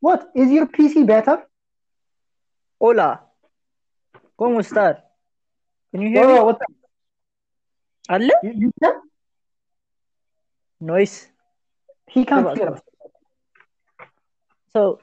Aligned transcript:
What? 0.00 0.30
Is 0.34 0.50
your 0.50 0.66
PC 0.66 1.06
better? 1.06 1.46
Hola. 2.80 3.24
¿Cómo 4.36 4.60
estás? 4.60 5.02
Can 5.90 6.02
you 6.02 6.08
hear 6.10 6.24
Oh, 6.24 6.34
me? 6.34 6.40
what? 6.40 6.58
Allah? 8.08 8.34
You, 8.42 8.52
you 8.54 8.72
can? 8.80 8.94
Noise. 10.80 11.28
He 12.06 12.24
can't 12.24 12.56
hear 12.56 12.70
us. 12.74 12.80
So, 14.72 15.00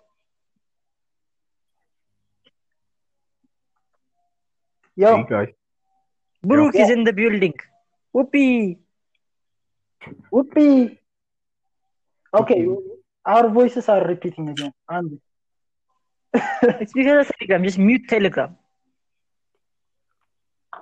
Yo, 4.95 5.17
Hey 5.17 5.25
guys. 5.29 5.49
Brooke 6.41 6.75
Yeah. 6.75 6.83
is 6.85 6.89
in 6.89 7.03
the 7.03 7.11
building. 7.11 7.53
Whoopee. 8.13 8.77
whoopee. 10.31 10.99
Okay, 12.33 12.65
our 13.25 13.49
voices 13.49 13.89
are 13.89 14.03
repeating 14.05 14.49
again. 14.49 14.71
aren't 14.87 15.11
they? 15.11 15.19
It's 16.81 16.93
because 16.93 17.27
of 17.27 17.31
Telegram. 17.39 17.63
Just 17.63 17.77
mute 17.77 18.07
Telegram. 18.09 18.57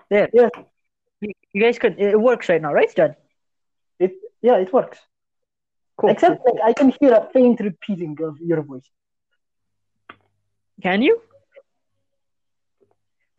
There. 0.09 0.29
Yes, 0.33 0.49
You 1.21 1.31
you 1.53 1.61
guys 1.61 1.77
can. 1.79 1.97
It 1.99 2.19
works 2.19 2.49
right 2.49 2.61
now, 2.61 2.73
right, 2.73 2.93
John? 2.95 3.15
it 3.99 4.13
yeah, 4.41 4.57
it 4.57 4.73
works. 4.73 4.99
Cool. 5.97 6.09
Except 6.09 6.41
cool, 6.43 6.55
like 6.55 6.63
I 6.69 6.73
can 6.73 6.89
hear 6.99 7.13
a 7.13 7.29
faint 7.33 7.59
repeating 7.59 8.17
of 8.23 8.39
your 8.39 8.61
voice. 8.63 8.89
Can 10.81 11.01
you? 11.03 11.21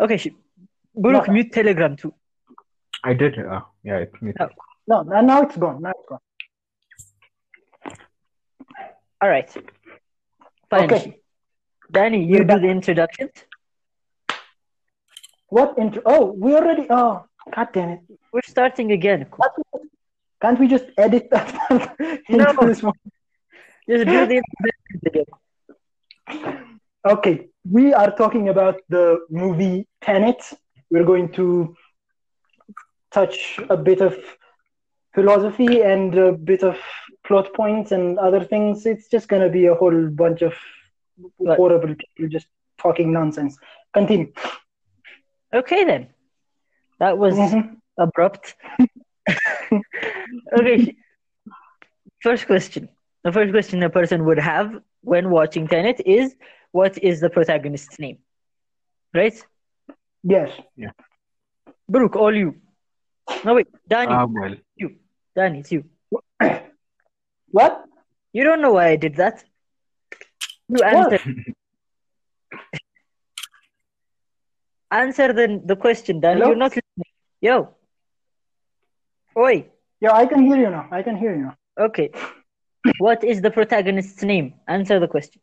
Okay, 0.00 0.16
sh- 0.16 0.28
Brooke, 0.94 1.26
No. 1.26 1.32
mute 1.32 1.52
Telegram 1.52 1.96
too. 1.96 2.14
I 3.02 3.12
did. 3.14 3.38
Uh, 3.38 3.60
yeah, 3.82 3.98
it's 3.98 4.22
me. 4.22 4.32
Oh. 4.40 4.48
No, 4.86 5.02
now 5.02 5.20
now 5.20 5.42
it's 5.42 5.56
gone. 5.56 5.82
Now 5.82 5.90
it's 5.98 6.08
gone. 6.08 6.20
All 9.24 9.30
right. 9.30 9.50
Finally. 10.68 10.94
Okay. 11.00 11.18
Danny, 11.90 12.22
you 12.22 12.44
do 12.44 12.58
the 12.60 12.68
introductions. 12.68 13.30
What 15.48 15.78
intro? 15.78 16.02
Oh, 16.04 16.32
we 16.32 16.54
already. 16.54 16.86
Oh, 16.90 17.24
god 17.54 17.68
damn 17.72 17.88
it! 17.94 18.00
We're 18.34 18.42
starting 18.46 18.92
again. 18.92 19.24
Can't 20.42 20.60
we, 20.60 20.68
just 20.68 20.84
edit 20.98 21.30
that 21.30 21.48
into 22.28 22.52
No. 22.52 22.52
this 22.68 22.82
one? 22.82 22.98
Just 23.88 24.04
do 24.04 24.26
the 24.32 24.42
introductions 24.42 25.02
again. 25.10 26.80
Okay, 27.06 27.48
we 27.78 27.94
are 27.94 28.14
talking 28.14 28.50
about 28.50 28.82
the 28.90 29.24
movie 29.30 29.88
Tenet. 30.02 30.42
We're 30.90 31.08
going 31.12 31.32
to 31.32 31.74
touch 33.10 33.58
a 33.70 33.76
bit 33.78 34.02
of 34.02 34.18
philosophy 35.14 35.80
and 35.80 36.14
a 36.18 36.32
bit 36.32 36.62
of 36.62 36.76
plot 37.24 37.52
points 37.54 37.92
and 37.92 38.18
other 38.18 38.42
things. 38.44 38.86
It's 38.86 39.08
just 39.08 39.28
going 39.28 39.42
to 39.42 39.48
be 39.48 39.66
a 39.66 39.74
whole 39.74 40.08
bunch 40.08 40.42
of 40.42 40.54
Right. 41.38 41.56
horrible 41.56 41.94
people 41.94 42.28
just 42.28 42.48
talking 42.76 43.12
nonsense. 43.12 43.56
Continue. 43.92 44.32
Okay 45.54 45.84
then. 45.84 46.08
That 46.98 47.18
was 47.18 47.36
Mhm. 47.36 47.76
abrupt. 47.96 48.56
okay. 50.58 50.96
First 52.20 52.46
question. 52.46 52.88
The 53.22 53.32
first 53.32 53.52
question 53.52 53.82
a 53.82 53.90
person 53.90 54.24
would 54.24 54.38
have 54.38 54.74
when 55.02 55.30
watching 55.30 55.68
Tenet 55.68 56.00
is 56.04 56.34
what 56.72 56.98
is 57.02 57.20
the 57.20 57.30
protagonist's 57.30 57.98
name? 58.00 58.18
Right? 59.14 59.36
Yes. 60.24 60.50
Yeah. 60.76 60.90
Brooke, 61.88 62.16
all 62.16 62.34
you. 62.34 62.56
No 63.44 63.54
wait, 63.54 63.68
Danny, 63.88 64.12
Ah, 64.12 64.26
well. 64.26 64.56
you. 64.76 64.96
Danny, 65.36 65.60
it's 65.60 65.70
you. 65.72 65.84
What? 67.54 67.84
You 68.32 68.42
don't 68.42 68.60
know 68.60 68.72
why 68.72 68.88
I 68.88 68.96
did 68.96 69.14
that. 69.14 69.44
You 70.68 70.82
answer 70.82 71.20
answer 74.90 75.32
the 75.32 75.46
the 75.64 75.76
question, 75.76 76.18
Danny. 76.18 76.40
Hello? 76.40 76.48
You're 76.48 76.62
not 76.64 76.72
listening. 76.78 77.12
Yo. 77.40 77.56
Oi. 79.36 79.54
Yeah, 80.00 80.14
I 80.22 80.26
can 80.26 80.42
hear 80.46 80.56
you 80.56 80.70
now. 80.70 80.88
I 80.90 81.02
can 81.02 81.16
hear 81.16 81.36
you 81.36 81.42
now. 81.42 81.54
Okay. 81.86 82.10
What 82.98 83.22
is 83.22 83.40
the 83.40 83.52
protagonist's 83.52 84.24
name? 84.24 84.54
Answer 84.66 84.98
the 84.98 85.10
question. 85.14 85.40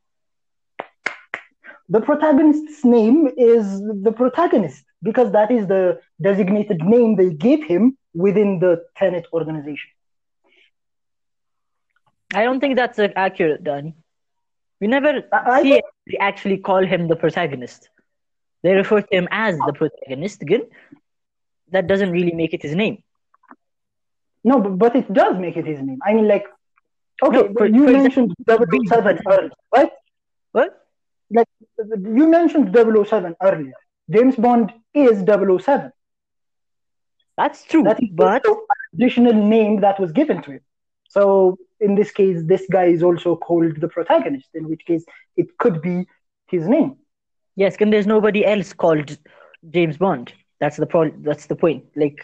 The 1.87 2.01
protagonist's 2.01 2.83
name 2.83 3.29
is 3.37 3.65
the 4.07 4.11
protagonist 4.11 4.83
because 5.01 5.31
that 5.31 5.49
is 5.49 5.65
the 5.67 6.01
designated 6.21 6.83
name 6.83 7.15
they 7.15 7.31
gave 7.47 7.63
him 7.63 7.97
within 8.13 8.59
the 8.59 8.83
Tenet 8.97 9.27
organization. 9.31 9.91
I 12.33 12.43
don't 12.43 12.59
think 12.59 12.75
that's 12.75 12.97
uh, 12.99 13.09
accurate, 13.15 13.63
Danny. 13.63 13.95
We 14.79 14.87
never 14.87 15.23
I- 15.31 15.49
I 15.57 15.61
see 15.63 15.71
anybody 15.73 16.17
actually 16.19 16.57
call 16.57 16.85
him 16.85 17.07
the 17.07 17.15
protagonist. 17.15 17.89
They 18.63 18.73
refer 18.73 19.01
to 19.01 19.15
him 19.15 19.27
as 19.31 19.57
the 19.57 19.73
protagonist. 19.73 20.41
Again, 20.41 20.63
that 21.71 21.87
doesn't 21.87 22.11
really 22.11 22.31
make 22.33 22.53
it 22.53 22.61
his 22.61 22.75
name. 22.75 23.03
No, 24.43 24.59
but, 24.59 24.77
but 24.77 24.95
it 24.95 25.11
does 25.11 25.37
make 25.37 25.57
it 25.57 25.65
his 25.65 25.81
name. 25.81 25.99
I 26.03 26.13
mean, 26.13 26.27
like, 26.27 26.45
okay, 27.23 27.43
No, 27.43 27.53
for- 27.57 27.65
you 27.67 27.85
for 27.85 27.91
mentioned 27.91 28.33
007 28.47 29.19
earlier, 29.27 29.51
right? 29.75 29.91
What? 30.51 30.77
Like, 31.31 31.47
you 31.77 32.27
mentioned 32.27 32.75
007 32.75 33.35
earlier. 33.41 33.73
James 34.09 34.35
Bond 34.35 34.73
is 34.93 35.23
007. 35.23 35.91
That's 37.37 37.63
true. 37.63 37.83
That 37.83 38.01
is 38.03 38.09
but 38.11 38.45
an 38.45 38.55
additional 38.93 39.33
name 39.33 39.81
that 39.81 39.99
was 39.99 40.11
given 40.11 40.41
to 40.43 40.51
him. 40.51 40.61
So, 41.15 41.21
in 41.85 41.95
this 41.99 42.11
case, 42.19 42.37
this 42.53 42.63
guy 42.71 42.85
is 42.95 43.01
also 43.03 43.35
called 43.47 43.73
the 43.83 43.89
protagonist, 43.95 44.49
in 44.53 44.69
which 44.69 44.83
case 44.89 45.03
it 45.35 45.47
could 45.61 45.81
be 45.81 45.95
his 46.53 46.67
name. 46.75 46.91
yes, 47.63 47.75
and 47.81 47.91
there's 47.93 48.07
nobody 48.07 48.41
else 48.53 48.69
called 48.83 49.09
James 49.75 49.97
Bond. 50.03 50.27
That's 50.61 50.77
the 50.83 50.87
pro- 50.93 51.17
That's 51.27 51.47
the 51.51 51.57
point. 51.63 51.83
Like 52.03 52.19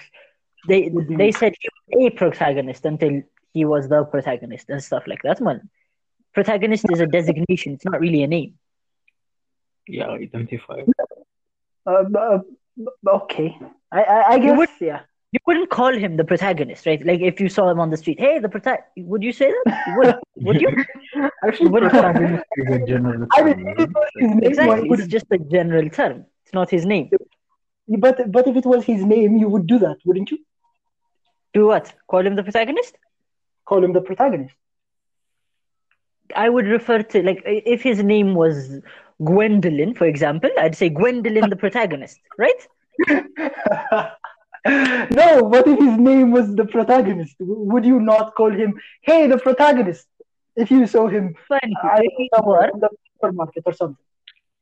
they 0.70 0.80
Would 0.94 1.08
be 1.09 1.16
they 1.22 1.31
said 1.40 1.53
he 1.59 1.70
was 1.97 2.12
a 2.12 2.16
protagonist 2.22 2.86
until 2.92 3.14
he 3.53 3.66
was 3.74 3.90
the 3.94 4.00
protagonist 4.14 4.70
and 4.70 4.81
stuff 4.90 5.03
like 5.12 5.22
that. 5.28 5.42
Man, 5.47 5.59
protagonist 6.38 6.86
is 6.94 7.00
a 7.08 7.08
designation. 7.18 7.74
It's 7.76 7.86
not 7.92 8.00
really 8.06 8.24
a 8.24 8.28
name. 8.38 8.52
Yeah, 9.97 10.09
identify. 10.28 10.80
Uh, 11.86 12.03
uh, 12.26 12.40
okay. 13.22 13.50
I, 13.92 14.02
I, 14.03 14.20
I 14.34 14.40
guess, 14.40 14.58
would- 14.58 14.70
yeah. 14.92 15.02
You 15.32 15.40
wouldn't 15.46 15.70
call 15.70 15.94
him 15.94 16.16
the 16.16 16.24
protagonist, 16.24 16.86
right? 16.86 17.06
Like 17.06 17.20
if 17.20 17.42
you 17.42 17.50
saw 17.50 17.70
him 17.70 17.80
on 17.80 17.90
the 17.90 17.98
street, 17.98 18.20
hey, 18.20 18.40
the 18.40 18.48
prota 18.48 18.78
would 18.98 19.24
you 19.24 19.34
say 19.34 19.52
that? 19.52 19.84
You 19.88 19.98
would, 19.98 20.16
would 20.38 20.62
you? 20.62 20.70
Actually, 21.46 21.70
What 21.70 21.82
do 21.82 21.86
you 21.86 21.90
protagonist 21.92 22.46
is 22.56 22.76
a 22.82 22.86
general 22.86 23.28
I 23.34 23.44
mean, 23.44 23.58
term, 23.58 23.76
if 23.78 23.80
it 23.80 23.94
was 23.94 24.10
his 24.16 24.30
name, 24.30 24.44
Exactly. 24.44 24.90
It's 24.90 25.08
just 25.08 25.26
a 25.32 25.38
general 25.38 25.90
term. 25.90 26.26
It's 26.46 26.54
not 26.54 26.70
his 26.70 26.86
name. 26.86 27.10
But 27.90 28.32
but 28.32 28.48
if 28.48 28.56
it 28.56 28.66
was 28.66 28.86
his 28.86 29.04
name, 29.04 29.38
you 29.38 29.50
would 29.50 29.68
do 29.68 29.80
that, 29.80 29.98
wouldn't 30.06 30.32
you? 30.32 30.40
Do 31.54 31.68
what? 31.68 31.94
Call 32.08 32.26
him 32.26 32.36
the 32.36 32.44
protagonist? 32.44 32.98
Call 33.66 33.84
him 33.84 33.94
the 33.94 34.02
protagonist. 34.02 34.56
I 36.36 36.50
would 36.50 36.68
refer 36.68 37.04
to 37.04 37.24
like 37.24 37.42
if 37.46 37.82
his 37.82 38.04
name 38.04 38.34
was 38.36 38.80
Gwendolyn, 39.24 39.94
for 39.94 40.06
example, 40.06 40.50
I'd 40.58 40.76
say 40.76 40.90
Gwendolyn 40.90 41.50
the 41.50 41.56
protagonist, 41.66 42.20
right? 42.38 42.68
No, 44.67 45.44
what 45.44 45.67
if 45.67 45.79
his 45.79 45.97
name 45.97 46.31
was 46.31 46.55
the 46.55 46.66
protagonist? 46.66 47.35
Would 47.39 47.85
you 47.85 48.00
not 48.00 48.35
call 48.35 48.51
him, 48.51 48.79
hey, 49.01 49.28
the 49.28 49.38
protagonist? 49.38 50.07
If 50.55 50.72
you 50.72 50.85
saw 50.88 51.07
him, 51.07 51.35
Fine. 51.47 51.73
I 51.83 52.01
If 52.03 52.13
it 52.17 52.45
were, 52.45 52.69
in 52.73 52.79
the 52.79 52.89
supermarket 53.13 53.63
or 53.66 53.73
something. 53.73 54.03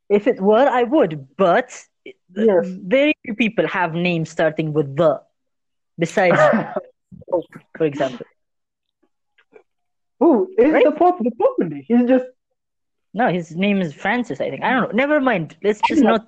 if 0.09 0.27
it 0.27 0.39
were, 0.41 0.67
I 0.67 0.83
would. 0.83 1.27
But 1.38 1.71
Yes. 2.35 2.66
very 2.67 3.16
few 3.23 3.35
people 3.35 3.67
have 3.67 3.93
names 3.93 4.29
starting 4.29 4.73
with 4.73 4.95
the, 4.95 5.21
besides 5.97 6.39
Pope, 7.29 7.45
for 7.77 7.85
example. 7.85 8.25
Who 10.19 10.53
is 10.57 10.72
Right? 10.73 10.83
the 10.83 10.91
Pope? 10.91 11.17
The 11.19 11.31
Pope. 11.39 11.72
He's 11.87 12.05
just 12.07 12.25
No, 13.13 13.29
his 13.31 13.55
name 13.55 13.81
is 13.81 13.93
Francis, 13.93 14.41
I 14.41 14.49
think. 14.49 14.63
I 14.63 14.72
don't 14.73 14.84
know. 14.84 14.91
Never 14.96 15.19
mind. 15.19 15.55
Let's 15.63 15.81
just 15.81 16.03
not. 16.03 16.22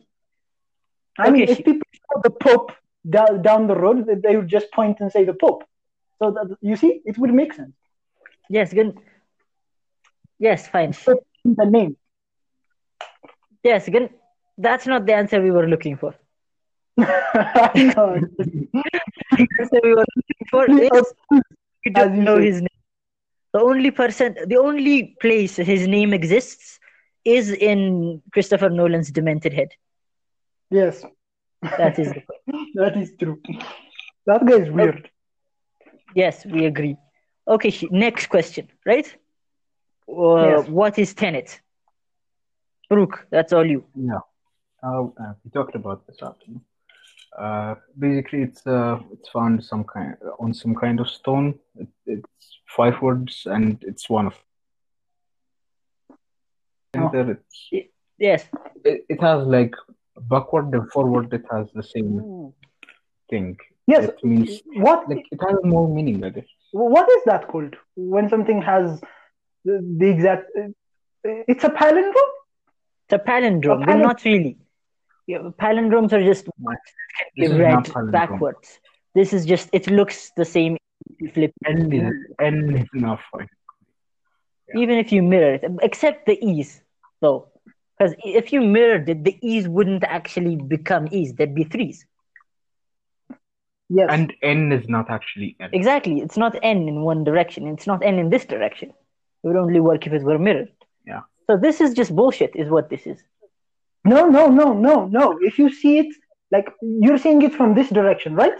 I 1.19 1.30
mean, 1.30 1.44
Okay, 1.44 1.51
if 1.51 1.57
people 1.63 1.88
saw 2.12 2.21
the 2.21 2.30
Pope 2.31 2.71
down, 3.09 3.42
down 3.42 3.68
the 3.68 3.75
road, 3.75 4.06
they- 4.24 4.36
would 4.36 4.48
just 4.48 4.71
point 4.71 5.00
and 5.00 5.12
say 5.12 5.24
the 5.24 5.33
Pope. 5.33 5.63
So 6.19 6.31
that, 6.31 6.57
you 6.62 6.75
see, 6.75 7.01
it 7.06 7.18
would 7.18 7.33
make 7.33 7.54
sense. 7.54 7.75
Yes, 8.50 8.74
good. 8.74 8.98
Yes, 10.39 10.68
fine. 10.68 10.94
The 11.44 11.65
name. 11.65 11.95
Yes, 13.63 13.88
again, 13.88 14.09
that's 14.57 14.88
not 14.88 15.06
the 15.06 15.13
answer 15.13 15.42
we 15.42 15.51
were 15.51 15.68
looking 15.68 15.98
for. 15.98 16.15
Answer 16.98 18.21
we 19.83 19.94
were 19.94 20.06
looking 20.15 20.48
for 20.50 20.65
Please, 20.65 20.89
is 20.94 21.13
we 21.86 21.92
don't 21.92 22.24
know 22.24 22.38
his 22.38 22.62
name. 22.62 22.68
The 23.54 23.59
only 23.62 23.92
person, 23.92 24.36
the 24.48 24.57
only 24.57 25.15
place 25.21 25.56
his 25.57 25.88
name 25.88 26.13
exists 26.13 26.80
is 27.25 27.51
in 27.51 28.21
Christopher 28.33 28.69
Nolan's 28.69 29.12
Demented 29.12 29.54
Head. 29.54 29.69
Yes, 30.69 31.04
That 31.62 31.98
is 32.00 32.13
the 32.13 32.21
point. 32.21 32.68
that 32.75 32.98
is 32.98 33.13
true. 33.19 33.42
That 34.25 34.45
guy 34.45 34.57
is 34.57 34.69
weird. 34.71 35.09
Yes, 36.15 36.45
we 36.45 36.65
agree. 36.65 36.98
Okay, 37.48 37.74
next 37.92 38.27
question, 38.27 38.68
right? 38.86 39.07
Uh, 40.09 40.48
Yes. 40.48 40.68
What 40.69 40.98
is 41.00 41.13
Tenet? 41.13 41.62
Rook, 42.89 43.27
that's 43.30 43.51
all 43.54 43.65
you. 43.65 43.83
Yeah. 43.95 44.19
Uh, 44.83 45.04
uh, 45.04 45.33
we 45.44 45.51
talked 45.51 45.75
about 45.75 46.06
this 46.07 46.21
afternoon. 46.21 46.62
Uh, 47.38 47.75
basically, 48.00 48.42
it's 48.42 48.65
uh, 48.65 49.00
it's 49.12 49.30
found 49.30 49.63
some 49.63 49.83
kind 49.83 50.15
on 50.39 50.54
some 50.54 50.74
kind 50.74 51.00
of 51.00 51.09
stone. 51.09 51.59
It, 51.75 51.88
it's 52.06 52.59
five 52.68 53.01
words, 53.01 53.45
and 53.45 53.83
it's 53.83 54.09
one 54.09 54.27
of. 54.27 54.36
Oh. 56.95 57.12
Center, 57.12 57.31
it's, 57.31 57.88
Yes. 58.18 58.48
it, 58.86 59.06
it 59.09 59.21
has 59.21 59.45
like 59.45 59.75
backward 60.22 60.74
and 60.74 60.92
forward. 60.92 61.34
It 61.34 61.46
has 61.52 61.68
the 61.74 61.84
same 61.84 62.19
hmm. 62.19 62.48
thing. 63.30 63.58
Yes. 63.88 64.10
It 64.10 64.24
means 64.24 64.62
What 64.75 65.10
like 65.10 65.25
it 65.31 65.40
has 65.42 65.58
more 65.64 65.88
meaning. 65.88 66.24
I 66.24 66.30
guess. 66.30 66.46
what 66.72 67.10
is 67.10 67.24
that 67.25 67.48
called 67.48 67.75
when 67.96 68.30
something 68.30 68.62
has 68.62 69.02
the, 69.64 69.75
the 69.98 70.10
exact? 70.10 70.50
It's 71.24 71.64
a 71.64 71.69
palindrome. 71.69 72.34
It's 73.10 73.14
a 73.14 73.19
palindrome, 73.19 73.84
A 73.84 73.86
but 73.86 73.88
palin- 73.88 74.02
not 74.02 74.24
really. 74.25 74.58
Yeah, 75.28 75.50
palindromes 75.60 76.14
are 76.14 76.24
just 76.24 76.48
words 76.60 76.80
that 76.98 77.10
can 77.18 77.28
This 77.36 77.52
be 77.52 77.60
read 77.60 78.12
backwards. 78.12 78.80
This 79.14 79.34
is 79.34 79.46
just, 79.46 79.69
it 79.74 79.90
looks 79.90 80.31
the 80.38 80.46
same 80.46 80.78
if 81.10 81.19
you 81.19 81.31
flip 81.31 81.54
it. 81.66 81.80
N 81.80 81.92
is 81.92 82.14
N 82.40 82.75
is 82.78 82.88
enough. 82.94 83.24
I 83.34 83.48
even 84.75 84.98
if 84.98 85.12
you 85.12 85.24
mirror 85.24 85.56
it, 85.56 85.64
except 85.81 86.25
the 86.25 86.38
e's, 86.46 86.81
though. 87.22 87.48
Because 87.97 88.15
if 88.23 88.53
you 88.53 88.61
mirrored 88.61 89.09
it, 89.09 89.23
the 89.23 89.38
e's 89.41 89.67
wouldn't 89.67 90.03
actually 90.03 90.55
become 90.55 91.07
e's, 91.11 91.33
there'd 91.33 91.55
be 91.55 91.63
threes. 91.63 92.05
Yes. 93.89 94.09
And 94.11 94.33
N 94.41 94.71
is 94.71 94.88
not 94.89 95.09
actually 95.09 95.55
N. 95.59 95.69
Exactly. 95.73 96.19
It's 96.19 96.38
not 96.38 96.57
n 96.61 96.88
in 96.88 97.01
one 97.01 97.23
direction, 97.23 97.67
it's 97.67 97.88
not 97.88 98.03
n 98.03 98.19
in 98.19 98.29
this 98.29 98.45
direction. 98.45 98.89
It 98.89 99.47
would 99.47 99.55
only 99.55 99.79
work 99.79 100.05
if 100.05 100.13
it 100.13 100.23
were 100.23 100.38
mirrored. 100.38 100.71
Yeah. 101.05 101.21
So 101.47 101.57
this 101.57 101.79
is 101.79 101.94
just 101.94 102.15
bullshit, 102.15 102.55
is 102.55 102.69
what 102.69 102.89
this 102.89 103.07
is. 103.07 103.23
no, 104.03 104.27
no, 104.27 104.47
no, 104.47 104.73
no, 104.73 105.05
no. 105.07 105.38
If 105.41 105.57
you 105.57 105.71
see 105.71 105.99
it, 105.99 106.13
like 106.51 106.71
you're 106.81 107.17
seeing 107.17 107.41
it 107.41 107.53
from 107.55 107.73
this 107.73 107.89
direction, 107.89 108.35
right? 108.35 108.57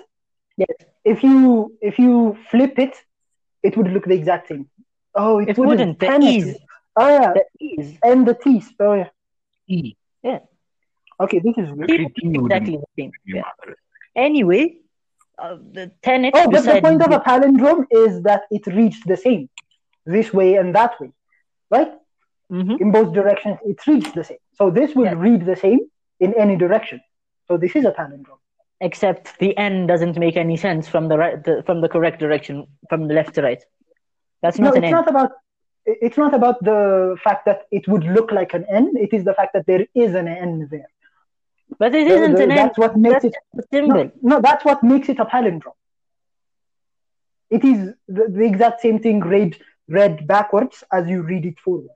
Yes. 0.58 0.76
If 1.04 1.24
you 1.24 1.78
if 1.82 2.00
you 2.00 2.38
flip 2.50 2.80
it, 2.80 2.96
it 3.64 3.78
would 3.78 3.92
look 3.92 4.06
the 4.06 4.16
exact 4.16 4.48
same. 4.48 4.70
Oh, 5.14 5.40
it, 5.40 5.50
It 5.50 5.58
wouldn't. 5.58 6.00
The 6.00 6.08
Damn 6.08 6.22
it. 6.22 6.34
e's, 6.34 6.56
Oh 7.00 7.08
yeah, 7.08 7.34
the 7.34 7.46
e's, 7.60 7.98
and 8.04 8.28
the 8.28 8.34
T's. 8.34 8.74
Oh 8.80 8.94
yeah. 8.94 9.10
E. 9.68 9.96
Okay, 11.20 11.40
this 11.40 11.58
is 11.58 11.72
weird. 11.72 11.90
Actually, 11.90 12.10
T 12.10 12.28
wouldn't 12.28 12.46
exactly 12.46 12.78
the 12.78 12.86
same. 13.02 13.12
Yeah. 13.26 13.42
Anyway, 14.16 14.78
uh, 15.40 15.58
the 15.72 15.92
tenet 16.04 16.34
Oh, 16.36 16.50
but 16.50 16.64
the 16.64 16.80
point 16.82 17.02
of 17.02 17.12
a 17.12 17.20
palindrome 17.20 17.86
is 17.92 18.22
that 18.24 18.44
it 18.52 18.66
reads 18.68 19.00
the 19.02 19.18
same, 19.18 19.50
this 20.06 20.32
way 20.32 20.56
and 20.56 20.76
that 20.76 21.00
way, 21.02 21.12
right? 21.72 21.92
Mhm. 22.52 22.80
In 22.80 22.92
both 22.92 23.14
directions, 23.14 23.58
it 23.66 23.80
reads 23.88 24.12
the 24.14 24.24
same. 24.24 24.38
So 24.54 24.70
this 24.70 24.94
will 24.96 25.06
Yeah. 25.06 25.16
read 25.28 25.42
the 25.46 25.56
same 25.56 25.80
in 26.20 26.34
any 26.36 26.56
direction. 26.56 27.02
So 27.48 27.58
this 27.58 27.76
is 27.76 27.86
a 27.86 27.92
palindrome. 27.92 28.42
except 28.80 29.24
the 29.40 29.58
n 29.58 29.88
doesn't 29.88 30.18
make 30.24 30.36
any 30.38 30.56
sense 30.56 30.88
from 30.88 31.08
the 31.12 31.18
right 31.18 31.38
the, 31.46 31.64
from 31.68 31.78
the 31.84 31.90
correct 31.90 32.20
direction 32.20 32.56
from 32.90 33.08
the 33.08 33.14
left 33.20 33.34
to 33.36 33.42
right. 33.42 33.64
That's 34.44 34.60
not 34.60 34.66
No, 34.66 34.70
not 34.70 34.78
an 34.78 34.84
it's 34.84 34.94
n. 34.94 34.98
not 35.00 35.08
about. 35.14 35.32
It's 35.90 36.18
not 36.18 36.34
about 36.34 36.62
the 36.64 37.16
fact 37.24 37.46
that 37.46 37.60
it 37.72 37.88
would 37.88 38.04
look 38.04 38.32
like 38.32 38.54
an 38.54 38.66
N. 38.70 38.94
It 39.06 39.14
is 39.14 39.24
the 39.24 39.34
fact 39.34 39.54
that 39.54 39.66
there 39.66 39.86
is 39.96 40.16
an 40.16 40.28
N 40.28 40.68
there. 40.70 40.90
But 41.80 41.96
it 41.96 42.08
The- 42.08 42.14
isn't 42.16 42.36
the- 42.36 42.44
an 42.44 42.52
n. 42.52 42.58
that's 42.58 42.78
what 42.78 42.98
makes 42.98 43.24
That's 43.24 43.36
it. 43.72 43.84
a. 43.84 43.88
No, 43.88 44.12
no, 44.22 44.42
that's 44.42 44.64
what 44.66 44.84
makes 44.84 45.08
it 45.10 45.20
a 45.20 45.26
palindrome. 45.26 45.80
It 47.50 47.64
is 47.64 47.94
the, 48.08 48.24
the 48.38 48.46
exact 48.52 48.82
same 48.82 49.00
thing 49.00 49.20
read 49.22 49.58
read 49.88 50.28
backwards 50.28 50.84
as 50.92 51.08
you 51.10 51.22
read 51.22 51.46
it 51.46 51.58
forward. 51.60 51.90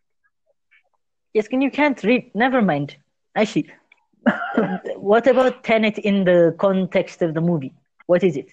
Yes, 1.34 1.48
can 1.50 1.62
you 1.62 1.72
can't 1.72 2.02
read. 2.04 2.32
Never 2.34 2.62
mind. 2.62 2.96
Actually, 3.36 3.70
what 5.12 5.28
about 5.28 5.64
Tenet 5.64 5.98
in 5.98 6.24
the 6.24 6.56
context 6.58 7.22
of 7.22 7.34
the 7.34 7.42
movie? 7.42 7.74
What 8.08 8.24
is 8.24 8.36
it? 8.38 8.50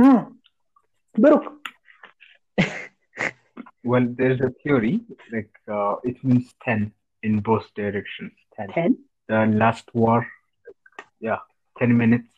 Hmm. 0.00 0.18
Baruch, 1.16 1.46
Well, 3.84 4.06
there's 4.18 4.40
a 4.40 4.50
theory 4.62 5.00
like 5.32 5.50
uh, 5.70 5.96
it 6.04 6.22
means 6.24 6.54
ten 6.64 6.92
in 7.22 7.40
both 7.40 7.66
directions. 7.74 8.32
Ten. 8.56 8.68
ten. 8.68 8.98
The 9.28 9.46
last 9.46 9.86
war, 9.94 10.26
yeah, 11.20 11.38
ten 11.78 11.96
minutes. 11.96 12.28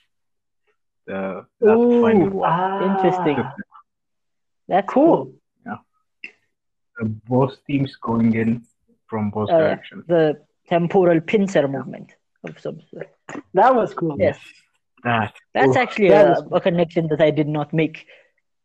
The 1.07 1.47
last 1.61 2.03
final 2.05 2.31
war. 2.31 2.47
ah, 2.47 2.97
Interesting. 2.97 3.39
That's 4.69 4.89
Cool. 4.93 5.33
Yeah. 5.65 5.77
Uh, 7.01 7.05
both 7.29 7.55
teams 7.67 7.95
going 7.97 8.35
in 8.35 8.65
from 9.09 9.31
both 9.31 9.49
Uh, 9.51 9.59
directions. 9.59 10.05
The 10.09 10.41
temporal 10.69 11.21
pincer 11.21 11.69
movement 11.69 12.15
of 12.43 12.59
some 12.59 12.81
sort. 12.91 13.09
That 13.55 13.75
was 13.75 13.95
cool. 13.95 14.17
Yes. 14.19 14.39
That. 15.05 15.33
That's 15.55 15.77
oh, 15.77 15.81
actually 15.81 16.09
that 16.09 16.27
a, 16.27 16.31
was- 16.31 16.49
a 16.53 16.61
connection 16.61 17.07
that 17.09 17.21
I 17.21 17.31
did 17.31 17.47
not 17.49 17.73
make. 17.73 18.07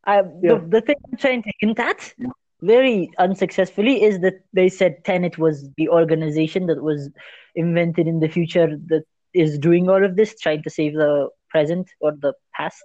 I, 0.04 0.16
Yeah. 0.18 0.24
the, 0.42 0.56
the 0.70 0.82
thing 0.82 0.96
I'm 1.06 1.18
trying 1.18 1.44
to 1.44 1.52
hint 1.60 1.80
at, 1.80 2.14
very 2.62 3.10
unsuccessfully, 3.18 4.04
is 4.04 4.20
that 4.22 4.36
they 4.54 4.70
said 4.70 5.04
Tenet 5.06 5.38
was 5.38 5.70
the 5.78 5.90
organization 5.90 6.68
that 6.68 6.84
was 6.84 7.10
invented 7.56 8.08
in 8.08 8.20
the 8.20 8.30
future 8.30 8.78
that 8.88 9.04
is 9.34 9.58
doing 9.58 9.90
all 9.90 10.04
of 10.04 10.16
this, 10.16 10.40
trying 10.40 10.64
to 10.64 10.70
save 10.70 10.94
the 10.94 11.30
present 11.50 11.90
or 12.02 12.12
the 12.22 12.34
past. 12.56 12.84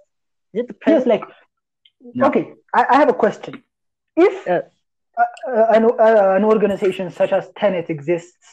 Is 0.53 0.61
it 0.61 0.67
the 0.67 0.73
Yes, 0.85 1.05
present? 1.05 1.07
like 1.07 1.23
Yeah. 2.13 2.27
okay. 2.27 2.53
I, 2.73 2.85
I 2.91 2.95
have 2.97 3.09
a 3.09 3.13
question. 3.13 3.63
If 4.15 4.35
Uh, 4.47 4.61
uh, 5.17 5.51
uh, 5.51 5.65
an 5.75 5.83
uh, 5.85 6.35
an 6.37 6.43
organization 6.43 7.09
such 7.11 7.31
as 7.33 7.49
Tenet 7.57 7.89
exists, 7.89 8.47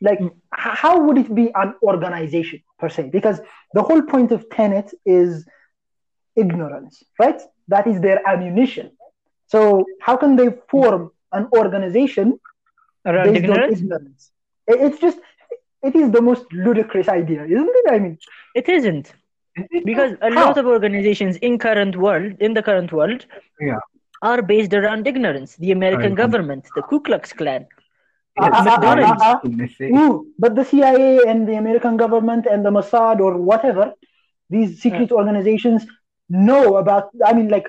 like 0.00 0.20
Mm. 0.20 0.30
how 0.52 0.94
would 1.04 1.18
it 1.18 1.34
be 1.34 1.50
an 1.54 1.74
organization 1.82 2.60
per 2.78 2.88
se? 2.88 3.10
Because 3.12 3.40
the 3.74 3.82
whole 3.82 4.02
point 4.02 4.32
of 4.32 4.48
Tenet 4.50 4.92
is 5.04 5.46
ignorance, 6.36 7.02
right? 7.18 7.40
That 7.68 7.86
is 7.86 8.00
their 8.00 8.20
ammunition. 8.26 8.95
So 9.46 9.84
how 10.00 10.16
can 10.16 10.36
they 10.36 10.48
form 10.68 11.10
an 11.32 11.48
organization 11.56 12.38
Around 13.04 13.32
based 13.32 13.44
ignorance? 13.44 13.78
on 13.78 13.84
ignorance? 13.84 14.30
It's 14.66 14.98
just 14.98 15.18
it 15.82 15.94
is 15.94 16.10
the 16.10 16.20
most 16.22 16.44
ludicrous 16.52 17.08
idea, 17.08 17.44
isn't 17.44 17.70
it? 17.82 17.86
I 17.92 17.98
mean, 17.98 18.18
It 18.54 18.68
isn't. 18.68 19.12
Because 19.84 20.12
a 20.20 20.32
How? 20.34 20.46
lot 20.46 20.58
of 20.58 20.66
organizations 20.66 21.36
in 21.36 21.58
current 21.58 21.96
world, 21.96 22.34
in 22.40 22.52
the 22.54 22.62
current 22.62 22.92
world, 22.92 23.24
Yeah. 23.60 23.78
are 24.22 24.42
based 24.42 24.74
around 24.74 25.06
ignorance. 25.06 25.56
The 25.56 25.72
American 25.72 26.10
Right. 26.14 26.22
government, 26.22 26.66
the 26.74 26.82
Ku 26.82 27.00
Klux 27.00 27.32
Klan. 27.32 27.66
Uh, 28.38 28.44
uh, 28.44 28.58
uh, 28.58 28.62
McDonald's. 28.64 29.22
uh, 29.22 29.38
uh, 29.42 29.98
Ooh, 30.00 30.26
but 30.38 30.54
the 30.56 30.64
CIA 30.64 31.22
and 31.26 31.48
the 31.48 31.54
American 31.54 31.96
government 31.96 32.46
and 32.46 32.64
the 32.66 32.70
Mossad 32.70 33.20
or 33.20 33.36
whatever, 33.38 33.92
these 34.50 34.80
secret 34.82 35.10
organizations 35.12 35.86
know 36.28 36.76
about. 36.76 37.08
I 37.24 37.32
mean, 37.32 37.48
like 37.48 37.66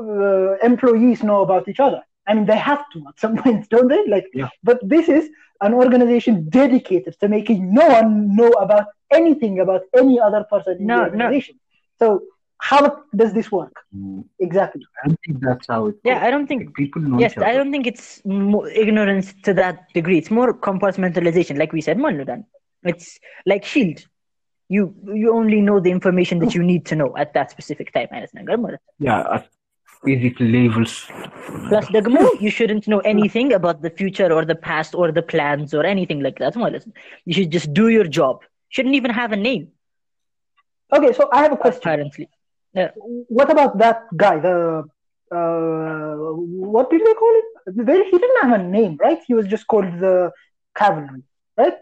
uh, 0.00 0.56
employees 0.70 1.22
know 1.22 1.40
about 1.42 1.68
each 1.68 1.80
other. 1.80 2.00
I 2.26 2.34
mean, 2.34 2.46
they 2.46 2.56
have 2.56 2.82
to 2.92 2.98
at 3.08 3.18
some 3.18 3.36
point, 3.42 3.68
don't 3.70 3.88
they? 3.88 4.02
Like, 4.06 4.26
Yeah. 4.34 4.48
but 4.62 4.78
this 4.82 5.08
is 5.08 5.28
an 5.60 5.74
organization 5.74 6.48
dedicated 6.48 7.14
to 7.20 7.28
making 7.28 7.72
no 7.74 7.86
one 7.88 8.34
know 8.36 8.50
about 8.66 8.86
anything 9.12 9.60
about 9.60 9.82
any 9.96 10.18
other 10.20 10.44
person 10.52 10.76
in 10.80 10.86
No, 10.86 10.96
the 10.96 11.00
no. 11.00 11.06
organization. 11.10 11.56
So, 11.98 12.22
how 12.58 12.82
does 13.16 13.32
this 13.32 13.50
work 13.50 13.72
Mm, 13.96 14.24
exactly? 14.38 14.82
I 15.02 15.08
don't 15.08 15.20
think 15.26 15.40
that's 15.40 15.66
how 15.68 15.86
it. 15.86 15.96
Yeah, 16.04 16.14
works. 16.14 16.26
I 16.26 16.30
don't 16.30 16.46
think 16.46 16.62
Like, 16.66 16.74
people 16.74 17.02
know 17.02 17.18
Yes, 17.18 17.32
each 17.32 17.38
other. 17.38 17.46
I 17.46 17.52
don't 17.54 17.70
think 17.72 17.86
it's 17.86 18.20
mo 18.24 18.64
ignorance 18.66 19.34
to 19.44 19.54
that 19.54 19.76
degree. 19.94 20.18
It's 20.18 20.30
more 20.30 20.52
compartmentalization, 20.54 21.58
like 21.58 21.72
we 21.72 21.80
said, 21.80 21.98
Manudan. 21.98 22.44
It's 22.84 23.18
like 23.46 23.64
Shield. 23.64 24.00
You 24.68 24.94
you 25.14 25.32
only 25.34 25.60
know 25.60 25.80
the 25.80 25.90
information 25.90 26.38
that 26.40 26.54
you 26.54 26.62
need 26.62 26.86
to 26.86 26.96
know 26.96 27.16
at 27.16 27.34
that 27.34 27.50
specific 27.50 27.92
time. 27.92 28.08
Ayos 28.12 28.32
na, 28.34 28.42
ganun 28.42 28.60
mo. 28.62 28.68
Yeah, 28.98 29.20
at 29.36 29.48
basic 30.04 30.38
levels. 30.40 31.12
Plus, 31.68 31.86
Dagmo, 31.88 32.28
you 32.40 32.50
shouldn't 32.50 32.88
know 32.88 32.98
anything 33.00 33.52
about 33.52 33.82
the 33.82 33.90
future 33.90 34.32
or 34.32 34.44
the 34.44 34.54
past 34.56 34.94
or 34.94 35.12
the 35.12 35.22
plans 35.22 35.72
or 35.74 35.84
anything 35.86 36.20
like 36.20 36.38
that. 36.38 36.54
Malas. 36.54 36.84
You 37.24 37.34
should 37.34 37.50
just 37.50 37.72
do 37.72 37.88
your 37.88 38.04
job. 38.04 38.42
Shouldn't 38.70 38.94
even 38.94 39.10
have 39.10 39.32
a 39.32 39.36
name, 39.36 39.68
Okay, 40.92 41.12
so 41.12 41.28
I 41.32 41.42
have 41.42 41.52
a 41.52 41.56
question. 41.56 41.80
apparently. 41.82 42.28
what 43.38 43.50
about 43.50 43.78
that 43.78 44.02
guy? 44.16 44.38
The 44.40 44.84
uh, 45.32 46.14
what 46.74 46.90
did 46.90 47.02
they 47.06 47.14
call 47.14 47.34
it? 47.40 47.44
They, 47.86 47.98
he 48.10 48.18
didn't 48.18 48.42
have 48.42 48.60
a 48.60 48.62
name, 48.64 48.96
right? 49.00 49.18
He 49.26 49.34
was 49.34 49.46
just 49.46 49.66
called 49.68 49.92
the 50.00 50.32
cavalry, 50.76 51.22
right? 51.56 51.74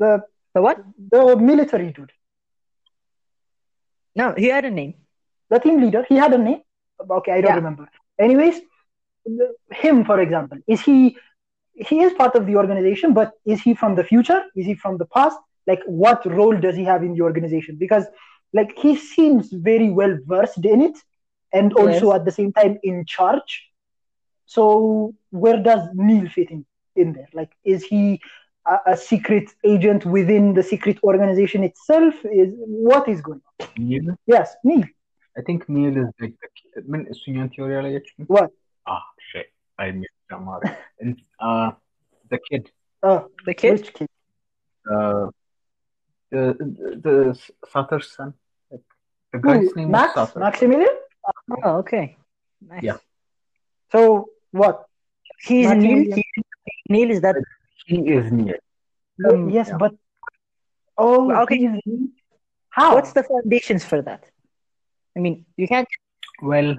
The 0.00 0.10
The 0.54 0.62
what? 0.66 0.78
the 1.12 1.36
military 1.36 1.92
dude, 1.96 2.12
No, 4.20 4.34
he 4.36 4.46
had 4.56 4.64
a 4.64 4.70
name. 4.70 4.94
the 5.50 5.58
team 5.64 5.80
leader. 5.82 6.02
He 6.08 6.16
had 6.16 6.32
a 6.32 6.38
name. 6.38 6.62
Okay, 7.10 7.32
I 7.32 7.40
don't 7.40 7.50
Yeah. 7.50 7.56
remember. 7.56 7.88
Anyways, 8.18 8.60
him, 9.72 10.04
for 10.04 10.20
example, 10.20 10.58
is 10.66 10.80
he? 10.82 11.16
He 11.74 12.00
is 12.00 12.12
part 12.14 12.34
of 12.34 12.46
the 12.46 12.56
organization, 12.56 13.12
but 13.12 13.32
is 13.44 13.60
he 13.62 13.74
from 13.74 13.94
the 13.96 14.04
future? 14.04 14.42
Is 14.56 14.66
he 14.66 14.74
from 14.74 14.96
the 14.98 15.06
past? 15.06 15.38
Like, 15.66 15.80
what 15.86 16.24
role 16.24 16.56
does 16.56 16.74
he 16.76 16.84
have 16.84 17.02
in 17.02 17.14
the 17.14 17.20
organization? 17.22 17.76
Because, 17.78 18.06
like, 18.54 18.76
he 18.78 18.96
seems 18.96 19.52
very 19.52 19.90
well 19.90 20.16
versed 20.26 20.64
in 20.64 20.80
it, 20.80 20.96
and 21.52 21.72
also 21.74 22.06
Yes. 22.06 22.16
at 22.16 22.24
the 22.24 22.30
same 22.32 22.52
time 22.52 22.78
in 22.82 23.04
charge. 23.06 23.70
So, 24.46 25.14
where 25.30 25.62
does 25.62 25.88
Neil 25.94 26.28
fit 26.28 26.50
in? 26.50 26.64
in 26.96 27.12
there? 27.12 27.28
Like, 27.34 27.50
is 27.64 27.84
he 27.84 28.20
a, 28.66 28.78
a 28.92 28.96
secret 28.96 29.50
agent 29.64 30.04
within 30.06 30.54
the 30.54 30.62
secret 30.62 30.98
organization 31.02 31.62
itself? 31.64 32.14
Is 32.24 32.50
what 32.56 33.08
is 33.08 33.20
going 33.20 33.42
on? 33.60 33.68
Neil, 33.76 34.16
Yes, 34.26 34.54
Neil. 34.64 34.84
I 35.38 35.42
think 35.42 35.68
Neil 35.68 35.96
is 35.96 36.10
like 36.20 36.34
the 36.40 36.48
key. 36.56 36.70
من 36.88 37.12
سنيان 37.12 37.50
theory 37.50 38.02
What? 38.26 38.50
Ah 38.86 39.02
shit. 39.32 39.46
I 39.78 39.90
missed 39.90 40.30
Amar. 40.30 40.60
And 41.00 41.20
uh 41.40 41.72
the 42.30 42.38
kid. 42.50 42.70
Oh, 43.02 43.28
the 43.44 43.54
kid? 43.54 43.72
Which 43.72 43.92
kid? 43.94 44.08
Uh, 44.90 45.26
the 46.30 46.56
the, 46.58 47.00
the 47.04 47.16
Sator's 47.70 48.12
son. 48.12 48.34
The 49.32 49.38
guy's 49.38 49.68
Ooh, 49.68 49.74
name 49.76 49.90
Max? 49.90 50.16
was 50.16 50.28
Sator. 50.28 50.40
Maximilian? 50.40 50.96
Oh, 51.64 51.76
okay. 51.78 52.16
Nice. 52.60 52.82
Yeah. 52.82 52.96
So 53.92 54.28
what? 54.52 54.86
He's 55.42 55.70
Neil. 55.70 56.16
He, 56.16 56.24
Neil 56.88 57.10
is 57.10 57.20
that. 57.20 57.36
He 57.86 57.98
is 57.98 58.32
Neil. 58.32 58.54
Um, 59.28 59.50
yes, 59.50 59.68
yeah. 59.68 59.76
but 59.76 59.94
oh, 60.96 61.32
okay. 61.42 61.80
How? 62.70 62.94
What's 62.94 63.12
the 63.12 63.22
foundations 63.22 63.84
for 63.84 64.02
that? 64.02 64.30
I 65.16 65.20
mean, 65.20 65.44
you 65.56 65.66
can't. 65.66 65.88
Well, 66.42 66.76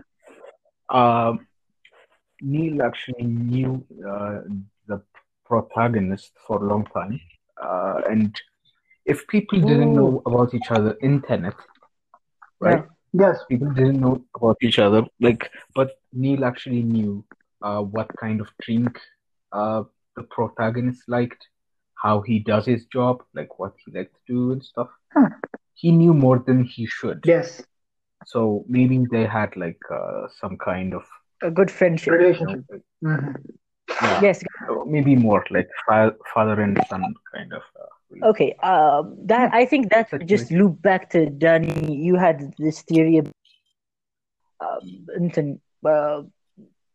um, 0.89 1.47
Neil 2.41 2.83
actually 2.83 3.25
knew 3.25 3.83
uh, 4.07 4.41
the 4.87 5.01
protagonist 5.45 6.31
for 6.45 6.63
a 6.63 6.67
long 6.67 6.85
time, 6.93 7.19
uh, 7.61 8.01
and 8.09 8.39
if 9.05 9.27
people 9.27 9.59
didn't 9.59 9.93
know 9.93 10.21
about 10.25 10.53
each 10.53 10.69
other 10.69 10.91
in 11.01 11.21
Tenet, 11.21 11.55
right? 12.59 12.85
yes. 13.13 13.39
People 13.49 13.71
didn't 13.71 13.99
know 13.99 14.23
about 14.35 14.57
each 14.61 14.79
other, 14.79 15.03
like, 15.19 15.49
but 15.73 15.91
Neil 16.13 16.45
actually 16.45 16.83
knew 16.83 17.25
uh, 17.61 17.81
what 17.81 18.09
kind 18.19 18.39
of 18.41 18.49
drink 18.61 18.99
uh, 19.51 19.83
the 20.15 20.23
protagonist 20.23 21.03
liked, 21.07 21.47
how 21.95 22.21
he 22.21 22.39
does 22.39 22.65
his 22.65 22.85
job, 22.85 23.23
like 23.33 23.57
what 23.57 23.73
he 23.83 23.91
likes 23.97 24.11
to 24.11 24.33
do 24.33 24.51
and 24.51 24.63
stuff. 24.63 24.89
Huh. 25.13 25.29
He 25.73 25.91
knew 25.91 26.13
more 26.13 26.39
than 26.39 26.63
he 26.63 26.85
should. 26.85 27.21
Yes. 27.25 27.63
So 28.25 28.65
maybe 28.67 29.05
they 29.11 29.25
had 29.25 29.55
like 29.55 29.79
uh, 29.91 30.27
some 30.39 30.57
kind 30.57 30.93
of 30.93 31.03
A 31.43 31.51
good 31.51 31.69
friendship. 31.71 32.13
you 32.13 32.17
know, 32.19 32.25
Relationship. 32.25 32.63
like, 32.71 32.81
Mhm. 33.03 33.35
yeah, 34.01 34.21
Yes. 34.21 34.43
maybe 34.85 35.15
more 35.15 35.45
like 35.49 35.69
fa- 35.87 36.15
father 36.33 36.59
and 36.61 36.77
son 36.89 37.03
kind 37.33 37.53
of. 37.53 37.61
Uh. 37.79 38.29
Okay. 38.29 38.53
Um, 38.63 39.15
that 39.27 39.53
I 39.53 39.65
think 39.65 39.89
that 39.91 40.09
That's 40.11 40.25
just 40.25 40.51
loop 40.51 40.81
back 40.81 41.09
to 41.11 41.29
Danny. 41.29 41.93
You 41.95 42.15
had 42.15 42.53
this 42.57 42.81
theory 42.83 43.17
of 43.17 43.31
um, 44.59 45.29
uh, 45.85 46.23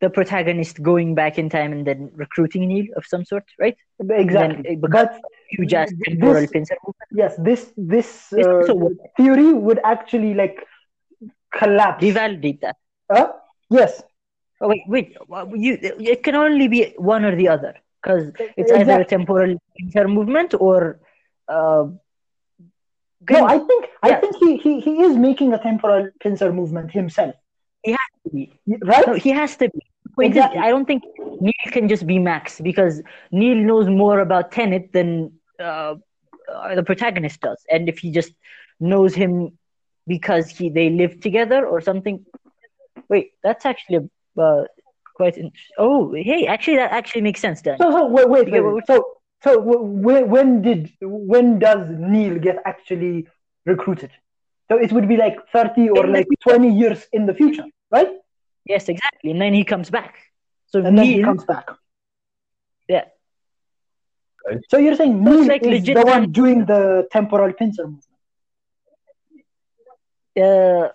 the 0.01 0.11
protagonist 0.11 0.83
going 0.83 1.15
back 1.15 1.39
in 1.39 1.49
time 1.49 1.73
and 1.73 1.87
then 1.87 2.11
recruiting 2.15 2.67
Neil 2.67 2.87
of 2.97 3.05
some 3.07 3.25
sort, 3.25 3.45
right? 3.61 3.77
Exactly. 4.01 4.63
Then 4.63 4.67
it 4.67 4.81
becomes 4.81 5.11
But 5.13 5.21
Huge 5.51 5.75
ass 5.75 5.91
This- 5.91 6.09
temporal 6.09 6.47
pincer 6.49 6.77
yes, 7.13 7.37
this 7.37 7.73
this 7.77 8.29
This 8.31 8.47
uh, 8.47 8.89
theory 9.19 9.53
would 9.53 9.79
actually 9.85 10.35
like 10.35 10.65
collapse. 11.53 12.01
that. 12.63 12.77
Huh? 13.11 13.33
Yes. 13.71 14.03
Oh, 14.61 14.69
wait, 14.69 14.83
wait. 14.87 15.17
You, 15.55 15.79
it 15.81 16.23
can 16.23 16.35
only 16.37 16.69
be 16.69 16.95
one 16.97 17.25
or 17.25 17.35
the 17.35 17.49
other 17.49 17.75
because 18.03 18.33
it's 18.57 18.73
either 18.73 19.01
a 19.01 19.05
temporal 19.05 19.57
pincer 19.77 20.09
movement 20.09 20.55
or. 20.55 21.01
Uh, 21.49 21.87
No, 23.31 23.47
I 23.47 23.59
think 23.59 23.87
I 24.03 24.15
think 24.21 24.37
he, 24.43 24.57
he 24.57 24.81
he 24.81 25.03
is 25.03 25.17
making 25.17 25.53
a 25.53 25.59
temporal 25.59 26.09
pincer 26.21 26.53
movement 26.53 26.91
himself. 26.91 27.35
be. 28.33 28.53
Right? 28.83 29.07
No, 29.07 29.15
he 29.15 29.31
has 29.31 29.57
to 29.57 29.69
be. 29.71 29.81
Exactly. 30.21 30.61
I 30.61 30.69
don't 30.71 30.87
think 30.87 31.03
Neil 31.41 31.69
can 31.77 31.89
just 31.89 32.07
be 32.07 32.19
Max 32.19 32.61
because 32.61 33.03
Neil 33.31 33.57
knows 33.57 33.89
more 33.89 34.21
about 34.21 34.53
Tenet 34.53 34.93
than 34.93 35.33
uh, 35.59 35.95
uh, 36.53 36.75
the 36.75 36.83
protagonist 36.83 37.41
does, 37.41 37.65
and 37.71 37.89
if 37.89 37.99
he 37.99 38.11
just 38.11 38.33
knows 38.81 39.15
him 39.15 39.57
because 40.07 40.49
he 40.51 40.69
they 40.69 40.91
live 40.91 41.21
together 41.21 41.67
or 41.67 41.81
something. 41.81 42.25
Wait, 43.09 43.33
that's 43.43 43.65
actually 43.67 44.09
uh, 44.39 44.63
quite. 45.15 45.37
In- 45.37 45.53
oh, 45.79 46.13
hey, 46.15 46.47
actually, 46.47 46.77
that 46.77 46.93
actually 46.93 47.23
makes 47.23 47.41
sense, 47.41 47.63
Dan. 47.63 47.79
So 47.79 47.91
so 47.91 48.07
wait 48.07 48.29
wait, 48.29 48.49
Yeah, 48.49 48.61
wait, 48.61 48.87
so 48.87 49.05
so 49.43 49.61
when 49.61 50.29
when 50.29 50.63
did 50.63 50.91
when 51.01 51.59
does 51.59 51.89
Neil 51.91 52.39
get 52.39 52.57
actually 52.65 53.29
recruited? 53.67 54.11
So 54.71 54.79
it 54.79 54.93
would 54.93 55.09
be 55.09 55.17
like 55.17 55.37
thirty 55.53 55.91
or 55.91 56.07
In 56.07 56.13
like 56.13 56.29
twenty 56.41 56.73
years 56.73 57.07
in 57.13 57.27
the 57.27 57.35
future, 57.35 57.65
right? 57.91 58.09
Yes, 58.65 58.89
exactly, 58.89 59.31
and 59.33 59.41
then 59.41 59.53
he 59.53 59.65
comes 59.65 59.91
back. 59.91 60.15
So 60.67 60.79
And 60.83 60.97
then 60.99 61.07
he 61.07 61.23
comes 61.23 61.45
back. 61.45 61.69
yeah, 62.89 63.05
So 64.69 64.79
you're 64.79 64.97
saying 64.97 65.23
Neil 65.23 65.47
like 65.47 65.63
is 65.63 65.85
the 65.85 66.03
one 66.05 66.33
doing 66.33 66.65
the 66.65 67.07
temporal 67.11 67.53
pincer 67.53 67.85
movement? 67.85 68.05
Uh, 70.41 70.89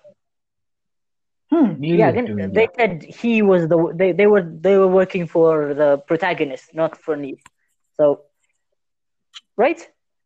Hmm. 1.49 1.81
Yeah. 1.81 2.09
Again, 2.09 2.51
they 2.51 2.67
said 2.77 3.03
he 3.03 3.41
was 3.41 3.69
the 3.69 3.93
they, 3.95 4.11
they 4.11 4.27
were 4.27 4.41
they 4.41 4.77
were 4.77 4.87
working 4.87 5.27
for 5.27 5.73
the 5.73 5.97
protagonist, 5.99 6.75
not 6.75 6.97
for 6.97 7.15
Neil. 7.15 7.37
So, 7.95 8.23
right? 9.55 9.79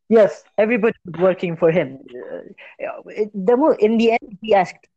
Yes. 0.09 0.43
Everybody 0.57 0.95
was 1.05 1.21
working 1.21 1.57
for 1.57 1.71
him. 1.71 1.99
Uh, 2.09 3.01
it, 3.05 3.29
the 3.33 3.77
in 3.79 3.97
the 3.99 4.11
end, 4.13 4.37
he 4.41 4.55
asked, 4.55 4.87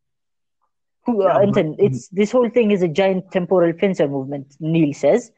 "Who?" 1.05 1.21
Uh, 1.21 1.25
Yeah, 1.27 1.33
but- 1.33 1.43
Anton, 1.43 1.75
it's 1.77 2.07
this 2.09 2.31
whole 2.31 2.49
thing 2.49 2.71
is 2.71 2.81
a 2.81 2.87
giant 2.87 3.31
temporal 3.31 3.73
pincer 3.73 4.07
movement. 4.07 4.55
Neil 4.59 4.93
says, 4.93 5.31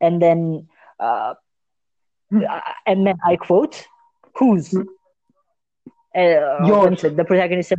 and 0.00 0.20
then, 0.20 0.66
uh, 0.98 1.34
Hmm. 2.30 2.42
and 2.84 3.06
then 3.06 3.14
I 3.24 3.36
quote, 3.36 3.86
"Whose?" 4.38 4.72
Hmm. 4.72 4.82
Uh, 6.14 6.84
Anton, 6.86 7.14
the 7.16 7.24
protagonist 7.24 7.72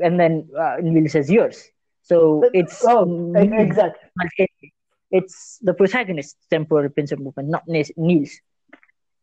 and 0.00 0.18
then 0.18 0.48
uh, 0.58 0.76
Neil 0.80 1.08
says, 1.08 1.30
"Yours." 1.30 1.68
So 2.02 2.48
it's 2.52 2.84
Oh, 2.86 3.32
exactly. 3.34 4.72
it's 5.10 5.58
the 5.62 5.74
protagonist's 5.74 6.36
temporal 6.50 6.88
pincer 6.90 7.16
movement, 7.16 7.48
not 7.48 7.62
Ne- 7.68 7.94
Neil's. 7.96 8.32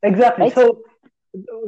Exactly. 0.04 0.46
Right? 0.46 0.54
So, 0.54 0.82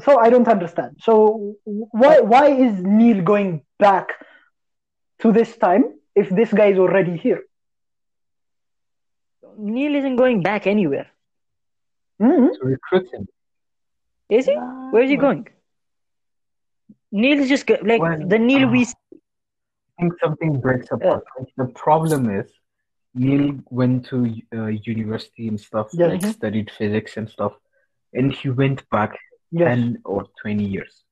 so 0.03 0.17
I 0.20 0.29
don't 0.29 0.48
understand. 0.48 0.98
So 1.01 1.55
why 1.65 2.20
why 2.22 2.48
is 2.51 2.81
Neil 2.84 3.22
going 3.24 3.63
back 3.79 4.08
to 5.20 5.31
this 5.31 5.58
time 5.58 5.84
if 6.15 6.29
this 6.29 6.53
guy 6.53 6.67
is 6.67 6.79
already 6.79 7.17
here? 7.17 7.41
Neil 9.58 9.96
isn't 9.96 10.15
going 10.15 10.41
back 10.43 10.65
anywhere, 10.67 11.08
Mm-hmm. 12.22 12.48
To 12.53 12.65
recruit 12.65 13.08
him. 13.13 13.27
is 14.29 14.46
he? 14.46 14.55
Where's 14.91 15.10
he 15.10 15.17
well- 15.17 15.43
going? 17.11 17.21
Neil's 17.21 17.49
just 17.49 17.69
like 17.69 18.01
Well, 18.01 18.19
the 18.27 18.39
Neil 18.39 18.67
we. 18.69 18.85
ah. 18.85 18.93
I 19.99 20.01
think 20.03 20.13
something 20.23 20.59
breaks 20.59 20.87
apart. 20.91 21.23
Like, 21.37 21.49
the 21.57 21.67
problem 21.73 22.29
is 22.39 22.51
Neil 23.13 23.59
went 23.69 24.05
to 24.07 24.17
uh, 24.53 24.65
university 24.67 25.47
and 25.47 25.59
stuff, 25.59 25.87
Yeah. 25.93 26.07
like 26.07 26.21
Mhm. 26.21 26.33
studied 26.33 26.71
physics 26.71 27.17
and 27.17 27.29
stuff, 27.29 27.53
and 28.13 28.31
he 28.33 28.49
went 28.49 28.89
back 28.89 29.11
Yes. 29.51 29.75
10 29.77 29.97
or 30.05 30.25
20 30.41 30.63
years. 30.65 31.03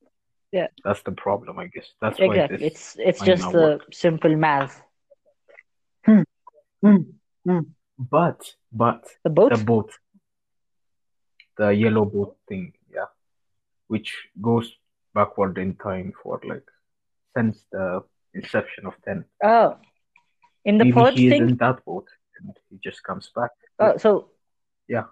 Yeah. 0.50 0.68
That's 0.84 1.02
the 1.02 1.12
problem, 1.12 1.58
I 1.58 1.66
guess. 1.68 1.88
That's 2.00 2.18
why 2.18 2.26
Exactly. 2.26 2.56
this. 2.56 2.66
It's 2.72 2.96
it's 2.98 3.20
just 3.30 3.52
the 3.52 3.58
work. 3.58 3.82
simple 3.92 4.34
math. 4.36 4.82
Hmm. 6.06 6.22
Hmm. 6.82 7.02
Hmm. 7.46 7.60
But, 7.98 8.56
but, 8.72 9.06
The 9.24 9.30
boat. 9.30 9.52
the 9.54 9.64
boat, 9.64 9.90
the 11.58 11.68
yellow 11.74 12.04
boat 12.06 12.36
thing, 12.48 12.72
yeah, 12.92 13.10
which 13.88 14.10
goes 14.40 14.72
backward 15.14 15.58
in 15.58 15.74
time 15.76 16.12
for 16.22 16.40
like 16.44 16.64
since 17.36 17.64
the 17.72 18.02
inception 18.34 18.86
of 18.86 18.94
10. 19.04 19.24
oh, 19.44 19.76
in 20.64 20.78
the 20.78 20.84
Maybe 20.84 20.92
pod 20.94 21.14
he 21.14 21.26
is 21.28 21.40
in 21.40 21.56
that 21.56 21.84
boat 21.84 22.06
and 22.38 22.56
he 22.68 22.78
just 22.82 23.02
comes 23.02 23.30
back. 23.34 23.50
Oh, 23.78 23.96
so. 23.96 24.28
Yeah. 24.88 25.04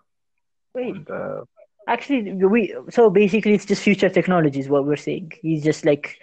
Wait. 0.75 0.95
And, 0.95 1.11
uh, 1.11 1.45
Actually, 1.87 2.33
we 2.45 2.75
so 2.91 3.09
basically 3.09 3.55
it's 3.55 3.65
just 3.65 3.83
future 3.83 4.11
technology 4.11 4.61
is 4.61 4.69
what 4.69 4.85
we're 4.85 4.97
saying. 4.97 5.33
He's 5.41 5.65
just 5.65 5.87
like 5.87 6.19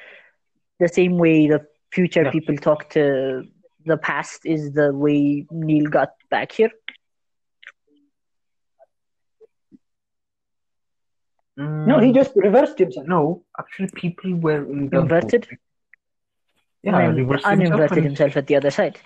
the 0.79 0.87
same 0.87 1.17
way 1.17 1.47
the 1.47 1.65
future 1.91 2.23
Yeah. 2.23 2.29
people 2.31 2.55
talk 2.57 2.89
to 2.91 3.45
the 3.85 3.97
past 3.97 4.45
is 4.45 4.73
the 4.73 4.93
way 4.93 5.47
Neil 5.49 5.87
got 5.89 6.09
back 6.29 6.51
here. 6.51 6.69
No, 11.57 11.99
he 11.99 12.11
just 12.11 12.31
reversed 12.35 12.77
himself. 12.79 13.05
mm, 13.05 13.09
No, 13.09 13.43
actually, 13.59 13.89
people 13.95 14.35
were 14.35 14.63
in 14.65 14.89
the 14.89 14.99
Inverted? 14.99 15.47
boat. 15.49 15.59
Yeah, 16.83 16.99
and 16.99 17.17
reversed 17.17 17.45
uninverted 17.45 17.97
and- 17.97 18.05
himself 18.05 18.37
at 18.37 18.47
the 18.47 18.55
other 18.57 18.71
side. 18.71 18.99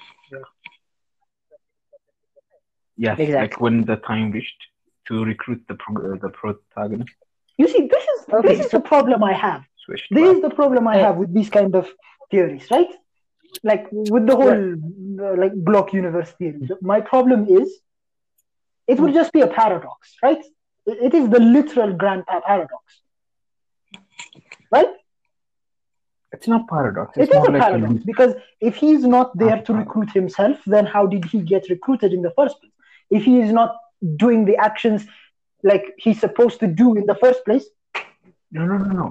Yes, 2.97 3.17
Exactly. 3.19 3.35
like 3.47 3.61
when 3.61 3.85
the 3.85 3.95
time 3.97 4.31
reached 4.31 4.61
to 5.07 5.23
recruit 5.23 5.63
the 5.69 5.75
pro- 5.75 6.13
uh, 6.13 6.17
the 6.21 6.29
protagonist, 6.29 7.13
You 7.57 7.67
see, 7.67 7.87
this 7.87 8.03
is 8.13 8.19
Okay, 8.33 8.47
this 8.49 8.59
is 8.65 8.71
so- 8.71 8.77
the 8.77 8.83
problem 8.93 9.21
I 9.23 9.33
have. 9.33 9.61
switched 9.85 10.07
This 10.17 10.27
back. 10.27 10.35
is 10.35 10.41
the 10.41 10.49
problem 10.61 10.87
I 10.87 10.97
have 11.05 11.15
with 11.21 11.33
these 11.33 11.49
kind 11.49 11.73
of 11.75 11.85
theories, 12.31 12.65
right? 12.71 12.91
Like 13.63 13.83
with 13.91 14.25
the 14.27 14.35
whole 14.41 14.61
uh, 15.25 15.35
like 15.43 15.53
block 15.69 15.87
universe 15.93 16.31
theory. 16.37 16.61
My 16.93 16.99
problem 17.01 17.39
is 17.59 17.67
it 18.87 18.97
would 18.99 19.13
just 19.13 19.31
be 19.33 19.41
a 19.41 19.47
paradox, 19.47 19.99
right? 20.23 20.43
It 21.07 21.13
is 21.13 21.29
the 21.29 21.39
literal 21.39 21.93
grandpa 21.93 22.39
paradox, 22.41 22.83
right? 24.71 24.87
It's 26.31 26.47
not 26.47 26.67
paradox. 26.67 27.17
It's 27.17 27.31
It 27.31 27.35
is 27.37 27.47
a 27.47 27.51
like 27.51 27.61
paradox 27.61 27.93
loop. 27.93 28.05
because 28.05 28.35
if 28.61 28.75
he 28.75 28.91
is 28.91 29.03
not 29.03 29.37
there 29.37 29.61
to 29.63 29.73
recruit 29.73 30.11
himself, 30.11 30.57
then 30.65 30.85
how 30.85 31.05
did 31.07 31.25
he 31.25 31.41
get 31.41 31.69
recruited 31.69 32.13
in 32.13 32.21
the 32.21 32.31
first 32.37 32.59
place? 32.61 32.73
If 33.09 33.23
he 33.23 33.39
is 33.41 33.51
not 33.51 33.75
doing 34.15 34.45
the 34.45 34.57
actions 34.57 35.05
like 35.63 35.93
he's 35.97 36.19
supposed 36.19 36.59
to 36.61 36.67
do 36.67 36.95
in 36.95 37.05
the 37.05 37.15
first 37.15 37.43
place, 37.45 37.65
No, 38.51 38.65
no, 38.65 38.77
no, 38.77 38.91
no. 39.01 39.07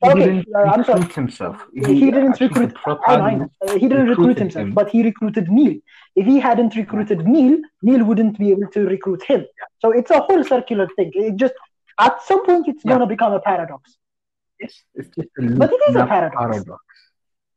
He, 0.00 0.06
he 0.06 0.12
Okay, 0.12 0.24
didn't 0.26 0.48
uh, 0.54 0.58
I'm 0.60 0.84
sorry. 0.84 1.00
recruit 1.00 1.14
himself. 1.14 1.56
he, 1.74 2.10
didn't 2.10 2.40
recruit. 2.40 2.72
I 2.86 3.16
know, 3.16 3.22
I 3.30 3.34
know. 3.34 3.50
Uh, 3.66 3.72
he 3.82 3.88
didn't 3.88 4.06
recruit 4.08 4.38
himself, 4.38 4.66
him. 4.68 4.72
but 4.74 4.88
he 4.90 5.02
recruited 5.02 5.50
Neil. 5.50 5.74
If 6.14 6.24
he 6.26 6.38
hadn't 6.38 6.76
recruited 6.76 7.26
Neil, 7.26 7.58
Neil 7.82 8.04
wouldn't 8.04 8.38
be 8.38 8.50
able 8.52 8.68
to 8.76 8.80
recruit 8.86 9.22
him. 9.24 9.44
So 9.80 9.90
it's 9.90 10.10
a 10.12 10.20
whole 10.20 10.44
circular 10.44 10.86
thing. 10.94 11.10
It 11.14 11.34
just 11.36 11.54
at 11.98 12.22
some 12.22 12.46
point 12.46 12.68
it's 12.68 12.84
Yeah. 12.84 12.92
gonna 12.92 13.06
become 13.06 13.32
a 13.32 13.40
paradox. 13.40 13.96
Yes, 14.60 14.74
it's 14.94 15.08
just 15.16 15.28
a 15.38 15.42
But 15.62 15.72
it 15.72 15.80
is 15.88 15.96
a 15.96 15.98
not 16.00 16.08
paradox. 16.08 16.64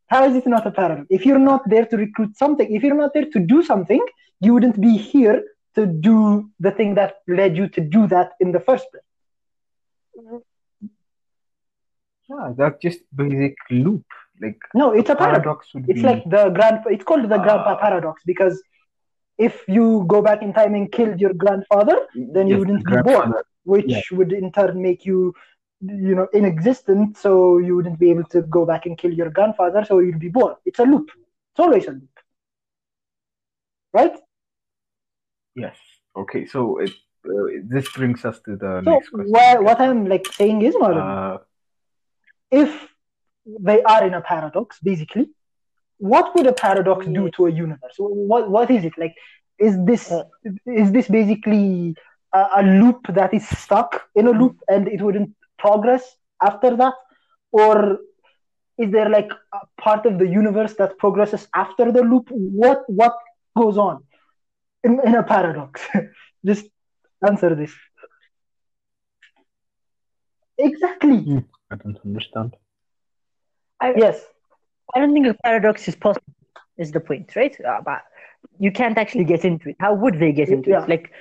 How 0.08 0.26
is 0.26 0.36
it 0.36 0.48
not 0.48 0.66
a 0.66 0.72
paradox? 0.72 1.08
If 1.12 1.26
you're 1.28 1.40
not 1.52 1.62
there 1.70 1.86
to 1.86 1.96
recruit 2.06 2.36
something, 2.38 2.68
if 2.74 2.82
you're 2.84 2.96
not 3.04 3.14
there 3.14 3.30
to 3.36 3.40
do 3.40 3.62
something, 3.64 4.04
you 4.40 4.54
wouldn't 4.56 4.80
be 4.82 4.98
here 4.98 5.44
to 5.76 5.86
do 5.86 6.50
the 6.60 6.72
thing 6.72 6.96
that 6.96 7.18
led 7.28 7.56
you 7.56 7.68
to 7.70 7.82
do 7.82 8.08
that 8.08 8.32
in 8.40 8.52
the 8.52 8.60
first 8.60 8.86
place. 8.92 9.04
Yeah, 12.32 12.48
that's 12.60 12.78
just 12.86 13.00
basic 13.22 13.56
loop. 13.70 14.06
Like 14.44 14.60
No, 14.82 14.88
it's 15.00 15.10
a 15.10 15.16
paradox. 15.16 15.62
paradox 15.72 15.90
It's 15.92 16.02
be 16.02 16.08
like 16.10 16.24
the 16.36 16.44
grand. 16.58 16.78
It's 16.96 17.04
called 17.10 17.24
the 17.34 17.40
grandpa 17.46 17.74
Ah. 17.78 17.82
paradox 17.86 18.16
because 18.32 18.56
if 19.48 19.56
you 19.76 19.86
go 20.14 20.20
back 20.28 20.40
in 20.46 20.52
time 20.60 20.74
and 20.80 20.92
killed 20.98 21.20
your 21.26 21.34
grandfather, 21.44 21.98
then 22.36 22.48
you 22.50 22.58
wouldn't 22.62 22.86
be 22.86 22.98
born, 23.10 23.30
which 23.74 23.92
Yeah. 23.96 24.02
would 24.18 24.32
in 24.42 24.52
turn 24.58 24.82
make 24.88 25.02
you, 25.10 25.20
you 26.08 26.14
know, 26.18 26.28
inexistent. 26.40 27.18
So 27.24 27.32
you 27.66 27.76
wouldn't 27.78 28.00
be 28.06 28.10
able 28.14 28.28
to 28.36 28.40
go 28.58 28.66
back 28.72 28.86
and 28.88 28.98
kill 29.02 29.14
your 29.22 29.30
grandfather. 29.38 29.82
So 29.90 30.00
you'd 30.00 30.20
be 30.28 30.30
born. 30.40 30.56
It's 30.66 30.80
a 30.80 30.88
loop. 30.92 31.08
It's 31.52 31.60
always 31.66 31.86
a 31.88 31.92
loop, 32.00 32.16
right? 34.00 34.16
Yes. 35.56 35.78
Okay, 36.16 36.46
so 36.46 36.60
it 36.80 36.92
uh, 37.26 37.48
this 37.74 37.86
brings 37.98 38.26
us 38.26 38.38
to 38.46 38.56
the 38.56 38.72
So 38.86 38.92
next 38.92 39.10
question. 39.10 39.32
wha- 39.36 39.62
what 39.68 39.80
I'm 39.80 40.06
like 40.14 40.26
saying 40.40 40.62
is, 40.68 40.74
Maulana, 40.76 41.36
Uh, 41.36 41.38
if 42.52 42.88
they 43.46 43.82
are 43.84 44.06
in 44.06 44.14
a 44.14 44.22
paradox, 44.22 44.80
basically, 44.84 45.30
what 45.98 46.34
would 46.36 46.48
a 46.48 46.54
paradox 46.54 47.06
do 47.08 47.30
to 47.32 47.48
a 47.48 47.52
universe? 47.52 47.96
What 47.98 48.50
what 48.50 48.72
is 48.72 48.86
it 48.86 48.94
like? 48.98 49.16
Is 49.60 49.78
this 49.86 50.12
Uh, 50.12 50.24
is 50.66 50.92
this 50.92 51.08
basically 51.08 51.96
a, 52.34 52.48
a 52.58 52.64
loop 52.64 53.08
that 53.10 53.34
is 53.34 53.48
stuck 53.48 54.02
in 54.16 54.28
a 54.28 54.32
loop 54.32 54.58
and 54.68 54.88
it 54.88 55.02
wouldn't 55.02 55.32
progress 55.58 56.04
after 56.42 56.76
that, 56.78 56.94
or 57.52 58.00
is 58.78 58.92
there 58.92 59.10
like 59.10 59.32
a 59.54 59.60
part 59.82 60.06
of 60.06 60.18
the 60.20 60.28
universe 60.28 60.74
that 60.76 60.98
progresses 60.98 61.48
after 61.56 61.92
the 61.92 62.02
loop? 62.02 62.28
What 62.32 62.84
what 62.88 63.16
goes 63.58 63.78
on 63.78 64.04
in 64.84 65.00
in 65.06 65.16
a 65.16 65.24
paradox? 65.24 65.82
Just 66.46 66.66
answer 67.28 67.56
this. 67.56 67.74
Exactly. 70.58 71.44
I 71.72 71.76
don't 71.76 71.98
understand. 72.06 72.56
I, 73.80 73.94
Yes. 73.98 74.24
I 74.94 75.00
don't 75.00 75.14
think 75.14 75.28
a 75.28 75.34
paradox 75.44 75.88
is 75.88 75.96
possible. 75.96 76.26
Is 76.78 76.92
the 76.92 77.00
point, 77.00 77.36
right? 77.36 77.56
Uh, 77.66 77.82
but 77.84 78.02
you 78.60 78.72
can't 78.72 78.98
actually 78.98 79.26
get 79.26 79.46
into 79.46 79.70
it. 79.70 79.76
How 79.80 79.94
would 79.94 80.20
they 80.20 80.32
get 80.32 80.50
into 80.50 80.70
Yeah. 80.72 80.84
it? 80.84 80.90
Like, 80.90 81.12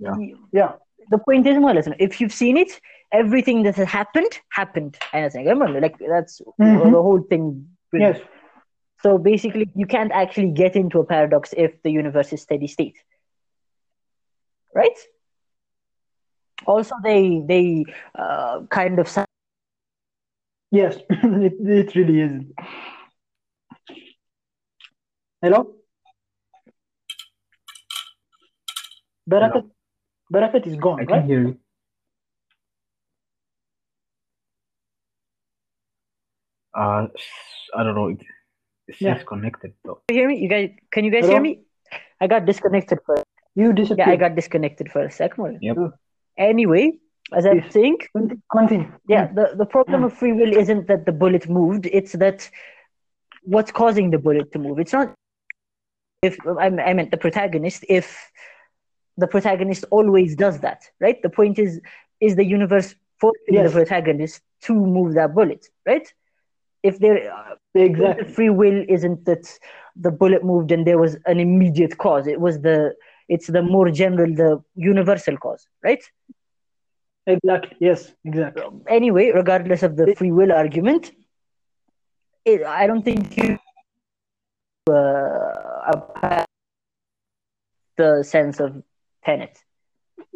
Yeah. 0.00 0.14
Yeah. 0.52 0.72
the 1.10 1.18
point 1.18 1.46
is 1.46 1.58
more 1.58 1.70
or 1.70 1.74
less, 1.74 1.88
if 1.98 2.20
you've 2.20 2.32
seen 2.32 2.56
it, 2.56 2.80
everything 3.12 3.62
that 3.64 3.76
has 3.76 3.88
happened 3.88 4.38
happened. 4.50 4.96
And 5.12 5.26
I 5.26 5.28
think 5.28 5.48
remember, 5.48 5.80
like 5.80 5.98
that's 5.98 6.40
Mhm. 6.60 6.90
the 6.92 7.02
whole 7.02 7.20
thing. 7.22 7.68
Yes. 7.92 8.20
So 9.02 9.18
basically, 9.18 9.68
you 9.74 9.86
can't 9.86 10.12
actually 10.12 10.50
get 10.52 10.76
into 10.76 11.00
a 11.00 11.04
paradox 11.04 11.52
if 11.56 11.82
the 11.82 11.90
universe 11.90 12.32
is 12.32 12.40
steady 12.42 12.68
state, 12.68 12.96
right? 14.74 14.98
Also, 16.66 16.94
they 17.02 17.42
they 17.46 17.84
uh, 18.16 18.62
kind 18.70 18.98
of 18.98 19.08
sa- 19.08 19.24
Yes, 20.72 20.96
it, 21.10 21.52
it 21.60 21.94
really 21.94 22.20
isn't. 22.20 22.52
Hello? 25.42 25.74
Barakat, 29.28 29.68
Barakat 30.32 30.66
is 30.66 30.74
I 30.74 30.80
gone, 30.80 31.04
can 31.04 31.06
right? 31.08 31.24
hear 31.24 31.40
you. 31.42 31.58
Uh, 36.74 37.06
I 37.76 37.82
don't 37.84 37.94
know. 37.94 38.08
It, 38.08 38.20
it 38.88 38.96
Yeah. 38.98 39.16
says 39.18 39.24
connected 39.28 39.74
though. 39.84 40.00
hear 40.08 40.26
me. 40.26 40.38
You 40.38 40.48
guys, 40.48 40.70
can 40.90 41.04
you 41.04 41.10
guys 41.12 41.20
Hello? 41.26 41.34
hear 41.34 41.42
me? 41.42 41.60
I 42.20 42.26
got 42.28 42.46
disconnected 42.46 42.98
for 43.04 43.22
You 43.54 43.72
disappeared. 43.74 44.08
yeah, 44.08 44.12
I 44.12 44.16
got 44.16 44.34
disconnected 44.34 44.90
for 44.90 45.04
a 45.04 45.10
second. 45.10 45.58
Yep. 45.60 45.76
Anyway, 46.38 46.92
as 47.34 47.44
Yes. 47.50 47.72
saying, 47.72 47.98
Continue. 48.50 48.88
yeah, 49.08 49.28
the, 49.32 49.54
the 49.56 49.66
problem 49.66 50.04
of 50.04 50.12
free 50.12 50.32
will 50.32 50.52
isn't 50.52 50.86
that 50.88 51.06
the 51.06 51.12
bullet 51.12 51.48
moved, 51.48 51.86
it's 51.86 52.12
that 52.12 52.48
what's 53.44 53.70
causing 53.72 54.10
the 54.10 54.18
bullet 54.18 54.52
to 54.52 54.58
move. 54.58 54.78
It's 54.78 54.92
not 54.92 55.14
if 56.22 56.36
I, 56.46 56.66
I 56.66 56.92
meant 56.94 57.10
the 57.10 57.16
protagonist, 57.16 57.84
if 57.88 58.30
the 59.16 59.26
protagonist 59.26 59.84
always 59.90 60.34
does 60.36 60.60
that, 60.60 60.82
right? 61.00 61.20
The 61.22 61.30
point 61.30 61.58
is, 61.58 61.80
is 62.20 62.36
the 62.36 62.44
universe 62.44 62.94
forcing 63.20 63.54
Yes. 63.54 63.64
the 63.64 63.70
protagonist 63.70 64.42
to 64.62 64.74
move 64.74 65.14
that 65.14 65.34
bullet, 65.34 65.66
right? 65.86 66.06
If 66.82 66.98
there, 66.98 67.32
uh, 67.32 67.54
Exactly. 67.74 68.24
free 68.24 68.50
will 68.50 68.84
isn't 68.88 69.24
that 69.26 69.58
the 69.96 70.10
bullet 70.10 70.44
moved 70.44 70.70
and 70.72 70.86
there 70.86 70.98
was 70.98 71.16
an 71.26 71.40
immediate 71.40 71.98
cause. 71.98 72.26
It 72.26 72.40
was 72.40 72.60
the, 72.60 72.94
it's 73.28 73.46
the 73.48 73.62
more 73.62 73.90
general, 73.90 74.34
the 74.34 74.62
universal 74.74 75.36
cause, 75.36 75.66
right? 75.82 76.02
Exactly. 77.26 77.76
Yes, 77.80 78.12
exactly. 78.24 78.64
anyway, 78.88 79.30
regardless 79.30 79.82
of 79.82 79.96
the 79.96 80.14
free 80.16 80.32
will 80.32 80.52
argument, 80.52 81.12
it, 82.44 82.64
I 82.64 82.86
don't 82.86 83.04
think 83.04 83.36
you 83.36 83.58
uh, 84.90 86.44
the 87.96 88.22
sense 88.24 88.60
of 88.60 88.82
tenet. 89.24 89.56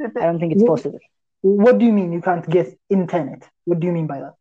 I 0.01 0.27
don't 0.27 0.39
think 0.39 0.53
it's 0.53 0.63
possible. 0.63 0.99
What 1.43 1.79
do 1.79 1.85
you 1.85 1.93
mean 1.93 2.13
you 2.13 2.21
can't 2.21 2.49
get 2.49 2.79
in 2.91 3.07
Tenet? 3.07 3.49
What 3.65 3.81
do 3.81 3.87
you 3.87 3.93
mean 3.93 4.07
by 4.07 4.21
that? 4.21 4.35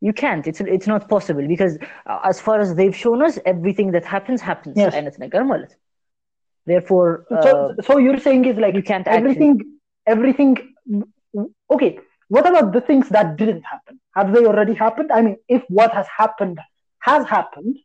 You 0.00 0.12
can't. 0.12 0.46
It's 0.46 0.60
it's 0.60 0.86
not 0.86 1.08
possible 1.08 1.46
because 1.46 1.78
uh, 2.06 2.18
as 2.24 2.40
far 2.40 2.60
as 2.60 2.74
they've 2.74 2.96
shown 2.96 3.22
us, 3.22 3.38
everything 3.46 3.92
that 3.92 4.04
happens 4.04 4.40
happens. 4.40 4.76
Yes. 4.76 4.94
And 4.94 5.06
it's 5.06 5.18
like 5.18 5.32
normal. 5.32 5.66
Therefore, 6.66 7.24
uh, 7.30 7.42
so, 7.42 7.74
so 7.82 7.98
you're 7.98 8.18
saying 8.18 8.44
is 8.46 8.56
like 8.56 8.74
you 8.74 8.82
can't 8.82 9.06
actually. 9.06 9.30
everything, 9.30 9.78
everything. 10.06 10.74
Okay, 11.70 11.98
what 12.28 12.46
about 12.48 12.72
the 12.72 12.80
things 12.80 13.08
that 13.10 13.36
didn't 13.36 13.62
happen? 13.62 14.00
Have 14.14 14.32
they 14.32 14.44
already 14.44 14.74
happened? 14.74 15.10
I 15.12 15.22
mean, 15.22 15.36
if 15.48 15.62
what 15.68 15.92
has 15.92 16.06
happened 16.08 16.58
has 17.00 17.26
happened, 17.26 17.78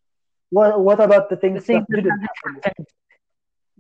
what 0.50 0.80
what 0.80 1.00
about 1.00 1.30
the 1.30 1.36
the 1.54 1.62
things 1.62 1.66
things 1.66 1.86
that 1.90 1.96
didn't 1.96 2.12
haven't 2.12 2.64
happen? 2.64 2.86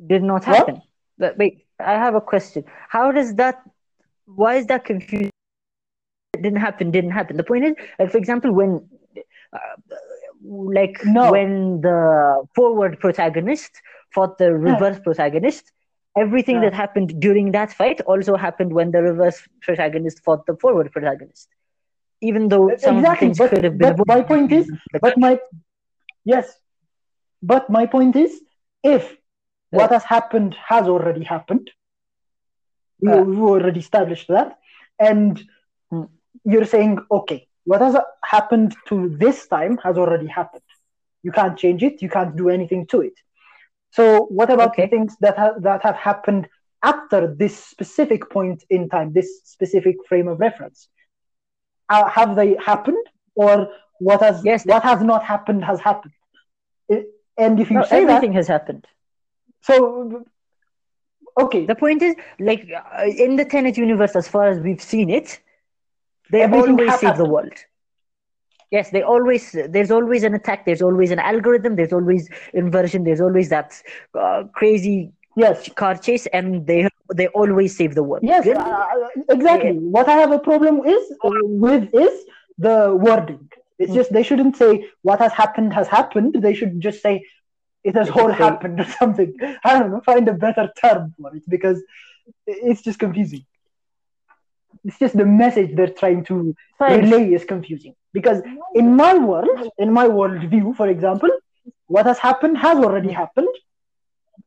did 0.07 0.23
not 0.23 0.45
What? 0.45 0.57
happen. 0.57 0.81
But 1.17 1.37
wait, 1.37 1.65
I 1.79 1.93
have 1.93 2.15
a 2.15 2.21
question. 2.21 2.63
How 2.89 3.11
does 3.11 3.35
that? 3.35 3.61
Why 4.25 4.55
is 4.55 4.65
that 4.67 4.85
confusing? 4.85 5.31
It 6.33 6.41
didn't 6.41 6.59
happen. 6.59 6.91
Didn't 6.91 7.11
happen. 7.11 7.37
The 7.37 7.43
point 7.43 7.65
is, 7.65 7.75
like 7.99 8.11
for 8.11 8.17
example, 8.17 8.51
when, 8.51 8.87
uh, 9.53 9.59
like 10.43 10.99
No. 11.05 11.31
when 11.31 11.81
the 11.81 12.45
forward 12.55 12.99
protagonist 12.99 13.71
fought 14.13 14.37
the 14.37 14.53
reverse 14.53 14.99
protagonist, 14.99 15.71
everything 16.23 16.55
Yeah. 16.57 16.65
that 16.65 16.73
happened 16.73 17.19
during 17.25 17.51
that 17.57 17.71
fight 17.79 18.01
also 18.01 18.35
happened 18.35 18.73
when 18.73 18.91
the 18.91 19.01
reverse 19.01 19.39
protagonist 19.61 20.23
fought 20.23 20.45
the 20.45 20.55
forward 20.63 20.91
protagonist. 20.91 21.47
Even 22.21 22.47
though 22.49 22.65
some 22.77 22.97
Exactly, 22.97 23.27
things 23.27 23.37
but- 23.37 23.49
could 23.51 23.63
have 23.63 23.77
been 23.77 23.95
but 23.95 24.07
my 24.07 24.21
point 24.31 24.51
is- 24.51 24.71
But 25.01 25.17
my 25.25 25.39
yes, 26.25 26.59
but 27.41 27.69
my 27.69 27.85
point 27.85 28.15
is, 28.15 28.41
if 28.83 29.03
what 29.69 29.91
has 29.91 30.03
happened 30.03 30.55
has 30.71 30.87
already 30.87 31.23
happened, 31.23 31.69
we, 33.01 33.09
Yeah. 33.09 33.21
we've 33.21 33.41
already 33.53 33.79
established 33.79 34.27
that, 34.29 34.57
and 35.09 35.43
Hmm. 35.89 36.05
you're 36.43 36.65
saying, 36.75 36.93
okay, 37.11 37.47
what 37.65 37.81
has 37.81 37.95
happened 38.35 38.75
to 38.89 39.09
this 39.23 39.47
time 39.47 39.77
has 39.85 39.97
already 39.97 40.27
happened. 40.27 40.63
You 41.23 41.31
can't 41.31 41.57
change 41.63 41.83
it. 41.83 42.01
You 42.01 42.09
can't 42.09 42.35
do 42.41 42.49
anything 42.49 42.85
to 42.87 43.01
it. 43.01 43.17
So, 43.91 44.25
what 44.29 44.49
about 44.51 44.71
Okay. 44.71 44.89
things 44.89 45.15
that 45.21 45.37
have 45.37 45.61
that 45.63 45.81
have 45.83 45.95
happened 45.95 46.47
after 46.83 47.33
this 47.37 47.57
specific 47.65 48.29
point 48.29 48.63
in 48.69 48.89
time, 48.89 49.13
this 49.13 49.41
specific 49.43 49.95
frame 50.07 50.27
of 50.27 50.39
reference? 50.39 50.89
Uh, 51.89 52.07
have 52.09 52.35
they 52.35 52.55
happened, 52.65 53.05
or 53.35 53.67
what 53.99 54.21
has 54.21 54.43
Yes, 54.43 54.63
what 54.63 54.83
has 54.83 55.01
not 55.03 55.23
happened 55.23 55.63
has 55.65 55.79
happened? 55.79 56.13
It- 56.89 57.07
and 57.37 57.59
if 57.59 57.69
you 57.71 57.81
No, 57.81 57.83
say 57.83 58.05
that, 58.05 58.25
everything 58.25 58.33
has 58.33 58.47
happened. 58.47 58.87
so 59.61 60.25
okay, 61.37 61.67
The 61.67 61.75
point 61.75 62.01
is, 62.01 62.15
like 62.39 62.67
uh, 62.75 63.03
in 63.05 63.35
the 63.35 63.45
Tenet 63.45 63.77
universe, 63.77 64.15
as 64.15 64.27
far 64.27 64.47
as 64.49 64.59
we've 64.59 64.81
seen 64.81 65.09
it, 65.09 65.39
they 66.29 66.43
Everything 66.43 66.77
always 66.77 66.97
save 66.97 67.17
the 67.17 67.25
world. 67.25 67.53
Yes, 68.71 68.89
they 68.91 69.01
always. 69.01 69.55
There's 69.69 69.91
always 69.91 70.23
an 70.23 70.33
attack. 70.33 70.65
There's 70.65 70.81
always 70.81 71.11
an 71.11 71.19
algorithm. 71.19 71.75
There's 71.75 71.93
always 71.93 72.29
inversion. 72.53 73.03
There's 73.03 73.21
always 73.21 73.49
that 73.49 73.73
uh, 74.17 74.43
crazy 74.53 75.11
yes, 75.35 75.69
car 75.75 75.95
chase, 75.95 76.27
and 76.27 76.65
they 76.67 76.87
they 77.13 77.27
always 77.27 77.75
save 77.77 77.95
the 77.95 78.03
world. 78.03 78.23
yes, 78.23 78.47
uh, 78.47 78.85
exactly. 79.29 79.71
What 79.73 80.07
I 80.09 80.17
have 80.17 80.31
a 80.31 80.39
problem 80.39 80.85
is 80.85 81.11
uh, 81.23 81.29
with 81.65 81.93
is 81.93 82.25
the 82.57 82.95
wording. 82.99 83.49
It's 83.79 83.91
Mm. 83.91 83.95
just 83.95 84.11
they 84.13 84.23
shouldn't 84.23 84.55
say 84.57 84.87
what 85.03 85.19
has 85.19 85.33
happened 85.33 85.73
has 85.73 85.87
happened. 85.87 86.35
They 86.41 86.53
should 86.53 86.79
just 86.81 87.01
say 87.01 87.23
it 87.83 87.95
has 87.95 88.09
all 88.09 88.31
happened 88.31 88.79
or 88.79 88.85
something. 88.99 89.33
I 89.63 89.79
don't 89.79 89.91
know. 89.91 90.01
Find 90.01 90.27
a 90.27 90.33
better 90.33 90.69
term 90.81 91.13
for 91.19 91.35
it 91.35 91.43
because 91.47 91.83
it's 92.45 92.81
just 92.81 92.99
confusing. 92.99 93.45
It's 94.83 94.99
just 94.99 95.17
the 95.17 95.25
message 95.25 95.75
they're 95.75 95.87
trying 96.03 96.23
to 96.25 96.55
relay 96.87 97.33
is 97.33 97.45
confusing 97.45 97.95
because 98.13 98.41
in 98.73 98.95
my 98.95 99.13
world, 99.17 99.49
in 99.77 99.91
my 99.91 100.07
world 100.07 100.41
view, 100.49 100.73
for 100.75 100.87
example, 100.87 101.29
what 101.87 102.05
has 102.05 102.19
happened 102.19 102.57
has 102.57 102.77
already 102.77 103.11
happened. 103.11 103.47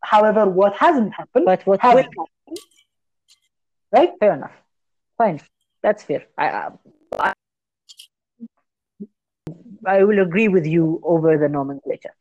However, 0.03 0.47
what 0.49 0.75
hasn't 0.77 1.13
happened 1.15 1.45
But 1.47 1.67
what 1.67 1.81
has 1.81 1.95
happened. 1.95 2.27
Right? 3.93 4.13
Fair 4.21 4.35
enough. 4.35 4.53
Fine. 5.19 5.41
That's 5.83 6.03
fair. 6.05 6.25
I, 6.39 6.49
I, 6.49 6.69
I- 7.19 7.33
I 9.87 10.05
will 10.05 10.19
agree 10.21 10.49
with 10.49 10.67
you 10.67 11.01
over 11.03 11.37
the 11.39 11.49
nomenclature. 11.49 12.15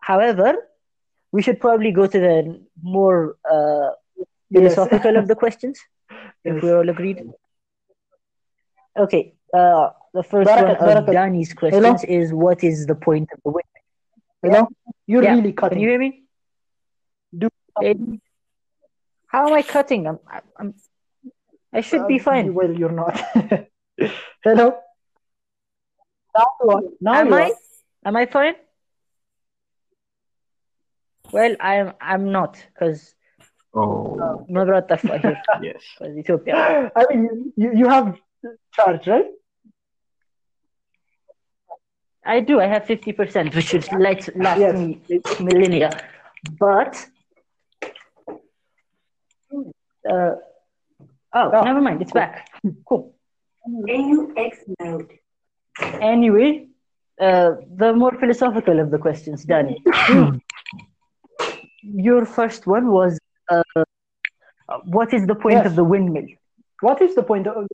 However, 0.00 0.54
we 1.30 1.42
should 1.42 1.60
probably 1.60 1.92
go 1.92 2.06
to 2.06 2.18
the 2.18 2.60
more 2.82 3.36
uh. 3.50 3.90
Philosophical 4.52 5.16
of 5.16 5.28
the 5.28 5.34
questions, 5.34 5.78
if 6.44 6.54
Yes. 6.54 6.62
we're 6.62 6.78
all 6.78 6.88
agreed. 6.88 7.18
Okay. 9.04 9.34
Uh, 9.54 9.90
the 10.14 10.22
first 10.22 10.48
Barakat, 10.50 10.80
one 10.80 10.96
of 10.96 11.04
Barakat. 11.04 11.12
Danny's 11.12 11.52
questions 11.54 12.04
is 12.04 12.32
what 12.32 12.62
is 12.64 12.86
the 12.86 12.94
point 12.94 13.28
of 13.32 13.40
the 13.44 13.50
win? 13.50 13.64
Hello? 14.42 14.68
You're 15.06 15.22
Yeah. 15.24 15.34
really 15.36 15.52
Can 15.52 15.56
cutting. 15.62 15.80
you 15.80 15.88
hear 15.90 15.98
me? 15.98 16.24
Do- 17.36 17.48
How 19.26 19.46
am 19.48 19.54
I 19.54 19.62
cutting? 19.62 20.06
I'm, 20.06 20.18
I'm, 20.58 20.74
I 21.72 21.80
should 21.80 22.06
be 22.06 22.18
Uh, 22.20 22.24
fine. 22.24 22.54
Well, 22.54 22.72
you're 22.78 22.92
not. 22.92 23.14
Hello? 24.44 24.66
Now 26.36 26.46
you 26.62 26.70
are. 26.70 26.82
Now 27.00 27.14
Am 27.20 27.28
you 27.28 27.34
I? 27.34 27.42
are. 27.50 27.56
Am 28.04 28.16
I 28.16 28.26
fine? 28.26 28.54
Well, 31.32 31.56
I'm 31.60 31.92
I'm 32.00 32.30
not 32.32 32.52
because 32.74 33.14
Oh, 33.74 34.46
Mabrat 34.50 34.86
Tafa 34.88 35.18
here, 35.20 35.40
yes. 35.62 35.82
'cause 35.98 36.12
Ethiopia. 36.16 36.54
I 36.96 37.02
mean, 37.14 37.52
you, 37.56 37.72
you 37.80 37.88
have 37.88 38.16
charge, 38.74 39.06
right? 39.06 39.26
I 42.24 42.40
do. 42.40 42.60
I 42.60 42.66
have 42.66 42.84
fifty 42.84 43.12
percent, 43.12 43.54
which 43.54 43.66
should 43.70 43.86
last 44.04 44.30
last 44.36 44.60
Yes. 44.60 44.74
me 44.78 45.00
millennia. 45.40 45.90
But 46.60 46.94
uh, 50.08 50.34
oh, 51.38 51.50
Oh, 51.54 51.62
never 51.64 51.80
mind. 51.80 52.02
It's 52.02 52.12
back. 52.12 52.48
Cool. 52.88 53.14
AUX 53.88 54.52
mode. 54.80 55.10
Anyway, 56.12 56.68
uh, 57.20 57.52
the 57.76 57.92
more 57.94 58.12
philosophical 58.20 58.78
of 58.80 58.90
the 58.90 58.98
questions, 58.98 59.44
Danny. 59.44 59.82
Your 61.82 62.24
first 62.26 62.66
one 62.66 62.86
was, 62.92 63.18
uh, 64.68 64.78
what 64.84 65.12
is 65.14 65.26
the 65.26 65.34
point 65.34 65.64
Yes. 65.64 65.66
of 65.66 65.76
the 65.76 65.84
windmill? 65.84 66.26
What 66.80 67.00
is 67.02 67.14
the 67.14 67.22
point 67.22 67.46
of 67.46 67.66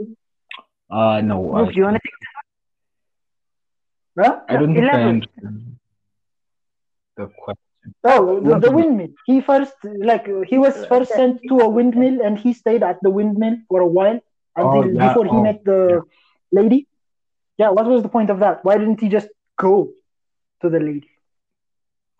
Uh, 0.90 1.20
no. 1.22 1.40
Luke, 1.52 1.68
I, 1.68 1.72
do 1.72 1.76
you 1.78 1.84
want 1.84 1.96
to 1.96 2.00
take 2.04 2.14
huh? 4.18 4.40
I 4.48 4.56
don't 4.56 4.74
think 4.74 4.92
I 4.92 5.02
Elaborate. 5.02 5.04
understand 5.04 5.76
the 7.16 7.26
question. 7.44 7.94
Oh, 8.04 8.40
the, 8.40 8.56
the 8.58 8.70
windmill. 8.70 9.08
He 9.26 9.40
first, 9.40 9.74
like, 9.84 10.28
uh, 10.28 10.42
he 10.46 10.58
was 10.58 10.84
first 10.86 11.14
sent 11.14 11.40
to 11.48 11.58
a 11.60 11.68
windmill 11.68 12.20
and 12.22 12.38
he 12.38 12.52
stayed 12.52 12.82
at 12.82 12.98
the 13.02 13.10
windmill 13.10 13.56
for 13.68 13.80
a 13.80 13.86
while 13.86 14.20
until 14.56 14.82
Oh, 14.82 14.90
yeah. 14.92 15.14
before 15.14 15.26
he 15.26 15.36
Oh, 15.36 15.40
met 15.40 15.64
the 15.64 16.02
lady. 16.52 16.86
Yeah, 17.58 17.70
what 17.70 17.86
was 17.86 18.02
the 18.02 18.08
point 18.08 18.30
of 18.30 18.40
that? 18.40 18.64
Why 18.64 18.78
didn't 18.78 19.00
he 19.00 19.08
just 19.08 19.28
go 19.58 19.88
to 20.62 20.68
the 20.70 20.80
lady? 20.80 21.08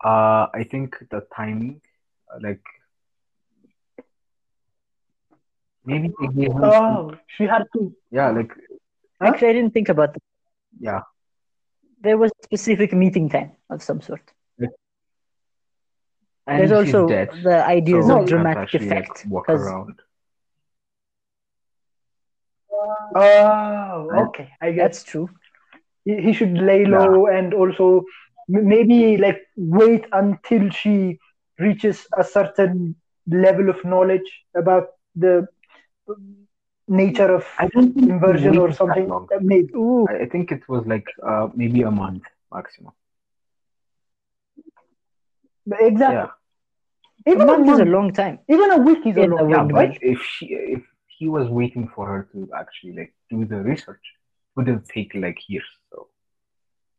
Uh, 0.03 0.47
I 0.53 0.63
think 0.69 0.95
the 1.09 1.25
timing, 1.35 1.81
uh, 2.33 2.39
like 2.41 2.61
maybe 5.85 6.09
they 6.19 6.27
gave 6.27 6.51
him. 6.51 6.63
Oh, 6.63 7.15
she 7.27 7.43
had 7.45 7.65
to. 7.73 7.93
Yeah, 8.11 8.31
like 8.31 8.51
Huh? 9.21 9.27
Actually, 9.27 9.49
I 9.49 9.53
didn't 9.53 9.73
think 9.73 9.89
about 9.89 10.13
that. 10.13 10.23
yeah, 10.79 11.01
There 12.01 12.17
was 12.17 12.31
a 12.31 12.43
specific 12.43 12.93
meeting 12.93 13.29
time 13.29 13.51
of 13.69 13.83
some 13.83 14.01
sort. 14.01 14.21
and 16.47 16.59
There's 16.59 16.71
also 16.71 17.07
dead, 17.07 17.29
the 17.43 17.63
ideas 17.65 18.05
so 18.07 18.13
of 18.13 18.17
can't 18.19 18.29
dramatic 18.29 18.57
actually, 18.63 18.89
like, 18.89 19.09
effect. 19.09 19.25
walk 19.27 19.45
'cause 19.45 19.61
around. 19.61 19.99
Oh, 23.15 24.07
okay. 24.29 24.49
I 24.61 24.71
guess 24.71 24.83
That's 24.83 25.03
true. 25.03 25.29
he, 26.05 26.15
he 26.21 26.33
should 26.33 26.53
lay 26.53 26.85
low 26.85 27.27
and 27.27 27.53
also 27.53 28.03
maybe 28.47 29.17
like 29.17 29.39
wait 29.57 30.05
until 30.11 30.69
she 30.69 31.19
reaches 31.59 32.07
a 32.17 32.23
certain 32.23 32.95
level 33.27 33.69
of 33.69 33.83
knowledge 33.83 34.29
about 34.55 34.87
the 35.15 35.47
nature 36.87 37.31
of 37.35 37.45
I 37.59 37.67
don't 37.67 37.93
think 37.93 38.09
inversion 38.09 38.57
or 38.57 38.61
waited 38.61 38.71
that 38.71 38.77
something. 38.77 39.27
Maybe. 39.41 39.73
Ooh, 39.75 40.05
I 40.09 40.13
I 40.23 40.25
think 40.33 40.51
it 40.51 40.63
was 40.67 40.85
like 40.93 41.07
uh, 41.31 41.47
maybe 41.55 41.81
a 41.83 41.91
month 41.91 42.23
maximum. 42.53 42.93
Exactly. 45.71 46.15
Yeah, 46.15 46.27
a 47.27 47.31
Even 47.31 47.41
a, 47.49 47.57
month 47.57 47.69
is 47.69 47.79
a 47.79 47.85
long 47.85 48.11
time. 48.13 48.39
even 48.49 48.71
a 48.71 48.77
week 48.77 49.05
is 49.05 49.17
a 49.17 49.23
In 49.23 49.31
a 49.31 49.35
long 49.35 49.49
time, 49.51 49.67
windmill. 49.67 49.75
right? 49.81 49.97
if 50.01 50.19
she 50.23 50.45
if 50.77 50.83
he 51.17 51.27
was 51.27 51.47
waiting 51.49 51.87
for 51.93 52.07
her 52.07 52.21
to 52.31 52.49
actually 52.61 52.93
like 52.99 53.13
do 53.29 53.45
the 53.45 53.57
research, 53.71 54.01
it 54.03 54.51
would 54.55 54.67
have 54.67 54.83
taken 54.87 55.21
like 55.21 55.37
years. 55.47 55.69
So 55.91 56.07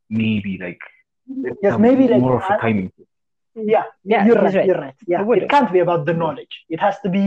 maybe 0.08 0.58
like 0.66 0.80
Yes, 1.62 1.74
a- 1.74 1.78
maybe, 1.78 2.08
like, 2.08 2.20
more 2.20 2.36
of 2.36 2.42
a 2.50 2.54
I- 2.54 2.58
timing. 2.58 2.88
thing. 2.96 3.06
Yeah, 3.74 3.84
Yeah, 4.04 4.24
you're 4.26 4.36
right, 4.36 4.54
right. 4.54 4.66
You're 4.66 4.80
right. 4.86 4.94
Yeah, 5.06 5.20
It 5.20 5.26
would 5.26 5.38
it 5.38 5.42
have. 5.42 5.50
can't 5.54 5.72
be 5.72 5.80
about 5.80 6.06
the 6.06 6.14
knowledge. 6.14 6.54
It 6.68 6.80
has 6.80 6.96
to 7.04 7.08
be 7.08 7.24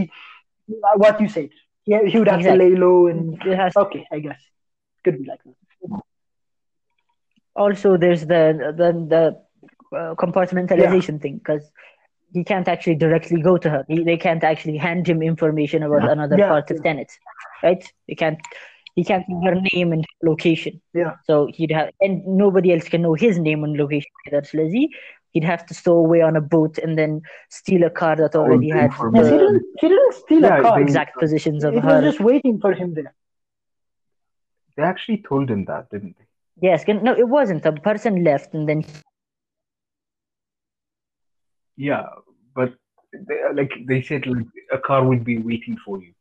uh, 0.71 0.95
what 1.03 1.19
you 1.21 1.27
said. 1.27 1.49
Yeah, 1.85 2.03
he 2.05 2.17
would 2.17 2.27
have 2.27 2.39
exactly. 2.39 2.69
to 2.69 2.75
lay 2.75 2.79
low 2.79 3.07
and 3.07 3.41
okay, 3.75 4.07
I 4.11 4.19
guess 4.19 4.39
could 5.03 5.19
be 5.19 5.25
like 5.25 5.39
that. 5.43 6.01
Also, 7.55 7.97
there's 7.97 8.21
the 8.21 8.73
the 8.75 8.89
the 9.13 9.97
uh, 9.97 10.15
compartmentalization 10.15 11.13
yeah. 11.13 11.19
thing 11.19 11.37
because 11.37 11.69
he 12.33 12.43
can't 12.43 12.67
actually 12.67 12.95
directly 12.95 13.41
go 13.41 13.57
to 13.57 13.69
her. 13.69 13.85
He, 13.87 14.03
they 14.03 14.17
can't 14.17 14.43
actually 14.43 14.77
hand 14.77 15.07
him 15.07 15.21
information 15.21 15.83
about 15.83 16.09
another 16.09 16.37
yeah, 16.37 16.47
part 16.47 16.71
of 16.71 16.81
Tenet, 16.81 17.11
right? 17.61 17.83
He 18.07 18.15
can't. 18.15 18.39
He 18.95 19.03
can't 19.03 19.27
know 19.27 19.41
her 19.45 19.61
name 19.73 19.91
and 19.91 20.05
location. 20.23 20.79
Yeah. 20.93 21.15
So 21.25 21.47
he'd 21.51 21.71
have, 21.71 21.89
and 21.99 22.23
nobody 22.27 22.71
else 22.73 22.87
can 22.87 23.01
know 23.01 23.15
his 23.15 23.39
name 23.39 23.63
and 23.63 23.75
location 23.75 24.11
either. 24.27 24.43
So 24.43 24.69
he'd 25.33 25.43
have 25.43 25.65
to 25.65 25.73
stow 25.73 25.97
away 25.97 26.21
on 26.21 26.35
a 26.35 26.41
boat 26.41 26.77
and 26.77 26.97
then 26.97 27.21
steal 27.49 27.83
a 27.83 27.89
car 27.89 28.15
that 28.15 28.35
already 28.35 28.69
had 28.69 28.85
information. 28.85 29.25
Yes, 29.25 29.31
he 29.31 29.37
didn't. 29.37 29.63
He 29.81 29.87
didn't 29.89 30.13
steal 30.13 30.41
Yeah, 30.41 30.59
a 30.59 30.61
car. 30.61 30.81
exact 30.81 31.17
positions 31.19 31.63
of 31.63 31.73
it 31.75 31.83
her. 31.83 31.95
was 31.95 32.03
just 32.03 32.19
waiting 32.19 32.59
for 32.59 32.73
him 32.73 32.93
there. 32.93 33.13
They 34.77 34.83
actually 34.83 35.23
told 35.27 35.49
him 35.49 35.65
that, 35.65 35.89
didn't 35.89 36.15
they? 36.17 36.25
Yes, 36.67 36.83
can- 36.83 37.03
no, 37.03 37.13
it 37.15 37.27
wasn't. 37.27 37.65
A 37.65 37.71
person 37.73 38.23
left 38.23 38.53
and 38.53 38.67
then 38.69 38.83
Yeah, 41.75 42.05
but 42.55 42.73
they, 43.11 43.39
like 43.53 43.71
they 43.87 44.01
said, 44.01 44.25
like 44.27 44.45
a 44.71 44.77
car 44.77 45.03
would 45.05 45.23
be 45.23 45.37
waiting 45.39 45.77
for 45.83 45.99
you, 45.99 46.13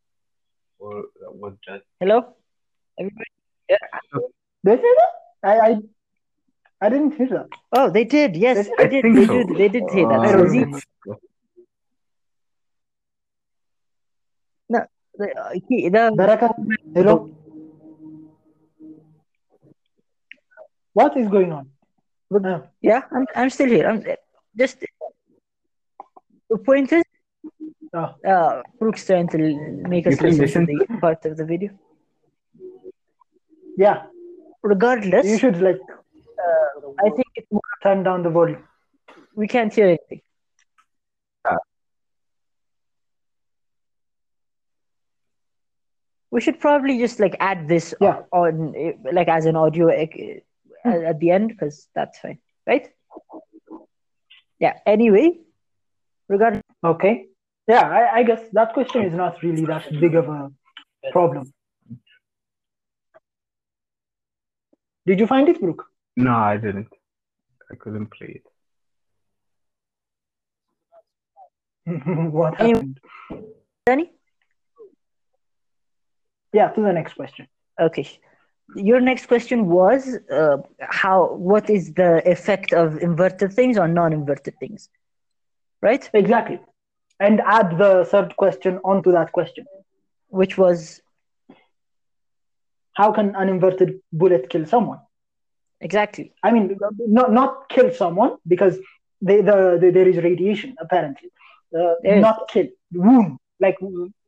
or 0.79 1.05
was 1.42 1.55
just 1.66 1.85
hello. 2.01 2.35
Everybody? 2.98 3.31
They 4.64 4.77
say 4.77 4.92
that? 5.01 5.12
I, 5.44 5.59
I, 5.68 5.77
I 6.83 6.88
didn't 6.88 7.12
hear 7.16 7.29
that. 7.29 7.49
Oh, 7.73 7.88
they 7.90 8.03
did. 8.03 8.37
Yes, 8.37 8.68
they 8.77 8.88
did. 8.88 9.05
They 9.05 9.12
did. 9.12 9.29
So. 9.29 9.35
did. 9.35 9.57
They 9.57 9.68
did 9.68 9.85
say 9.90 10.05
that. 10.05 10.21
Uh, 10.21 10.51
so 10.51 11.21
no, 14.68 14.81
the, 15.16 15.27
uh, 15.42 15.51
he, 15.68 15.88
the, 15.88 16.12
Baraka, 16.16 16.51
hello. 16.92 17.31
What 20.92 21.16
is 21.16 21.29
going 21.29 21.53
on? 21.53 21.71
Yeah, 22.81 23.03
I'm, 23.12 23.27
I'm 23.37 23.51
still 23.51 23.68
here. 23.68 23.88
I'm 23.88 23.99
uh, 23.99 24.16
just 24.57 24.85
the 26.51 26.59
point 26.59 26.92
is, 26.92 27.05
ah. 27.95 28.14
uh, 28.27 28.62
trying 29.07 29.29
to 29.29 29.38
make 29.95 30.07
us 30.09 30.21
listen, 30.21 30.40
listen 30.40 30.66
to 30.66 30.75
the 30.88 30.99
part 30.99 31.25
of 31.27 31.37
the 31.37 31.45
video. 31.45 31.71
Yeah. 33.77 34.07
Regardless, 34.62 35.27
you 35.27 35.38
should 35.38 35.61
like 35.61 35.81
I 37.05 37.11
think 37.11 37.26
it's 37.37 37.50
more, 37.50 37.61
turn 37.83 38.02
down 38.02 38.22
the 38.22 38.31
volume. 38.31 38.64
we 39.35 39.46
can't 39.48 39.72
hear 39.72 39.87
anything. 39.87 40.20
We 46.31 46.40
should 46.40 46.61
probably 46.61 46.98
just 46.98 47.20
like 47.20 47.37
add 47.40 47.68
this 47.68 47.94
Yeah. 48.00 48.22
on 48.33 48.72
like 49.12 49.28
as 49.28 49.44
an 49.46 49.57
audio 49.57 49.88
eh, 49.88 50.40
at 50.85 51.02
at 51.05 51.20
the 51.20 51.31
end 51.31 51.48
because 51.48 51.88
that's 51.94 52.18
fine, 52.18 52.38
right? 52.66 52.88
Yeah. 54.59 54.78
Anyway, 54.87 55.40
regarding 56.28 56.62
Okay. 56.83 57.26
Yeah, 57.68 57.88
I, 57.88 58.18
I 58.18 58.22
guess 58.24 58.40
that 58.52 58.72
question 58.72 59.02
is 59.02 59.12
not 59.12 59.42
really 59.42 59.64
that 59.66 59.88
big 60.00 60.14
of 60.14 60.28
a 60.28 60.50
problem. 61.12 61.52
Did 65.07 65.20
you 65.20 65.26
find 65.26 65.48
it, 65.48 65.61
Brooke? 65.61 65.91
No, 66.16 66.35
I 66.35 66.57
didn't. 66.57 66.88
I 67.70 67.75
couldn't 67.77 68.07
play 68.11 68.40
it. 68.40 68.46
what 72.33 72.61
Any- 72.61 72.72
happened? 72.72 73.01
Danny? 73.87 74.12
Yeah, 76.53 76.68
to 76.68 76.81
the 76.83 76.92
next 76.92 77.14
question. 77.14 77.48
Okay. 77.81 78.07
Your 78.75 79.01
next 79.01 79.27
question 79.27 79.66
was 79.66 80.16
uh, 80.31 80.59
how 80.81 81.35
what 81.35 81.68
is 81.68 81.92
the 81.94 82.22
effect 82.31 82.72
of 82.72 82.98
inverted 82.98 83.53
things 83.53 83.77
on 83.77 83.92
non-inverted 83.94 84.55
things, 84.61 84.88
right? 85.81 86.09
Exactly. 86.14 86.61
And 87.20 87.40
add 87.40 87.77
the 87.79 88.05
third 88.11 88.37
question 88.37 88.79
onto 88.85 89.12
that 89.12 89.33
question. 89.33 89.66
Which 90.29 90.57
was 90.57 91.01
How 92.94 93.12
can 93.12 93.35
an 93.37 93.48
inverted 93.48 94.01
bullet 94.12 94.48
kill 94.51 94.66
someone? 94.66 95.01
Exactly 95.88 96.27
I 96.47 96.51
mean, 96.55 96.64
not 97.18 97.29
not 97.40 97.68
kill 97.75 97.88
someone 98.03 98.33
because 98.53 98.75
they, 99.29 99.38
the, 99.49 99.57
the 99.83 99.90
there 99.97 100.09
is 100.12 100.16
radiation 100.31 100.75
apparently. 100.85 101.29
Uh, 101.79 101.95
There 102.03 102.16
is. 102.16 102.23
not 102.29 102.38
kill, 102.53 102.66
wound, 102.92 103.38
like 103.64 103.77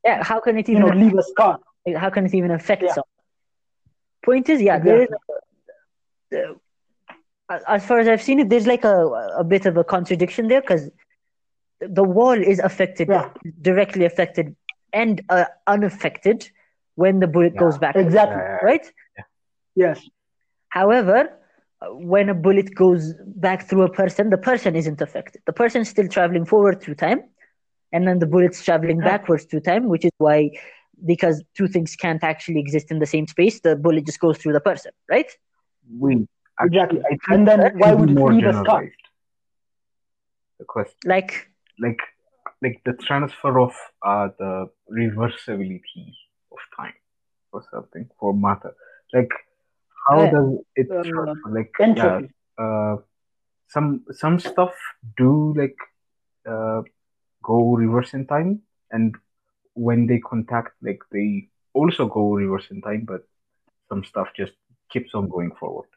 yeah. 0.05 0.23
How 0.31 0.39
can 0.41 0.57
it 0.59 0.69
know, 0.69 0.87
even 0.87 1.01
leave 1.03 1.17
a 1.19 1.23
scar. 1.33 1.59
how 2.03 2.11
can 2.15 2.23
it 2.29 2.35
even 2.41 2.51
affect 2.61 2.83
Yeah. 2.83 2.95
someone? 2.97 3.23
Point 4.25 4.49
is, 4.49 4.59
yeah, 4.69 4.79
there 4.79 5.01
is. 5.05 5.09
A, 6.35 6.55
uh, 7.51 7.59
as 7.69 7.85
far 7.87 7.99
as 7.99 8.09
I've 8.09 8.23
seen 8.23 8.41
it, 8.41 8.49
there's 8.49 8.67
like 8.67 8.85
a 8.85 8.97
a 9.43 9.45
bit 9.45 9.67
of 9.67 9.77
a 9.77 9.85
contradiction 9.85 10.49
there 10.49 10.61
because 10.61 10.91
the 11.81 12.03
wall 12.03 12.39
is 12.53 12.59
affected 12.61 13.09
Yeah. 13.09 13.29
directly 13.61 14.05
affected 14.07 14.57
and 14.93 15.21
uh, 15.29 15.45
unaffected 15.67 16.49
when 16.95 17.21
the 17.21 17.27
bullet 17.27 17.55
Yeah. 17.55 17.61
goes 17.61 17.79
back, 17.79 17.97
Exactly. 17.97 18.41
Yeah, 18.43 18.59
right? 18.71 18.87
Yes. 19.77 19.99
However, 20.69 21.19
when 21.93 22.29
a 22.29 22.35
bullet 22.35 22.75
goes 22.75 23.15
back 23.37 23.69
through 23.69 23.83
a 23.83 23.91
person, 23.93 24.31
the 24.31 24.39
person 24.39 24.75
isn't 24.77 25.01
affected. 25.01 25.43
The 25.47 25.53
person's 25.53 25.89
still 25.89 26.09
traveling 26.09 26.45
forward 26.45 26.81
through 26.83 26.97
time, 26.97 27.23
and 27.93 28.07
then 28.07 28.19
the 28.19 28.27
bullet's 28.27 28.63
traveling 28.65 29.01
Yeah. 29.01 29.05
backwards 29.05 29.45
through 29.45 29.61
time, 29.61 29.89
which 29.89 30.05
is 30.05 30.11
why, 30.19 30.51
because 31.07 31.43
two 31.57 31.69
things 31.69 31.95
can't 31.97 32.23
actually 32.23 32.61
exist 32.61 32.91
in 32.91 32.99
the 32.99 33.07
same 33.07 33.27
space, 33.27 33.61
the 33.61 33.77
bullet 33.77 34.07
just 34.07 34.21
goes 34.21 34.39
through 34.39 34.53
the 34.53 34.61
person, 34.61 34.93
right? 35.11 35.31
We 36.01 36.27
actually, 36.61 37.01
Exactly. 37.01 37.01
I 37.11 37.17
And 37.29 37.47
then 37.47 37.61
why 37.79 37.93
would 37.95 38.11
it 38.11 38.19
more 38.19 38.29
leave 38.29 38.47
a 38.47 38.53
scar? 38.53 38.85
The 40.59 40.65
question, 40.65 40.97
Like, 41.05 41.49
like, 41.79 42.01
like 42.63 42.83
the 42.85 42.93
transfer 42.95 43.59
of 43.61 43.73
uh, 44.05 44.29
the 44.39 44.67
reversibility 44.91 46.15
of 46.53 46.59
time 46.77 46.95
or 47.53 47.63
something 47.73 48.09
for 48.19 48.35
matter. 48.35 48.75
Like, 49.13 49.31
how 50.07 50.19
Yeah. 50.25 50.31
does 50.31 50.59
it 50.77 50.91
Uh, 50.91 51.03
transfer? 51.03 51.51
Like, 51.51 51.73
yeah, 51.97 52.21
uh, 52.59 52.97
some 53.69 54.05
some 54.13 54.39
stuff 54.39 54.75
do 55.17 55.55
like 55.57 55.77
uh, 56.47 56.83
go 57.43 57.75
reverse 57.75 58.15
in 58.15 58.27
time, 58.27 58.63
and 58.91 59.17
when 59.75 60.07
they 60.07 60.19
contact, 60.19 60.73
like 60.83 61.01
they 61.11 61.49
also 61.73 62.07
go 62.07 62.33
reverse 62.35 62.71
in 62.71 62.81
time, 62.83 63.05
but 63.07 63.23
some 63.89 64.05
stuff 64.05 64.29
just 64.37 64.53
keeps 64.91 65.15
on 65.15 65.29
going 65.29 65.51
forward. 65.61 65.89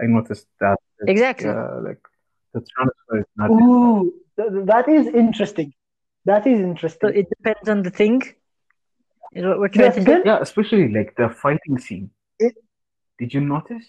I 0.00 0.06
noticed 0.06 0.46
that. 0.60 0.78
that, 0.98 1.08
Exactly. 1.10 1.48
Uh, 1.48 1.80
like 1.82 2.00
the 2.54 2.60
transfer 2.60 3.18
is 3.18 3.24
not. 3.36 3.50
Ooh, 3.50 4.12
th- 4.36 4.66
that 4.66 4.88
is 4.88 5.06
interesting. 5.06 5.72
That 6.24 6.46
is 6.46 6.58
so 6.58 6.64
interesting. 6.64 7.14
it 7.14 7.28
depends 7.28 7.68
on 7.68 7.82
the 7.82 7.90
thing. 7.90 8.22
Is 9.32 9.44
what 9.44 9.58
we're 9.60 9.68
trying 9.68 9.86
Yes, 9.86 9.94
to 9.96 10.02
say. 10.02 10.22
Yeah, 10.24 10.38
especially 10.40 10.88
like 10.88 11.14
the 11.16 11.28
fighting 11.28 11.78
scene. 11.78 12.10
Did 13.18 13.32
you 13.34 13.40
notice? 13.40 13.84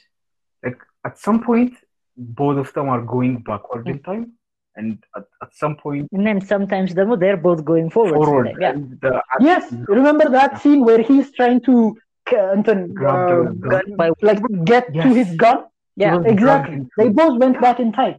Like 0.63 0.80
at 1.06 1.18
some 1.20 1.44
point, 1.44 1.74
both 2.16 2.58
of 2.58 2.74
them 2.74 2.90
are 2.90 3.02
going 3.02 3.40
backward 3.50 3.88
in 3.88 4.00
time, 4.00 4.34
and 4.76 5.04
at, 5.16 5.24
at 5.44 5.54
some 5.56 5.76
point 5.76 6.08
And 6.12 6.26
then 6.26 6.40
sometimes 6.42 6.94
they're 6.96 7.38
both 7.38 7.63
going 7.66 7.90
forward. 7.90 8.16
forward. 8.16 8.56
Yeah. 8.60 8.74
the 8.74 9.22
Yes, 9.40 9.72
remember 9.88 10.30
that 10.30 10.62
scene 10.62 10.84
where 10.84 11.02
he's 11.02 11.32
trying 11.34 11.62
to 11.62 11.98
uh, 12.34 12.36
Anton, 12.56 12.96
uh, 12.98 13.42
gun. 13.72 13.96
By 13.96 14.12
like 14.22 14.42
get 14.66 14.94
to 14.94 15.10
his 15.20 15.30
gun. 15.36 15.66
yeah. 15.96 16.20
Exactly. 16.26 16.86
They 16.98 17.10
both 17.10 17.40
went 17.40 17.62
back 17.62 17.80
in 17.80 17.92
time. 17.92 18.16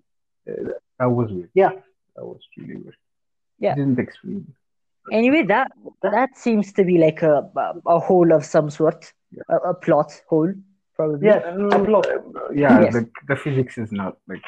That 0.46 1.10
was 1.18 1.30
weird. 1.30 1.50
Yeah. 1.54 1.72
That 2.16 2.24
was 2.24 2.40
really 2.56 2.76
weird. 2.76 2.96
Yeah. 3.58 3.74
Didn't 3.74 3.98
explain. 3.98 4.46
Anyway, 5.12 5.42
that 5.44 5.72
that 6.02 6.36
seems 6.36 6.72
to 6.74 6.84
be 6.84 6.98
like 6.98 7.22
a 7.22 7.34
a 7.86 7.98
hole 7.98 8.30
of 8.32 8.44
some 8.44 8.68
sort, 8.70 9.12
Yeah. 9.32 9.42
a, 9.48 9.56
a 9.72 9.74
plot 9.74 10.10
hole 10.28 10.52
probably. 10.98 11.26
Yes, 11.30 11.42
um, 11.46 11.70
a 11.72 11.84
plot. 11.88 12.06
Yeah, 12.54 12.80
Yes. 12.82 12.92
the, 12.94 13.02
the 13.30 13.36
physics 13.44 13.74
is 13.78 13.90
not 14.00 14.12
like 14.28 14.42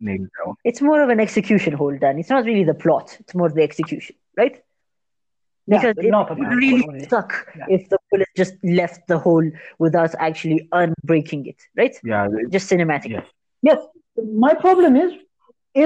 nailed 0.00 0.28
down. 0.38 0.54
It's 0.64 0.80
more 0.90 1.00
of 1.04 1.08
an 1.14 1.20
execution 1.20 1.72
hole, 1.80 1.96
Dan. 2.04 2.18
It's 2.18 2.28
not 2.36 2.44
really 2.44 2.64
the 2.72 2.74
plot. 2.84 3.16
It's 3.20 3.34
more 3.40 3.48
the 3.58 3.62
execution, 3.62 4.16
right? 4.36 4.56
Yeah, 5.66 5.78
Because 5.78 5.94
it 6.04 6.10
not 6.10 6.30
a 6.30 6.34
would 6.34 6.48
really 6.62 6.84
only. 6.86 7.08
suck 7.08 7.30
Yeah. 7.56 7.64
if 7.76 7.88
the 7.88 7.98
bullet 8.10 8.28
just 8.36 8.54
left 8.80 9.00
the 9.08 9.18
hole 9.18 9.46
without 9.78 10.12
actually 10.28 10.68
unbreaking 10.72 11.42
it, 11.52 11.60
right? 11.80 11.94
Yeah, 12.04 12.28
it- 12.38 12.50
Just 12.56 12.66
cinematic. 12.70 13.08
yes. 13.16 13.26
Yes, 13.62 13.80
my 14.46 14.52
problem 14.66 14.92
is 15.04 15.10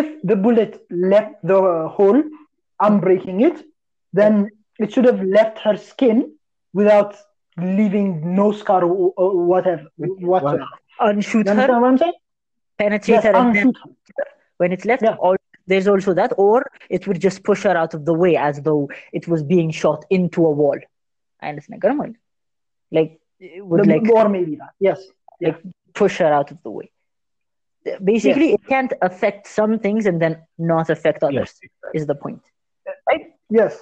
if 0.01 0.07
the 0.31 0.37
bullet 0.45 0.73
left 0.91 1.35
the 1.45 1.61
hole, 1.97 2.21
I'm 2.81 2.97
it, 3.49 3.57
then 4.13 4.51
it 4.83 4.93
should 4.93 5.05
have 5.05 5.23
left 5.39 5.57
her 5.67 5.77
skin 5.77 6.19
without 6.73 7.13
leaving 7.63 8.35
no 8.35 8.53
scar 8.53 8.85
or, 8.85 9.13
or 9.17 9.45
whatever. 9.45 9.87
whatsoever. 9.97 10.67
Unshoot 11.01 11.47
You 11.47 11.53
her, 11.55 11.61
understand 11.61 11.83
what 11.83 11.89
I'm 11.89 11.99
saying? 11.99 12.13
penetrate 12.79 13.15
Yes, 13.17 13.25
her, 13.25 13.35
and 13.37 13.57
unshoot 13.57 13.77
her. 13.85 14.25
when 14.59 14.73
it's 14.73 14.85
left, 14.85 15.03
Yeah. 15.03 15.17
or 15.19 15.37
there's 15.67 15.87
also 15.89 16.15
that, 16.15 16.33
or 16.39 16.71
it 16.89 17.07
would 17.07 17.21
just 17.21 17.43
push 17.45 17.63
her 17.65 17.77
out 17.77 17.95
of 17.95 18.05
the 18.05 18.15
way 18.15 18.37
as 18.37 18.61
though 18.63 18.89
it 19.13 19.29
was 19.29 19.43
being 19.43 19.71
shot 19.71 20.05
into 20.11 20.45
a 20.47 20.51
wall. 20.51 20.79
I 21.41 21.49
understand. 21.51 21.83
Ganun 21.83 21.97
mo. 21.99 22.15
Like 22.91 23.21
it 23.39 23.65
would 23.65 23.85
The- 23.85 23.89
like 23.99 24.09
or 24.11 24.29
maybe 24.29 24.57
that. 24.57 24.73
Yes. 24.81 25.01
Like 25.41 25.61
push 25.95 26.19
her 26.19 26.33
out 26.33 26.51
of 26.51 26.63
the 26.63 26.71
way. 26.71 26.91
Basically, 28.03 28.53
it 28.53 28.67
can't 28.67 28.93
affect 29.03 29.47
some 29.47 29.79
things 29.79 30.07
and 30.07 30.21
then 30.21 30.43
not 30.59 30.91
affect 30.91 31.23
others. 31.23 31.53
Yes. 31.63 31.71
Is 31.95 32.07
the 32.07 32.15
point. 32.15 32.43
Right? 33.09 33.27
Yes. 33.51 33.79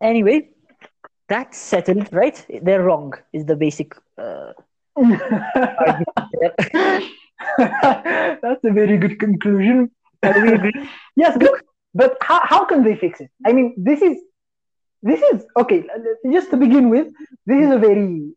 Anyway, 0.00 0.50
that's 1.30 1.56
settled, 1.72 2.08
right? 2.12 2.36
They're 2.66 2.82
wrong. 2.88 3.14
Is 3.32 3.44
the 3.50 3.56
basic. 3.56 3.88
Uh, 4.18 4.52
That's 8.42 8.64
a 8.70 8.72
very 8.80 8.96
good 8.98 9.16
conclusion. 9.18 9.90
we 10.22 10.52
agree? 10.58 10.72
Yes, 11.22 11.36
good. 11.44 11.58
But 11.94 12.12
how, 12.28 12.40
how 12.52 12.62
can 12.70 12.80
they 12.84 12.96
fix 13.04 13.20
it? 13.24 13.30
I 13.48 13.52
mean, 13.56 13.68
this 13.76 14.00
is 14.08 14.16
this 15.02 15.20
is 15.32 15.38
okay. 15.56 15.80
Just 16.36 16.50
to 16.52 16.56
begin 16.56 16.90
with, 16.94 17.08
this 17.46 17.60
is 17.66 17.70
a 17.78 17.78
very. 17.78 18.32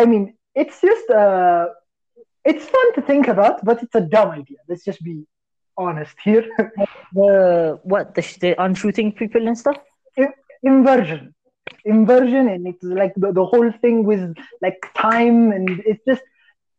I 0.00 0.02
mean, 0.10 0.24
it's 0.54 0.80
just 0.80 1.06
uh, 1.10 1.66
it's 2.44 2.64
fun 2.74 2.88
to 2.96 3.02
think 3.10 3.28
about, 3.28 3.64
but 3.64 3.82
it's 3.82 3.94
a 3.94 4.04
dumb 4.14 4.30
idea. 4.30 4.58
Let's 4.68 4.84
just 4.84 5.02
be 5.02 5.16
honest 5.76 6.16
here. 6.28 6.44
The 7.20 7.80
what 7.92 8.14
the, 8.16 8.22
the 8.42 8.50
unshooting 8.66 9.16
people 9.20 9.42
and 9.48 9.56
stuff. 9.64 9.78
Inversion, 10.62 11.34
inversion, 11.84 12.48
and 12.48 12.66
it's 12.66 12.82
like 12.82 13.14
the, 13.16 13.32
the 13.32 13.44
whole 13.44 13.70
thing 13.80 14.04
with 14.04 14.34
like 14.62 14.78
time, 14.94 15.52
and 15.52 15.82
it's 15.86 16.04
just 16.06 16.22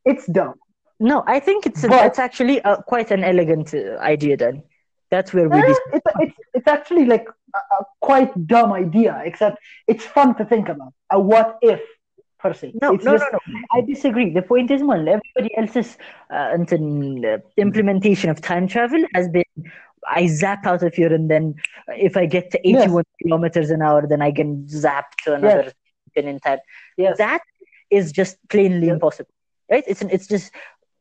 it's 0.05 0.25
dumb. 0.27 0.55
No, 0.99 1.23
I 1.27 1.39
think 1.39 1.65
it's 1.65 1.81
But- 1.81 2.05
it's 2.07 2.19
actually 2.19 2.61
uh, 2.61 2.77
quite 2.77 3.11
an 3.11 3.23
elegant 3.23 3.73
uh, 3.73 3.97
idea. 3.99 4.37
Then 4.37 4.63
that's 5.09 5.33
where 5.33 5.49
we. 5.49 5.59
Eh, 5.59 5.63
it's, 5.93 6.05
it's 6.19 6.37
it's 6.53 6.67
actually 6.67 7.05
like 7.05 7.27
a, 7.55 7.57
a 7.57 7.85
quite 8.01 8.31
dumb 8.47 8.73
idea, 8.73 9.21
except 9.25 9.57
it's 9.87 10.05
fun 10.05 10.35
to 10.35 10.45
think 10.45 10.69
about. 10.69 10.93
A 11.11 11.19
what 11.19 11.57
if 11.61 11.81
per 12.39 12.53
se. 12.53 12.73
No, 12.81 12.93
it's 12.93 13.03
no, 13.03 13.17
just, 13.17 13.25
no, 13.31 13.39
no. 13.47 13.59
I 13.71 13.81
disagree. 13.81 14.31
The 14.31 14.41
point 14.41 14.71
is, 14.71 14.81
man, 14.81 15.07
everybody 15.07 15.55
else's 15.57 15.97
uh, 16.31 16.55
uh, 16.55 17.37
implementation 17.57 18.29
of 18.29 18.41
time 18.41 18.67
travel 18.67 19.03
has 19.13 19.27
been 19.29 19.43
I 20.07 20.27
zap 20.27 20.65
out 20.65 20.83
of 20.83 20.93
here, 20.93 21.13
and 21.13 21.29
then 21.29 21.55
if 21.89 22.15
I 22.17 22.25
get 22.25 22.51
to 22.51 22.59
Yes. 22.63 22.83
81 22.83 23.03
kilometers 23.21 23.69
an 23.69 23.81
hour, 23.81 24.05
then 24.07 24.21
I 24.21 24.31
can 24.31 24.67
zap 24.67 25.15
to 25.23 25.33
another 25.35 25.71
pin 26.15 26.27
in 26.27 26.39
time. 26.39 26.59
Yes. 26.97 27.17
That 27.17 27.41
is 27.89 28.11
just 28.11 28.37
plainly 28.49 28.87
Yes. 28.87 28.93
impossible, 28.93 29.31
right? 29.71 29.83
It's 29.87 30.01
it's 30.01 30.27
just 30.27 30.51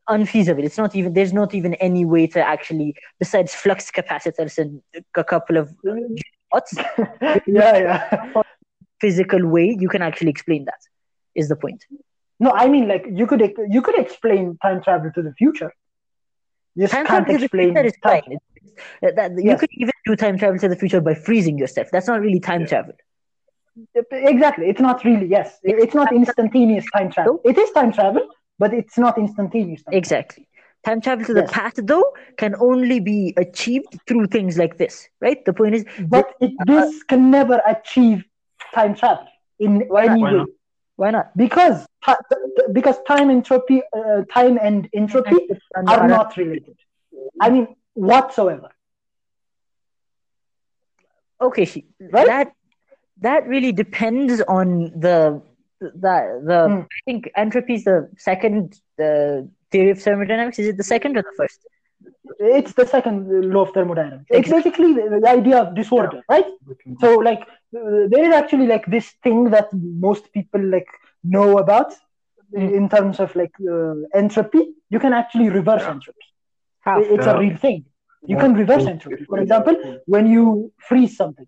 unfeasible. 0.07 0.63
It's 0.63 0.77
not 0.77 0.95
even 0.95 1.13
there's 1.13 1.33
not 1.33 1.53
even 1.53 1.75
any 1.75 2.03
way 2.05 2.27
to 2.27 2.39
actually 2.41 2.95
besides 3.19 3.53
flux 3.53 3.91
capacitors 3.91 4.57
and 4.57 4.81
a 5.15 5.23
couple 5.23 5.57
of 5.57 5.69
spots. 6.47 6.73
yeah, 7.47 7.77
yeah. 7.77 8.41
physical 8.99 9.45
way 9.47 9.75
you 9.79 9.87
can 9.87 10.01
actually 10.01 10.29
explain 10.29 10.65
that. 10.65 10.79
Is 11.35 11.47
the 11.47 11.55
point? 11.55 11.85
No, 12.39 12.51
I 12.51 12.67
mean 12.69 12.87
like 12.87 13.05
you 13.09 13.27
could 13.27 13.41
you 13.69 13.81
could 13.81 13.97
explain 13.99 14.57
time 14.61 14.81
travel 14.81 15.11
to 15.13 15.21
the 15.21 15.33
future. 15.33 15.71
You 16.75 16.83
just 16.83 16.93
Time 16.93 17.05
can't 17.05 17.25
travel 17.27 17.33
to 17.33 17.37
the 17.39 17.45
explain 17.45 17.77
is 17.85 17.93
time. 18.03 18.21
fine. 18.21 18.31
It's- 18.33 18.48
that- 19.01 19.15
that- 19.15 19.31
You 19.37 19.43
Yes. 19.43 19.59
could 19.59 19.69
even 19.73 19.93
do 20.05 20.15
time 20.15 20.37
travel 20.37 20.59
to 20.59 20.67
the 20.67 20.75
future 20.75 21.01
by 21.01 21.13
freezing 21.13 21.57
yourself. 21.57 21.89
That's 21.91 22.07
not 22.07 22.21
really 22.21 22.39
time 22.39 22.65
travel. 22.65 22.93
Exactly. 24.11 24.67
It's 24.69 24.81
not 24.81 25.03
really, 25.03 25.27
yes. 25.27 25.59
It- 25.63 25.79
It's 25.79 25.95
not 25.95 26.11
instantaneous 26.11 26.85
time 26.95 27.09
travel. 27.11 27.39
It 27.45 27.57
is 27.57 27.71
time 27.71 27.91
travel, 27.91 28.27
but 28.57 28.73
it's 28.73 28.97
not 28.97 29.17
instantaneous 29.17 29.83
time 29.83 29.93
Exactly. 29.95 30.47
Time 30.85 31.01
travel 31.01 31.25
to 31.25 31.33
the 31.33 31.43
past, 31.43 31.85
though, 31.85 32.05
can 32.37 32.55
only 32.59 32.99
be 32.99 33.33
achieved 33.37 33.99
through 34.07 34.27
things 34.27 34.57
like 34.57 34.77
this, 34.77 35.07
right? 35.21 35.43
The 35.45 35.53
point 35.53 35.75
is. 35.75 35.85
But 36.09 36.33
it, 36.39 36.51
this 36.65 37.03
can 37.03 37.29
never 37.31 37.61
achieve 37.67 38.23
time 38.73 38.95
travel 38.95 39.27
in 39.59 39.83
Why 39.87 40.05
not? 40.05 40.11
any 40.11 40.21
Why 40.21 40.31
way. 40.31 40.37
not? 40.37 40.47
why 40.95 41.11
not? 41.11 41.25
Because, 41.37 41.85
because 42.71 42.97
time 43.07 43.29
entropy, 43.29 43.81
uh, 43.95 44.23
time 44.33 44.57
and 44.61 44.89
entropy 44.93 45.47
are 45.87 46.07
not 46.07 46.37
related. 46.37 46.77
I 47.41 47.49
mean, 47.49 47.67
whatsoever. 47.99 48.69
Okay, 51.41 51.65
she, 51.65 51.85
Right? 52.11 52.25
that 52.27 52.51
that 53.21 53.47
really 53.47 53.71
depends 53.71 54.41
on 54.47 54.91
the 54.99 55.41
that 55.79 56.23
the 56.45 56.59
Hmm. 56.65 56.81
I 56.81 56.99
think 57.05 57.29
entropy 57.35 57.75
is 57.75 57.83
the 57.85 58.09
second 58.17 58.73
uh, 59.01 59.41
theory 59.71 59.91
of 59.91 60.01
thermodynamics. 60.01 60.59
Is 60.59 60.67
it 60.67 60.77
the 60.77 60.83
second 60.83 61.17
or 61.17 61.21
the 61.23 61.33
first? 61.37 61.65
It's 62.39 62.73
the 62.73 62.85
second 62.85 63.27
law 63.53 63.61
of 63.61 63.71
thermodynamics. 63.73 64.25
It's 64.29 64.49
Exactly. 64.49 64.71
basically 64.71 64.93
the, 65.09 65.19
the 65.21 65.29
idea 65.29 65.57
of 65.61 65.75
disorder, 65.75 66.21
right? 66.29 66.45
So, 66.99 67.15
like, 67.15 67.41
there 67.71 68.23
is 68.27 68.33
actually 68.33 68.67
like 68.67 68.85
this 68.87 69.11
thing 69.23 69.45
that 69.51 69.67
most 69.73 70.31
people 70.33 70.61
like 70.61 70.87
know 71.23 71.57
about 71.57 71.93
in- 72.53 72.73
in 72.79 72.89
terms 72.89 73.19
of 73.19 73.35
like 73.35 73.53
uh, 73.71 73.93
entropy. 74.13 74.63
You 74.89 74.99
can 74.99 75.13
actually 75.13 75.49
reverse 75.49 75.83
entropy. 75.87 76.25
How? 76.81 76.99
It- 77.01 77.11
It's 77.11 77.25
a 77.27 77.37
real 77.37 77.57
thing. 77.57 77.85
You 78.31 78.37
can 78.37 78.53
reverse 78.53 78.85
entropy. 78.85 79.23
For 79.25 79.39
example, 79.39 79.75
when 80.05 80.25
you 80.27 80.71
freeze 80.87 81.15
something, 81.21 81.47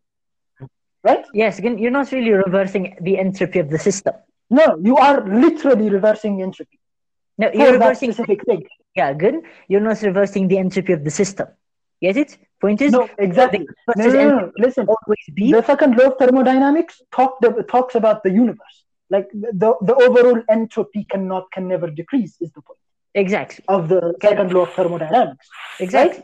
right? 1.04 1.26
Yes, 1.34 1.60
again, 1.60 1.78
you're 1.78 1.92
not 2.00 2.12
really 2.12 2.32
reversing 2.32 2.84
the 3.02 3.18
entropy 3.26 3.60
of 3.60 3.70
the 3.70 3.80
system. 3.88 4.14
No, 4.50 4.66
you 4.82 4.96
are 4.98 5.18
literally 5.46 5.90
reversing 5.90 6.42
entropy 6.42 6.78
No, 7.38 7.48
you're 7.54 7.66
that 7.66 7.74
reversing. 7.80 8.12
specific 8.12 8.40
thing. 8.46 8.64
Yeah, 9.00 9.14
good. 9.14 9.36
You're 9.70 9.86
not 9.90 10.02
reversing 10.02 10.48
the 10.52 10.58
entropy 10.66 10.94
of 10.94 11.04
the 11.08 11.14
system. 11.22 11.48
Get 12.02 12.18
it? 12.18 12.38
Point 12.60 12.82
is, 12.82 12.92
No, 12.92 13.08
exactly. 13.18 13.66
the 13.88 13.94
No, 13.98 14.06
no, 14.10 14.30
no, 14.30 14.40
no. 14.40 14.52
Listen, 14.66 14.84
always 14.96 15.26
be 15.40 15.52
the 15.52 15.64
second 15.72 15.92
law 15.98 16.08
of 16.12 16.16
thermodynamics 16.20 17.02
talk 17.18 17.32
the, 17.42 17.50
talks 17.76 17.96
about 17.96 18.24
the 18.24 18.32
universe. 18.44 18.78
Like 19.10 19.28
the, 19.34 19.70
the 19.90 19.96
overall 20.08 20.42
entropy 20.58 21.02
cannot 21.12 21.52
can 21.52 21.68
never 21.74 21.88
decrease 22.02 22.34
is 22.44 22.50
the 22.58 22.62
point 22.62 22.80
exactly, 23.14 23.64
of 23.68 23.90
the 23.90 24.14
second 24.22 24.54
law 24.54 24.64
of 24.64 24.74
thermodynamics. 24.74 25.48
exactly. 25.80 26.24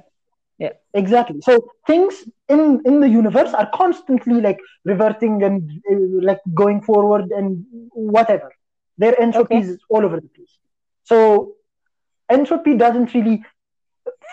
Yeah. 0.59 0.73
Exactly. 0.93 1.39
So 1.41 1.59
things 1.85 2.23
in 2.49 2.81
in 2.85 2.99
the 2.99 3.09
universe 3.09 3.53
are 3.53 3.69
constantly 3.73 4.41
like 4.41 4.59
reverting 4.85 5.43
and 5.43 5.69
uh, 5.91 6.25
like 6.29 6.39
going 6.53 6.81
forward 6.81 7.25
and 7.31 7.65
whatever. 7.93 8.51
Their 8.97 9.19
entropy 9.21 9.57
is 9.59 9.77
all 9.89 10.03
over 10.05 10.19
the 10.19 10.29
place. 10.29 10.57
So 11.03 11.53
entropy 12.29 12.75
doesn't 12.75 13.13
really 13.13 13.43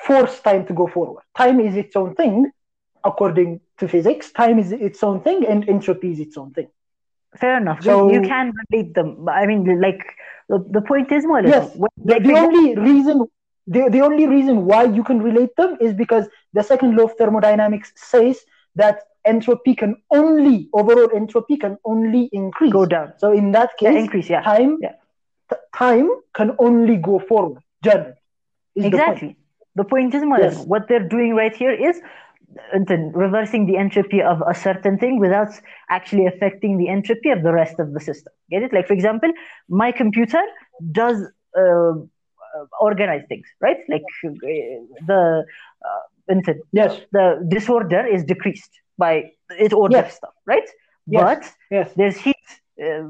force 0.04 0.40
time 0.40 0.66
to 0.66 0.72
go 0.72 0.86
forward. 0.86 1.22
Time 1.36 1.60
is 1.60 1.76
its 1.76 1.96
own 1.96 2.14
thing, 2.14 2.50
according 3.04 3.60
to 3.78 3.88
physics. 3.88 4.30
Time 4.32 4.58
is 4.58 4.72
its 4.72 5.02
own 5.02 5.20
thing, 5.20 5.44
and 5.46 5.68
entropy 5.68 6.12
is 6.12 6.20
its 6.20 6.36
own 6.36 6.52
thing. 6.52 6.68
Fair 7.36 7.56
enough. 7.58 7.82
So- 7.82 8.10
you 8.10 8.20
can 8.22 8.52
relate 8.70 8.94
them. 8.94 9.26
I 9.28 9.46
mean, 9.46 9.80
like 9.80 10.04
the, 10.48 10.64
the 10.70 10.80
point 10.82 11.10
is 11.12 11.24
more. 11.26 11.42
Yes, 11.42 11.72
The, 12.04 12.20
the 12.20 12.34
only 12.34 12.76
reason 12.76 13.26
the, 13.66 13.88
the 13.90 14.00
only 14.02 14.26
reason 14.26 14.66
why 14.66 14.84
you 14.84 15.02
can 15.02 15.22
relate 15.22 15.56
them 15.56 15.76
is 15.80 15.94
because 15.94 16.28
the 16.52 16.62
second 16.62 16.96
law 16.96 17.04
of 17.04 17.14
thermodynamics 17.16 17.92
says 17.96 18.44
that 18.76 19.00
entropy 19.24 19.74
can 19.74 19.96
only 20.10 20.68
overall 20.74 21.08
entropy 21.14 21.56
can 21.56 21.78
only 21.84 22.28
increase. 22.32 22.72
go 22.72 22.84
down. 22.84 23.14
So 23.16 23.32
in 23.32 23.52
that 23.52 23.70
Yeah, 23.80 23.92
case, 23.92 24.00
increase. 24.02 24.28
Yeah, 24.28 24.42
time 24.42 24.78
Yeah. 24.82 24.92
t- 25.50 25.56
time 25.74 26.10
can 26.34 26.54
only 26.58 26.96
go 26.96 27.18
forward. 27.18 27.62
Generally, 27.82 28.14
is 28.76 28.84
the 28.84 28.90
point. 28.90 28.94
exactly. 28.94 29.36
The 29.76 29.84
point 29.84 30.14
is, 30.14 30.22
Yes. 30.22 30.66
what 30.66 30.86
they're 30.88 31.08
doing 31.08 31.34
right 31.34 31.54
here 31.54 31.72
is 31.72 32.00
reversing 33.14 33.66
the 33.66 33.76
entropy 33.76 34.22
of 34.22 34.42
a 34.46 34.54
certain 34.54 34.98
thing 34.98 35.18
without 35.18 35.48
actually 35.90 36.26
affecting 36.26 36.78
the 36.78 36.88
entropy 36.88 37.30
of 37.30 37.42
the 37.42 37.52
rest 37.52 37.78
of 37.78 37.92
the 37.92 38.00
system. 38.00 38.32
Get 38.50 38.62
it? 38.62 38.72
Like, 38.72 38.86
for 38.86 38.92
example, 38.94 39.30
my 39.68 39.90
computer 39.92 40.40
does 40.92 41.18
uh, 41.56 41.60
uh, 41.62 42.66
organize 42.80 43.22
things, 43.28 43.46
right? 43.60 43.78
Like 43.88 44.02
uh, 44.24 44.30
the 45.06 45.44
uh, 45.84 46.34
Yes, 46.72 47.00
the 47.12 47.44
disorder 47.48 48.06
is 48.06 48.24
decreased 48.24 48.70
by 48.98 49.24
it 49.50 49.72
orders 49.72 50.06
Yes. 50.06 50.14
stuff, 50.14 50.34
right? 50.46 50.68
Yes. 51.08 51.22
But 51.22 51.44
yes, 51.70 51.92
there's 51.96 52.16
heat 52.16 52.36
uh, 52.82 53.02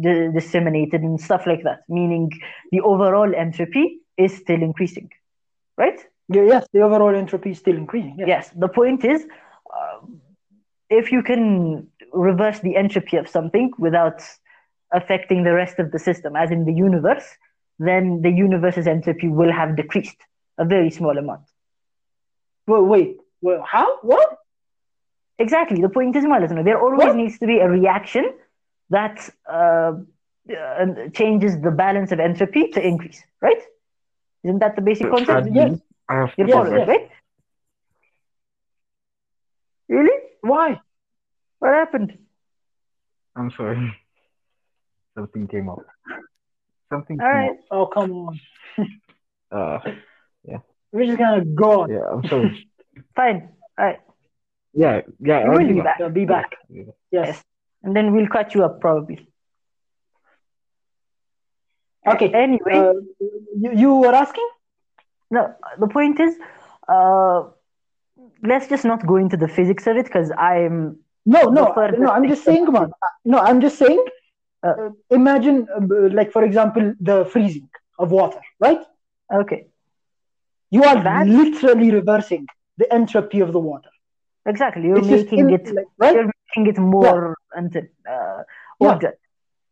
di- 0.00 0.28
disseminated 0.32 1.02
and 1.02 1.20
stuff 1.20 1.46
like 1.46 1.62
that, 1.64 1.80
meaning 1.88 2.30
the 2.70 2.80
overall 2.80 3.34
entropy 3.34 4.00
is 4.16 4.36
still 4.36 4.62
increasing, 4.62 5.10
right? 5.76 5.98
Yeah, 6.28 6.42
yes. 6.42 6.66
The 6.72 6.80
overall 6.80 7.14
entropy 7.14 7.50
is 7.50 7.58
still 7.58 7.76
increasing. 7.76 8.16
Yes. 8.18 8.28
Yes. 8.28 8.50
The 8.56 8.68
point 8.68 9.04
is, 9.04 9.24
uh, 9.74 10.06
if 10.90 11.12
you 11.12 11.22
can 11.22 11.88
reverse 12.12 12.60
the 12.60 12.76
entropy 12.76 13.16
of 13.16 13.28
something 13.28 13.72
without 13.78 14.22
affecting 14.92 15.44
the 15.44 15.52
rest 15.52 15.78
of 15.78 15.90
the 15.92 15.98
system, 15.98 16.36
as 16.36 16.50
in 16.50 16.64
the 16.64 16.72
universe, 16.72 17.26
then 17.78 18.22
the 18.22 18.30
universe's 18.30 18.86
entropy 18.86 19.28
will 19.28 19.52
have 19.52 19.76
decreased 19.76 20.16
a 20.58 20.64
very 20.64 20.90
small 20.90 21.16
amount. 21.16 21.42
Well, 22.66 22.82
wait. 22.82 23.18
Well, 23.40 23.62
how? 23.62 23.98
What? 24.02 24.38
Exactly. 25.38 25.80
The 25.82 25.88
point 25.90 26.16
is, 26.16 26.24
Malatano, 26.24 26.64
there 26.64 26.80
always 26.80 27.08
What? 27.08 27.16
needs 27.16 27.38
to 27.38 27.46
be 27.46 27.58
a 27.58 27.68
reaction 27.68 28.32
that 28.90 29.28
uh, 29.50 29.92
uh, 30.50 30.86
changes 31.12 31.60
the 31.60 31.70
balance 31.70 32.12
of 32.12 32.20
entropy 32.20 32.68
to 32.68 32.84
increase, 32.84 33.22
right? 33.42 33.60
Isn't 34.44 34.60
that 34.60 34.76
the 34.76 34.82
basic 34.82 35.10
concept? 35.10 35.48
Yes. 35.52 35.78
I 36.08 36.14
have 36.20 36.30
You're 36.36 36.48
Yes, 36.48 36.56
following, 36.56 36.78
yes. 36.78 36.88
right? 36.88 37.10
Really? 39.88 40.18
Why? 40.40 40.80
What 41.58 41.72
happened? 41.72 42.18
I'm 43.34 43.50
sorry. 43.50 43.92
Something 45.14 45.48
came 45.48 45.68
up. 45.68 45.78
Something 46.90 47.20
All 47.20 47.26
came 47.26 47.36
right. 47.36 47.56
Oh, 47.70 47.86
come 47.86 48.12
on. 48.12 48.40
uh, 49.50 49.78
yeah. 50.44 50.58
We're 50.92 51.06
just 51.06 51.18
gonna 51.18 51.44
go 51.44 51.82
on. 51.82 51.90
yeah, 51.90 52.06
I'm 52.12 52.24
sorry. 52.28 52.68
Fine. 53.16 53.48
All 53.78 53.84
right. 53.86 54.00
Yeah, 54.72 55.00
yeah. 55.20 55.40
You 55.44 55.50
I'll 55.50 55.58
will 55.58 55.66
be 55.66 55.72
be 55.74 55.80
back. 55.80 55.98
back. 55.98 56.12
Be 56.12 56.24
back. 56.26 56.52
Yeah. 56.68 56.84
Yes. 57.10 57.42
And 57.82 57.96
then 57.96 58.12
we'll 58.12 58.28
cut 58.28 58.54
you 58.54 58.64
up 58.64 58.80
probably. 58.80 59.28
Okay. 62.06 62.32
Anyway, 62.32 62.72
Uh, 62.72 62.92
you, 63.58 63.72
you 63.74 63.94
were 63.96 64.14
asking? 64.14 64.48
No, 65.30 65.54
the 65.78 65.88
point 65.88 66.20
is, 66.20 66.34
uh, 66.88 67.44
let's 68.42 68.68
just 68.68 68.84
not 68.84 69.06
go 69.06 69.16
into 69.16 69.36
the 69.36 69.48
physics 69.48 69.86
of 69.86 69.96
it 69.96 70.04
because 70.06 70.30
I'm 70.38 70.98
No, 71.24 71.42
no, 71.58 71.64
no. 71.98 72.08
I'm 72.16 72.28
just 72.28 72.44
saying, 72.44 72.64
man. 72.76 72.90
Uh, 73.02 73.08
No, 73.24 73.38
I'm 73.48 73.60
just 73.60 73.78
saying. 73.78 74.02
Uh, 74.66 74.74
Uh, 74.82 74.90
imagine, 75.10 75.56
uh, 75.76 76.08
like 76.18 76.30
for 76.36 76.42
example, 76.48 76.84
the 77.08 77.16
freezing 77.32 77.68
of 77.98 78.10
water, 78.18 78.40
right? 78.66 78.82
okay. 79.40 79.60
You 80.76 80.82
are 80.90 80.98
That- 81.08 81.26
literally 81.40 81.90
reversing 81.98 82.46
the 82.80 82.86
entropy 82.98 83.40
of 83.46 83.50
the 83.56 83.60
water. 83.70 83.90
Exactly. 84.52 84.84
You're 84.88 84.98
It's 84.98 85.08
making 85.18 85.38
in- 85.40 85.50
it 85.58 85.64
like, 85.76 85.86
right? 86.02 86.14
you're 86.16 86.30
making 86.44 86.64
it 86.72 86.78
more 86.96 87.36
until, 87.60 87.84
uh, 88.14 88.40
Yeah. 88.80 88.88
ordered. 88.88 89.16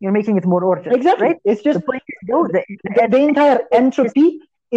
You're 0.00 0.16
making 0.20 0.36
it 0.40 0.46
more 0.52 0.62
ordered. 0.70 0.92
Exactly. 1.00 1.26
Right? 1.28 1.40
It's 1.50 1.62
just 1.68 1.78
The 1.80 1.86
point 1.90 2.02
is, 2.14 2.20
though, 2.30 2.44
the, 2.56 2.62
the, 2.96 3.08
the 3.14 3.20
entire 3.30 3.60
entropy 3.80 4.26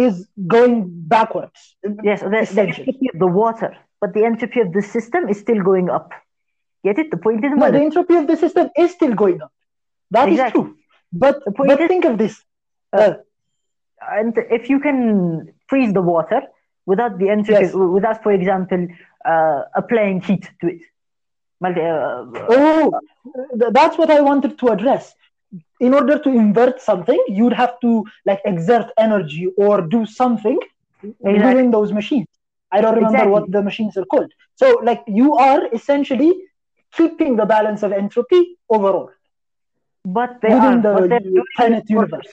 is 0.06 0.26
going 0.54 0.74
backwards. 1.14 1.60
Yes, 2.08 2.20
the, 2.20 2.30
the 2.30 2.62
entropy 2.68 3.08
of 3.12 3.18
the 3.24 3.26
water, 3.42 3.70
but 4.00 4.14
the 4.16 4.24
entropy 4.30 4.60
of 4.60 4.72
the 4.72 4.82
system 4.82 5.28
is 5.28 5.38
still 5.44 5.62
going 5.70 5.88
up. 5.90 6.12
Get 6.84 6.98
it? 7.02 7.10
The 7.10 7.16
point 7.26 7.44
is, 7.44 7.52
No, 7.62 7.70
the 7.76 7.80
entropy 7.88 8.14
of 8.22 8.26
the 8.32 8.36
system 8.36 8.70
is 8.76 8.92
still 8.98 9.14
going 9.22 9.40
up. 9.46 9.52
That 10.16 10.28
is 10.28 10.34
Exactly. 10.34 10.62
true. 10.62 10.76
But 11.12 11.42
but 11.56 11.80
is- 11.80 11.88
think 11.94 12.04
of 12.12 12.18
this. 12.22 12.34
Uh, 12.92 13.00
Uh, 13.00 13.14
and 14.20 14.32
if 14.58 14.70
you 14.72 14.78
can 14.86 14.98
freeze 15.70 15.92
the 15.98 16.04
water 16.12 16.40
without 16.90 17.18
the 17.22 17.28
entropy, 17.36 17.64
Yes. 17.64 17.74
without, 17.96 18.18
for 18.26 18.32
example, 18.38 18.82
uh, 19.32 19.58
applying 19.80 20.20
heat 20.28 20.44
to 20.60 20.66
it. 20.74 20.82
Multi- 21.64 21.80
uh, 21.80 22.24
oh, 22.56 23.00
that's 23.78 23.96
what 24.00 24.10
I 24.16 24.20
wanted 24.30 24.52
to 24.60 24.68
address. 24.74 25.04
In 25.80 25.94
order 25.94 26.18
to 26.18 26.28
invert 26.30 26.80
something, 26.80 27.22
you'd 27.28 27.52
have 27.52 27.78
to 27.80 28.04
like 28.26 28.40
exert 28.44 28.90
energy 28.98 29.48
or 29.56 29.80
do 29.82 30.06
something 30.06 30.58
Exactly. 31.24 31.60
within 31.60 31.70
those 31.70 31.92
machines. 31.92 32.26
I 32.70 32.80
don't 32.80 32.94
remember 32.94 33.24
Exactly. 33.24 33.30
what 33.30 33.50
the 33.50 33.62
machines 33.62 33.96
are 33.96 34.04
called. 34.04 34.30
So 34.56 34.80
like 34.82 35.02
you 35.06 35.34
are 35.36 35.66
essentially 35.72 36.32
keeping 36.92 37.36
the 37.36 37.46
balance 37.46 37.82
of 37.82 37.92
entropy 37.92 38.56
overall 38.70 39.10
But 40.04 40.40
they 40.42 40.52
within 40.52 40.82
are. 40.82 40.82
the 40.82 40.92
what 40.92 41.46
planet 41.56 41.84
universe. 41.88 42.28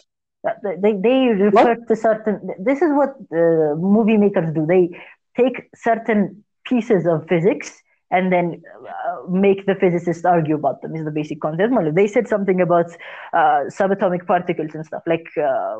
They, 0.81 0.93
they, 0.93 1.27
refer 1.27 1.75
to 1.87 1.95
certain. 1.95 2.39
This 2.59 2.81
is 2.81 2.91
what 2.93 3.09
uh, 3.33 3.75
movie 3.75 4.17
makers 4.17 4.53
do. 4.53 4.65
They 4.65 4.89
take 5.35 5.69
certain 5.75 6.43
pieces 6.65 7.05
of 7.07 7.27
physics 7.27 7.81
and 8.15 8.31
then 8.31 8.61
uh, 8.87 9.29
make 9.29 9.65
the 9.65 9.75
physicists 9.75 10.25
argue 10.25 10.55
about 10.55 10.81
them. 10.81 10.95
Is 10.95 11.05
the 11.05 11.11
basic 11.11 11.41
concept. 11.41 11.73
They 11.95 12.07
said 12.07 12.27
something 12.27 12.61
about 12.61 12.87
uh, 13.33 13.61
subatomic 13.79 14.25
particles 14.27 14.75
and 14.75 14.85
stuff 14.85 15.03
like 15.05 15.27
uh, 15.37 15.77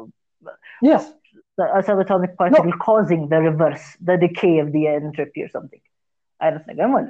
Yes. 0.82 1.12
a 1.60 1.82
subatomic 1.82 2.36
particle 2.38 2.72
causing 2.74 3.30
the 3.30 3.40
reverse, 3.42 3.98
the 4.02 4.18
decay 4.18 4.60
of 4.60 4.72
the 4.72 4.88
entropy 4.88 5.44
or 5.44 5.50
something. 5.50 5.82
I 6.40 6.52
don't 6.52 6.66
think. 6.66 6.80
Well, 6.80 7.10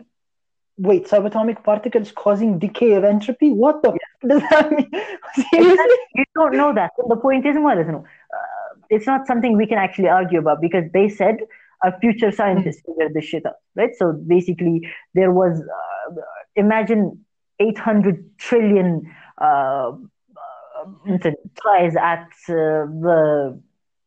Wait, 0.78 1.08
subatomic 1.08 1.64
particles 1.64 2.12
causing 2.12 2.60
decay 2.60 2.94
of 2.94 3.04
entropy? 3.06 3.52
What 3.52 3.82
the 3.82 3.92
f- 3.92 3.98
does 4.30 4.42
that 4.50 4.72
mean? 4.72 4.92
Seriously? 5.52 5.98
you 6.16 6.26
don't 6.36 6.58
know 6.58 6.74
that. 6.74 6.92
The 7.08 7.16
point 7.16 7.46
is, 7.46 7.56
well, 7.58 7.78
know, 7.84 8.06
uh, 8.34 8.76
it's 8.90 9.08
not 9.08 9.26
something 9.26 9.56
we 9.56 9.68
can 9.68 9.78
actually 9.78 10.10
argue 10.10 10.40
about 10.40 10.60
because 10.62 10.84
they 10.94 11.08
said 11.08 11.38
a 11.84 11.98
future 12.00 12.32
scientist 12.32 12.82
figured 12.86 13.14
this 13.14 13.26
shit 13.26 13.46
out, 13.46 13.56
right? 13.76 13.92
So 13.96 14.14
basically, 14.28 14.88
there 15.14 15.32
was 15.32 15.62
uh, 15.62 16.16
imagine 16.56 17.24
800 17.60 18.38
trillion 18.38 19.12
uh, 19.40 19.92
uh, 19.94 21.32
tries 21.62 21.96
at 21.96 22.28
uh, 22.50 22.86
the 23.06 23.60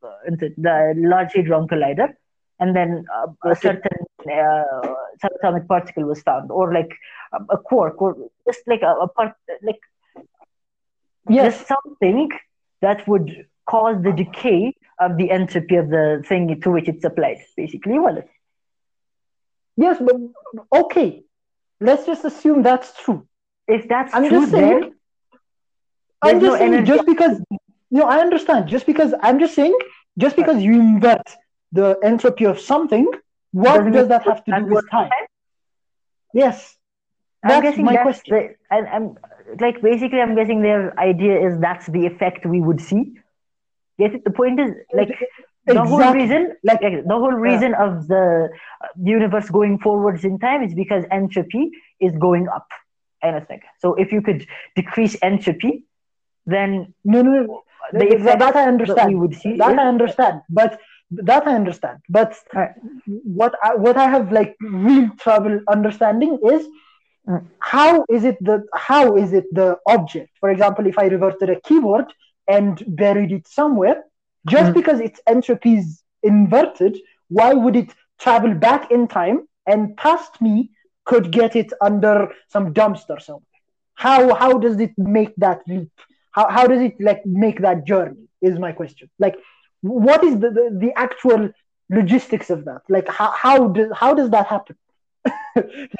uh, 0.02 0.08
the 0.56 0.94
Large 0.96 1.32
Hadron 1.34 1.66
Collider, 1.68 2.08
and 2.58 2.74
then 2.76 3.04
uh, 3.16 3.50
a 3.50 3.54
certain 3.56 3.98
uh, 4.30 4.94
subatomic 5.22 5.66
particle 5.66 6.04
was 6.04 6.22
found, 6.22 6.50
or 6.50 6.72
like 6.72 6.90
a, 7.32 7.38
a 7.54 7.58
quark, 7.58 8.00
or 8.00 8.16
just 8.46 8.60
like 8.66 8.82
a, 8.82 8.94
a 8.94 9.08
part, 9.08 9.32
like 9.62 9.80
Yes. 11.28 11.54
just 11.54 11.66
something 11.66 12.28
that 12.80 13.06
would 13.08 13.46
cause 13.68 14.02
the 14.02 14.12
decay 14.12 14.74
of 15.00 15.16
the 15.16 15.30
entropy 15.30 15.76
of 15.76 15.88
the 15.90 16.22
thing 16.26 16.60
to 16.60 16.70
which 16.70 16.88
it's 16.88 17.04
applied, 17.04 17.38
basically. 17.56 17.98
Well, 17.98 18.22
Yes, 19.76 19.98
but 20.00 20.16
okay. 20.72 21.24
Let's 21.80 22.06
just 22.06 22.24
assume 22.24 22.62
that's 22.62 22.92
true. 23.02 23.26
if 23.68 23.88
that's 23.88 24.14
I'm 24.14 24.24
true, 24.24 24.30
just 24.30 24.50
saying. 24.50 24.80
then 24.80 24.92
I'm 26.22 26.40
just 26.40 26.42
no 26.42 26.56
saying 26.58 26.72
energy. 26.74 26.84
just 26.84 27.06
because 27.06 27.40
no, 27.90 28.04
I 28.04 28.18
understand. 28.20 28.68
Just 28.68 28.86
because 28.86 29.14
I'm 29.22 29.38
just 29.38 29.54
saying 29.54 29.76
just 30.18 30.36
because 30.36 30.62
you 30.62 30.74
invert 30.80 31.22
the 31.72 31.98
entropy 32.02 32.44
of 32.44 32.58
something, 32.60 33.10
what 33.52 33.74
Doesn't 33.74 33.92
does 33.92 34.08
that 34.08 34.24
have 34.24 34.44
to 34.44 34.52
do 34.52 34.64
with 34.66 34.84
time? 34.90 35.08
time? 35.10 35.26
Yes. 36.32 36.76
I'm 37.42 37.60
That's 37.60 37.62
guessing 37.62 37.84
my 37.84 37.92
that's 37.92 38.02
question. 38.02 38.34
the, 38.34 38.54
and 38.70 38.88
I'm 38.88 39.16
like 39.60 39.80
basically 39.82 40.20
I'm 40.20 40.34
guessing 40.34 40.62
their 40.62 40.98
idea 40.98 41.46
is 41.46 41.58
that's 41.60 41.86
the 41.86 42.06
effect 42.06 42.46
we 42.46 42.60
would 42.60 42.80
see. 42.80 43.14
It? 43.98 44.24
The 44.24 44.30
point 44.30 44.60
is 44.60 44.70
like 44.92 45.10
the 45.66 45.84
whole 45.84 46.12
reason 46.12 46.42
Like- 46.64 46.82
like 46.82 46.96
the 47.12 47.14
whole 47.22 47.32
reason 47.48 47.74
of 47.74 48.08
the 48.08 48.48
uh, 48.84 48.86
universe 49.16 49.48
going 49.50 49.78
forwards 49.78 50.24
in 50.24 50.38
time 50.38 50.62
is 50.62 50.74
because 50.74 51.04
entropy 51.10 51.70
is 52.00 52.12
going 52.26 52.48
up. 52.48 52.68
Anything. 53.22 53.60
So 53.82 53.94
if 53.94 54.12
you 54.12 54.22
could 54.22 54.46
decrease 54.76 55.16
entropy, 55.22 55.84
then 56.46 56.94
No, 57.04 57.22
no, 57.22 57.30
no. 57.42 57.62
the 57.92 58.06
That, 58.26 58.38
that 58.38 58.42
I 58.56 58.62
that 58.62 58.68
understand. 58.68 59.08
we 59.08 59.16
would 59.16 59.34
see 59.34 59.56
That 59.56 59.72
is- 59.72 59.78
I 59.78 59.86
understand. 59.94 60.42
But 60.48 60.78
that 61.10 61.46
I 61.48 61.54
understand. 61.54 61.98
But 62.08 62.30
Alright. 62.54 62.74
what 63.40 63.54
I, 63.62 63.74
what 63.74 63.96
I 63.96 64.08
have 64.14 64.30
like 64.30 64.54
real 64.60 65.08
trouble 65.24 65.60
understanding 65.76 66.38
is 66.54 66.66
Mm. 67.28 67.44
how 67.58 68.06
is 68.16 68.24
it 68.24 68.38
the 68.48 68.56
how 68.74 69.16
is 69.22 69.34
it 69.38 69.44
the 69.52 69.76
object? 69.86 70.30
For 70.40 70.48
example, 70.48 70.86
if 70.86 70.96
I 70.98 71.06
reverted 71.08 71.50
a 71.50 71.60
keyboard 71.60 72.06
and 72.48 72.82
buried 72.88 73.32
it 73.32 73.46
somewhere, 73.46 74.04
just 74.46 74.72
Mm. 74.72 74.74
because 74.74 75.00
its 75.00 75.20
entropy 75.26 75.74
is 75.76 76.02
inverted, 76.22 76.98
why 77.28 77.52
would 77.54 77.76
it 77.76 77.94
travel 78.18 78.54
back 78.54 78.90
in 78.90 79.06
time 79.08 79.46
and 79.66 79.96
past 79.96 80.40
me 80.40 80.70
could 81.04 81.30
get 81.32 81.56
it 81.56 81.72
under 81.80 82.30
some 82.48 82.72
dumpster 82.74 83.20
somewhere? 83.20 83.42
How 83.94 84.34
how 84.34 84.58
does 84.58 84.78
it 84.80 84.92
make 84.98 85.34
that 85.36 85.60
leap? 85.68 85.90
How 86.32 86.48
how 86.48 86.66
does 86.66 86.80
it 86.82 86.94
like 87.00 87.22
make 87.26 87.60
that 87.60 87.84
journey? 87.86 88.24
Is 88.40 88.58
my 88.58 88.72
question. 88.72 89.08
Like, 89.18 89.36
what 89.82 90.22
is 90.24 90.34
the 90.40 90.50
the, 90.50 90.66
the 90.84 90.92
actual 90.96 91.50
logistics 91.90 92.50
of 92.50 92.64
that? 92.64 92.82
Like, 92.88 93.08
how 93.08 93.30
how 93.32 93.68
does 93.68 93.90
how 93.94 94.14
does 94.14 94.30
that 94.30 94.46
happen? 94.46 94.76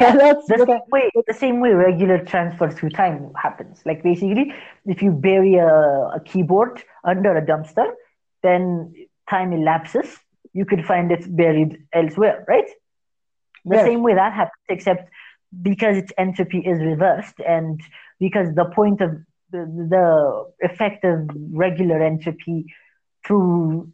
Yeah, 0.01 0.12
that's 0.16 0.49
the 0.49 0.57
what 0.57 0.70
I, 0.70 0.79
same 0.79 0.91
way 0.91 1.11
the 1.26 1.35
same 1.35 1.61
way 1.61 1.70
regular 1.72 2.18
transfer 2.24 2.70
through 2.70 2.91
time 2.91 3.33
happens. 3.41 3.83
Like 3.85 4.03
basically, 4.03 4.53
if 4.87 5.03
you 5.03 5.12
bury 5.12 5.55
a, 5.57 5.66
a 5.66 6.20
keyboard 6.24 6.83
under 7.05 7.37
a 7.37 7.45
dumpster, 7.45 7.87
then 8.43 8.95
time 9.29 9.53
elapses. 9.53 10.18
You 10.53 10.64
could 10.64 10.85
find 10.85 11.12
it 11.12 11.24
buried 11.37 11.79
elsewhere, 11.93 12.45
right? 12.49 12.68
The 13.64 13.76
Yes. 13.76 13.85
same 13.85 14.03
way 14.03 14.14
that 14.14 14.33
happens, 14.33 14.64
except 14.68 15.09
because 15.62 15.97
its 15.97 16.12
entropy 16.18 16.59
is 16.59 16.81
reversed, 16.81 17.41
and 17.47 17.81
because 18.20 18.55
the 18.55 18.64
point 18.66 19.01
of 19.01 19.11
the, 19.51 19.61
the 19.91 20.66
effect 20.68 21.05
of 21.05 21.29
regular 21.53 22.03
entropy 22.03 22.66
through 23.26 23.93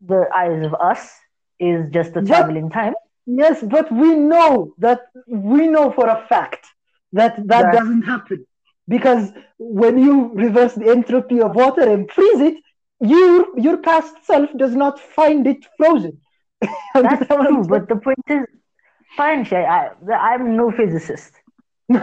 the 0.00 0.26
eyes 0.34 0.64
of 0.64 0.74
us 0.74 1.12
is 1.58 1.88
just 1.90 2.14
the 2.14 2.22
travel 2.22 2.56
in 2.56 2.70
time. 2.70 2.94
Yes, 3.28 3.62
but 3.62 3.90
we 3.92 4.10
know 4.14 4.74
that 4.78 5.00
we 5.28 5.66
know 5.68 5.90
for 5.92 6.06
a 6.08 6.24
fact 6.28 6.66
that 7.12 7.36
that 7.36 7.62
That- 7.64 7.72
doesn't 7.78 8.02
happen 8.02 8.46
because 8.88 9.32
when 9.58 9.98
you 9.98 10.14
reverse 10.34 10.74
the 10.74 10.88
entropy 10.90 11.40
of 11.40 11.54
water 11.54 11.82
and 11.94 12.10
freeze 12.10 12.40
it, 12.40 12.56
your 13.00 13.34
your 13.66 13.76
past 13.78 14.14
self 14.24 14.48
does 14.56 14.74
not 14.74 14.98
find 15.00 15.46
it 15.46 15.60
frozen. 15.76 16.14
That's 16.62 16.74
Understand 16.94 17.38
what 17.40 17.46
I'm 17.48 17.54
true, 17.56 17.68
but 17.74 17.88
the 17.88 17.96
point 17.96 18.24
is, 18.28 18.44
fine, 19.16 19.44
Shay, 19.44 19.64
I, 19.64 19.90
I'm 20.30 20.56
no 20.56 20.70
physicist, 20.72 21.32
so 21.92 21.98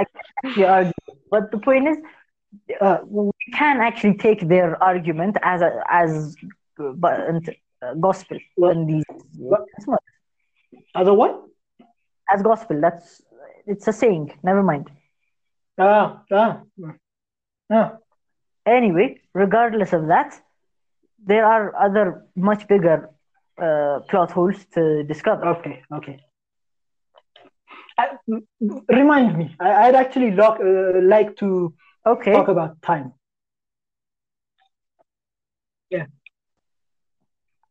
I 0.00 0.04
can't 0.14 0.32
actually 0.44 0.64
argue. 0.64 0.92
But 1.30 1.50
the 1.50 1.58
point 1.58 1.88
is, 1.88 1.96
uh, 2.80 2.98
we 3.06 3.32
can 3.54 3.80
actually 3.80 4.16
take 4.16 4.40
their 4.48 4.80
argument 4.82 5.36
as 5.42 5.60
a 5.62 5.70
as 5.90 6.36
uh, 6.80 6.92
but, 7.04 7.14
uh, 7.82 7.94
gospel 7.94 8.38
Well- 8.56 8.86
these 8.86 9.04
well- 9.38 9.66
that's 10.94 11.08
a 11.08 11.14
what? 11.14 11.44
as 12.30 12.42
gospel. 12.42 12.80
That's 12.80 13.22
it's 13.66 13.88
a 13.88 13.92
saying. 13.92 14.32
Never 14.42 14.62
mind. 14.62 14.90
Ah, 15.78 16.22
ah, 16.32 16.62
ah. 17.72 17.96
Anyway, 18.66 19.20
regardless 19.34 19.92
of 19.92 20.08
that, 20.08 20.38
there 21.24 21.44
are 21.44 21.74
other 21.76 22.26
much 22.36 22.66
bigger 22.68 23.10
uh, 23.60 24.00
plot 24.08 24.30
holes 24.30 24.64
to 24.74 25.02
discover. 25.04 25.46
Okay, 25.48 25.82
okay. 25.92 26.20
I, 27.98 28.10
remind 28.88 29.36
me. 29.38 29.56
I, 29.58 29.88
I'd 29.88 29.94
actually 29.94 30.30
lock, 30.32 30.60
uh, 30.60 31.00
like 31.02 31.36
to 31.36 31.74
Okay. 32.06 32.32
talk 32.32 32.48
about 32.48 32.80
time. 32.82 33.12
Yeah. 35.90 36.06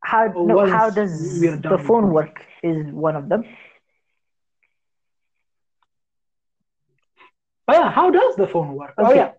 How 0.03 0.27
no, 0.35 0.65
how 0.65 0.89
does 0.89 1.39
the 1.39 1.81
phone 1.85 2.11
work? 2.11 2.41
Is 2.67 2.91
one 2.93 3.15
of 3.15 3.29
them. 3.29 3.43
Oh 7.67 7.73
yeah, 7.73 7.91
how 7.91 8.09
does 8.11 8.35
the 8.35 8.47
phone 8.47 8.75
work? 8.75 8.93
Oh 8.97 9.09
Okay. 9.09 9.15
yeah. 9.15 9.31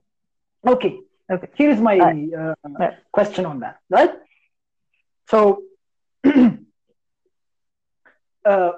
Okay. 0.66 1.00
Okay. 1.30 1.48
Here's 1.56 1.80
my 1.80 1.98
Alright. 2.00 2.16
uh, 2.38 2.54
Right. 2.78 2.94
question 3.12 3.46
on 3.46 3.60
that, 3.60 3.78
right? 3.90 4.10
So, 5.28 5.62
uh, 8.44 8.72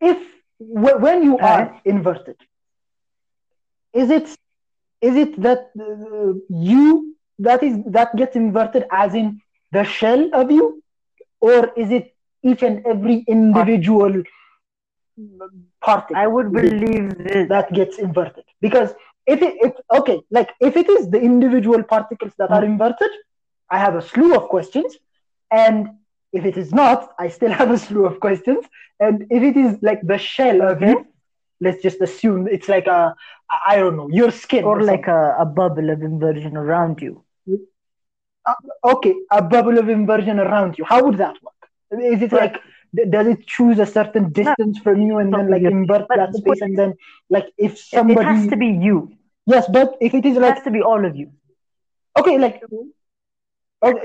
if 0.00 0.18
w- 0.60 0.98
when 0.98 1.22
you 1.22 1.38
are 1.38 1.80
inverted, 1.84 2.36
is 3.92 4.10
it 4.10 4.28
is 5.00 5.16
it 5.16 5.40
that 5.42 5.70
uh, 5.80 6.32
you 6.48 7.14
that 7.38 7.62
is 7.62 7.78
that 7.86 8.14
gets 8.16 8.36
inverted 8.36 8.84
as 8.92 9.14
in 9.14 9.40
the 9.72 9.84
shell 9.84 10.28
of 10.34 10.50
you, 10.50 10.82
or 11.40 11.70
is 11.76 11.90
it 11.90 12.13
each 12.44 12.62
and 12.62 12.84
every 12.86 13.24
individual 13.28 14.22
particle? 15.80 16.16
I 16.16 16.26
would 16.26 16.52
believe 16.52 17.16
that 17.24 17.48
that 17.48 17.72
gets 17.72 17.98
inverted. 17.98 18.44
Because 18.60 18.94
if 19.26 19.40
it 19.42 19.54
if 19.60 19.72
okay 19.98 20.20
like 20.30 20.50
if 20.60 20.76
it 20.76 20.88
is 20.88 21.10
the 21.10 21.20
individual 21.20 21.82
particles 21.82 22.32
that 22.38 22.50
are 22.50 22.60
hmm. 22.60 22.72
inverted 22.72 23.10
i 23.70 23.78
have 23.78 23.94
a 23.96 24.02
slew 24.02 24.34
of 24.34 24.48
questions. 24.48 24.96
And 25.50 25.88
if 26.32 26.44
it 26.44 26.56
is 26.56 26.72
not 26.72 27.12
i 27.18 27.28
still 27.28 27.52
have 27.60 27.70
a 27.70 27.78
slew 27.78 28.06
of 28.06 28.20
questions. 28.20 28.64
And 29.00 29.26
if 29.30 29.42
it 29.42 29.56
is 29.56 29.78
like 29.82 30.00
the 30.02 30.18
shell 30.18 30.62
of 30.62 30.76
Okay. 30.76 30.90
you 30.90 31.06
let's 31.60 31.82
just 31.82 32.00
assume 32.00 32.48
it's 32.48 32.68
like 32.68 32.86
a 32.86 33.14
i 33.66 33.76
don't 33.76 33.96
know 33.96 34.08
your 34.10 34.30
skin 34.30 34.64
or 34.64 34.82
like 34.82 35.06
a, 35.06 35.36
a 35.38 35.46
bubble 35.46 35.88
of 35.90 36.02
inversion 36.02 36.56
around 36.56 37.00
you. 37.00 37.24
Uh, 38.46 38.54
okay 38.92 39.14
a 39.30 39.40
bubble 39.40 39.78
of 39.78 39.88
inversion 39.88 40.38
around 40.38 40.76
you. 40.78 40.84
How 40.84 41.02
would 41.04 41.18
that 41.18 41.36
work 41.42 41.53
is 42.00 42.22
it 42.22 42.32
Right. 42.32 42.52
like 42.52 43.10
does 43.10 43.26
it 43.26 43.46
choose 43.46 43.78
a 43.80 43.86
certain 43.86 44.30
distance 44.32 44.78
from 44.78 45.00
you 45.02 45.18
and 45.18 45.32
then 45.32 45.50
like 45.50 45.62
invert 45.62 46.06
that 46.16 46.34
space 46.34 46.60
and 46.60 46.78
then 46.78 46.94
like 47.30 47.46
if 47.58 47.72
It- 47.72 47.78
somebody 47.78 48.20
It 48.20 48.32
has 48.32 48.46
to 48.48 48.56
be 48.56 48.66
you. 48.88 48.98
yes 49.46 49.66
but 49.68 49.96
if 50.00 50.14
it 50.14 50.24
is 50.24 50.36
It 50.36 50.40
like 50.42 50.54
has 50.56 50.64
to 50.64 50.70
be 50.70 50.82
all 50.82 51.04
of 51.04 51.16
you. 51.16 51.30
okay 52.18 52.38
like 52.38 52.62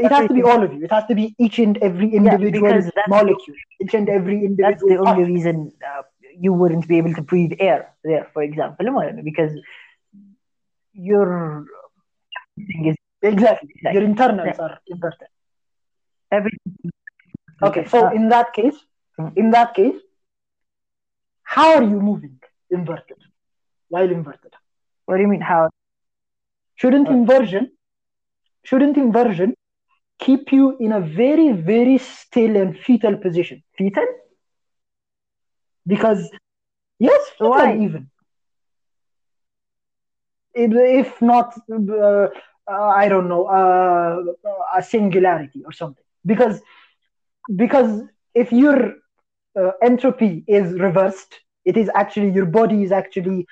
it 0.06 0.12
has 0.12 0.28
to 0.28 0.34
be 0.34 0.44
all 0.44 0.62
of 0.64 0.74
you 0.74 0.84
it 0.86 0.92
has 0.92 1.06
to 1.12 1.16
be 1.16 1.26
each 1.40 1.60
and 1.66 1.78
every 1.90 2.10
individual 2.22 2.70
that's- 2.70 2.92
molecule 3.08 3.56
each 3.82 3.94
and 4.00 4.10
every 4.10 4.38
individual. 4.46 4.72
That's 4.72 4.84
the 4.92 4.98
only 4.98 5.24
part. 5.24 5.28
reason 5.34 5.72
uh, 5.92 6.02
you 6.46 6.52
wouldn't 6.54 6.88
be 6.88 6.98
able 6.98 7.14
to 7.14 7.22
breathe 7.22 7.54
air 7.60 7.94
there, 8.04 8.28
for 8.34 8.42
example, 8.44 8.86
because 9.24 9.52
your 10.94 11.66
thing 12.68 12.86
is 12.92 12.96
exactly 13.22 13.70
Exactly. 13.76 13.94
your 13.94 14.04
internals 14.04 14.48
Yeah. 14.58 14.64
are 14.66 14.76
inverted 14.88 15.28
everything. 16.32 16.92
Okay 17.62 17.86
so 17.86 18.00
Uh, 18.02 18.12
in 18.20 18.30
that 18.30 18.54
case 18.54 18.78
Mm. 19.20 19.34
in 19.36 19.52
that 19.52 19.74
case 19.74 19.96
how 21.44 21.74
are 21.76 21.84
you 21.84 22.00
moving 22.00 22.40
inverted 22.70 23.18
while 23.90 24.10
inverted 24.10 24.54
what 25.06 25.18
do 25.18 25.22
you 25.22 25.28
mean? 25.28 25.42
How? 25.42 25.70
shouldn't 26.76 27.08
Uh, 27.08 27.16
inversion 27.16 27.72
shouldn't 28.64 28.98
inversion 28.98 29.54
keep 30.20 30.52
you 30.52 30.76
in 30.80 30.92
a 30.92 31.00
very 31.02 31.52
very 31.52 31.98
still 31.98 32.56
and 32.56 32.78
fetal 32.80 33.16
position 33.18 33.64
Fetal? 33.78 34.06
because 35.86 36.30
yes 37.00 37.22
fetal 37.40 37.72
Why? 37.72 37.76
even 37.76 38.10
if, 40.54 40.72
if 40.74 41.22
not 41.22 41.54
uh, 41.72 42.28
uh, 42.72 42.90
i 43.02 43.08
don't 43.08 43.28
know 43.30 43.46
uh, 43.46 44.18
a 44.78 44.82
singularity 44.82 45.62
or 45.66 45.72
something 45.72 46.04
because 46.26 46.62
because 47.56 48.04
if 48.36 48.52
your 48.52 48.94
uh, 49.60 49.72
entropy 49.84 50.44
is 50.48 50.74
reversed 50.80 51.40
it 51.66 51.78
is 51.78 51.90
actually 51.96 52.30
your 52.32 52.46
body 52.46 52.84
is 52.84 52.92
actually 52.92 53.46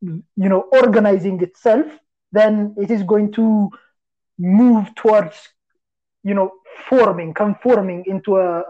you 0.00 0.48
know 0.52 0.64
organizing 0.72 1.40
itself 1.42 1.86
then 2.32 2.74
it 2.78 2.90
is 2.90 3.02
going 3.02 3.32
to 3.32 3.68
move 4.38 4.94
towards 4.94 5.48
you 6.22 6.34
know 6.34 6.50
forming 6.88 7.32
conforming 7.34 8.04
into 8.06 8.36
a 8.36 8.62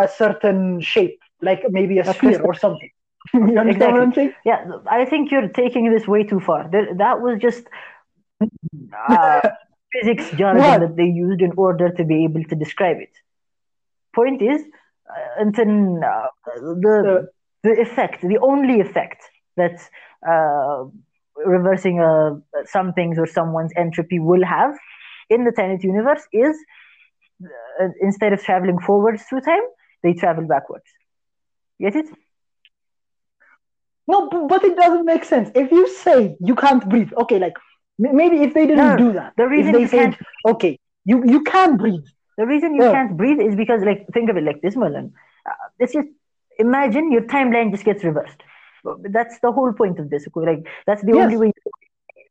a 0.00 0.08
certain 0.08 0.80
shape 0.80 1.20
like 1.40 1.62
maybe 1.70 1.98
a 1.98 2.04
A 2.06 2.14
sphere 2.14 2.38
crystal. 2.38 2.46
or 2.46 2.54
something 2.54 2.90
you 3.34 3.58
understand 3.58 3.92
what 3.92 4.02
i'm 4.02 4.12
saying 4.12 4.34
Yeah, 4.44 4.64
I 4.86 5.04
think 5.04 5.30
you're 5.30 5.48
taking 5.48 5.90
this 5.90 6.06
way 6.08 6.24
too 6.24 6.40
far. 6.40 6.68
That 6.70 7.20
was 7.20 7.38
just 7.40 7.64
uh, 9.08 9.40
physics 9.92 10.30
jargon 10.32 10.80
that 10.80 10.96
they 10.96 11.04
used 11.06 11.40
in 11.42 11.52
order 11.56 11.90
to 11.90 12.04
be 12.04 12.24
able 12.24 12.42
to 12.44 12.54
describe 12.54 12.98
it. 13.00 13.10
Point 14.14 14.42
is, 14.42 14.62
uh, 15.08 15.42
until 15.44 16.00
uh, 16.04 16.26
the 16.84 17.28
the 17.62 17.80
effect, 17.80 18.20
the 18.22 18.38
only 18.38 18.80
effect 18.80 19.22
that 19.56 19.76
uh, 20.28 20.84
reversing 21.44 22.00
uh, 22.00 22.30
some 22.66 22.92
things 22.92 23.18
or 23.18 23.26
someone's 23.26 23.72
entropy 23.76 24.18
will 24.18 24.44
have 24.44 24.74
in 25.30 25.44
the 25.44 25.52
Tenet 25.52 25.82
universe 25.84 26.26
is 26.32 26.56
uh, 27.44 27.88
instead 28.00 28.32
of 28.32 28.42
traveling 28.42 28.78
forwards 28.78 29.22
through 29.24 29.40
time, 29.40 29.62
they 30.02 30.12
travel 30.12 30.46
backwards. 30.46 30.84
Get 31.80 31.96
it? 31.96 32.06
No, 34.06 34.28
but 34.48 34.64
it 34.64 34.76
doesn't 34.76 35.04
make 35.04 35.24
sense. 35.24 35.50
If 35.54 35.70
you 35.70 35.88
say 35.88 36.36
you 36.40 36.54
can't 36.54 36.86
breathe, 36.88 37.12
okay, 37.22 37.38
like 37.38 37.54
maybe 37.98 38.42
if 38.42 38.52
they 38.54 38.66
didn't 38.66 38.90
No, 38.90 38.96
do 38.96 39.12
that, 39.12 39.32
the 39.36 39.44
if 39.44 39.50
reason 39.50 39.72
they 39.72 39.86
said, 39.86 40.16
can't- 40.16 40.16
okay, 40.54 40.78
you 41.04 41.24
you 41.24 41.42
can 41.42 41.76
breathe, 41.76 42.04
The 42.38 42.46
reason 42.46 42.74
you 42.74 42.82
Yeah. 42.82 42.92
can't 42.92 43.16
breathe 43.16 43.40
is 43.40 43.54
because, 43.56 43.82
like, 43.82 44.06
think 44.14 44.30
of 44.30 44.36
it 44.36 44.44
like 44.44 44.60
this, 44.62 44.76
Malan. 44.76 45.12
Uh, 45.46 45.52
let's 45.80 45.92
just 45.92 46.08
imagine 46.58 47.12
your 47.12 47.22
timeline 47.22 47.70
just 47.70 47.84
gets 47.84 48.04
reversed. 48.04 48.42
That's 49.18 49.38
the 49.40 49.52
whole 49.52 49.72
point 49.72 49.98
of 49.98 50.10
this. 50.10 50.26
Like, 50.34 50.66
that's 50.86 51.02
the 51.02 51.12
Yes. 51.14 51.24
only 51.24 51.36
way. 51.36 51.52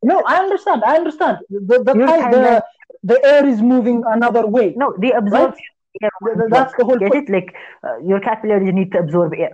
no, 0.02 0.22
I 0.26 0.36
understand, 0.38 0.82
I 0.84 0.96
understand. 0.96 1.38
The 1.50 1.78
the 1.88 1.94
time, 1.94 2.30
the, 2.32 2.64
the 3.10 3.18
air 3.24 3.46
is 3.46 3.62
moving 3.62 4.02
another 4.06 4.46
way. 4.46 4.74
No, 4.76 4.94
they 4.98 5.12
absorb 5.12 5.54
air. 6.02 6.10
Th- 6.24 6.36
th- 6.38 6.50
that's 6.50 6.74
the 6.78 6.84
whole 6.84 6.98
Get 6.98 7.12
point. 7.12 7.28
it? 7.28 7.32
Like, 7.32 7.54
uh, 7.86 7.98
your 8.10 8.20
capillaries 8.20 8.72
need 8.74 8.90
to 8.92 8.98
absorb 8.98 9.32
air, 9.34 9.52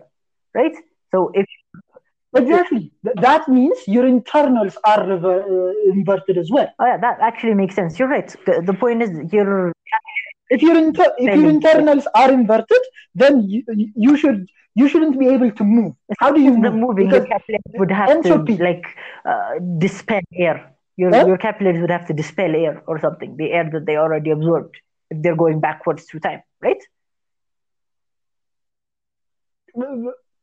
right? 0.54 0.74
So 1.12 1.30
if 1.34 1.46
Exactly. 2.36 2.92
Th- 3.04 3.16
That 3.20 3.48
means 3.48 3.78
your 3.88 4.06
internals 4.06 4.76
are 4.84 5.06
rever- 5.06 5.42
uh, 5.42 5.92
inverted 5.92 6.36
as 6.38 6.50
well. 6.50 6.68
oh 6.78 6.86
yeah, 6.86 6.98
that 6.98 7.18
actually 7.20 7.54
makes 7.54 7.74
sense. 7.74 7.98
You're 7.98 8.08
right. 8.08 8.28
The, 8.46 8.62
the 8.64 8.74
point 8.74 9.02
is, 9.02 9.10
your 9.32 9.72
If 10.50 10.62
your 10.62 10.76
inter- 10.76 11.14
if 11.18 11.34
your 11.34 11.48
internals 11.48 12.06
are 12.14 12.30
inverted, 12.32 12.82
then 13.14 13.42
you, 13.48 13.62
you 13.94 14.16
should 14.16 14.46
you 14.74 14.88
shouldn't 14.88 15.18
be 15.18 15.28
able 15.28 15.50
to 15.52 15.64
move. 15.64 15.94
How 16.18 16.30
do 16.32 16.40
you 16.40 16.52
move? 16.56 16.74
moving, 16.74 17.06
Because 17.06 17.12
your 17.12 17.26
capillaries 17.26 17.74
would 17.78 17.90
have 17.92 18.10
entropy. 18.10 18.56
to 18.56 18.64
like 18.64 18.84
uh, 19.24 19.52
dispel 19.78 20.20
air. 20.36 20.74
Your 20.96 21.12
Huh? 21.12 21.26
your 21.26 21.38
capillaries 21.38 21.80
would 21.80 21.90
have 21.90 22.06
to 22.06 22.14
dispel 22.14 22.54
air 22.54 22.82
or 22.86 22.98
something, 23.00 23.36
the 23.36 23.52
air 23.52 23.68
that 23.72 23.86
they 23.86 23.96
already 23.96 24.30
absorbed, 24.30 24.76
if 25.10 25.22
they're 25.22 25.36
going 25.36 25.60
backwards 25.60 26.04
through 26.04 26.20
time, 26.20 26.42
right? 26.62 26.82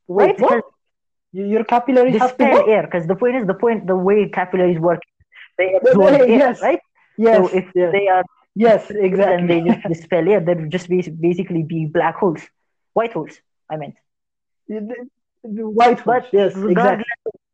wait, 0.08 0.36
Right? 0.38 0.40
what? 0.40 0.64
Your 1.34 1.64
capillaries 1.66 2.18
have 2.18 2.38
to 2.38 2.46
Dispel 2.46 2.70
air, 2.70 2.84
because 2.84 3.08
the 3.08 3.16
point 3.16 3.36
is 3.36 3.46
the 3.48 3.54
point 3.54 3.88
the 3.88 3.96
way 3.96 4.30
capillaries 4.30 4.80
work, 4.80 5.02
they 5.58 5.74
absorb 5.82 6.20
they- 6.20 6.28
air, 6.28 6.58
right? 6.62 6.80
Yes, 7.18 7.36
so 7.36 7.48
if 7.48 7.66
yes, 7.76 7.92
they 7.92 8.08
are 8.08 8.24
yes, 8.56 8.90
exactly. 8.92 9.48
they 9.48 9.62
just 9.62 9.82
dispel 9.88 10.26
that 10.26 10.58
would 10.60 10.72
just 10.72 10.90
be 10.90 11.02
basically 11.22 11.64
be 11.64 11.86
black 11.94 12.18
holes, 12.18 12.42
white 12.94 13.14
holes. 13.14 13.40
I 13.70 13.78
meant. 13.78 13.96
The- 14.68 15.08
the 15.44 15.70
white 15.70 16.00
holes. 16.02 16.24
But 16.24 16.26
Yes, 16.32 16.64
exactly. 16.66 17.06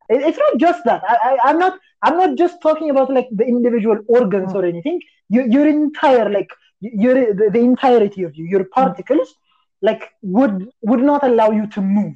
It's 0.10 0.38
not 0.38 0.58
just 0.58 0.84
that. 0.86 1.04
I, 1.08 1.18
I, 1.30 1.50
I'm 1.50 1.60
not. 1.60 1.80
I'm 2.04 2.18
not 2.18 2.38
just 2.38 2.62
talking 2.62 2.90
about 2.90 3.12
like 3.12 3.28
the 3.32 3.46
individual 3.46 4.00
organs 4.08 4.54
Mm. 4.54 4.56
or 4.56 4.66
anything. 4.66 5.00
You, 5.30 5.44
your 5.50 5.68
entire 5.68 6.30
like 6.30 6.50
your 6.82 7.16
the, 7.34 7.50
the 7.52 7.60
entirety 7.60 8.24
of 8.24 8.36
you, 8.36 8.46
your 8.46 8.66
particles, 8.66 9.36
like 9.82 10.10
would 10.22 10.70
would 10.82 11.02
not 11.02 11.24
allow 11.24 11.52
you 11.52 11.68
to 11.68 11.82
move 11.82 12.16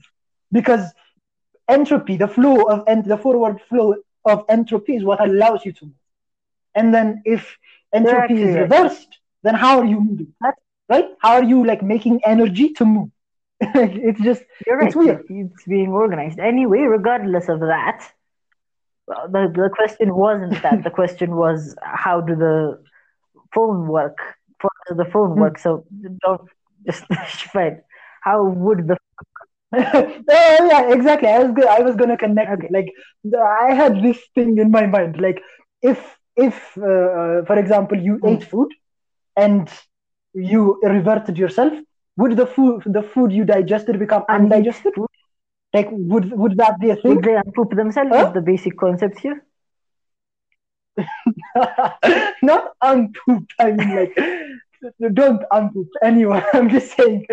because 0.51 0.93
entropy, 1.69 2.17
the 2.17 2.27
flow 2.27 2.63
of 2.63 2.83
and 2.87 3.05
the 3.05 3.17
forward 3.17 3.61
flow 3.69 3.95
of 4.25 4.45
entropy 4.49 4.95
is 4.95 5.03
what 5.03 5.21
allows 5.21 5.65
you 5.65 5.71
to 5.73 5.85
move. 5.85 5.95
And 6.75 6.93
then 6.93 7.21
if 7.25 7.57
entropy 7.95 8.41
is 8.43 8.55
reversed, 8.55 9.19
then 9.43 9.55
how 9.55 9.79
are 9.79 9.85
you 9.85 9.99
moving? 10.01 10.33
That's- 10.41 10.61
Right? 10.87 11.05
How 11.19 11.33
are 11.33 11.43
you 11.43 11.65
like 11.65 11.81
making 11.81 12.21
energy 12.25 12.73
to 12.73 12.85
move? 12.85 13.09
it's 13.61 14.21
just 14.21 14.43
right. 14.67 14.87
It's 14.87 14.95
weird. 14.95 15.23
It's 15.29 15.63
being 15.65 15.89
organized. 15.91 16.39
Anyway, 16.39 16.81
regardless 16.81 17.49
of 17.49 17.59
that, 17.61 18.03
the, 19.07 19.51
the 19.53 19.69
question 19.73 20.15
wasn't 20.15 20.61
that. 20.63 20.83
The 20.83 20.89
question 20.91 21.35
was 21.35 21.75
how 21.81 22.21
do 22.21 22.35
the 22.35 22.81
phone 23.53 23.87
work? 23.87 24.17
How 24.59 24.69
does 24.87 24.97
the 24.97 25.05
phone 25.11 25.31
Hmm. 25.33 25.39
work? 25.41 25.59
So 25.59 25.85
don't 26.23 26.41
just 26.85 27.05
fine. 27.53 27.81
How 28.21 28.43
would 28.45 28.87
the 28.87 28.97
oh 29.75 30.67
yeah, 30.71 30.93
exactly. 30.93 31.29
I 31.29 31.39
was 31.39 31.51
go- 31.51 31.67
I 31.67 31.81
was 31.81 31.95
gonna 31.95 32.17
connect. 32.17 32.51
Okay. 32.51 32.69
Like 32.71 32.93
I 33.37 33.73
had 33.73 34.01
this 34.03 34.19
thing 34.35 34.57
in 34.57 34.71
my 34.71 34.85
mind. 34.85 35.19
Like 35.19 35.41
if 35.81 36.14
if 36.35 36.55
uh, 36.77 37.43
for 37.49 37.57
example 37.57 37.97
you 37.97 38.19
Mm. 38.23 38.35
ate 38.35 38.43
food 38.43 38.69
and 39.35 39.69
you 40.33 40.79
reverted 40.83 41.37
yourself, 41.37 41.73
would 42.17 42.35
the 42.37 42.45
food 42.45 42.83
the 42.85 43.01
food 43.03 43.31
you 43.31 43.45
digested 43.45 43.99
become 43.99 44.23
undigested? 44.29 44.93
Like 45.73 45.89
would 45.91 46.31
would 46.31 46.57
that 46.57 46.79
be 46.79 46.89
a 46.91 46.95
thing? 46.95 47.17
Would 47.17 47.23
they 47.23 47.35
unpoop 47.35 47.75
themselves? 47.75 48.11
Huh? 48.11 48.27
Is 48.27 48.33
the 48.33 48.41
basic 48.41 48.77
concept 48.77 49.19
here? 49.19 49.43
Not 52.43 52.73
unpooped. 52.81 53.53
I 53.59 53.71
mean 53.71 53.95
like 53.95 54.13
don't 55.13 55.41
unpoop 55.51 55.87
anyone. 56.03 56.43
I'm 56.53 56.69
just 56.69 56.95
saying. 56.95 57.25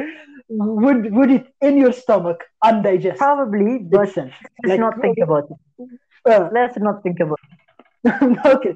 Would 0.49 1.13
would 1.15 1.31
it 1.31 1.47
in 1.61 1.79
your 1.79 1.93
stomach 1.93 2.45
undigested 2.65 3.19
Probably, 3.19 3.79
but 3.91 4.09
itself? 4.09 4.33
let's 4.63 4.67
Like, 4.67 4.79
not 4.79 5.01
think 5.01 5.19
about 5.23 5.45
it. 5.51 5.57
Uh, 6.31 6.49
Let's 6.53 6.79
not 6.79 7.03
think 7.03 7.21
about 7.21 7.39
okay 8.55 8.75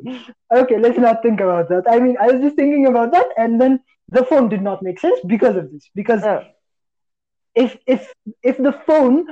okay 0.55 0.79
let's 0.79 0.99
not 0.99 1.23
think 1.23 1.41
about 1.41 1.69
that 1.69 1.85
i 1.91 1.99
mean 1.99 2.17
i 2.21 2.27
was 2.31 2.41
just 2.41 2.57
thinking 2.57 2.87
about 2.87 3.11
that 3.13 3.27
and 3.37 3.61
then 3.61 3.81
the 4.09 4.25
phone 4.25 4.49
did 4.49 4.63
not 4.63 4.83
make 4.83 4.99
sense 5.01 5.19
because 5.27 5.57
of 5.57 5.71
this 5.73 5.91
because. 5.95 6.25
Uh, 6.25 6.43
if 7.55 7.77
if 7.87 8.13
if 8.43 8.57
the 8.59 8.73
phone 8.87 9.27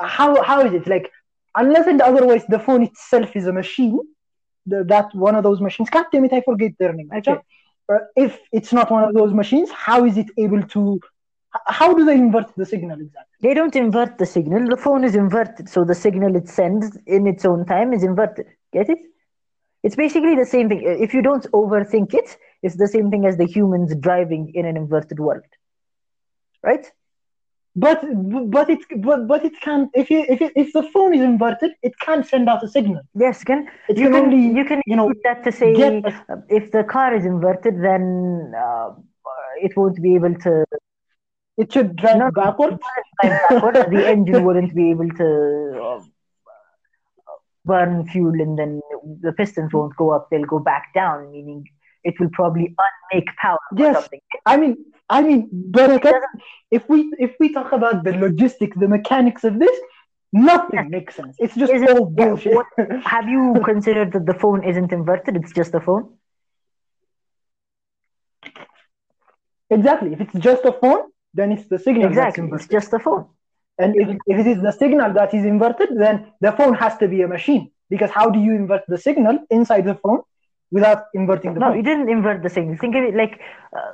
how 0.00 0.42
how 0.42 0.60
is 0.60 0.72
it 0.72 0.86
like 0.86 1.10
unless 1.56 1.86
and 1.86 2.00
otherwise 2.00 2.44
the 2.48 2.58
phone 2.58 2.82
itself 2.82 3.36
is 3.36 3.46
a 3.46 3.52
machine 3.52 3.98
the, 4.66 4.84
that 4.84 5.06
one 5.14 5.34
of 5.34 5.42
those 5.42 5.60
machines 5.60 5.90
god 5.90 6.06
damn 6.12 6.24
it 6.24 6.32
i 6.32 6.40
forget 6.40 6.72
their 6.78 6.92
name 6.92 7.08
Okay. 7.16 7.36
uh, 7.92 7.98
if 8.16 8.38
it's 8.52 8.72
not 8.72 8.90
one 8.90 9.04
of 9.04 9.14
those 9.14 9.32
machines 9.32 9.70
how 9.70 10.04
is 10.04 10.16
it 10.16 10.30
able 10.38 10.62
to 10.74 11.00
how 11.66 11.92
do 11.94 12.04
they 12.04 12.14
invert 12.14 12.54
the 12.56 12.66
signal 12.66 12.98
exactly 13.00 13.36
they 13.42 13.54
don't 13.54 13.74
invert 13.76 14.18
the 14.18 14.26
signal. 14.26 14.68
The 14.68 14.76
phone 14.76 15.04
is 15.04 15.14
inverted, 15.14 15.68
so 15.68 15.84
the 15.84 15.94
signal 15.94 16.36
it 16.36 16.48
sends 16.48 16.96
in 17.06 17.26
its 17.26 17.44
own 17.44 17.64
time 17.66 17.92
is 17.92 18.02
inverted. 18.02 18.46
Get 18.72 18.88
it? 18.88 18.98
It's 19.82 19.96
basically 19.96 20.34
the 20.36 20.44
same 20.46 20.68
thing. 20.68 20.82
If 20.84 21.14
you 21.14 21.22
don't 21.22 21.46
overthink 21.52 22.14
it, 22.14 22.36
it's 22.62 22.76
the 22.76 22.88
same 22.88 23.10
thing 23.10 23.24
as 23.26 23.36
the 23.36 23.46
humans 23.46 23.94
driving 23.96 24.50
in 24.54 24.66
an 24.66 24.76
inverted 24.76 25.18
world. 25.18 25.44
Right? 26.62 26.86
but 27.76 28.02
but 28.50 28.68
it 28.70 28.80
but 28.98 29.26
but 29.28 29.44
it 29.44 29.52
can 29.60 29.88
if 29.94 30.10
you 30.10 30.24
if 30.28 30.40
it, 30.40 30.52
if 30.56 30.72
the 30.72 30.82
phone 30.82 31.14
is 31.14 31.20
inverted, 31.20 31.72
it 31.82 31.92
can't 32.00 32.26
send 32.26 32.48
out 32.48 32.62
a 32.62 32.68
signal. 32.68 33.02
Yes, 33.14 33.44
can 33.44 33.66
It 33.88 33.98
you 33.98 34.02
can 34.02 34.12
can 34.12 34.24
only 34.24 34.56
you 34.56 34.64
can 34.64 34.80
you 34.86 34.96
know, 34.96 35.12
that 35.24 35.44
to 35.44 35.52
say 35.52 35.72
a- 35.82 36.02
uh, 36.30 36.36
if 36.48 36.70
the 36.72 36.84
car 36.84 37.14
is 37.14 37.24
inverted, 37.24 37.74
then 37.82 38.52
uh, 38.56 38.90
it 39.62 39.76
won't 39.76 40.00
be 40.02 40.14
able 40.14 40.34
to 40.46 40.64
it 41.56 41.72
should 41.72 41.96
drive 41.96 42.18
No, 42.18 42.30
backwards. 42.34 42.78
drive 43.22 43.40
backwards. 43.42 43.78
the 43.90 44.06
engine 44.12 44.44
wouldn't 44.44 44.74
be 44.74 44.90
able 44.90 45.08
to 45.10 45.28
uh, 45.82 46.00
burn 47.70 47.92
fuel, 48.12 48.34
and 48.46 48.58
then 48.60 48.72
the 49.26 49.32
pistons 49.40 49.72
won't 49.78 49.96
go 50.02 50.06
up; 50.16 50.28
they'll 50.30 50.50
go 50.54 50.60
back 50.72 50.84
down, 51.00 51.30
meaning 51.36 51.60
it 52.10 52.14
will 52.20 52.30
probably 52.38 52.66
unmake 52.84 53.30
power 53.44 53.58
or 53.72 53.78
Yes. 53.84 53.94
something. 53.98 54.20
I 54.52 54.56
mean, 54.62 54.74
I 55.16 55.22
mean, 55.28 55.40
Barakat, 55.78 56.20
if 56.78 56.88
we 56.92 56.98
if 57.26 57.32
we 57.40 57.52
talk 57.58 57.72
about 57.80 58.04
the 58.08 58.12
logistics, 58.26 58.76
the 58.84 58.88
mechanics 58.96 59.44
of 59.50 59.58
this, 59.64 59.76
nothing 60.32 60.84
makes 60.96 61.16
sense. 61.20 61.36
It's 61.46 61.56
just 61.62 61.72
all 61.90 62.04
bullshit. 62.20 62.54
what- 62.58 62.66
Have 63.14 63.28
you 63.36 63.44
considered 63.72 64.12
that 64.14 64.26
the 64.32 64.38
phone 64.44 64.60
isn't 64.72 64.92
inverted? 65.00 65.36
It's 65.42 65.52
just 65.60 65.74
a 65.80 65.80
phone. 65.88 66.04
exactly. 69.70 70.12
If 70.12 70.20
it's 70.20 70.34
just 70.48 70.64
a 70.64 70.72
phone, 70.72 71.02
then 71.34 71.52
it's 71.52 71.66
the 71.68 71.78
signal 71.78 72.06
Exactly, 72.08 72.48
it's 72.52 72.66
just 72.66 72.92
a 72.92 72.98
phone. 72.98 73.26
And 73.80 73.94
if, 73.96 74.08
if 74.26 74.38
it 74.38 74.46
is 74.46 74.62
the 74.62 74.72
signal 74.72 75.12
that 75.14 75.32
is 75.34 75.44
inverted, 75.44 75.90
then 75.96 76.32
the 76.40 76.52
phone 76.52 76.74
has 76.74 76.96
to 76.98 77.08
be 77.08 77.22
a 77.22 77.28
machine. 77.28 77.70
Because 77.88 78.10
how 78.10 78.30
do 78.30 78.38
you 78.38 78.52
invert 78.54 78.82
the 78.88 78.98
signal 78.98 79.38
inside 79.50 79.84
the 79.84 79.94
phone 79.94 80.20
without 80.70 81.04
inverting 81.14 81.54
the 81.54 81.60
No, 81.60 81.68
phone? 81.68 81.76
you 81.78 81.82
didn't 81.82 82.08
invert 82.08 82.42
the 82.42 82.50
signal. 82.50 82.76
Think 82.76 82.94
of 82.96 83.04
it 83.04 83.14
like, 83.14 83.40
uh, 83.76 83.92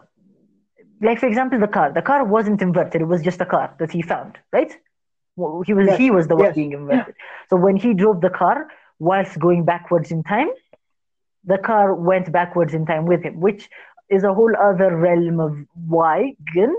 like 1.01 1.19
for 1.21 1.27
example, 1.27 1.59
the 1.59 1.69
car. 1.69 1.93
The 1.93 2.03
car 2.03 2.25
wasn't 2.25 2.61
inverted. 2.63 3.03
It 3.03 3.07
was 3.07 3.23
just 3.23 3.41
a 3.41 3.47
car 3.47 3.75
that 3.79 3.91
he 3.93 4.03
found, 4.03 4.39
right? 4.53 4.73
He 5.67 5.75
was 5.75 5.87
Yes, 5.89 5.99
he 5.99 6.11
was 6.11 6.27
the 6.29 6.37
one 6.37 6.47
yes, 6.47 6.55
being 6.55 6.73
inverted. 6.73 7.15
So 7.51 7.57
when 7.57 7.77
he 7.77 7.95
drove 7.95 8.21
the 8.21 8.31
car 8.31 8.69
whilst 8.99 9.39
going 9.39 9.65
backwards 9.65 10.11
in 10.11 10.23
time, 10.25 10.49
the 11.45 11.59
car 11.59 11.95
went 11.95 12.33
backwards 12.33 12.75
in 12.75 12.87
time 12.87 13.07
with 13.07 13.23
him, 13.23 13.41
which 13.41 13.69
is 14.09 14.25
a 14.25 14.33
whole 14.33 14.53
other 14.57 14.97
realm 14.97 15.41
of 15.41 15.57
why. 15.87 16.35
Again, 16.51 16.75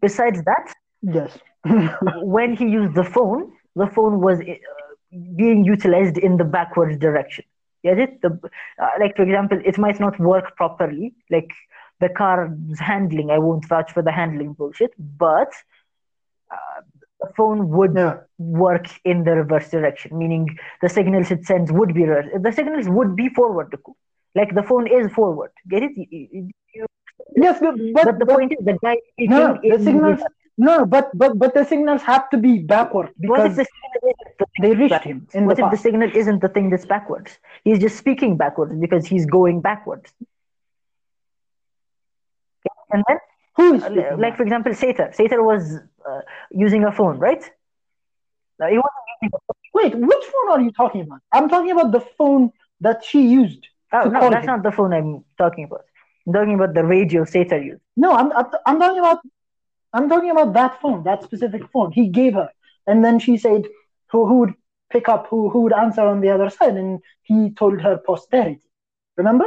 besides 0.00 0.42
that, 0.44 0.74
Yes. 1.02 1.36
When 1.64 2.56
he 2.56 2.66
used 2.68 2.94
the 2.94 3.04
phone, 3.04 3.52
the 3.76 3.86
phone 3.86 4.20
was 4.20 4.40
uh, 4.40 4.54
being 5.36 5.64
utilized 5.64 6.18
in 6.18 6.36
the 6.36 6.44
backwards 6.44 6.98
direction. 6.98 7.44
Get 7.84 7.98
it? 7.98 8.20
The, 8.22 8.38
uh, 8.80 8.88
like, 9.00 9.16
for 9.16 9.22
example, 9.22 9.60
it 9.64 9.78
might 9.78 9.98
not 10.00 10.18
work 10.20 10.56
properly. 10.56 11.14
Like 11.30 11.50
the 12.00 12.08
car's 12.08 12.50
handling, 12.78 13.30
I 13.30 13.38
won't 13.38 13.66
vouch 13.68 13.92
for 13.92 14.02
the 14.02 14.12
handling 14.12 14.52
bullshit, 14.54 14.92
but 14.98 15.52
uh, 16.50 16.80
the 17.20 17.28
phone 17.36 17.68
would 17.70 17.94
yeah. 17.96 18.18
work 18.38 18.86
in 19.04 19.24
the 19.24 19.32
reverse 19.32 19.70
direction, 19.70 20.18
meaning 20.18 20.56
the 20.80 20.88
signals 20.88 21.30
it 21.30 21.44
sends 21.46 21.70
would 21.72 21.94
be 21.94 22.04
reverse. 22.04 22.30
The 22.40 22.52
signals 22.52 22.88
would 22.88 23.16
be 23.16 23.28
forward. 23.28 23.76
Like 24.34 24.54
the 24.54 24.62
phone 24.62 24.86
is 24.86 25.12
forward. 25.12 25.50
Get 25.68 25.82
it? 25.84 25.92
You- 25.96 26.28
you- 26.32 26.50
Yes, 27.34 27.60
but, 27.60 27.76
But, 27.94 28.04
but, 28.04 28.18
the 28.18 28.26
but 28.26 28.36
point 28.36 28.52
is, 28.52 28.64
the 28.64 28.78
guy 28.82 28.96
no, 29.18 29.58
the 29.62 29.78
signals. 29.78 30.20
No, 30.58 30.84
but 30.84 31.10
but 31.14 31.38
but 31.38 31.54
the 31.54 31.64
signals 31.64 32.02
have 32.02 32.28
to 32.30 32.36
be 32.36 32.58
backward 32.58 33.10
What 33.16 33.46
if 33.46 33.56
because 33.56 33.56
the 33.56 33.64
signal 33.64 34.14
the 34.38 34.46
they 34.60 34.74
reached 34.74 35.02
him 35.02 35.26
in 35.32 35.46
What 35.46 35.56
the 35.56 35.64
if 35.64 35.70
the 35.70 35.78
signal 35.78 36.10
isn't 36.14 36.40
the 36.40 36.48
thing 36.48 36.70
that's 36.70 36.84
backwards? 36.84 37.38
He's 37.64 37.78
just 37.78 37.96
speaking 37.96 38.36
backwards 38.36 38.74
because 38.78 39.06
he's 39.06 39.24
going 39.26 39.60
backwards. 39.60 40.12
And 42.90 43.02
then, 43.08 43.18
Who 43.56 43.74
is 43.74 43.82
uh, 43.84 44.16
like 44.18 44.36
for 44.36 44.42
example, 44.42 44.74
Sator. 44.74 45.10
Sator 45.14 45.42
was 45.42 45.78
uh, 46.08 46.20
using 46.50 46.84
a 46.84 46.92
phone, 46.92 47.18
right? 47.18 47.42
Uh, 48.62 48.66
he 48.66 48.76
wasn't 48.76 49.06
using. 49.22 49.38
Wait, 49.74 49.94
which 49.94 50.24
phone 50.24 50.50
are 50.50 50.60
you 50.60 50.70
talking 50.72 51.00
about? 51.00 51.20
I'm 51.32 51.48
talking 51.48 51.70
about 51.70 51.92
the 51.92 52.00
phone 52.00 52.52
that 52.82 53.02
she 53.02 53.26
used. 53.26 53.66
Oh, 53.92 54.04
no, 54.04 54.28
that's 54.28 54.44
him. 54.44 54.46
not 54.46 54.62
the 54.62 54.70
phone 54.70 54.92
I'm 54.92 55.24
talking 55.38 55.64
about. 55.64 55.86
I'm 56.26 56.32
talking 56.34 56.54
about 56.54 56.74
the 56.74 56.84
radio 56.84 57.24
Sator 57.24 57.60
used. 57.60 57.80
No, 57.96 58.12
I'm 58.12 58.30
I'm 58.32 58.46
I'm 58.66 58.78
talking 58.78 58.98
about 58.98 59.20
I'm 59.92 60.08
talking 60.08 60.30
about 60.30 60.52
that 60.54 60.80
phone, 60.80 61.04
that 61.04 61.22
specific 61.22 61.62
phone. 61.72 61.92
He 61.92 62.08
gave 62.08 62.34
her, 62.34 62.48
and 62.86 63.04
then 63.04 63.18
she 63.18 63.36
said 63.36 63.64
who 64.10 64.26
who 64.26 64.38
would 64.40 64.54
pick 64.90 65.08
up, 65.08 65.26
who 65.28 65.48
who 65.50 65.62
would 65.62 65.72
answer 65.72 66.02
on 66.02 66.20
the 66.20 66.30
other 66.30 66.50
side, 66.50 66.76
and 66.76 67.00
he 67.22 67.50
told 67.50 67.80
her 67.80 67.98
posterity. 67.98 68.60
Remember? 69.16 69.46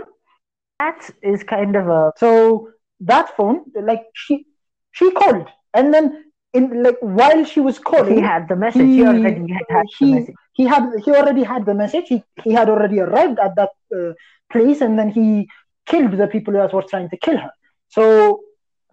That 0.80 1.10
is 1.24 1.44
kind 1.44 1.76
of 1.76 1.88
a 1.88 2.12
So 2.18 2.70
that 3.02 3.36
phone, 3.36 3.66
like 3.82 4.04
she 4.14 4.46
she 4.92 5.12
called, 5.12 5.48
and 5.74 5.94
then 5.94 6.24
in 6.54 6.84
like 6.84 6.98
while 7.02 7.44
she 7.46 7.60
was 7.62 7.80
calling, 7.80 8.16
he 8.16 8.22
had 8.22 8.48
the 8.48 8.56
message. 8.56 8.82
He, 8.82 8.96
he- 8.98 9.04
already 9.06 9.48
had, 9.52 9.66
had 9.70 9.86
he- 10.00 10.06
the 10.06 10.12
message. 10.20 10.36
he 10.54 10.64
had 10.66 10.84
he 11.04 11.12
already 11.12 11.44
had 11.44 11.66
the 11.66 11.74
message. 11.74 12.08
He 12.08 12.24
he 12.44 12.52
had 12.54 12.70
already 12.70 13.00
arrived 13.00 13.40
at 13.40 13.56
that 13.56 13.72
uh, 13.96 14.14
place, 14.52 14.82
and 14.82 14.98
then 15.00 15.10
he 15.10 15.50
killed 15.86 16.12
the 16.18 16.28
people 16.28 16.54
that 16.54 16.74
were 16.74 16.84
trying 16.84 17.10
to 17.10 17.18
kill 17.18 17.38
her. 17.38 17.52
So 17.90 18.42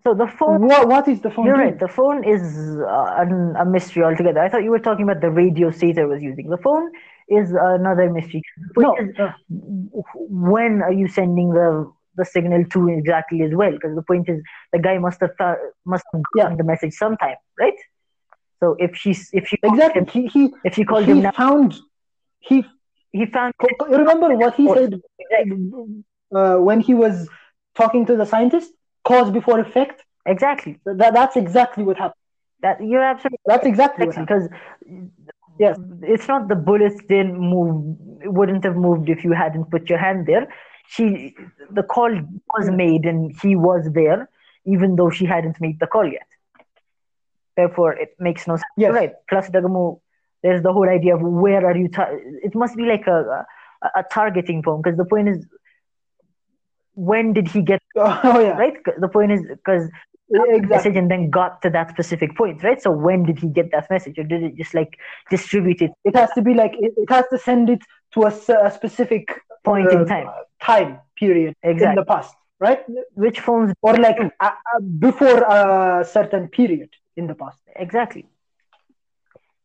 So 0.04 0.14
the 0.14 0.26
phone. 0.26 0.62
what 0.66 0.88
what 0.88 1.08
is 1.08 1.20
the 1.20 1.30
phone? 1.30 1.46
You're 1.46 1.56
doing? 1.56 1.68
right. 1.70 1.78
The 1.78 1.88
phone 1.88 2.24
is 2.24 2.42
uh, 2.80 3.14
an, 3.18 3.54
a 3.58 3.64
mystery 3.64 4.02
altogether. 4.02 4.40
I 4.40 4.48
thought 4.48 4.64
you 4.64 4.70
were 4.70 4.78
talking 4.80 5.04
about 5.08 5.20
the 5.20 5.30
radio 5.30 5.70
Sator 5.70 6.08
was 6.08 6.22
using. 6.22 6.48
The 6.50 6.58
phone 6.58 6.90
is 7.28 7.52
another 7.52 8.10
mystery. 8.10 8.42
No, 8.76 8.94
is, 8.96 9.08
no. 9.18 9.30
when 10.14 10.82
are 10.82 10.92
you 10.92 11.08
sending 11.08 11.50
the 11.50 11.90
the 12.16 12.24
signal 12.24 12.64
to 12.72 12.88
exactly 12.88 13.42
as 13.42 13.52
well? 13.54 13.72
Because 13.72 13.94
the 13.94 14.02
point 14.02 14.28
is, 14.28 14.42
the 14.72 14.78
guy 14.78 14.98
must 14.98 15.20
have 15.20 15.30
thought, 15.38 15.58
must 15.86 16.04
have 16.12 16.22
gotten 16.36 16.52
Yeah. 16.52 16.56
the 16.56 16.64
message 16.64 16.94
sometime, 16.94 17.36
right? 17.58 17.78
So 18.60 18.76
if 18.78 18.96
she's 18.96 19.30
if 19.32 19.46
she 19.48 19.56
exactly. 19.62 20.02
him, 20.02 20.06
He 20.06 20.26
he 20.28 20.54
if 20.64 20.74
she 20.74 20.84
called 20.84 21.04
he 21.04 21.12
him 21.12 21.22
now, 21.22 21.32
found 21.32 21.74
he 22.40 22.64
he 23.12 23.26
found 23.26 23.54
remember 23.88 24.34
what 24.34 24.54
he 24.54 24.68
said 24.68 25.00
uh, 26.34 26.56
when 26.56 26.80
he 26.80 26.94
was 26.94 27.28
talking 27.74 28.06
to 28.06 28.16
the 28.16 28.26
scientist 28.26 28.72
cause 29.04 29.30
before 29.30 29.58
effect? 29.60 30.02
Exactly. 30.26 30.78
That 30.84 31.14
that's 31.14 31.36
exactly 31.36 31.84
what 31.84 31.96
happened. 31.98 32.20
That. 32.62 32.82
You're 32.84 33.02
absolutely 33.02 33.38
that's 33.46 33.66
exactly 33.66 34.06
what 34.06 34.16
because 34.16 34.48
Yes. 35.58 35.78
it's 36.02 36.28
not 36.28 36.48
the 36.48 36.54
bullets 36.56 36.96
didn't 37.08 37.38
move 37.38 37.96
wouldn't 38.24 38.64
have 38.64 38.76
moved 38.76 39.08
if 39.10 39.22
you 39.24 39.32
hadn't 39.32 39.70
put 39.70 39.88
your 39.90 39.98
hand 39.98 40.26
there. 40.26 40.48
She 40.86 41.34
the 41.70 41.82
call 41.82 42.10
was 42.54 42.70
made 42.70 43.04
and 43.04 43.32
he 43.42 43.54
was 43.56 43.90
there 43.92 44.28
even 44.64 44.96
though 44.96 45.10
she 45.10 45.26
hadn't 45.26 45.60
made 45.60 45.78
the 45.80 45.86
call 45.86 46.06
yet. 46.06 46.26
Therefore 47.56 47.92
it 47.94 48.14
makes 48.18 48.46
no 48.46 48.56
sense. 48.56 48.62
Yes. 48.76 48.92
right. 48.92 49.12
Plus 49.28 49.50
Dagamu, 49.50 50.00
there's 50.42 50.62
the 50.62 50.72
whole 50.72 50.88
idea 50.88 51.14
of 51.16 51.20
where 51.22 51.64
are 51.66 51.76
you 51.76 51.88
tar- 51.88 52.18
it 52.42 52.54
must 52.54 52.76
be 52.76 52.84
like 52.84 53.06
a 53.06 53.46
a, 53.82 53.88
a 54.00 54.04
targeting 54.10 54.62
phone 54.62 54.80
because 54.82 54.96
the 54.96 55.04
point 55.04 55.28
is 55.28 55.46
when 56.94 57.32
did 57.32 57.48
he 57.48 57.62
get 57.62 57.80
oh 57.96 58.40
yeah 58.40 58.56
right 58.56 58.74
the 58.98 59.08
point 59.08 59.32
is 59.32 59.42
because 59.48 59.88
exactly 60.34 60.66
message 60.68 60.96
and 60.96 61.10
then 61.10 61.30
got 61.30 61.60
to 61.62 61.70
that 61.70 61.90
specific 61.90 62.36
point, 62.36 62.62
right? 62.62 62.80
So 62.80 62.90
when 62.90 63.24
did 63.24 63.38
he 63.38 63.48
get 63.48 63.70
that 63.72 63.90
message, 63.90 64.18
or 64.18 64.24
did 64.24 64.42
it 64.42 64.56
just 64.56 64.74
like 64.74 64.98
distribute 65.30 65.82
it 65.82 65.90
it 66.04 66.16
has 66.16 66.30
to 66.32 66.42
be 66.42 66.54
like 66.54 66.72
it, 66.78 66.92
it 66.96 67.10
has 67.10 67.24
to 67.30 67.38
send 67.38 67.70
it 67.70 67.80
to 68.14 68.24
a 68.26 68.70
specific 68.70 69.28
point 69.64 69.88
uh, 69.92 70.00
in 70.00 70.06
time? 70.06 70.28
time 70.62 71.00
period 71.16 71.54
in 71.62 71.76
the 71.78 72.04
past 72.06 72.34
right 72.60 72.80
Which 73.14 73.40
phones? 73.40 73.74
or 73.82 73.96
like 73.96 74.18
uh, 74.40 74.50
before 74.98 75.42
a 75.42 76.04
certain 76.04 76.48
period 76.48 76.90
in 77.16 77.26
the 77.26 77.34
past 77.34 77.58
Exactly. 77.76 78.26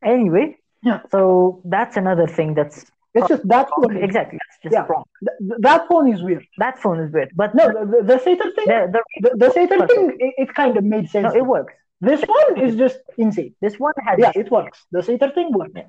Anyway, 0.04 0.58
Yeah. 0.84 1.02
So 1.12 1.62
that's 1.66 1.98
another 1.98 2.28
thing 2.28 2.54
that's 2.54 2.86
it's 3.14 3.28
just 3.28 3.48
that 3.48 3.68
phone 3.76 3.98
exactly 3.98 4.38
that's 4.44 4.60
just 4.64 4.74
Yeah. 4.74 4.86
wrong. 4.90 5.06
th- 5.26 5.38
th- 5.40 5.62
that 5.68 5.88
phone 5.88 6.08
is 6.14 6.22
weird 6.22 6.46
That 6.58 6.76
phone 6.82 7.00
is 7.00 7.12
weird, 7.12 7.32
but 7.36 7.56
no 7.56 7.66
the, 7.68 8.04
the, 8.04 8.20
Satan 8.20 8.50
thing 8.56 8.68
the, 8.68 9.02
the, 9.24 9.32
the, 9.44 9.50
Satan 9.52 9.80
Perfect. 9.80 9.92
thing 9.92 10.18
it, 10.20 10.34
it 10.44 10.54
kind 10.54 10.78
of 10.78 10.84
made 10.84 11.10
sense 11.10 11.34
no, 11.34 11.40
it 11.42 11.46
works. 11.46 11.74
this 12.02 12.22
one 12.38 12.50
is 12.66 12.76
just 12.76 13.00
insane 13.18 13.54
This 13.62 13.76
one 13.80 13.94
has 14.06 14.18
yeah 14.20 14.32
it 14.36 14.52
works 14.52 14.86
the 14.92 15.02
Satan 15.02 15.32
thing 15.32 15.52
works 15.52 15.80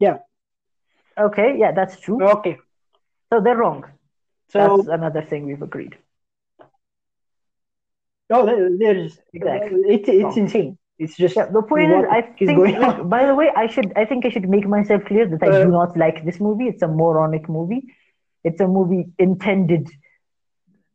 Yeah. 0.00 0.16
okay. 1.26 1.48
Yeah, 1.62 1.72
that's 1.72 1.96
true. 2.00 2.18
okay 2.38 2.56
So 3.30 3.40
they're 3.40 3.56
wrong. 3.64 3.84
so 4.52 4.58
that's 4.76 4.88
another 4.98 5.22
thing 5.22 5.46
we've 5.46 5.62
agreed. 5.70 5.94
Oh, 8.30 8.44
no 8.44 8.54
there's 8.82 9.18
Exactly. 9.32 9.80
it, 9.94 10.08
it's 10.08 10.36
Oh. 10.36 10.40
insane 10.42 10.78
it's 10.98 11.16
just 11.16 11.36
Yeah, 11.36 11.46
the 11.52 11.62
point 11.62 11.92
is, 11.92 12.04
I 12.10 12.22
is 12.40 12.54
think. 12.54 12.58
like, 12.58 13.08
by 13.08 13.26
the 13.26 13.34
way, 13.34 13.50
I 13.56 13.66
should. 13.66 13.92
I 13.96 14.04
think 14.04 14.24
I 14.26 14.30
should 14.30 14.48
make 14.48 14.66
myself 14.66 15.04
clear 15.04 15.26
that 15.28 15.42
I 15.42 15.50
Uh, 15.50 15.60
do 15.60 15.70
not 15.70 15.96
like 15.96 16.24
this 16.24 16.40
movie. 16.40 16.66
It's 16.68 16.82
a 16.82 16.88
moronic 16.88 17.48
movie. 17.48 17.82
It's 18.44 18.60
a 18.60 18.68
movie 18.68 19.06
intended, 19.18 19.88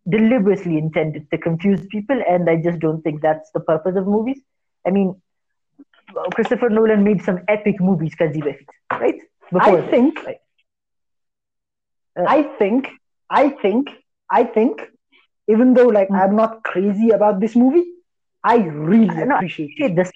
deliberately 0.10 0.78
intended 0.78 1.30
to 1.32 1.38
confuse 1.38 1.86
people, 1.88 2.22
and 2.28 2.50
I 2.50 2.56
just 2.62 2.80
don't 2.80 3.02
think 3.02 3.22
that's 3.22 3.52
the 3.52 3.60
purpose 3.60 3.96
of 3.96 4.08
movies. 4.08 4.40
I 4.86 4.92
mean, 4.92 5.16
Christopher 6.34 6.70
Nolan 6.70 7.04
made 7.04 7.22
some 7.24 7.40
epic 7.48 7.80
movies, 7.80 8.16
Kazi 8.16 8.42
Befit, 8.42 8.68
right? 8.92 9.16
I 9.60 9.76
this, 9.76 9.90
think 9.90 10.20
right? 10.26 10.38
Uh, 12.20 12.28
I 12.28 12.44
think 12.58 12.90
I 13.30 13.50
think 13.50 13.90
I 14.32 14.44
think 14.44 14.82
even 15.48 15.74
though 15.74 15.88
like 15.88 16.10
Hmm. 16.10 16.16
I'm 16.16 16.36
not 16.36 16.64
crazy 16.64 17.10
about 17.10 17.40
this 17.40 17.56
movie 17.56 17.86
I 18.44 18.58
really 18.58 19.10
I 19.10 19.22
appreciate 19.22 19.72
appreciate 19.82 19.96
the 19.96 20.12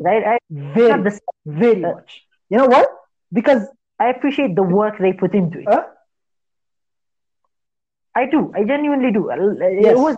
right? 0.00 0.24
I, 0.24 0.38
very, 0.50 1.02
the, 1.02 1.20
very 1.46 1.84
uh, 1.84 1.92
much. 1.92 2.26
You 2.48 2.58
know 2.58 2.66
what? 2.66 2.88
Because 3.32 3.62
I 3.98 4.08
appreciate 4.08 4.56
the 4.56 4.62
work 4.62 4.98
they 4.98 5.12
put 5.12 5.34
into 5.34 5.60
it. 5.60 5.68
uh, 5.68 5.84
I 8.14 8.26
do. 8.26 8.52
I 8.54 8.64
genuinely 8.64 9.12
do. 9.12 9.30
It 9.30 9.96
was 9.96 10.16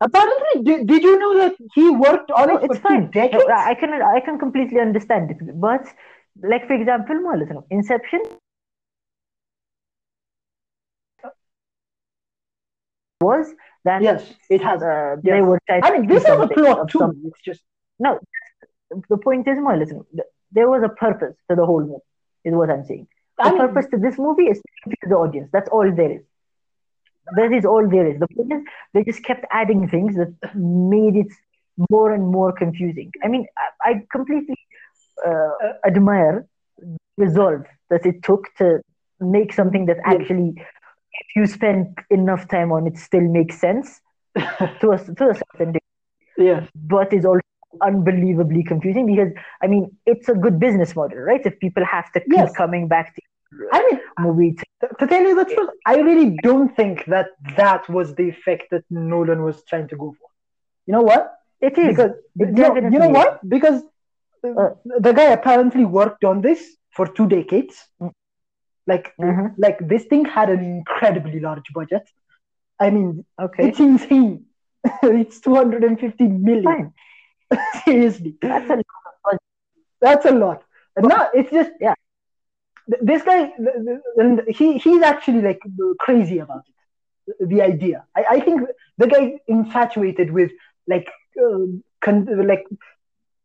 apparently, 0.00 0.62
did, 0.62 0.86
did 0.86 1.02
you 1.02 1.18
know 1.18 1.38
that 1.38 1.54
he 1.74 1.90
worked 1.90 2.30
on 2.30 2.48
no, 2.48 2.56
it 2.56 2.66
for 2.66 2.74
it's 2.74 2.80
fine. 2.80 3.10
decades? 3.10 3.44
I 3.48 3.74
can 3.74 3.92
I 4.02 4.20
can 4.20 4.38
completely 4.38 4.80
understand 4.80 5.30
it. 5.30 5.60
But 5.60 5.86
like 6.42 6.66
for 6.66 6.74
example, 6.74 7.14
more 7.16 7.36
listen, 7.36 7.62
Inception 7.70 8.22
was 13.20 13.54
that 13.84 14.02
Yes, 14.02 14.34
it 14.48 14.62
has. 14.62 14.82
uh, 14.82 15.16
Yes. 15.22 15.44
they 15.68 15.80
I 15.82 15.90
mean, 15.92 16.06
this 16.06 16.22
is 16.24 16.28
a 16.28 16.48
plot 16.48 16.88
too. 16.90 17.14
It's 17.24 17.40
just 17.44 17.62
No, 17.98 18.18
the 19.08 19.16
point 19.18 19.46
is 19.48 19.58
more 19.58 19.76
listen. 19.76 20.04
There 20.52 20.68
was 20.68 20.82
a 20.82 20.88
purpose 20.88 21.36
to 21.48 21.56
the 21.56 21.64
whole 21.64 21.80
movie. 21.82 22.02
Is 22.44 22.54
what 22.54 22.70
I'm 22.70 22.84
saying. 22.84 23.06
The 23.38 23.44
I 23.44 23.50
mean, 23.52 23.60
purpose 23.60 23.86
to 23.92 23.98
this 23.98 24.18
movie 24.18 24.44
is 24.52 24.58
to 24.58 24.68
confuse 24.82 25.08
the 25.10 25.16
audience. 25.16 25.48
That's 25.52 25.68
all 25.70 25.90
there 25.94 26.10
is. 26.18 26.22
That 27.36 27.52
is 27.52 27.64
all 27.64 27.88
there 27.88 28.06
is. 28.06 28.18
The 28.18 28.26
point 28.36 28.52
is 28.52 28.62
they 28.94 29.04
just 29.04 29.22
kept 29.24 29.44
adding 29.52 29.88
things 29.88 30.16
that 30.16 30.32
made 30.54 31.16
it 31.16 31.32
more 31.90 32.12
and 32.12 32.26
more 32.26 32.52
confusing. 32.52 33.10
I 33.24 33.28
mean, 33.28 33.46
I, 33.84 33.90
I 33.90 33.92
completely 34.10 34.56
uh, 35.26 35.50
admire 35.86 36.46
the 36.78 36.96
resolve 37.24 37.62
that 37.90 38.04
it 38.06 38.22
took 38.22 38.46
to 38.58 38.80
make 39.20 39.52
something 39.52 39.86
that 39.86 39.98
actually, 40.04 40.54
if 41.20 41.36
you 41.36 41.46
spend 41.46 41.98
enough 42.10 42.48
time 42.48 42.72
on 42.72 42.86
it, 42.86 42.98
still 42.98 43.22
makes 43.38 43.60
sense 43.60 44.00
to 44.80 44.90
a, 44.92 44.98
to 44.98 45.30
a 45.30 45.34
certain 45.34 45.72
degree 45.72 45.80
yes. 46.38 46.68
but 46.74 47.12
it's 47.12 47.26
also 47.26 47.40
unbelievably 47.82 48.64
confusing 48.64 49.06
because 49.06 49.32
I 49.62 49.68
mean 49.68 49.90
it's 50.06 50.28
a 50.28 50.34
good 50.34 50.58
business 50.60 50.96
model, 50.96 51.18
right? 51.18 51.40
If 51.44 51.58
people 51.60 51.84
have 51.84 52.12
to 52.12 52.20
keep 52.20 52.48
Yes. 52.48 52.52
coming 52.56 52.88
back 52.88 53.14
to 53.14 53.22
I 53.72 53.80
mean, 53.90 54.00
movie, 54.18 54.54
to, 54.82 54.88
to 55.00 55.06
tell 55.06 55.22
you 55.22 55.34
the 55.36 55.44
truth, 55.44 55.70
I 55.86 55.96
really 55.96 56.38
don't 56.42 56.74
think 56.76 57.04
that 57.06 57.28
that 57.56 57.88
was 57.88 58.14
the 58.14 58.28
effect 58.28 58.64
that 58.70 58.84
Nolan 58.90 59.42
was 59.42 59.64
trying 59.64 59.88
to 59.88 59.96
go 59.96 60.12
for. 60.18 60.28
You 60.86 60.94
know 60.94 61.02
what? 61.02 61.32
it 61.60 61.78
is 61.78 61.96
Because 61.96 62.12
It 62.38 62.50
no, 62.52 62.74
you 62.76 62.98
know 62.98 63.08
what? 63.10 63.48
Because 63.48 63.82
Uh. 64.44 64.70
the 65.06 65.12
guy 65.12 65.28
apparently 65.38 65.84
worked 65.84 66.24
on 66.24 66.40
this 66.40 66.76
for 66.96 67.06
two 67.06 67.28
decades. 67.28 67.88
Mm. 68.00 68.12
Like, 68.92 69.06
Mhm. 69.20 69.54
like 69.64 69.78
this 69.92 70.04
thing 70.10 70.24
had 70.36 70.48
an 70.56 70.62
incredibly 70.76 71.40
large 71.48 71.68
budget. 71.78 72.06
I 72.84 72.90
mean, 72.96 73.24
okay, 73.46 73.68
it's 73.68 73.80
insane. 73.80 74.46
it's 75.20 75.40
250 75.40 76.26
million. 76.50 76.92
Seriously, 77.84 78.32
That's 78.42 78.70
a 78.70 78.76
lot. 78.76 79.38
that's 80.06 80.26
a 80.26 80.32
lot. 80.44 80.60
And 80.96 81.08
now 81.14 81.22
it's 81.34 81.50
just 81.58 81.72
Yeah. 81.80 81.94
This 83.00 83.22
guy, 83.22 83.40
th- 83.64 83.80
th- 83.86 84.00
and 84.16 84.42
he 84.48 84.78
he's 84.78 85.02
actually 85.02 85.42
like 85.42 85.60
crazy 86.00 86.38
about 86.40 86.64
it. 86.70 87.48
The 87.48 87.62
idea. 87.62 88.04
I, 88.16 88.24
I 88.36 88.40
think 88.40 88.62
the 88.98 89.06
guy 89.06 89.38
infatuated 89.46 90.32
with 90.32 90.50
like 90.88 91.08
uh, 91.44 91.66
con- 92.00 92.46
like 92.46 92.64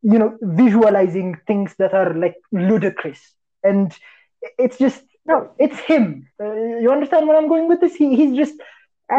you 0.01 0.17
know 0.19 0.37
visualizing 0.41 1.35
things 1.47 1.75
that 1.79 1.93
are 1.93 2.13
like 2.13 2.35
ludicrous, 2.51 3.21
and 3.63 3.95
it's 4.57 4.77
just 4.77 5.03
no. 5.25 5.51
it's 5.59 5.79
him. 5.79 6.27
Uh, 6.41 6.53
you 6.53 6.91
understand 6.91 7.27
where 7.27 7.37
I'm 7.37 7.47
going 7.47 7.67
with 7.67 7.81
this? 7.81 7.95
He 7.95 8.15
he's 8.15 8.35
just 8.35 8.55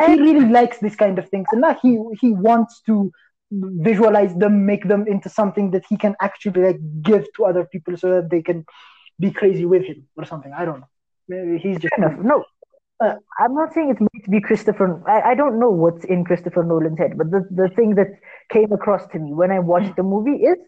he 0.06 0.14
really 0.20 0.48
likes 0.48 0.78
this 0.78 0.96
kind 0.96 1.18
of 1.18 1.28
things, 1.28 1.46
and 1.52 1.60
now 1.60 1.76
he 1.82 1.98
he 2.20 2.32
wants 2.32 2.80
to 2.86 3.10
visualize 3.52 4.34
them, 4.34 4.66
make 4.66 4.88
them 4.88 5.06
into 5.06 5.28
something 5.28 5.70
that 5.70 5.84
he 5.88 5.96
can 5.96 6.14
actually 6.20 6.62
like 6.62 6.80
give 7.02 7.24
to 7.36 7.44
other 7.44 7.64
people 7.64 7.96
so 7.96 8.10
that 8.14 8.30
they 8.30 8.42
can 8.42 8.64
be 9.20 9.30
crazy 9.30 9.64
with 9.64 9.84
him 9.84 10.06
or 10.16 10.24
something. 10.24 10.52
I 10.56 10.64
don't 10.64 10.80
know. 10.80 10.88
Maybe 11.28 11.58
he's 11.58 11.78
just 11.78 11.96
enough. 11.98 12.14
No, 12.18 12.44
Uh, 13.00 13.16
I'm 13.38 13.54
not 13.54 13.74
saying 13.74 13.90
it's 13.90 14.00
meant 14.00 14.24
to 14.24 14.30
be 14.30 14.40
Christopher. 14.40 15.02
I, 15.06 15.32
I 15.32 15.34
don't 15.34 15.58
know 15.58 15.70
what's 15.70 16.04
in 16.04 16.24
Christopher 16.24 16.64
Nolan's 16.64 16.98
head, 16.98 17.18
but 17.18 17.30
the 17.30 17.40
the 17.50 17.68
thing 17.76 17.94
that 17.96 18.08
came 18.50 18.72
across 18.72 19.06
to 19.08 19.18
me 19.18 19.32
when 19.34 19.50
I 19.50 19.58
watched 19.58 19.96
the 19.96 20.02
movie 20.02 20.38
is, 20.52 20.58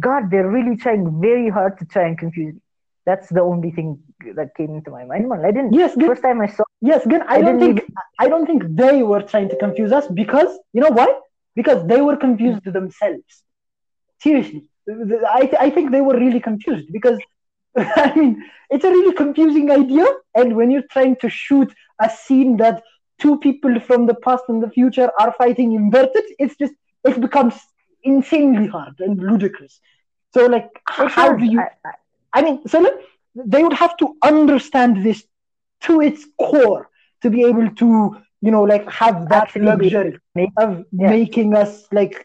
God, 0.00 0.30
they're 0.30 0.48
really 0.48 0.76
trying 0.76 1.20
very 1.20 1.48
hard 1.48 1.78
to 1.80 1.84
try 1.86 2.04
and 2.06 2.18
confuse 2.18 2.54
me. 2.54 2.60
That's 3.06 3.28
the 3.28 3.40
only 3.42 3.70
thing 3.70 4.02
that 4.34 4.54
came 4.56 4.74
into 4.74 4.90
my 4.90 5.04
mind. 5.04 5.28
Man, 5.28 5.44
I 5.44 5.52
didn't. 5.52 5.72
yes, 5.72 5.94
good. 5.94 6.08
First 6.08 6.22
time 6.22 6.40
I 6.40 6.48
saw, 6.48 6.64
Yes, 6.80 7.06
again, 7.06 7.22
I, 7.28 7.36
I 7.36 7.40
don't 7.42 7.58
think 7.58 7.80
I 8.18 8.28
don't 8.28 8.46
think 8.46 8.62
they 8.82 9.02
were 9.02 9.22
trying 9.22 9.48
to 9.50 9.56
confuse 9.56 9.92
us 9.92 10.06
because 10.08 10.58
you 10.72 10.80
know 10.82 10.90
why? 10.90 11.08
Because 11.54 11.86
they 11.86 12.00
were 12.02 12.16
confused 12.16 12.64
themselves. 12.64 13.44
Seriously, 14.20 14.68
I 14.88 15.50
I 15.66 15.70
think 15.70 15.90
they 15.90 16.00
were 16.00 16.18
really 16.18 16.40
confused 16.40 16.88
because 16.92 17.18
I 17.76 18.12
mean 18.14 18.42
it's 18.70 18.84
a 18.84 18.90
really 18.90 19.14
confusing 19.14 19.70
idea, 19.70 20.06
and 20.34 20.56
when 20.56 20.70
you're 20.70 20.90
trying 20.90 21.16
to 21.16 21.28
shoot 21.28 21.72
a 22.00 22.10
scene 22.10 22.56
that 22.58 22.82
two 23.20 23.38
people 23.38 23.78
from 23.80 24.06
the 24.06 24.14
past 24.14 24.44
and 24.48 24.62
the 24.62 24.70
future 24.70 25.10
are 25.20 25.32
fighting 25.38 25.72
inverted, 25.72 26.24
it's 26.38 26.56
just 26.56 26.74
it 27.04 27.20
becomes 27.20 27.54
insanely 28.04 28.66
hard 28.66 28.94
and 29.00 29.18
ludicrous. 29.18 29.80
So 30.34 30.46
like, 30.46 30.68
how 30.88 31.36
do 31.36 31.44
you? 31.44 31.60
I- 31.60 31.70
I- 31.84 31.94
I 32.32 32.42
mean, 32.42 32.66
so 32.66 32.86
they 33.34 33.62
would 33.62 33.72
have 33.72 33.96
to 33.98 34.16
understand 34.22 35.04
this 35.04 35.24
to 35.82 36.00
its 36.00 36.26
core 36.40 36.88
to 37.22 37.30
be 37.30 37.44
able 37.44 37.68
to, 37.70 38.16
you 38.40 38.50
know, 38.50 38.62
like 38.62 38.90
have 38.90 39.28
that 39.28 39.54
make- 39.56 39.64
luxury 39.64 40.18
of 40.58 40.84
yeah. 40.92 41.10
making 41.10 41.54
us 41.54 41.86
like 41.92 42.24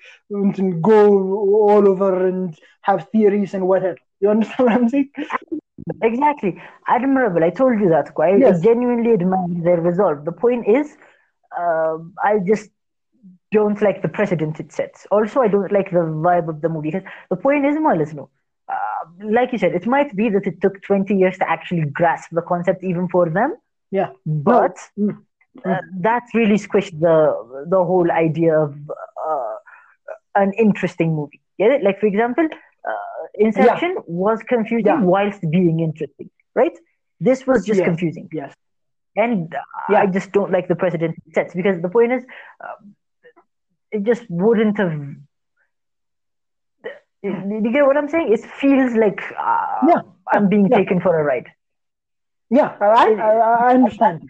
go 0.82 1.38
all 1.70 1.88
over 1.88 2.28
and 2.28 2.58
have 2.82 3.08
theories 3.12 3.54
and 3.54 3.68
whatever. 3.68 3.97
You 4.20 4.30
understand 4.30 4.70
what 4.70 4.76
I'm 4.76 4.89
saying? 4.89 5.10
Exactly. 6.02 6.62
Admirable. 6.88 7.43
I 7.43 7.49
told 7.49 7.80
you 7.80 7.89
that. 7.89 8.12
I, 8.20 8.36
Yes. 8.36 8.62
genuinely 8.62 9.14
admire 9.14 9.47
their 9.64 9.82
resolve. 9.82 10.26
The 10.26 10.32
point 10.32 10.68
is, 10.68 10.95
uh, 11.58 11.97
I 12.24 12.39
just 12.45 12.70
don't 13.52 13.82
like 13.82 14.02
the 14.02 14.08
precedent 14.10 14.60
it 14.60 14.72
sets. 14.72 15.06
Also, 15.12 15.41
I 15.41 15.47
don't 15.47 15.72
like 15.72 15.89
the 15.91 15.99
vibe 15.99 16.49
of 16.49 16.62
the 16.62 16.70
movie. 16.70 16.91
The 17.30 17.36
point 17.36 17.66
is, 17.66 17.76
Malas, 17.76 18.14
no. 18.14 18.30
Like 19.24 19.52
you 19.52 19.58
said, 19.58 19.74
it 19.74 19.86
might 19.86 20.16
be 20.16 20.30
that 20.30 20.45
it 20.47 20.62
took 20.62 20.82
20 20.84 21.16
years 21.16 21.38
to 21.39 21.49
actually 21.49 21.84
grasp 21.86 22.30
the 22.32 22.41
concept 22.41 22.84
even 22.84 23.08
for 23.08 23.30
them. 23.30 23.56
Yeah. 23.91 24.10
But 24.26 24.78
Mm. 24.99 25.18
uh, 25.66 25.82
that 25.99 26.24
really 26.34 26.56
squished 26.68 26.97
the 26.99 27.16
the 27.74 27.84
whole 27.84 28.10
idea 28.12 28.58
of 28.60 28.76
uh, 29.30 29.56
an 30.36 30.54
interesting 30.54 31.16
movie. 31.16 31.41
Get 31.58 31.72
it? 31.72 31.84
Like, 31.84 31.99
for 31.99 32.06
example, 32.08 32.47
uh, 32.89 33.24
Inception 33.36 33.97
was 34.08 34.41
confusing 34.43 34.86
Yeah. 34.86 35.02
whilst 35.14 35.41
being 35.58 35.80
interesting, 35.80 36.30
right? 36.56 36.78
This 37.20 37.45
was 37.45 37.66
just 37.66 37.80
Yes. 37.80 37.86
confusing. 37.89 38.28
Yes. 38.32 38.54
And 39.16 39.54
uh, 39.54 39.60
Yeah. 39.89 40.02
I 40.04 40.06
just 40.08 40.32
don't 40.32 40.52
like 40.52 40.68
the 40.68 40.76
precedent 40.76 41.16
it 41.28 41.34
sets 41.34 41.54
because 41.54 41.82
the 41.82 41.89
point 41.89 42.12
is, 42.14 42.24
um, 42.66 42.95
it 43.91 44.04
just 44.04 44.24
wouldn't 44.30 44.78
have. 44.78 44.95
You 47.24 47.32
you 47.63 47.72
get 47.72 47.86
what 47.86 47.97
I'm 47.97 48.09
saying? 48.09 48.32
It 48.34 48.41
feels 48.61 48.93
like 48.95 49.22
uh, 49.39 49.88
Yeah. 49.88 50.01
I'm 50.34 50.49
being 50.49 50.69
Yeah. 50.69 50.78
taken 50.78 50.99
for 51.01 51.19
a 51.19 51.24
ride. 51.24 51.47
Yeah, 52.49 52.76
I, 52.82 53.13
I, 53.19 53.32
I 53.69 53.74
understand. 53.74 54.22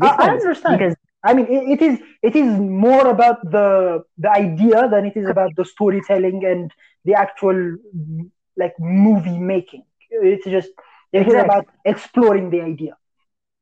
I, 0.00 0.06
I 0.18 0.28
understand. 0.30 0.78
because 0.78 0.94
I 1.24 1.34
mean, 1.34 1.46
it, 1.46 1.80
it 1.80 1.82
is 1.82 2.00
it 2.22 2.36
is 2.36 2.58
more 2.58 3.06
about 3.08 3.38
the 3.50 4.02
the 4.18 4.30
idea 4.30 4.88
than 4.88 5.04
it 5.06 5.16
is 5.16 5.28
about 5.28 5.54
the 5.56 5.64
storytelling 5.64 6.44
and 6.44 6.70
the 7.04 7.14
actual 7.14 7.76
like 8.56 8.74
movie 8.78 9.38
making. 9.38 9.84
It's 10.10 10.44
just 10.46 10.70
it 11.12 11.26
is 11.28 11.36
Exactly. 11.36 11.38
about 11.38 11.66
exploring 11.84 12.50
the 12.50 12.60
idea. 12.62 12.96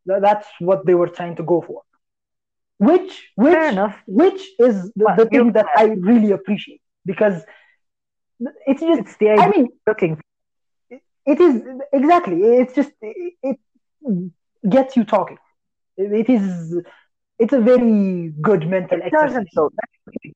That's 0.07 0.47
what 0.61 0.87
they 0.87 0.95
were 0.95 1.09
trying 1.09 1.37
to 1.37 1.43
go 1.43 1.61
for. 1.63 1.83
Which 2.79 3.31
which 3.37 3.81
which 4.07 4.43
is 4.59 4.91
the, 4.97 5.11
the 5.17 5.27
thing 5.27 5.53
that 5.53 5.69
I 5.75 5.85
really 6.01 6.33
appreciate 6.33 6.81
because 7.05 7.43
it's 8.67 8.81
just 8.81 9.03
It's 9.03 9.17
the 9.19 9.29
idea 9.31 9.39
I 9.39 9.49
mean 9.49 9.69
looking 9.87 10.21
it 11.27 11.41
is 11.41 11.63
exactly 11.93 12.41
it's 12.43 12.75
just 12.75 12.93
it, 13.03 13.35
it 13.43 13.59
gets 14.69 14.97
you 14.97 15.05
talking. 15.05 15.39
It, 15.97 16.13
it 16.13 16.31
is 16.33 16.77
it's 17.39 17.53
a 17.53 17.61
very 17.61 18.33
good 18.41 18.69
mental 18.69 18.99
It 18.99 19.03
exercise. 19.03 19.11
doesn't 19.11 19.49
though. 19.55 19.71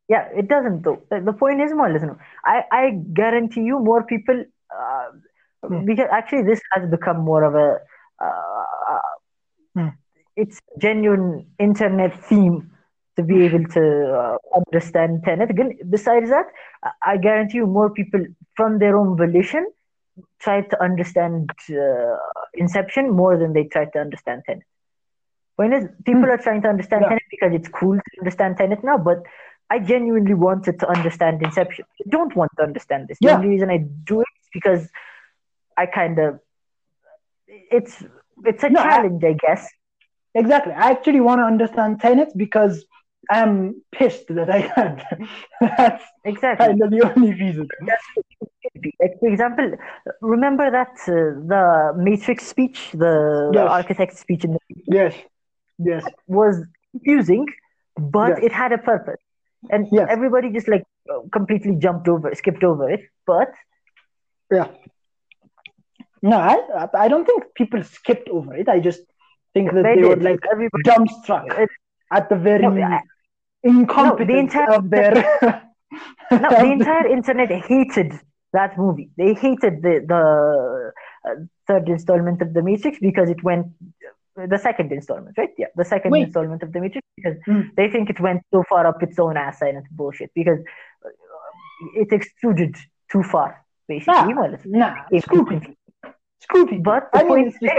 Yeah, 0.09 0.29
it 0.37 0.49
doesn't 0.49 0.83
though. 0.83 1.03
The 1.11 1.21
the 1.21 1.33
point 1.33 1.61
is 1.61 1.73
more 1.73 1.91
listen. 1.91 2.17
I 2.45 2.65
I 2.73 2.91
guarantee 3.13 3.63
you 3.63 3.79
more 3.81 4.03
people 4.05 4.45
uh, 4.79 5.09
Hmm. 5.69 5.83
because 5.85 6.09
actually 6.11 6.43
this 6.45 6.61
has 6.73 6.89
become 6.91 7.19
more 7.19 7.45
of 7.45 7.55
a 7.55 7.79
uh, 8.25 8.99
Hmm. 9.75 9.89
it's 10.37 10.59
genuine 10.81 11.47
internet 11.59 12.13
theme 12.25 12.71
to 13.21 13.27
be 13.33 13.45
able 13.45 13.65
to 13.77 13.85
uh, 14.21 14.37
understand 14.61 15.23
Tenet. 15.25 15.51
Again, 15.51 15.79
besides 15.91 16.31
that, 16.31 16.47
I- 16.85 17.13
I 17.13 17.17
guarantee 17.17 17.59
you 17.59 17.67
more 17.67 17.91
people 17.91 18.25
from 18.57 18.79
their 18.79 18.97
own 18.97 19.17
volition 19.17 19.67
tried 20.41 20.71
to 20.71 20.83
understand 20.83 21.51
uh, 21.71 22.17
Inception 22.55 23.11
more 23.11 23.37
than 23.39 23.53
they 23.53 23.65
tried 23.65 23.93
to 23.95 24.01
understand 24.01 24.43
Tenet. 24.47 24.65
Point 25.57 25.75
is, 25.75 25.85
people 26.05 26.23
Hmm. 26.23 26.31
are 26.35 26.39
trying 26.39 26.63
to 26.63 26.69
understand 26.69 27.03
Yeah. 27.03 27.09
Tenet 27.11 27.29
because 27.31 27.53
it's 27.55 27.69
cool 27.69 27.97
to 27.97 28.11
understand 28.21 28.57
Tenet 28.59 28.83
now, 28.85 28.99
but 28.99 29.19
I 29.71 29.79
genuinely 29.79 30.35
wanted 30.35 30.81
to 30.81 30.89
understand 30.89 31.43
Inception. 31.43 31.85
I 32.01 32.09
don't 32.11 32.35
want 32.37 32.51
to 32.59 32.63
understand 32.65 33.09
this. 33.09 33.19
The 33.21 33.29
only 33.37 33.49
reason 33.49 33.71
I 33.71 33.79
do 34.13 34.21
it 34.21 34.33
is 34.43 34.49
because 34.53 34.89
I 35.77 35.87
kind 35.87 36.19
of 36.19 36.41
it's 37.49 38.03
it's 38.45 38.63
a 38.65 38.71
No, 38.71 38.81
I- 38.81 38.89
challenge, 38.89 39.25
I 39.25 39.35
guess. 39.35 39.69
Exactly. 40.35 40.73
I 40.73 40.91
actually 40.91 41.21
want 41.21 41.41
to 41.41 41.45
understand 41.45 42.01
Tenet 42.01 42.29
because 42.37 42.85
I'm 43.31 43.81
pissed 43.93 44.27
that 44.39 44.51
I 44.51 44.63
can't. 44.63 45.01
That's 45.61 46.05
Exactly. 46.25 46.67
kind 46.67 46.83
of 46.83 46.91
the 46.91 47.03
only 47.17 47.33
reason. 47.35 47.69
That's 47.87 48.03
it. 48.17 48.95
Like, 49.01 49.19
for 49.21 49.29
example, 49.29 49.73
remember 50.21 50.71
that 50.71 50.95
uh, 51.07 51.15
the 51.53 51.93
Matrix 51.97 52.47
speech, 52.47 52.91
the, 52.93 53.51
the 53.53 53.63
architect 53.79 54.17
speech 54.19 54.45
in 54.45 54.53
the 54.55 54.59
Yes. 54.87 55.15
Yes. 55.79 56.05
was 56.27 56.65
confusing, 56.93 57.47
but 57.97 58.31
Yes. 58.31 58.39
it 58.45 58.53
had 58.53 58.73
a 58.73 58.79
purpose, 58.79 59.21
and 59.71 59.87
Yes. 59.93 60.07
everybody 60.11 60.51
just 60.51 60.69
like 60.69 60.85
completely 61.33 61.77
jumped 61.77 62.09
over, 62.09 62.35
skipped 62.35 62.65
over 62.65 62.91
it. 62.91 63.01
But 63.27 63.53
Yeah. 64.51 64.69
No, 66.23 66.37
I 66.37 66.89
I 67.05 67.09
don't 67.09 67.25
think 67.27 67.45
people 67.55 67.83
skipped 67.83 68.29
over 68.29 68.55
it. 68.55 68.69
I 68.69 68.79
just 68.81 69.01
think 69.55 69.73
that 69.73 69.83
they, 69.85 69.97
they, 69.97 70.03
were 70.09 70.17
like 70.17 70.41
everybody. 70.53 70.83
dumbstruck 70.91 71.47
It- 71.59 71.71
at 72.13 72.29
the 72.29 72.37
very 72.37 72.63
No, 72.63 72.73
I- 72.83 73.01
incompetence 73.63 74.55
entire- 74.55 74.73
of 74.79 74.91
their. 74.91 75.63
No, 76.31 76.49
the 76.49 76.71
entire 76.79 77.07
internet 77.09 77.51
hated 77.51 78.13
that 78.53 78.79
movie. 78.79 79.11
They 79.17 79.35
hated 79.35 79.83
the 79.83 79.95
the 80.13 80.93
uh, 81.29 81.35
third 81.67 81.89
installment 81.89 82.41
of 82.43 82.55
the 82.55 82.63
Matrix 82.63 82.99
because 83.01 83.29
it 83.29 83.43
went 83.43 83.67
the 84.37 84.57
second 84.59 84.93
installment, 84.93 85.37
right? 85.37 85.51
Yeah, 85.59 85.67
the 85.75 85.85
second 85.85 86.13
Wait. 86.13 86.23
installment 86.27 86.63
of 86.63 86.73
the 86.73 86.81
Matrix 86.81 87.05
because 87.17 87.37
Hmm. 87.45 87.63
they 87.77 87.91
think 87.91 88.09
it 88.09 88.21
went 88.21 88.43
so 88.55 88.63
far 88.69 88.87
up 88.87 89.03
its 89.03 89.19
own 89.19 89.37
ass 89.37 89.61
and 89.63 89.79
it's 89.79 89.89
bullshit 89.91 90.31
because 90.33 90.61
uh, 91.05 91.09
it 92.03 92.13
extruded 92.13 92.77
too 93.11 93.25
far, 93.25 93.65
basically. 93.89 94.33
Nah, 94.35 94.41
Well, 94.41 94.55
it's- 94.55 94.67
nah, 94.67 94.95
it's 95.11 95.25
screw 95.27 95.45
people. 95.45 95.75
Screw. 96.41 96.67
But 96.81 97.11
the 97.13 97.19
I 97.19 97.23
mean, 97.25 97.29
point, 97.29 97.55
just, 97.61 97.75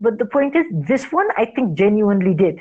but 0.00 0.18
the 0.18 0.26
point 0.26 0.54
is, 0.56 0.66
this 0.70 1.10
one 1.10 1.28
I 1.38 1.46
think 1.46 1.78
genuinely 1.78 2.34
did. 2.34 2.60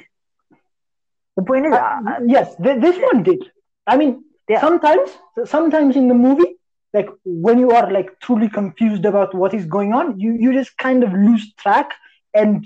The 1.37 1.43
point 1.43 1.65
is, 1.67 1.73
uh, 1.73 1.99
uh, 2.07 2.19
yes, 2.25 2.55
th- 2.57 2.81
this 2.81 2.97
one 3.11 3.23
did. 3.23 3.41
I 3.87 3.97
mean, 3.97 4.23
Yeah. 4.49 4.59
sometimes, 4.61 5.09
sometimes 5.45 5.95
in 5.95 6.07
the 6.07 6.13
movie, 6.13 6.55
like 6.93 7.09
when 7.25 7.57
you 7.59 7.71
are 7.71 7.89
like 7.91 8.09
truly 8.19 8.49
confused 8.49 9.05
about 9.05 9.33
what 9.33 9.53
is 9.53 9.65
going 9.65 9.93
on, 9.93 10.19
you 10.19 10.33
you 10.33 10.53
just 10.53 10.77
kind 10.77 11.03
of 11.05 11.13
lose 11.13 11.53
track 11.63 11.93
and 12.33 12.65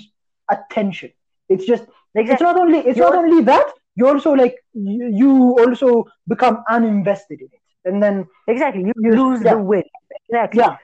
attention. 0.50 1.12
It's 1.50 1.66
just 1.66 1.84
it's 1.84 2.22
exactly. 2.24 2.46
not 2.48 2.58
only 2.64 2.80
it's 2.80 2.98
You're- 2.98 3.10
not 3.12 3.20
only 3.24 3.44
that 3.52 3.68
you 3.96 4.08
also 4.08 4.32
like 4.34 4.56
you, 4.74 5.08
you 5.22 5.32
also 5.64 6.06
become 6.28 6.64
uninvested 6.78 7.40
in 7.46 7.50
it, 7.60 7.64
and 7.86 8.02
then 8.04 8.26
Exactly. 8.48 8.84
You 8.90 8.94
You- 9.06 9.16
lose 9.22 9.44
yeah. 9.44 9.54
the 9.54 9.62
will. 9.72 9.90
Exactly. 10.30 10.62
yeah, 10.64 10.76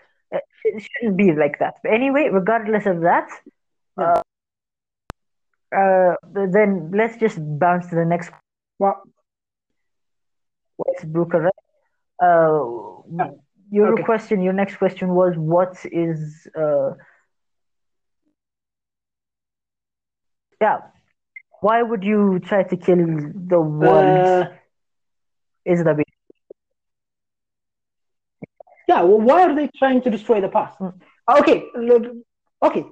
It 0.65 0.83
shouldn't 0.87 1.17
be 1.17 1.31
like 1.43 1.57
that. 1.59 1.75
But 1.83 1.91
anyway, 1.93 2.29
regardless 2.29 2.85
of 2.85 3.01
that, 3.01 3.27
uh, 3.97 4.03
uh, 4.03 4.20
then 6.53 6.91
let's 6.95 7.17
just 7.17 7.37
bounce 7.59 7.87
to 7.89 7.95
the 7.95 8.05
next 8.05 8.31
well, 8.79 9.01
Westbrooker, 10.79 11.43
right? 11.45 11.53
Uh, 12.21 13.33
your 13.71 13.93
Okay. 13.93 14.03
question, 14.03 14.41
your 14.41 14.53
next 14.53 14.77
question 14.77 15.09
was 15.15 15.33
what 15.37 15.75
is, 15.91 16.47
uh, 16.57 16.91
yeah, 20.61 20.77
why 21.61 21.81
would 21.81 22.03
you 22.03 22.39
try 22.39 22.63
to 22.63 22.77
kill 22.77 22.97
the 23.47 23.59
world? 23.59 24.17
uh, 24.17 24.45
is 25.65 25.83
the 25.83 26.03
yeah. 28.87 29.01
Well, 29.01 29.21
why 29.21 29.43
are 29.43 29.55
they 29.55 29.69
trying 29.77 30.01
to 30.03 30.09
destroy 30.09 30.41
the 30.41 30.49
past? 30.49 30.79
Mm. 30.79 30.93
Okay, 31.39 31.65
look, 31.75 32.03
okay. 32.63 32.85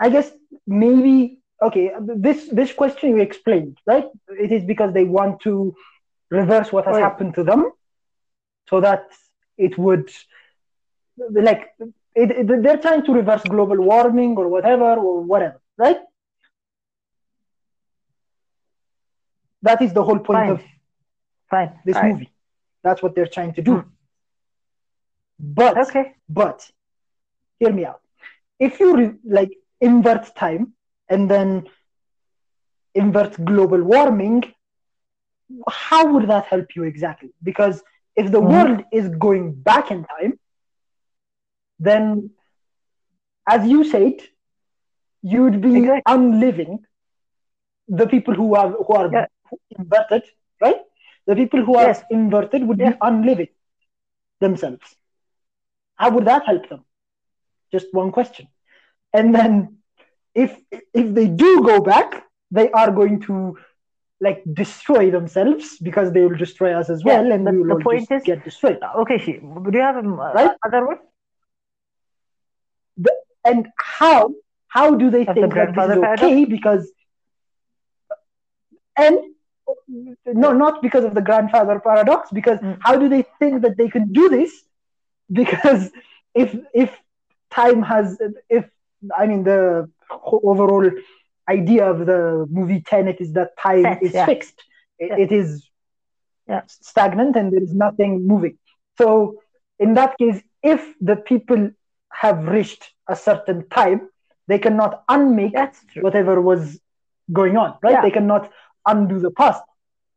I 0.00 0.10
guess 0.10 0.30
maybe 0.66 1.39
okay. 1.62 1.90
This 2.00 2.48
this 2.48 2.72
question 2.72 3.10
you 3.10 3.18
explained, 3.22 3.78
right? 3.86 4.06
It 4.28 4.52
is 4.52 4.64
because 4.64 4.92
they 4.92 5.04
want 5.04 5.40
to 5.42 5.74
reverse 6.30 6.72
what 6.72 6.86
has 6.86 6.96
yeah. 6.96 7.02
happened 7.02 7.34
to 7.34 7.44
them, 7.44 7.70
so 8.68 8.80
that 8.80 9.08
it 9.58 9.76
would 9.78 10.10
like 11.32 11.70
it, 12.14 12.30
it- 12.30 12.62
they're 12.62 12.78
trying 12.86 13.04
to 13.04 13.12
reverse 13.12 13.42
global 13.44 13.78
warming 13.80 14.36
or 14.36 14.48
whatever 14.48 14.94
or 14.94 15.20
whatever, 15.22 15.60
right? 15.78 15.98
That 19.62 19.82
is 19.82 19.92
the 19.92 20.02
whole 20.02 20.18
point 20.18 20.48
fine. 20.48 20.50
of 20.50 20.62
Fine. 21.50 21.72
this 21.84 21.96
All 21.96 22.02
right. 22.02 22.12
movie. 22.12 22.30
That's 22.82 23.02
what 23.02 23.14
they're 23.14 23.26
trying 23.26 23.54
to 23.54 23.62
do. 23.62 23.74
Hmm. 23.74 23.88
But 25.38 25.76
Okay. 25.76 26.14
but 26.28 26.70
hear 27.58 27.72
me 27.72 27.84
out. 27.84 28.00
If 28.58 28.80
you 28.80 28.96
re- 28.96 29.18
like 29.24 29.52
invert 29.80 30.34
time 30.34 30.74
and 31.10 31.30
then 31.30 31.66
invert 32.94 33.44
global 33.44 33.82
warming, 33.82 34.42
how 35.68 36.12
would 36.12 36.28
that 36.28 36.46
help 36.46 36.66
you 36.76 36.84
exactly? 36.84 37.30
Because 37.42 37.82
if 38.16 38.30
the 38.32 38.40
Mhm. 38.40 38.40
world 38.40 38.84
is 38.92 39.08
going 39.18 39.52
back 39.54 39.90
in 39.90 40.04
time, 40.04 40.38
then 41.80 42.30
as 43.48 43.66
you 43.66 43.84
said, 43.84 44.14
you 45.22 45.42
would 45.44 45.60
be 45.60 45.76
Exactly. 45.76 46.02
unliving 46.06 46.80
the 47.88 48.06
people 48.06 48.34
who 48.34 48.54
are 48.54 48.70
who 48.70 48.94
are 48.94 49.10
Yeah. 49.10 49.26
inverted, 49.78 50.22
right? 50.60 50.76
The 51.26 51.36
people 51.36 51.64
who 51.64 51.76
are 51.76 51.92
Yes. 51.92 52.04
inverted 52.10 52.66
would 52.66 52.80
Yeah. 52.80 52.84
be 52.84 52.96
unliving 53.00 53.48
themselves. 54.40 54.96
How 55.96 56.10
would 56.10 56.26
that 56.26 56.44
help 56.46 56.68
them? 56.68 56.84
Just 57.72 57.92
one 57.92 58.12
question. 58.12 58.48
And 59.12 59.34
then 59.34 59.79
if 60.34 60.56
if 60.94 61.14
they 61.14 61.26
do 61.26 61.62
go 61.64 61.80
back, 61.80 62.24
they 62.50 62.70
are 62.72 62.90
going 62.90 63.20
to 63.22 63.56
like 64.20 64.42
destroy 64.52 65.10
themselves 65.10 65.78
because 65.78 66.12
they 66.12 66.20
will 66.22 66.36
destroy 66.36 66.72
us 66.78 66.90
as 66.90 67.02
Yeah, 67.04 67.22
well, 67.22 67.32
and 67.32 67.46
the- 67.46 67.52
we 67.52 67.58
will 67.62 67.78
the 67.78 67.84
point 67.84 68.10
is- 68.10 68.22
get 68.22 68.44
destroyed. 68.44 68.78
Okay, 68.96 69.18
she, 69.18 69.32
do 69.32 69.70
you 69.72 69.80
have 69.80 69.96
um, 69.96 70.20
uh, 70.20 70.32
Right? 70.34 70.50
other 70.66 70.86
one? 70.86 70.98
And 73.44 73.68
how 73.78 74.34
how 74.68 74.94
do 74.94 75.10
they 75.10 75.22
Of 75.22 75.28
the 75.28 75.32
think 75.34 75.54
that 75.54 75.74
this 75.74 75.84
is 75.84 75.98
paradox? 75.98 76.22
okay? 76.22 76.44
Because 76.44 76.92
and 78.96 79.18
no, 80.26 80.52
not 80.52 80.82
because 80.82 81.04
of 81.04 81.14
the 81.14 81.22
grandfather 81.22 81.80
paradox. 81.80 82.30
Because 82.30 82.58
Mm. 82.60 82.78
how 82.82 82.96
do 82.96 83.08
they 83.08 83.22
think 83.38 83.62
that 83.62 83.76
they 83.76 83.88
can 83.88 84.12
do 84.12 84.28
this? 84.28 84.52
Because 85.40 85.90
if 86.34 86.54
if 86.74 86.90
time 87.50 87.82
has 87.82 88.20
if 88.48 88.64
I 89.16 89.26
mean 89.26 89.44
the 89.44 89.88
overall 90.22 90.90
idea 91.48 91.90
of 91.90 92.06
the 92.06 92.46
movie 92.50 92.80
Tenet 92.80 93.20
is 93.20 93.32
that 93.34 93.50
time 93.58 93.82
Set, 93.82 94.02
is 94.02 94.14
yeah. 94.14 94.26
fixed. 94.26 94.58
It, 94.98 95.08
Yeah. 95.10 95.24
it 95.24 95.32
is 95.32 95.68
Yeah. 96.48 96.62
stagnant 96.66 97.36
and 97.36 97.52
there 97.52 97.62
is 97.62 97.74
nothing 97.74 98.26
moving. 98.26 98.58
So 98.98 99.40
in 99.78 99.94
that 99.94 100.16
case, 100.18 100.42
if 100.62 100.94
the 101.00 101.16
people 101.16 101.70
have 102.12 102.46
reached 102.48 102.92
a 103.08 103.16
certain 103.16 103.68
time, 103.68 104.08
they 104.48 104.58
cannot 104.58 105.04
unmake 105.08 105.54
whatever 106.00 106.40
was 106.40 106.78
going 107.32 107.56
on, 107.56 107.78
right? 107.82 108.02
They 108.02 108.10
cannot 108.10 108.50
undo 108.86 109.18
the 109.20 109.30
past. 109.30 109.62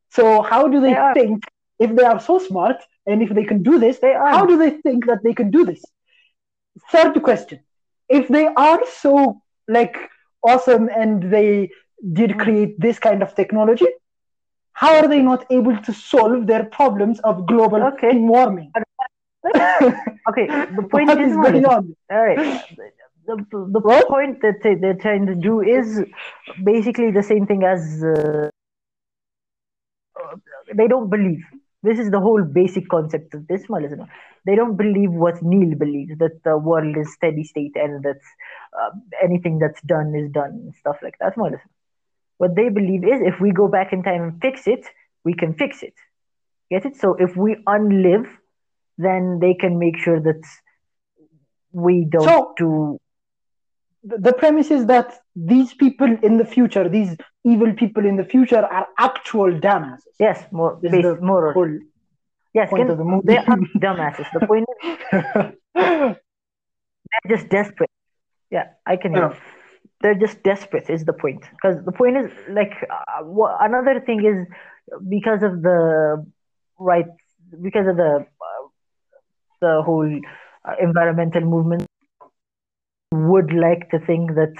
So 0.09 0.41
how 0.41 0.67
do 0.67 0.79
they 0.81 0.93
They 0.93 1.11
think 1.13 1.43
if 1.79 1.95
they 1.95 2.03
are 2.03 2.19
so 2.19 2.39
smart 2.39 2.77
and 3.05 3.21
if 3.21 3.29
they 3.29 3.43
can 3.43 3.61
do 3.63 3.79
this, 3.79 3.99
They 3.99 4.13
are. 4.13 4.31
how 4.31 4.45
do 4.45 4.57
they 4.57 4.71
think 4.71 5.05
that 5.05 5.23
they 5.23 5.33
can 5.33 5.51
do 5.51 5.65
this? 5.65 5.83
Third 6.91 7.21
question. 7.23 7.59
If 8.09 8.27
they 8.27 8.47
are 8.47 8.81
so 8.85 9.41
like 9.67 9.95
awesome 10.43 10.89
and 10.95 11.31
they 11.31 11.69
did 12.13 12.31
Mm. 12.31 12.39
create 12.39 12.79
this 12.79 12.99
kind 12.99 13.21
of 13.23 13.33
technology, 13.35 13.87
how 14.73 14.95
are 14.97 15.07
they 15.07 15.21
not 15.21 15.45
able 15.51 15.77
to 15.81 15.93
solve 15.93 16.47
their 16.47 16.65
problems 16.65 17.19
of 17.21 17.45
global 17.47 17.81
Okay. 17.83 18.11
warming? 18.13 18.71
Okay, 20.29 20.47
the 20.75 20.83
point 20.83 21.07
what 21.07 21.19
is, 21.19 21.33
going 21.35 21.65
on? 21.65 21.95
all 22.11 22.23
right. 22.23 22.39
The, 23.25 23.45
the, 23.51 23.79
What? 23.81 24.07
point 24.07 24.41
that 24.41 24.61
they, 24.63 24.75
they're 24.75 24.95
trying 24.95 25.25
to 25.27 25.35
do 25.35 25.61
is 25.61 26.03
basically 26.63 27.11
the 27.11 27.23
same 27.23 27.45
thing 27.47 27.63
as 27.63 28.03
uh, 28.03 28.49
they 30.75 30.87
don't 30.87 31.09
believe. 31.09 31.39
This 31.83 31.99
is 31.99 32.11
the 32.11 32.19
whole 32.19 32.41
basic 32.43 32.87
concept 32.87 33.33
of 33.33 33.45
this, 33.47 33.69
Malik. 33.69 33.91
They 34.45 34.55
don't 34.55 34.77
believe 34.77 35.11
what 35.11 35.43
Neil 35.43 35.75
believes 35.77 36.17
that 36.17 36.41
the 36.43 36.57
world 36.57 36.97
is 36.97 37.13
steady 37.13 37.43
state 37.43 37.75
and 37.75 38.03
that 38.03 38.19
uh, 38.79 38.91
anything 39.21 39.59
that's 39.59 39.81
done 39.81 40.15
is 40.15 40.31
done 40.31 40.51
and 40.51 40.73
stuff 40.79 40.97
like 41.03 41.17
that. 41.19 41.37
Malik. 41.37 41.59
What 42.37 42.55
they 42.55 42.69
believe 42.69 43.03
is 43.03 43.21
if 43.21 43.39
we 43.39 43.51
go 43.51 43.67
back 43.67 43.93
in 43.93 44.01
time 44.01 44.21
and 44.23 44.41
fix 44.41 44.65
it, 44.65 44.85
we 45.23 45.33
can 45.33 45.53
fix 45.53 45.83
it. 45.83 45.93
Get 46.71 46.85
it? 46.85 46.95
So 46.97 47.15
if 47.15 47.35
we 47.35 47.57
unlive, 47.67 48.27
then 48.97 49.39
they 49.39 49.53
can 49.53 49.77
make 49.77 49.97
sure 49.97 50.19
that 50.19 50.41
we 51.71 52.05
don't 52.09 52.23
So- 52.23 52.53
do 52.57 52.99
the 54.03 54.33
premise 54.33 54.69
is 54.69 54.85
that 54.87 55.19
these 55.35 55.73
people 55.73 56.17
in 56.21 56.37
the 56.37 56.45
future, 56.45 56.89
these 56.89 57.15
evil 57.45 57.73
people 57.73 58.05
in 58.05 58.17
the 58.17 58.23
future, 58.23 58.63
are 58.65 58.87
actual 58.99 59.51
dumbasses. 59.59 60.01
Yes, 60.19 60.45
more 60.51 60.77
This 60.81 60.91
is 60.91 60.97
base, 60.97 61.03
the 61.03 61.21
more 61.21 61.53
or 61.53 61.79
yes. 62.53 62.69
point 62.69 62.83
Can, 62.83 62.91
of 62.91 62.97
the 62.97 63.03
movie. 63.03 63.27
they 63.27 63.37
are 63.37 63.57
dumbasses. 63.77 64.27
The 64.33 64.45
point 64.45 64.65
is 64.83 64.97
they're 65.73 66.17
just 67.37 67.49
desperate. 67.49 67.89
Yeah, 68.51 68.67
I 68.85 68.97
can. 68.97 69.13
Yeah. 69.13 69.33
They're 70.01 70.15
just 70.15 70.43
desperate. 70.43 70.89
Is 70.89 71.05
the 71.05 71.13
point? 71.13 71.41
Because 71.51 71.83
the 71.85 71.93
point 71.93 72.17
is 72.17 72.31
like 72.49 72.73
uh, 72.89 73.23
another 73.61 74.01
thing 74.01 74.25
is 74.25 74.45
because 75.07 75.43
of 75.43 75.61
the 75.61 76.25
right 76.77 77.05
because 77.61 77.87
of 77.87 77.95
the 77.95 78.25
uh, 78.25 78.67
the 79.61 79.81
whole 79.81 80.19
uh, 80.65 80.75
environmental 80.81 81.41
movement 81.41 81.87
would 83.29 83.53
like 83.53 83.89
to 83.91 83.99
think 83.99 84.35
that 84.35 84.53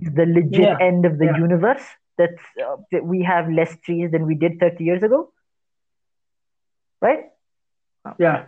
the 0.00 0.26
legit 0.26 0.60
Yeah, 0.60 0.76
end 0.80 1.04
of 1.06 1.18
the 1.18 1.26
yeah. 1.26 1.36
universe 1.38 1.82
that, 2.18 2.30
uh, 2.64 2.76
that 2.92 3.04
we 3.04 3.22
have 3.22 3.50
less 3.50 3.76
trees 3.84 4.10
than 4.10 4.26
we 4.26 4.34
did 4.34 4.58
30 4.60 4.84
years 4.84 5.02
ago 5.02 5.32
right 7.00 7.24
yeah. 8.18 8.46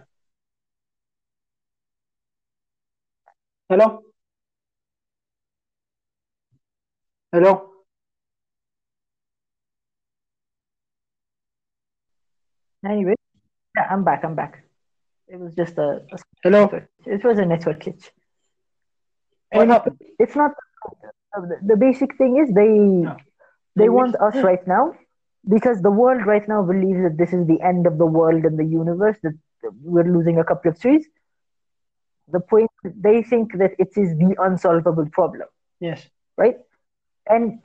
Hello. 3.69 4.03
Hello. 7.33 7.73
anyway 12.85 13.15
yeah 13.77 13.87
i'm 13.91 14.05
back 14.05 14.25
i'm 14.25 14.35
back 14.35 14.65
it 15.29 15.39
was 15.39 15.55
just 15.55 15.79
a, 15.79 16.03
a 16.13 16.19
Hello. 16.43 16.71
it 17.07 17.25
was 17.25 17.39
a 17.39 17.47
network 17.47 17.81
glitch 17.81 18.11
Happened? 19.53 19.97
it's 20.19 20.35
not 20.37 20.53
the, 21.67 21.77
basic 21.77 22.17
thing 22.17 22.37
is 22.39 22.53
they 22.55 23.11
they 23.77 23.89
want 23.89 24.15
us 24.21 24.43
right 24.43 24.67
now 24.67 24.93
because 25.49 25.81
the 25.83 25.91
world 25.91 26.27
right 26.27 26.47
now 26.49 26.63
believes 26.63 27.03
that 27.03 27.17
this 27.19 27.33
is 27.33 27.47
the 27.47 27.61
end 27.61 27.87
of 27.87 27.99
the 27.99 28.07
world 28.07 28.45
and 28.45 28.59
the 28.59 28.65
universe 28.65 29.17
that 29.23 29.35
we're 29.83 30.05
losing 30.05 30.39
a 30.39 30.45
couple 30.45 30.71
of 30.71 30.81
trees 30.81 31.07
the 32.29 32.41
point 32.41 32.71
they 32.85 33.23
think 33.23 33.53
that 33.59 33.73
it 33.79 33.89
is 33.97 34.17
the 34.19 34.35
unsolvable 34.41 35.07
problem 35.13 35.47
Yes. 35.81 36.09
right 36.37 36.57
and 37.29 37.61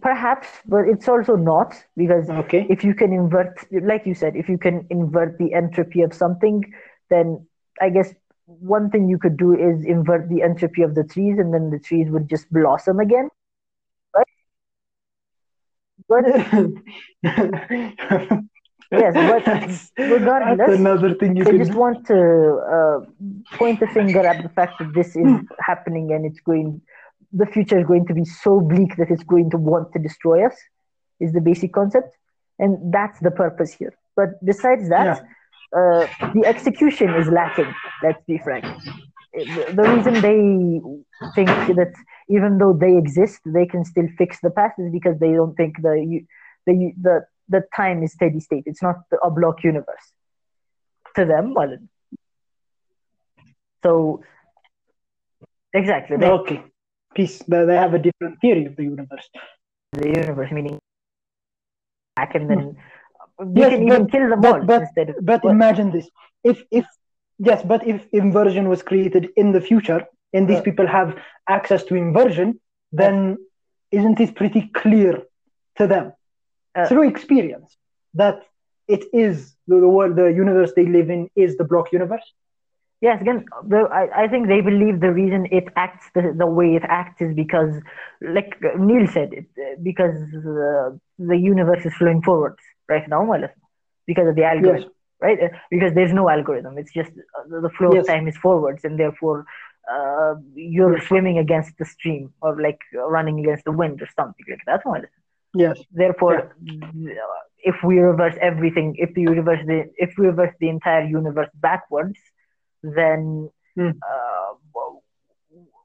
perhaps 0.00 0.48
but 0.66 0.86
it's 0.88 1.08
also 1.08 1.36
not 1.36 1.74
because 1.96 2.28
Okay. 2.30 2.66
if 2.68 2.84
you 2.84 2.94
can 2.94 3.12
invert 3.12 3.58
like 3.82 4.06
you 4.06 4.14
said 4.14 4.36
if 4.36 4.48
you 4.48 4.58
can 4.58 4.86
invert 4.90 5.38
the 5.38 5.52
entropy 5.54 6.02
of 6.02 6.12
something 6.12 6.62
then 7.10 7.46
i 7.80 7.88
guess 7.88 8.12
one 8.48 8.90
thing 8.90 9.08
you 9.08 9.18
could 9.18 9.36
do 9.36 9.54
is 9.54 9.84
invert 9.84 10.28
the 10.28 10.42
entropy 10.42 10.82
of 10.82 10.94
the 10.94 11.04
trees 11.04 11.38
and 11.38 11.52
then 11.54 11.70
the 11.70 11.78
trees 11.78 12.10
would 12.10 12.28
just 12.28 12.50
blossom 12.50 12.98
again 12.98 13.28
right? 14.14 14.26
But 16.08 16.24
Yes, 18.90 19.12
but 19.14 19.44
that's, 19.44 19.92
regardless, 19.98 20.58
that's 20.58 20.78
another 20.80 21.14
thing 21.14 21.36
you 21.36 21.44
they 21.44 21.58
just 21.58 21.72
do. 21.72 21.78
want 21.78 22.06
to 22.06 22.16
uh, 22.16 23.56
point 23.58 23.80
the 23.80 23.86
finger 23.88 24.26
at 24.26 24.42
the 24.42 24.48
fact 24.48 24.78
that 24.78 24.94
this 24.94 25.14
is 25.14 25.28
happening 25.60 26.12
and 26.12 26.24
it's 26.24 26.40
going 26.40 26.80
the 27.32 27.44
future 27.46 27.78
is 27.78 27.86
going 27.86 28.06
to 28.06 28.14
be 28.14 28.24
so 28.24 28.60
bleak 28.60 28.96
that 28.96 29.10
it's 29.10 29.24
going 29.24 29.50
to 29.50 29.58
want 29.58 29.92
to 29.92 29.98
destroy 29.98 30.46
us 30.46 30.56
is 31.20 31.32
the 31.32 31.40
basic 31.40 31.72
concept. 31.74 32.16
And 32.58 32.92
that's 32.92 33.20
the 33.20 33.30
purpose 33.30 33.72
here. 33.72 33.92
But 34.16 34.42
besides 34.44 34.88
that 34.88 35.22
uh, 35.76 36.06
the 36.34 36.44
execution 36.46 37.10
is 37.14 37.28
lacking 37.28 37.72
let's 38.02 38.22
be 38.26 38.38
frank 38.38 38.64
the 39.78 39.84
reason 39.94 40.14
they 40.14 40.80
think 41.34 41.76
that 41.76 41.92
even 42.28 42.58
though 42.58 42.72
they 42.72 42.96
exist 42.96 43.40
they 43.44 43.66
can 43.66 43.84
still 43.84 44.08
fix 44.16 44.40
the 44.42 44.50
past 44.50 44.78
is 44.78 44.90
because 44.92 45.18
they 45.18 45.32
don't 45.32 45.54
think 45.54 45.76
the 45.82 46.20
the 46.66 46.92
the 47.00 47.26
the 47.48 47.62
time 47.74 48.02
is 48.02 48.12
steady 48.12 48.40
state 48.40 48.64
it's 48.66 48.82
not 48.82 48.96
a 49.22 49.30
block 49.30 49.62
universe 49.62 50.12
to 51.14 51.24
them 51.24 51.54
well 51.54 51.76
so 53.84 54.22
exactly 55.72 56.16
they, 56.16 56.30
Okay. 56.30 56.62
Peace. 57.14 57.38
They 57.48 57.64
they 57.64 57.74
have 57.74 57.94
a 57.94 57.98
different 57.98 58.40
theory 58.40 58.66
of 58.66 58.76
the 58.76 58.84
universe. 58.84 59.28
the 59.92 60.06
universe 60.06 60.50
meaning 60.52 60.78
back 62.16 62.34
and 62.34 62.50
then 62.50 62.76
we. 63.38 63.60
Yes, 63.60 63.70
can 63.72 63.82
even 63.88 64.02
but- 64.04 64.12
kill 64.12 64.28
them 64.30 64.40
but- 64.40 64.54
all 64.60 64.66
but- 64.66 64.82
instead 64.82 65.14
But 65.22 65.44
What? 65.44 65.50
imagine 65.50 65.90
this: 65.90 66.06
if 66.44 66.62
if 66.70 66.86
yes, 67.38 67.62
but 67.62 67.86
if 67.86 67.98
inversion 68.12 68.68
was 68.68 68.82
created 68.82 69.24
in 69.36 69.52
the 69.52 69.60
future 69.70 70.02
and 70.34 70.42
these 70.48 70.60
Uh. 70.62 70.68
people 70.68 70.86
have 70.86 71.10
access 71.56 71.82
to 71.88 71.94
inversion, 71.94 72.48
then 72.92 73.14
isn't 73.98 74.18
it 74.24 74.30
pretty 74.40 74.62
clear 74.82 75.12
to 75.78 75.86
them 75.92 76.06
Uh. 76.74 76.86
through 76.88 77.06
experience 77.14 77.76
that 78.22 78.38
it 78.96 79.04
is 79.12 79.34
the, 79.68 79.76
the 79.84 79.88
world, 79.96 80.16
the 80.16 80.28
universe 80.44 80.72
they 80.78 80.86
live 80.86 81.08
in 81.16 81.20
is 81.44 81.56
the 81.60 81.64
block 81.64 81.92
universe? 81.92 82.26
Yes, 83.00 83.20
again, 83.20 83.44
the, 83.72 83.80
I, 84.00 84.24
I 84.24 84.28
think 84.28 84.48
they 84.48 84.60
believe 84.60 84.98
the 85.00 85.12
reason 85.12 85.46
it 85.58 85.66
acts 85.76 86.06
the, 86.16 86.22
the 86.42 86.46
way 86.58 86.74
it 86.74 86.82
acts 87.00 87.20
is 87.26 87.32
because, 87.32 87.72
like 88.20 88.50
Neil 88.76 89.06
said, 89.06 89.28
it, 89.40 89.46
because 89.90 90.16
uh, 90.34 90.90
the 91.30 91.36
universe 91.36 91.82
is 91.86 91.94
flowing 91.94 92.22
forwards 92.22 92.62
right 92.88 93.08
now, 93.08 93.24
well, 93.24 93.44
because 94.06 94.28
of 94.28 94.34
the 94.36 94.44
algorithm, 94.44 94.90
right? 95.20 95.38
Uh, 95.42 95.48
Because 95.70 95.92
there's 95.94 96.12
no 96.12 96.28
algorithm. 96.28 96.78
It's 96.78 96.92
just 96.92 97.10
uh, 97.36 97.60
the- 97.62 97.70
flow 97.78 97.92
Yes. 97.92 98.02
of 98.02 98.06
time 98.06 98.26
is 98.28 98.36
forwards, 98.36 98.84
and 98.84 98.98
therefore 98.98 99.46
uh, 99.94 100.34
you're 100.54 101.00
swimming 101.00 101.38
against 101.38 101.76
the 101.78 101.84
stream 101.84 102.32
or 102.42 102.60
like 102.60 102.78
running 102.94 103.38
against 103.40 103.64
the 103.64 103.72
wind 103.72 104.00
or 104.02 104.08
something 104.16 104.46
like 104.48 104.64
that. 104.66 104.80
Well, 104.84 105.02
Yes. 105.54 105.78
therefore 105.92 106.36
uh, 106.38 107.40
if 107.62 107.76
we 107.82 107.98
reverse 107.98 108.34
everything 108.40 108.94
if 108.98 109.14
the 109.14 109.22
universe 109.22 109.60
the, 109.66 109.90
if 109.96 110.10
we 110.18 110.26
reverse 110.26 110.54
the 110.60 110.68
entire 110.68 111.04
universe 111.04 111.48
backwards 111.54 112.18
then 112.82 113.50
Hmm. 113.76 113.90
uh, 114.10 114.54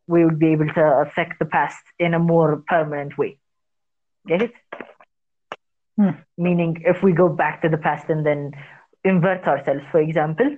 we 0.07 0.25
would 0.25 0.39
be 0.39 0.47
able 0.51 0.67
to 0.67 0.81
affect 1.05 1.39
the 1.39 1.45
past 1.45 1.83
in 1.99 2.13
a 2.13 2.19
more 2.19 2.63
permanent 2.67 3.17
way 3.17 3.37
get 4.27 4.41
it 4.41 4.51
Hmm. 5.97 6.09
meaning 6.37 6.81
if 6.85 7.03
we 7.03 7.11
go 7.13 7.29
back 7.29 7.61
to 7.61 7.69
the 7.69 7.77
past 7.77 8.09
and 8.09 8.25
then 8.25 8.51
invert 9.03 9.47
ourselves 9.47 9.83
for 9.91 9.99
example 10.01 10.49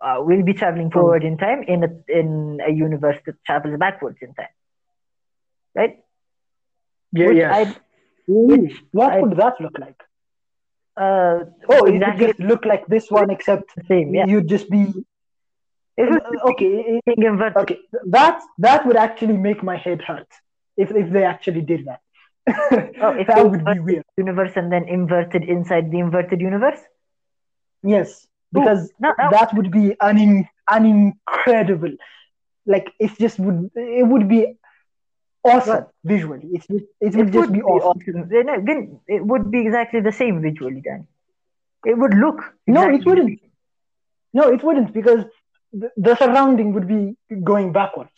uh, 0.00 0.16
we'll 0.20 0.42
be 0.42 0.54
traveling 0.54 0.90
forward 0.90 1.22
in 1.24 1.36
time 1.36 1.62
in 1.74 1.84
a 1.84 1.90
in 2.20 2.60
a 2.66 2.70
universe 2.72 3.18
that 3.26 3.34
travels 3.46 3.78
backwards 3.78 4.18
in 4.22 4.32
time 4.34 4.54
right 5.80 5.94
Yeah, 7.12 7.26
Which 7.28 7.36
yes. 7.42 7.74
Which 8.26 8.74
what 8.98 9.12
I- 9.12 9.20
would 9.22 9.36
that 9.42 9.60
look 9.64 9.76
like? 9.78 10.00
uh, 11.04 11.36
Oh, 11.74 11.84
it 11.90 11.98
would 12.04 12.18
just 12.26 12.40
look 12.50 12.64
like 12.72 12.86
this 12.94 13.10
one, 13.18 13.30
except 13.36 13.74
the 13.76 13.84
same 13.92 14.14
yeah 14.18 14.26
you'd 14.32 14.48
just 14.56 14.68
be 14.76 14.82
Uh, 16.04 16.50
okay. 16.50 16.70
it- 16.92 17.04
being 17.08 17.22
inverted. 17.32 17.56
Okay, 17.62 17.78
that 18.16 18.36
that 18.66 18.80
would 18.86 18.96
actually 19.06 19.36
make 19.48 19.60
my 19.70 19.76
head 19.84 20.00
hurt 20.08 20.30
if 20.84 20.88
if 21.02 21.06
they 21.16 21.24
actually 21.34 21.62
did 21.72 21.84
that. 21.90 22.00
Oh, 22.46 23.14
if 23.18 23.26
that 23.28 23.50
would 23.50 23.64
be 23.64 23.78
weird. 23.80 24.04
universe 24.16 24.52
and 24.56 24.70
then 24.70 24.84
inverted 24.88 25.44
inside 25.44 25.90
the 25.90 25.98
inverted 25.98 26.40
universe. 26.40 26.80
Yes, 27.82 28.26
because 28.52 28.90
No, 28.98 29.14
that, 29.18 29.30
that 29.30 29.54
would 29.54 29.70
be 29.70 29.96
an 30.00 30.18
in, 30.18 30.48
an 30.70 30.84
incredible, 30.86 31.92
like 32.66 32.92
it 32.98 33.16
just 33.18 33.38
would 33.38 33.70
it 33.74 34.06
would 34.06 34.28
be 34.28 34.54
awesome 35.42 35.86
visually. 36.04 36.48
It's 36.52 36.66
just, 36.66 36.84
it 37.00 37.14
would 37.14 37.28
it 37.28 37.32
just 37.32 37.36
would 37.36 37.52
be 37.52 37.58
be 37.58 37.64
awesome. 37.64 38.00
awesome. 38.00 38.22
Eh, 38.22 38.42
then 38.42 38.48
again, 38.48 39.00
it 39.06 39.24
would 39.24 39.50
be 39.50 39.60
exactly 39.60 40.00
the 40.00 40.12
same 40.12 40.40
visually, 40.42 40.82
Then 40.84 41.06
It 41.84 41.98
would 41.98 42.14
look. 42.14 42.54
No, 42.66 42.88
it 42.88 43.04
wouldn't. 43.04 43.40
No, 44.32 44.52
it 44.52 44.62
wouldn't 44.64 44.92
because 44.92 45.24
the, 45.72 45.90
the 45.96 46.16
surrounding 46.16 46.72
would 46.74 46.88
be 46.88 47.16
going 47.42 47.72
backwards. 47.72 48.10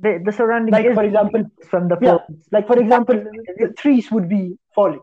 The, 0.00 0.20
the 0.24 0.32
surrounding 0.32 0.72
Like 0.72 0.86
is 0.86 0.94
for 0.94 1.04
example, 1.04 1.44
from 1.68 1.88
the 1.88 1.98
yeah, 2.00 2.18
like 2.52 2.66
for 2.66 2.78
example, 2.78 3.24
trees 3.76 4.10
would 4.10 4.28
be 4.28 4.58
falling. 4.74 5.00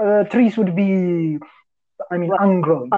Uh, 0.00 0.24
trees 0.24 0.56
would 0.56 0.74
be, 0.74 1.38
I 2.10 2.16
mean, 2.16 2.30
ungrown. 2.40 2.90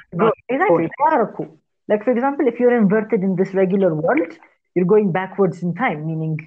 Exactly. 0.48 0.88
Paraku. 1.00 1.58
Like 1.88 2.04
for 2.04 2.10
example, 2.10 2.46
if 2.46 2.60
you're 2.60 2.76
inverted 2.76 3.22
in 3.22 3.36
this 3.36 3.54
regular 3.54 3.94
world, 3.94 4.32
you're 4.74 4.84
going 4.86 5.12
backwards 5.12 5.62
in 5.62 5.74
time, 5.74 6.06
meaning 6.06 6.38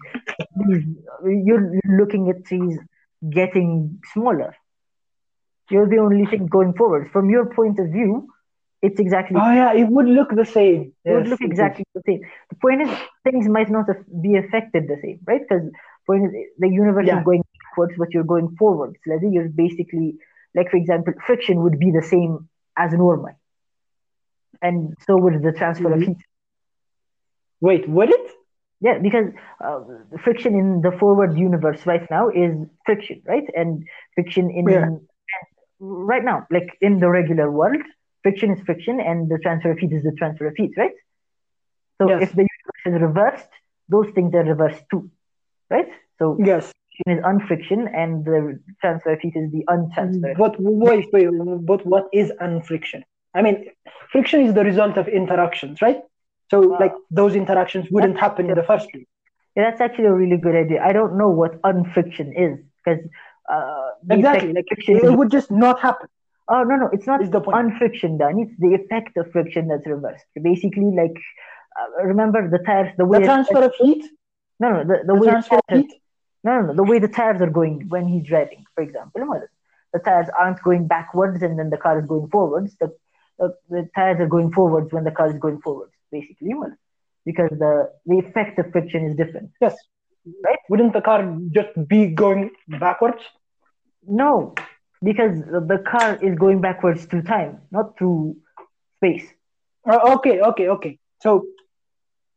you're 1.26 1.72
looking 1.86 2.30
at 2.30 2.46
trees 2.46 2.78
getting 3.30 4.00
smaller. 4.14 4.56
You're 5.70 5.88
the 5.88 5.98
only 5.98 6.26
thing 6.26 6.48
going 6.48 6.74
forward. 6.74 7.12
From 7.12 7.30
your 7.30 7.46
point 7.54 7.80
of 7.80 7.90
view, 7.90 8.28
it's 8.82 9.00
exactly 9.00 9.38
Oh 9.40 9.52
yeah, 9.52 9.74
it 9.74 9.88
would 9.88 10.08
look 10.08 10.30
the 10.36 10.46
same. 10.46 10.94
it 11.04 11.14
would 11.14 11.28
look 11.28 11.42
exactly 11.42 11.86
the 11.94 12.02
same. 12.06 12.22
The 12.50 12.56
point 12.56 12.82
is, 12.84 12.90
things 13.30 13.48
might 13.50 13.70
not 13.70 13.86
be 14.22 14.36
affected 14.38 14.88
the 14.88 14.98
same, 15.04 15.20
right? 15.28 15.42
Because 15.48 15.66
is, 15.66 16.32
the 16.60 16.70
universe 16.70 17.08
Yeah. 17.08 17.22
is 17.22 17.24
going 17.24 17.44
backwards, 17.70 17.94
but 17.98 18.10
you're 18.14 18.24
going 18.24 18.56
forwards. 18.58 18.98
Like 19.08 19.20
you're 19.30 19.50
basically, 19.50 20.16
like 20.56 20.70
for 20.72 20.78
example, 20.78 21.14
friction 21.26 21.64
would 21.64 21.80
be 21.80 21.92
the 21.92 22.04
same 22.04 22.50
as 22.78 22.94
normal, 22.94 23.34
and 24.62 24.96
so 25.08 25.18
would 25.18 25.42
the 25.44 25.52
transfer 25.52 25.92
Mhm. 25.92 25.94
of 25.94 26.02
heat. 26.02 26.18
Wait, 27.62 27.88
would 27.90 28.10
it? 28.10 28.32
Yeah, 28.82 28.98
because 29.02 29.26
uh, 29.64 29.80
friction 30.24 30.54
in 30.56 30.82
the 30.82 30.92
forward 31.00 31.38
universe 31.38 31.86
right 31.86 32.06
now 32.10 32.30
is 32.30 32.54
friction, 32.86 33.22
right? 33.28 33.44
And 33.56 33.84
friction 34.16 34.50
in 34.52 34.68
Yeah. 34.68 34.86
right 35.80 36.24
now, 36.24 36.46
like 36.52 36.68
in 36.82 37.00
the 37.00 37.10
regular 37.10 37.52
world, 37.52 37.78
friction 38.24 38.52
is 38.52 38.62
friction, 38.62 39.00
and 39.00 39.30
the 39.30 39.40
transfer 39.42 39.72
of 39.72 39.78
heat 39.80 39.92
is 39.94 40.04
the 40.04 40.14
transfer 40.18 40.48
of 40.48 40.54
heat, 40.56 40.72
right? 40.78 40.92
So 42.02 42.16
Yes. 42.16 42.20
if 42.20 42.32
the 42.32 42.48
universe 42.48 42.86
is 42.86 43.02
reversed, 43.02 43.50
those 43.90 44.10
things 44.12 44.34
are 44.36 44.44
reversed 44.44 44.84
too, 44.92 45.10
right? 45.70 45.88
So 46.20 46.40
Yes. 46.40 46.72
friction 46.98 47.20
is 47.20 47.24
unfriction, 47.26 47.88
and 47.96 48.26
the 48.26 48.60
transfer 48.82 49.18
heat 49.22 49.34
is 49.36 49.52
the 49.52 49.64
untransfer. 49.70 50.36
But 50.38 50.56
wait, 50.60 51.08
wait, 51.12 51.30
but 51.66 51.86
what 51.86 52.06
is 52.14 52.32
unfriction? 52.40 53.04
I 53.36 53.42
mean, 53.42 53.66
friction 54.12 54.42
is 54.42 54.54
the 54.54 54.64
result 54.64 54.98
of 54.98 55.08
interactions, 55.08 55.82
right? 55.82 56.02
So, 56.50 56.60
Wow. 56.68 56.80
like, 56.80 56.94
those 57.12 57.36
interactions 57.36 57.88
wouldn't 57.92 58.18
happen 58.20 58.50
in 58.50 58.56
the 58.56 58.64
first 58.64 58.92
place. 58.92 59.06
Yeah, 59.56 59.70
that's 59.70 59.82
actually 59.82 60.06
a 60.06 60.14
really 60.14 60.38
good 60.38 60.56
idea. 60.56 60.82
I 60.84 60.94
don't 60.94 61.18
know 61.18 61.30
what 61.30 61.60
unfriction 61.64 62.34
is 62.36 62.60
because 62.84 63.04
uh, 63.52 63.90
Exactly. 64.10 64.54
Like, 64.54 64.66
friction 64.68 64.98
it 65.02 65.12
would 65.18 65.32
just 65.32 65.52
not 65.52 65.80
happen. 65.80 66.08
oh 66.50 66.64
no 66.64 66.76
no, 66.76 66.90
it's 66.92 67.08
not 67.08 67.22
Is 67.22 67.30
the 67.32 67.42
point. 67.42 67.62
unfriction 67.62 68.18
done. 68.18 68.40
It's 68.40 68.56
the 68.60 68.74
effect 68.76 69.18
of 69.18 69.32
friction 69.32 69.68
that's 69.68 69.86
reversed. 69.88 70.26
Basically, 70.42 70.92
like 70.96 71.16
remember 72.04 72.50
the 72.50 72.60
tires, 72.60 72.92
the 72.98 73.06
way 73.06 73.20
The 73.20 73.26
transfer 73.26 73.64
of 73.64 73.74
heat, 73.76 74.04
no 74.60 74.70
no 74.72 74.84
the, 74.84 75.04
the 75.08 75.14
the 75.14 75.16
way 75.16 75.28
the 75.28 75.32
transfer 75.32 75.56
of 75.56 75.62
tires, 75.70 75.84
heat. 75.84 75.94
no 76.44 76.62
no 76.62 76.68
no 76.68 76.74
the 76.74 76.84
way 76.84 77.00
the 77.00 77.08
tires 77.08 77.42
are 77.42 77.50
going 77.60 77.88
when 77.90 78.08
he's 78.08 78.26
driving, 78.26 78.64
for 78.76 78.84
example, 78.84 79.22
the 79.94 80.00
tires 80.00 80.28
aren't 80.38 80.62
going 80.64 80.88
backwards 80.88 81.42
and 81.42 81.58
then 81.58 81.70
the 81.70 81.78
car 81.78 82.00
is 82.00 82.06
going 82.06 82.28
forwards. 82.30 82.76
The 82.80 82.96
the, 83.40 83.56
the 83.70 83.90
tires 83.96 84.20
are 84.20 84.28
going 84.28 84.52
forwards 84.52 84.92
when 84.92 85.04
the 85.04 85.12
car 85.12 85.28
is 85.28 85.38
going 85.40 85.62
forwards, 85.62 85.94
basically, 86.12 86.54
because 87.26 87.50
the 87.52 87.92
the 88.06 88.20
effect 88.20 88.60
of 88.60 88.72
friction 88.72 89.06
is 89.06 89.16
different. 89.16 89.52
Yes. 89.62 89.76
Right? 90.46 90.60
Wouldn't 90.70 90.94
the 90.94 91.02
car 91.02 91.38
just 91.52 91.70
be 91.88 92.08
going 92.08 92.52
backwards? 92.68 93.24
No, 94.06 94.56
because 95.04 95.40
the 95.54 95.62
the 95.62 95.80
car 95.80 96.16
is 96.22 96.36
going 96.38 96.62
backwards 96.62 97.06
through 97.06 97.24
time, 97.24 97.62
not 97.72 97.98
through 97.98 98.38
space. 98.98 99.28
Uh, 99.90 100.00
okay, 100.16 100.42
okay, 100.42 100.68
okay. 100.70 101.00
So 101.22 101.46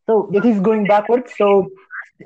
So 0.06 0.30
it 0.32 0.44
is 0.44 0.60
going 0.60 0.84
backwards. 0.86 1.32
So 1.36 1.70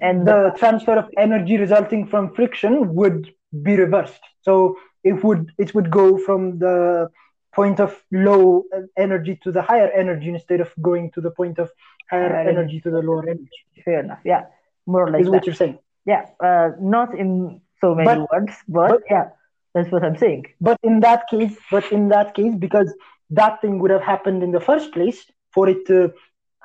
and 0.00 0.26
the, 0.26 0.52
transfer 0.58 0.96
of 0.98 1.08
energy 1.16 1.56
resulting 1.56 2.06
from 2.06 2.34
friction 2.34 2.94
would 2.94 3.32
be 3.62 3.76
reversed. 3.76 4.20
So 4.42 4.76
it 5.04 5.22
would 5.24 5.52
it 5.58 5.74
would 5.74 5.90
go 5.90 6.18
from 6.18 6.58
the 6.58 7.08
point 7.54 7.80
of 7.80 7.90
low 8.12 8.64
energy 8.98 9.38
to 9.44 9.50
the 9.50 9.62
higher 9.62 9.90
energy 9.90 10.28
instead 10.28 10.60
of 10.60 10.70
going 10.82 11.10
to 11.12 11.20
the 11.22 11.30
point 11.30 11.58
of 11.58 11.70
higher 12.10 12.28
Higher 12.28 12.48
energy 12.48 12.80
to 12.80 12.90
the 12.90 12.98
lower 13.00 13.22
energy. 13.22 13.48
fair 13.84 14.00
enough, 14.00 14.18
yeah, 14.24 14.42
more 14.86 15.06
or 15.06 15.10
less 15.10 15.22
Is 15.22 15.30
what 15.30 15.46
you're 15.46 15.54
saying. 15.54 15.78
Yeah, 16.04 16.26
uh, 16.40 16.70
not 16.80 17.18
in 17.18 17.60
so 17.80 17.94
many 17.94 18.06
But- 18.08 18.30
words, 18.32 18.52
but, 18.68 18.88
but- 18.90 19.02
yeah, 19.10 19.28
that's 19.74 19.90
what 19.90 20.04
I'm 20.04 20.16
saying. 20.18 20.46
But 20.60 20.78
in 20.82 21.00
that 21.00 21.28
case, 21.28 21.56
but 21.70 21.90
in 21.90 22.08
that 22.08 22.34
case, 22.34 22.54
because 22.54 22.92
that 23.30 23.60
thing 23.62 23.78
would 23.80 23.90
have 23.90 24.02
happened 24.02 24.42
in 24.42 24.50
the 24.52 24.60
first 24.60 24.92
place, 24.92 25.24
for 25.54 25.68
it 25.68 25.86
to 25.86 26.12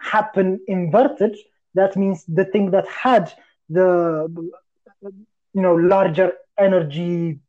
happen 0.01 0.59
inverted, 0.67 1.37
that 1.75 1.95
means 1.95 2.25
the 2.25 2.45
thing 2.45 2.71
that 2.71 2.87
had 2.87 3.31
the 3.69 4.27
you 5.53 5.61
know 5.61 5.75
larger 5.75 6.33
energy 6.57 7.39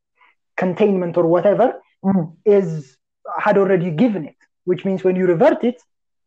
containment 0.57 1.17
or 1.17 1.27
whatever 1.27 1.81
Mhm. 2.05 2.37
is 2.45 2.97
had 3.39 3.57
already 3.59 3.91
given 3.91 4.25
it, 4.27 4.37
which 4.65 4.85
means 4.85 5.05
when 5.05 5.17
you 5.17 5.27
revert 5.27 5.65
it, 5.65 5.83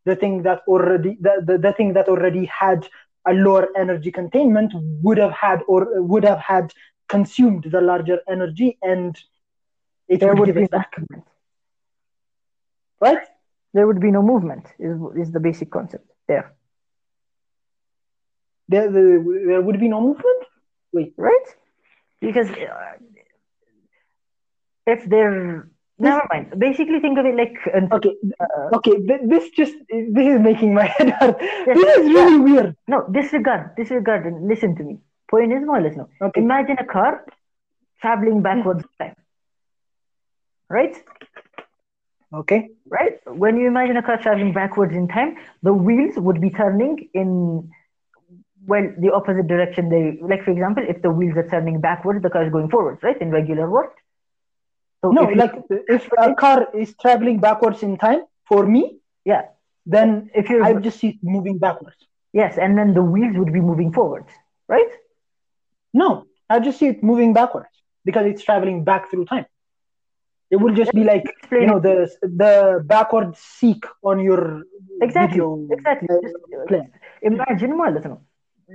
the 0.06 0.16
thing 0.16 0.44
that 0.44 0.62
already 0.68 1.18
the, 1.22 1.34
the, 1.48 1.58
the 1.58 1.74
thing 1.74 1.94
that 1.94 2.08
already 2.08 2.46
had 2.46 2.88
a 3.28 3.34
lower 3.34 3.68
energy 3.76 4.12
containment 4.12 4.72
would 5.04 5.18
have 5.18 5.32
had 5.32 5.62
or 5.68 6.02
would 6.02 6.24
have 6.24 6.40
had 6.40 6.72
consumed 7.08 7.64
the 7.72 7.82
larger 7.82 8.20
energy 8.28 8.78
and 8.82 9.18
it 10.08 10.22
There 10.22 10.30
would, 10.30 10.40
would 10.40 10.46
give 10.48 10.56
be 10.56 10.64
it 10.64 10.72
back, 10.72 10.92
movement. 10.98 11.26
right? 13.02 13.26
There 13.74 13.88
would 13.88 14.00
be 14.00 14.12
no 14.12 14.22
movement. 14.22 14.66
Is 14.80 14.98
is 15.16 15.32
the 15.32 15.40
basic 15.40 15.72
concept 15.72 16.10
there, 16.28 16.54
There, 18.68 18.92
there, 18.92 19.24
there 19.48 19.62
would 19.62 19.80
be 19.80 19.88
no 19.88 20.02
movement. 20.02 20.42
Wait, 20.92 21.14
right? 21.18 21.48
Because 22.22 22.50
uh, 22.50 22.98
if 24.88 25.04
they're 25.06 25.70
never 26.00 26.22
mind. 26.32 26.54
Basically, 26.58 27.00
think 27.00 27.18
of 27.20 27.26
it 27.26 27.36
like 27.36 27.56
an, 27.74 27.90
okay, 27.92 28.16
uh, 28.40 28.78
okay. 28.78 28.94
This 29.26 29.50
just 29.52 29.74
this 29.90 30.28
is 30.34 30.40
making 30.40 30.74
my 30.74 30.86
head 30.98 31.10
hurt. 31.20 31.38
Yes, 31.42 31.76
This 31.78 31.98
is 31.98 32.06
really 32.14 32.40
weird. 32.40 32.76
no 32.88 33.08
disregard, 33.12 33.76
disregard, 33.76 34.26
and 34.26 34.48
listen 34.48 34.76
to 34.78 34.84
me. 34.84 35.00
Point 35.30 35.54
is 35.54 35.64
more 35.66 35.78
or 35.78 35.82
less 35.82 35.96
no. 35.96 36.10
Okay, 36.22 36.42
Imagine 36.42 36.78
a 36.80 36.86
car 36.86 37.26
traveling 38.02 38.42
backwards 38.42 38.84
in 38.84 39.06
time, 39.06 39.16
right? 40.70 40.96
Okay, 42.40 42.70
right? 42.90 43.14
When 43.26 43.58
you 43.58 43.68
imagine 43.68 43.98
a 43.98 44.04
car 44.04 44.18
traveling 44.18 44.54
backwards 44.54 44.94
in 44.94 45.08
time, 45.08 45.36
the 45.64 45.74
wheels 45.74 46.16
would 46.18 46.42
be 46.42 46.50
turning 46.50 47.10
in 47.14 47.70
well 48.68 48.88
the 49.00 49.12
opposite 49.14 49.48
direction. 49.48 49.90
They 49.90 50.20
like, 50.22 50.44
for 50.44 50.52
example, 50.52 50.84
if 50.88 51.02
the 51.02 51.12
wheels 51.12 51.38
are 51.38 51.48
turning 51.48 51.80
backwards, 51.82 52.22
the 52.24 52.30
car 52.30 52.46
is 52.46 52.52
going 52.52 52.70
forwards, 52.70 53.04
right? 53.04 53.20
In 53.22 53.32
regular 53.32 53.70
world. 53.70 53.92
So 55.04 55.12
no, 55.12 55.24
if 55.24 55.30
you- 55.36 55.36
like 55.42 55.54
if 55.88 56.12
a 56.18 56.34
car 56.36 56.68
is 56.74 56.96
traveling 57.02 57.40
backwards 57.40 57.84
in 57.84 57.98
time 57.98 58.22
for 58.48 58.66
me, 58.66 59.00
yeah, 59.26 59.44
then 59.86 60.30
if 60.34 60.50
you're 60.50 60.64
I 60.64 60.74
just 60.74 61.00
see 61.00 61.10
it 61.10 61.18
moving 61.24 61.58
backwards. 61.60 61.98
yes, 62.34 62.58
and 62.58 62.78
then 62.78 62.94
the 62.94 63.04
wheels 63.04 63.36
would 63.38 63.54
be 63.54 63.62
moving 63.62 63.92
forwards, 63.94 64.32
right? 64.68 64.92
No, 65.94 66.26
I 66.50 66.60
just 66.60 66.80
see 66.80 66.88
it 66.88 67.04
moving 67.04 67.34
backwards 67.34 67.70
because 68.06 68.26
it's 68.26 68.44
traveling 68.44 68.84
back 68.84 69.10
through 69.10 69.26
time. 69.26 69.46
It 70.56 70.62
will 70.62 70.74
just 70.76 70.94
be 70.94 71.04
like 71.04 71.36
Explain 71.42 71.68
you 71.68 71.68
know 71.68 71.80
the 71.80 72.10
the 72.22 72.84
backward 72.86 73.36
seek 73.36 73.84
on 74.04 74.20
your 74.20 74.64
exactly, 75.02 75.42
video, 75.42 75.60
exactly. 75.70 76.10
Just, 76.22 76.36
uh, 76.72 76.78
imagine 77.22 77.78
well, 77.78 77.94
listen, 77.94 78.18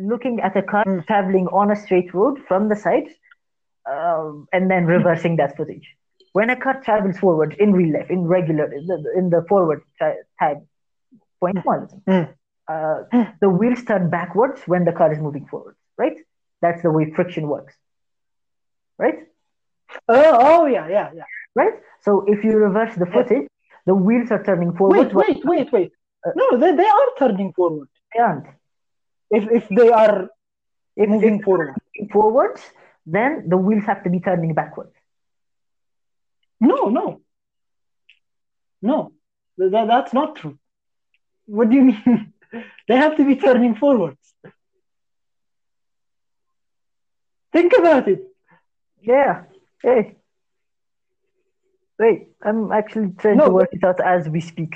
looking 0.01 0.41
at 0.41 0.57
a 0.57 0.63
car 0.63 0.85
Mm. 0.87 1.07
traveling 1.07 1.47
on 1.49 1.71
a 1.71 1.77
straight 1.77 2.13
road 2.15 2.39
from 2.49 2.69
the 2.69 2.77
side, 2.77 3.09
um, 3.91 4.47
and 4.53 4.71
then 4.71 4.87
reversing 4.87 5.37
that 5.37 5.57
footage. 5.57 5.97
When 6.33 6.51
a 6.51 6.57
car 6.57 6.81
travels 6.85 7.19
forward 7.19 7.55
in 7.59 7.73
real 7.73 7.93
life, 7.95 8.11
in 8.11 8.27
regular, 8.27 8.67
in 8.73 8.87
the, 8.87 9.13
in 9.17 9.31
the 9.31 9.45
forward 9.49 9.83
ti- 10.01 10.23
time 10.41 10.67
point, 11.41 11.83
listen, 11.83 12.03
Mm. 12.09 12.35
uh, 12.69 13.03
the 13.41 13.51
wheels 13.51 13.85
turn 13.85 14.11
backwards 14.11 14.63
when 14.67 14.85
the 14.85 14.93
car 14.93 15.13
is 15.13 15.21
moving 15.21 15.47
forward, 15.51 15.77
right? 15.99 16.17
That's 16.63 16.83
the 16.83 16.91
way 16.91 17.13
friction 17.15 17.49
works, 17.49 17.75
right? 18.99 19.15
Oh, 20.09 20.37
oh 20.41 20.67
yeah, 20.67 20.89
yeah, 20.89 21.11
yeah. 21.15 21.25
Right. 21.55 21.75
So 22.01 22.25
if 22.27 22.45
you 22.45 22.53
reverse 22.57 22.95
the 22.97 23.07
footage, 23.07 23.47
the 23.87 23.95
wheels 23.95 24.31
are 24.31 24.43
turning 24.43 24.73
forward. 24.77 25.13
Wait, 25.15 25.15
wait, 25.15 25.45
wait, 25.45 25.73
wait. 25.73 25.93
Uh, 26.27 26.31
No, 26.37 26.57
they, 26.59 26.75
they 26.77 26.87
are 26.87 27.09
turning 27.19 27.53
forward. 27.53 27.89
They 28.15 28.21
aren't. 28.21 28.47
If 29.31 29.45
if 29.51 29.69
they 29.69 29.89
are 29.91 30.29
If, 30.97 31.09
moving 31.09 31.43
forward. 31.43 31.75
forwards, 32.13 32.63
then 33.07 33.49
the 33.49 33.57
wheels 33.57 33.85
have 33.85 34.03
to 34.05 34.11
be 34.11 34.21
turning 34.21 34.55
backwards. 34.55 34.95
No, 36.61 36.89
no. 36.89 37.21
No. 38.83 39.13
That, 39.59 39.87
that's 39.89 40.13
not 40.13 40.37
true. 40.37 40.59
What 41.47 41.71
do 41.71 41.77
you 41.77 41.83
mean? 41.91 42.33
they 42.89 42.97
have 42.97 43.17
to 43.17 43.25
be 43.25 43.37
turning 43.37 43.75
forwards. 43.75 44.19
Think 47.53 47.73
about 47.79 48.09
it. 48.09 48.23
Yeah. 49.03 49.45
Hey. 49.83 50.17
Wait, 51.99 52.29
I'm 52.43 52.73
actually 52.73 53.11
trying 53.19 53.37
No, 53.39 53.47
to 53.47 53.51
work 53.53 53.69
it 53.73 53.85
out 53.85 54.01
as 54.01 54.29
we 54.29 54.41
speak. 54.41 54.75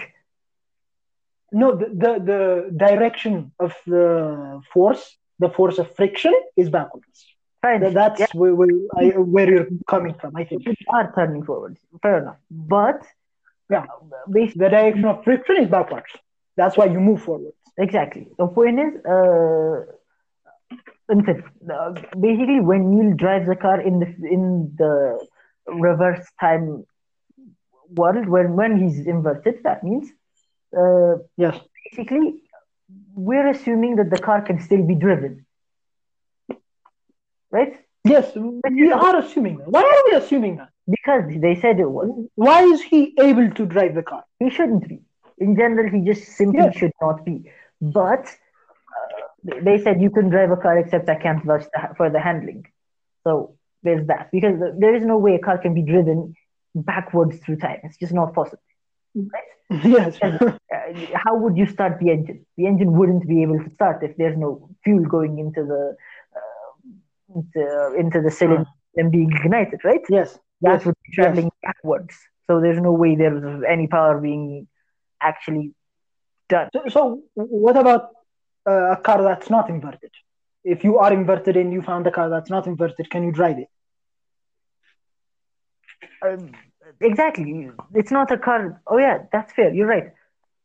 No, 1.52 1.74
the, 1.76 1.86
the, 1.86 2.12
the 2.30 2.76
direction 2.76 3.52
of 3.60 3.72
the 3.86 4.60
force, 4.72 5.16
the 5.38 5.48
force 5.48 5.78
of 5.78 5.94
friction, 5.94 6.34
is 6.56 6.68
backwards. 6.68 7.24
Fine. 7.62 7.94
That's 7.94 8.20
yeah, 8.20 8.26
where, 8.34 8.54
where, 8.54 8.68
I, 8.96 9.06
where 9.16 9.50
you're 9.50 9.68
coming 9.88 10.14
from, 10.20 10.36
I 10.36 10.44
think. 10.44 10.66
we 10.66 10.76
are 10.92 11.12
turning 11.14 11.42
forwards. 11.44 11.80
Fair 12.02 12.18
enough. 12.22 12.36
But 12.50 13.06
Yeah. 13.70 13.86
basically, 14.30 14.64
The 14.64 14.68
direction 14.70 15.04
of 15.06 15.24
friction 15.24 15.56
is 15.62 15.68
backwards. 15.70 16.10
That's 16.56 16.76
why 16.76 16.86
you 16.86 17.00
move 17.00 17.22
forwards. 17.22 17.56
exactly. 17.78 18.28
The 18.38 18.46
point 18.48 18.78
is, 18.80 19.04
uh, 19.06 19.86
listen, 21.08 21.42
uh, 21.72 21.92
basically, 22.20 22.60
when 22.60 22.90
Neil 22.90 23.14
drives 23.16 23.48
the 23.48 23.56
car 23.56 23.80
in 23.80 24.00
the 24.00 24.06
in 24.28 24.74
the 24.78 25.18
reverse 25.66 26.24
time 26.40 26.84
world, 27.96 28.28
when 28.28 28.56
when 28.56 28.78
he's 28.78 29.06
inverted, 29.06 29.62
that 29.64 29.82
means 29.84 30.10
uh, 30.76 31.16
Yes. 31.36 31.58
basically 31.90 32.42
we're 33.14 33.48
assuming 33.48 33.96
that 33.96 34.10
the 34.10 34.18
car 34.18 34.40
can 34.42 34.60
still 34.60 34.82
be 34.86 34.94
driven, 34.94 35.44
right? 37.50 37.74
Yes, 38.04 38.34
we 38.34 38.90
are 38.90 39.16
assuming 39.18 39.58
that. 39.58 39.68
Why 39.70 39.82
are 39.82 40.02
we 40.10 40.16
assuming 40.18 40.56
that? 40.56 40.68
Because 40.88 41.24
they 41.40 41.54
said 41.56 41.78
it 41.80 41.90
was. 41.90 42.08
Why 42.34 42.62
is 42.64 42.82
he 42.82 43.14
able 43.20 43.50
to 43.50 43.66
drive 43.66 43.94
the 43.94 44.02
car? 44.02 44.24
He 44.38 44.50
shouldn't 44.50 44.88
be. 44.88 45.00
In 45.38 45.56
general, 45.56 45.88
he 45.90 46.00
just 46.00 46.24
simply 46.36 46.64
Yeah. 46.64 46.70
should 46.70 46.92
not 47.00 47.24
be. 47.24 47.50
But 47.80 48.28
They 49.44 49.78
said 49.78 50.00
you 50.00 50.10
can 50.10 50.30
drive 50.30 50.50
a 50.50 50.56
car 50.56 50.78
except 50.78 51.08
I 51.08 51.16
can't 51.16 51.44
vouch 51.44 51.64
for 51.96 52.10
the 52.10 52.20
handling. 52.20 52.64
So 53.24 53.56
there's 53.82 54.06
that 54.06 54.30
because 54.32 54.58
there 54.78 54.94
is 54.94 55.04
no 55.04 55.18
way 55.18 55.34
a 55.34 55.38
car 55.38 55.58
can 55.58 55.74
be 55.74 55.82
driven 55.82 56.34
backwards 56.74 57.38
through 57.38 57.56
time. 57.56 57.80
It's 57.84 57.96
just 57.98 58.12
not 58.12 58.34
possible. 58.34 58.62
Right? 59.14 59.50
yes. 59.84 60.18
Uh, 60.22 60.38
how 61.14 61.36
would 61.36 61.56
you 61.56 61.66
start 61.66 61.98
the 62.00 62.10
engine? 62.10 62.44
The 62.56 62.66
engine 62.66 62.92
wouldn't 62.96 63.28
be 63.28 63.42
able 63.42 63.58
to 63.62 63.70
start 63.70 64.02
if 64.02 64.16
there's 64.16 64.36
no 64.36 64.70
fuel 64.84 65.04
going 65.04 65.38
into 65.38 65.64
the 65.64 65.96
uh, 66.36 67.36
into, 67.36 67.94
into 67.98 68.20
the 68.20 68.30
cylinder 68.30 68.64
and 68.96 69.10
being 69.10 69.30
ignited, 69.32 69.80
right? 69.84 70.00
yes. 70.08 70.38
That 70.62 70.76
Yes. 70.78 70.86
would 70.86 70.94
be 71.06 71.12
traveling 71.12 71.50
backwards. 71.62 72.16
So 72.46 72.60
there's 72.60 72.80
no 72.80 72.92
way 72.92 73.16
there's 73.16 73.62
any 73.68 73.86
power 73.86 74.20
being 74.20 74.66
actually 75.20 75.72
done. 76.48 76.68
So, 76.72 76.82
so 76.88 77.22
what 77.34 77.76
about 77.76 78.02
uh, 78.02 78.08
uh, 78.66 78.92
a 78.92 78.96
car 78.96 79.22
that's 79.22 79.50
not 79.50 79.68
inverted? 79.68 80.10
If 80.64 80.84
you 80.84 80.98
are 80.98 81.12
inverted 81.12 81.56
and 81.56 81.72
you 81.72 81.82
found 81.82 82.06
a 82.06 82.10
car 82.10 82.30
that's 82.30 82.48
not 82.48 82.66
inverted, 82.66 83.10
can 83.10 83.22
you 83.24 83.32
drive 83.32 83.58
it? 83.58 83.68
Um, 86.22 86.52
exactly. 87.00 87.70
It's 87.94 88.10
not 88.10 88.30
a 88.30 88.38
car. 88.38 88.80
Oh, 88.86 88.98
yeah, 88.98 89.18
that's 89.32 89.52
fair. 89.52 89.72
You're 89.74 89.86
right. 89.86 90.12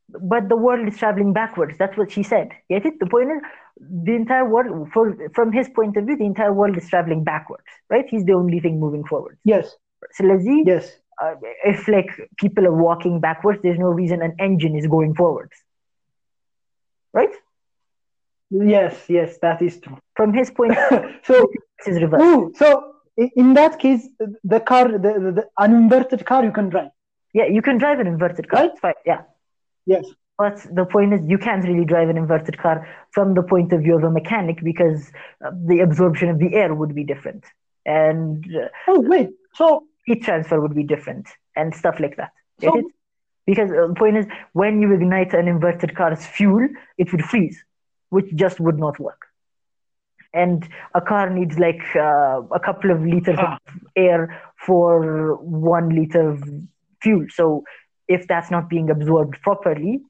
But 0.07 0.47
the 0.49 0.55
world 0.55 0.87
is 0.87 0.97
traveling 0.97 1.33
backwards. 1.33 1.77
That's 1.77 1.97
what 1.97 2.11
she 2.11 2.23
said. 2.23 2.49
Get 2.69 2.85
it? 2.85 2.99
The 2.99 3.05
point 3.05 3.29
is, 3.31 3.41
the 4.05 4.15
entire 4.15 4.49
world, 4.49 4.89
for, 4.93 5.15
from 5.35 5.51
his 5.51 5.69
point 5.69 5.97
of 5.97 6.05
view, 6.05 6.17
the 6.17 6.25
entire 6.25 6.53
world 6.53 6.77
is 6.77 6.87
traveling 6.89 7.23
backwards, 7.23 7.65
right? 7.89 8.05
He's 8.09 8.25
the 8.25 8.33
only 8.33 8.59
thing 8.59 8.79
moving 8.79 9.03
forward. 9.03 9.37
Yes. 9.43 9.75
So 10.13 10.23
let's 10.23 10.43
see. 10.43 10.63
Yes. 10.65 10.89
Uh, 11.21 11.35
if 11.65 11.87
like 11.89 12.09
people 12.37 12.65
are 12.65 12.73
walking 12.73 13.19
backwards, 13.19 13.59
there's 13.61 13.77
no 13.77 13.87
reason 13.87 14.21
an 14.21 14.35
engine 14.39 14.75
is 14.77 14.87
going 14.87 15.13
forwards, 15.13 15.51
right? 17.13 17.29
Yes. 18.49 19.05
Yes. 19.07 19.37
That 19.41 19.61
is 19.61 19.79
true. 19.79 19.97
From 20.15 20.33
his 20.33 20.51
point, 20.51 20.73
so, 21.23 21.49
this 21.77 21.95
is 21.95 22.01
reverse. 22.01 22.21
ooh, 22.21 22.53
so 22.55 22.93
in 23.17 23.53
that 23.53 23.79
case, 23.79 24.07
the 24.43 24.59
car, 24.59 24.87
the, 24.87 24.97
the, 24.97 25.31
the 25.31 25.49
an 25.57 25.73
inverted 25.73 26.25
car, 26.25 26.43
you 26.43 26.51
can 26.51 26.69
drive. 26.69 26.91
Yeah, 27.33 27.45
you 27.45 27.61
can 27.61 27.77
drive 27.77 27.99
an 27.99 28.07
inverted 28.07 28.49
car. 28.49 28.71
Right? 28.81 28.95
Yeah. 29.05 29.21
Yes. 29.85 30.05
But 30.37 30.65
the 30.73 30.85
point 30.85 31.13
is, 31.13 31.21
you 31.25 31.37
can't 31.37 31.65
really 31.67 31.85
drive 31.85 32.09
an 32.09 32.17
inverted 32.17 32.57
car 32.57 32.87
from 33.11 33.33
the 33.33 33.43
point 33.43 33.73
of 33.73 33.81
view 33.81 33.97
of 33.97 34.03
a 34.03 34.09
mechanic 34.09 34.63
because 34.63 35.11
uh, 35.45 35.51
the 35.65 35.81
absorption 35.81 36.29
of 36.29 36.39
the 36.39 36.53
air 36.53 36.73
would 36.73 36.95
be 36.95 37.03
different 37.03 37.43
and 37.85 38.45
uh, 38.55 38.67
Oh 38.87 39.01
wait. 39.01 39.29
So 39.55 39.87
heat 40.05 40.23
transfer 40.23 40.61
would 40.61 40.75
be 40.75 40.83
different 40.83 41.27
and 41.55 41.73
stuff 41.75 41.99
like 41.99 42.17
that. 42.17 42.31
So-? 42.61 42.91
Because 43.45 43.71
uh, 43.71 43.87
the 43.87 43.95
point 43.95 44.17
is, 44.17 44.27
when 44.53 44.81
you 44.81 44.93
ignite 44.93 45.33
an 45.33 45.47
inverted 45.47 45.95
car's 45.95 46.25
fuel, 46.25 46.67
it 46.97 47.11
would 47.11 47.25
freeze, 47.25 47.63
which 48.09 48.33
just 48.35 48.59
would 48.59 48.79
not 48.79 48.99
work. 48.99 49.25
And 50.33 50.67
a 50.93 51.01
car 51.01 51.29
needs 51.29 51.57
like 51.57 51.81
uh, 51.95 52.41
a 52.51 52.59
couple 52.59 52.91
of 52.91 53.01
liters 53.03 53.37
Ah. 53.39 53.57
of 53.67 53.77
air 53.95 54.41
for 54.57 55.35
one 55.37 55.89
liter 55.89 56.29
of 56.29 56.43
fuel. 57.01 57.25
So 57.29 57.63
if 58.07 58.27
that's 58.27 58.51
not 58.51 58.69
being 58.69 58.89
absorbed 58.89 59.41
properly, 59.41 60.01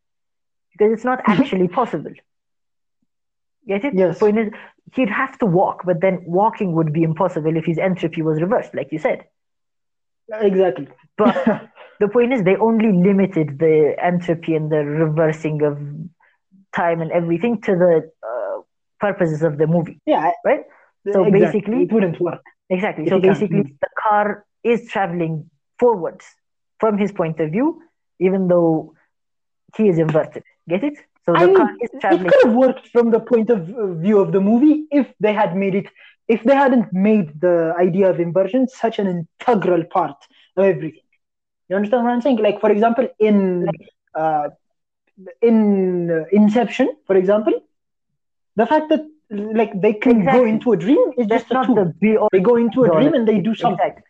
because 0.72 0.92
it's 0.92 1.04
not 1.04 1.22
Mhm. 1.24 1.38
actually 1.40 1.68
possible. 1.68 2.12
Get 3.66 3.84
it? 3.84 3.94
Yes. 3.94 4.18
The 4.18 4.20
point 4.26 4.38
is, 4.38 4.52
he'd 4.94 5.10
have 5.10 5.38
to 5.38 5.46
walk, 5.46 5.84
but 5.84 6.00
then 6.00 6.22
walking 6.26 6.74
would 6.74 6.92
be 6.92 7.02
impossible 7.02 7.56
if 7.56 7.64
his 7.64 7.78
entropy 7.78 8.22
was 8.22 8.40
reversed, 8.40 8.74
like 8.74 8.92
you 8.92 8.98
said. 8.98 9.24
Exactly. 10.32 10.88
But 11.16 11.36
the 12.00 12.08
point 12.08 12.32
is, 12.32 12.42
they 12.44 12.56
only 12.56 12.92
limited 12.92 13.58
the 13.58 13.94
entropy 14.02 14.54
and 14.56 14.70
the 14.70 14.84
reversing 14.84 15.62
of 15.62 15.78
time 16.74 17.00
and 17.00 17.12
everything 17.12 17.60
to 17.62 17.72
the 17.76 18.10
uh, 18.26 18.60
purposes 19.00 19.42
of 19.42 19.58
the 19.58 19.66
movie. 19.66 20.00
yeah. 20.06 20.32
Right? 20.44 20.64
So 21.10 21.24
exactly. 21.24 21.40
basically- 21.40 21.82
it 21.84 21.92
wouldn't 21.92 22.20
work. 22.20 22.42
Exactly. 22.70 23.04
So 23.06 23.20
can't 23.20 23.22
basically, 23.22 23.62
the 23.80 23.88
car 24.02 24.44
is 24.62 24.88
traveling 24.88 25.50
forwards 25.78 26.24
from 26.78 26.96
his 26.96 27.12
point 27.12 27.40
of 27.40 27.50
view, 27.50 27.82
even 28.18 28.48
though 28.48 28.94
he 29.76 29.88
is 29.88 29.98
inverted. 29.98 30.44
Get 30.68 30.84
it? 30.84 30.96
So 31.26 31.32
the 31.32 31.38
I 31.38 31.46
mean, 31.46 31.56
car 31.56 31.70
is 31.80 31.90
it 31.92 32.00
traveling. 32.00 32.30
could 32.30 32.44
have 32.44 32.54
worked 32.54 32.88
from 32.88 33.10
the 33.10 33.20
point 33.20 33.50
of 33.50 33.66
view 34.00 34.18
of 34.20 34.32
the 34.32 34.40
movie 34.40 34.86
if 34.90 35.12
they 35.20 35.32
had 35.32 35.56
made 35.56 35.74
it, 35.74 35.86
if 36.28 36.42
they 36.44 36.54
hadn't 36.54 36.92
made 36.92 37.40
the 37.40 37.74
idea 37.78 38.08
of 38.10 38.20
inversion 38.20 38.68
such 38.68 38.98
an 38.98 39.06
integral 39.06 39.84
part 39.84 40.16
of 40.56 40.64
everything. 40.64 41.02
You 41.68 41.76
understand 41.76 42.04
what 42.04 42.12
I'm 42.12 42.20
saying? 42.20 42.38
Like, 42.38 42.60
for 42.60 42.70
example, 42.70 43.08
in 43.18 43.68
uh, 44.14 44.48
in 45.40 46.10
uh, 46.10 46.24
Inception, 46.32 46.96
for 47.06 47.16
example, 47.16 47.52
the 48.56 48.66
fact 48.66 48.88
that 48.90 49.02
like 49.32 49.80
they 49.80 49.94
can 49.94 50.24
go 50.24 50.44
into 50.44 50.72
a 50.72 50.76
dream 50.76 51.12
is 51.18 51.26
That's 51.28 51.42
just 51.44 51.50
a 51.50 51.54
not 51.54 51.66
tool. 51.66 51.74
the 51.76 51.84
be. 52.00 52.16
They 52.32 52.40
go 52.40 52.56
into 52.56 52.84
a 52.84 52.88
dream 52.90 53.14
and 53.14 53.26
they 53.26 53.38
do 53.40 53.54
something. 53.54 53.78
Exactly. 53.86 54.04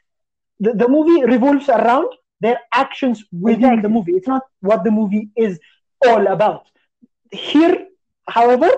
The, 0.61 0.73
the 0.75 0.89
movie 0.89 1.25
revolves 1.25 1.69
around 1.69 2.09
their 2.41 2.59
actions 2.75 3.25
within 3.33 3.65
Exactly. 3.65 3.83
the 3.83 3.89
movie. 3.89 4.13
It's 4.13 4.29
not 4.29 4.43
what 4.61 4.85
the 4.85 4.91
movie 4.91 5.31
is 5.37 5.59
all 6.07 6.27
about. 6.27 6.67
Here, 7.31 7.87
however, 8.29 8.71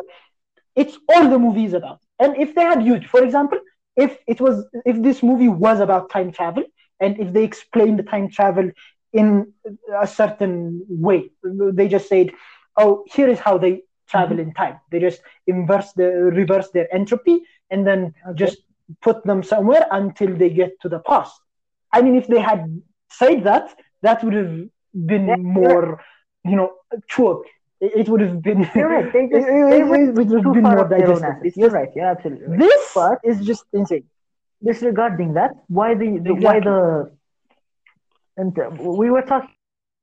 it's 0.77 0.99
all 1.15 1.29
the 1.29 1.39
movie 1.39 1.65
is 1.65 1.73
about. 1.75 2.01
And 2.19 2.37
if 2.37 2.55
they 2.55 2.63
had 2.63 2.83
used, 2.85 3.07
for 3.07 3.23
example, 3.25 3.59
if 3.97 4.17
it 4.27 4.41
was 4.41 4.65
if 4.85 5.03
this 5.03 5.23
movie 5.23 5.49
was 5.49 5.81
about 5.81 6.11
time 6.11 6.33
travel 6.33 6.65
and 7.01 7.19
if 7.19 7.33
they 7.33 7.45
explained 7.45 7.99
the 7.99 8.03
time 8.03 8.29
travel 8.31 8.71
in 9.13 9.53
a 10.01 10.07
certain 10.07 10.85
way, 10.89 11.31
they 11.45 11.89
just 11.89 12.09
said, 12.09 12.33
"Oh, 12.77 13.05
here 13.15 13.29
is 13.29 13.39
how 13.39 13.59
they 13.59 13.83
travel 14.09 14.39
in 14.39 14.53
time." 14.55 14.79
They 14.91 15.01
just 15.01 15.21
inverse 15.47 15.93
the 15.93 16.09
reverse 16.41 16.71
their 16.71 16.93
entropy 16.95 17.41
and 17.71 17.87
then 17.87 18.15
just 18.35 18.59
put 19.03 19.25
them 19.25 19.43
somewhere 19.43 19.87
until 19.91 20.35
they 20.37 20.51
get 20.51 20.81
to 20.83 20.89
the 20.89 21.01
past. 21.01 21.35
I 21.93 22.03
mean, 22.03 22.17
if 22.17 22.27
they 22.27 22.41
had 22.41 22.81
said 23.11 23.45
that, 23.45 23.75
that 24.03 24.23
would 24.25 24.35
have 24.35 24.55
been 25.07 25.27
Yeah, 25.27 25.37
more, 25.43 26.01
you 26.45 26.57
know, 26.57 26.73
truth. 27.09 27.45
It 27.81 27.93
it 28.01 28.09
would 28.09 28.21
have 28.21 28.43
been. 28.43 28.63
You're 28.75 28.89
right. 28.91 29.13
They 29.13 29.27
it, 29.31 29.39
just 29.39 29.49
it- 29.57 29.69
they 29.69 29.83
it 29.83 29.85
went 29.85 30.13
would 30.15 30.31
have 30.33 30.53
been 30.53 30.69
more 30.69 30.87
up 30.87 30.89
digestible. 30.89 31.37
It's 31.43 31.57
You're 31.57 31.71
right. 31.71 31.89
You're 31.95 32.07
absolutely 32.07 32.47
right. 32.47 32.63
This 32.63 32.89
part 32.95 33.21
is 33.25 33.45
just 33.47 33.65
insane. 33.73 34.05
disregarding 34.63 35.35
that, 35.35 35.53
why 35.69 35.95
the, 35.95 36.19
the 36.25 36.35
why 36.35 36.61
the 36.61 37.11
and 38.37 38.59
uh, 38.59 38.71
we 38.71 39.11
were 39.11 39.23
talking 39.23 39.55
about 39.59 39.97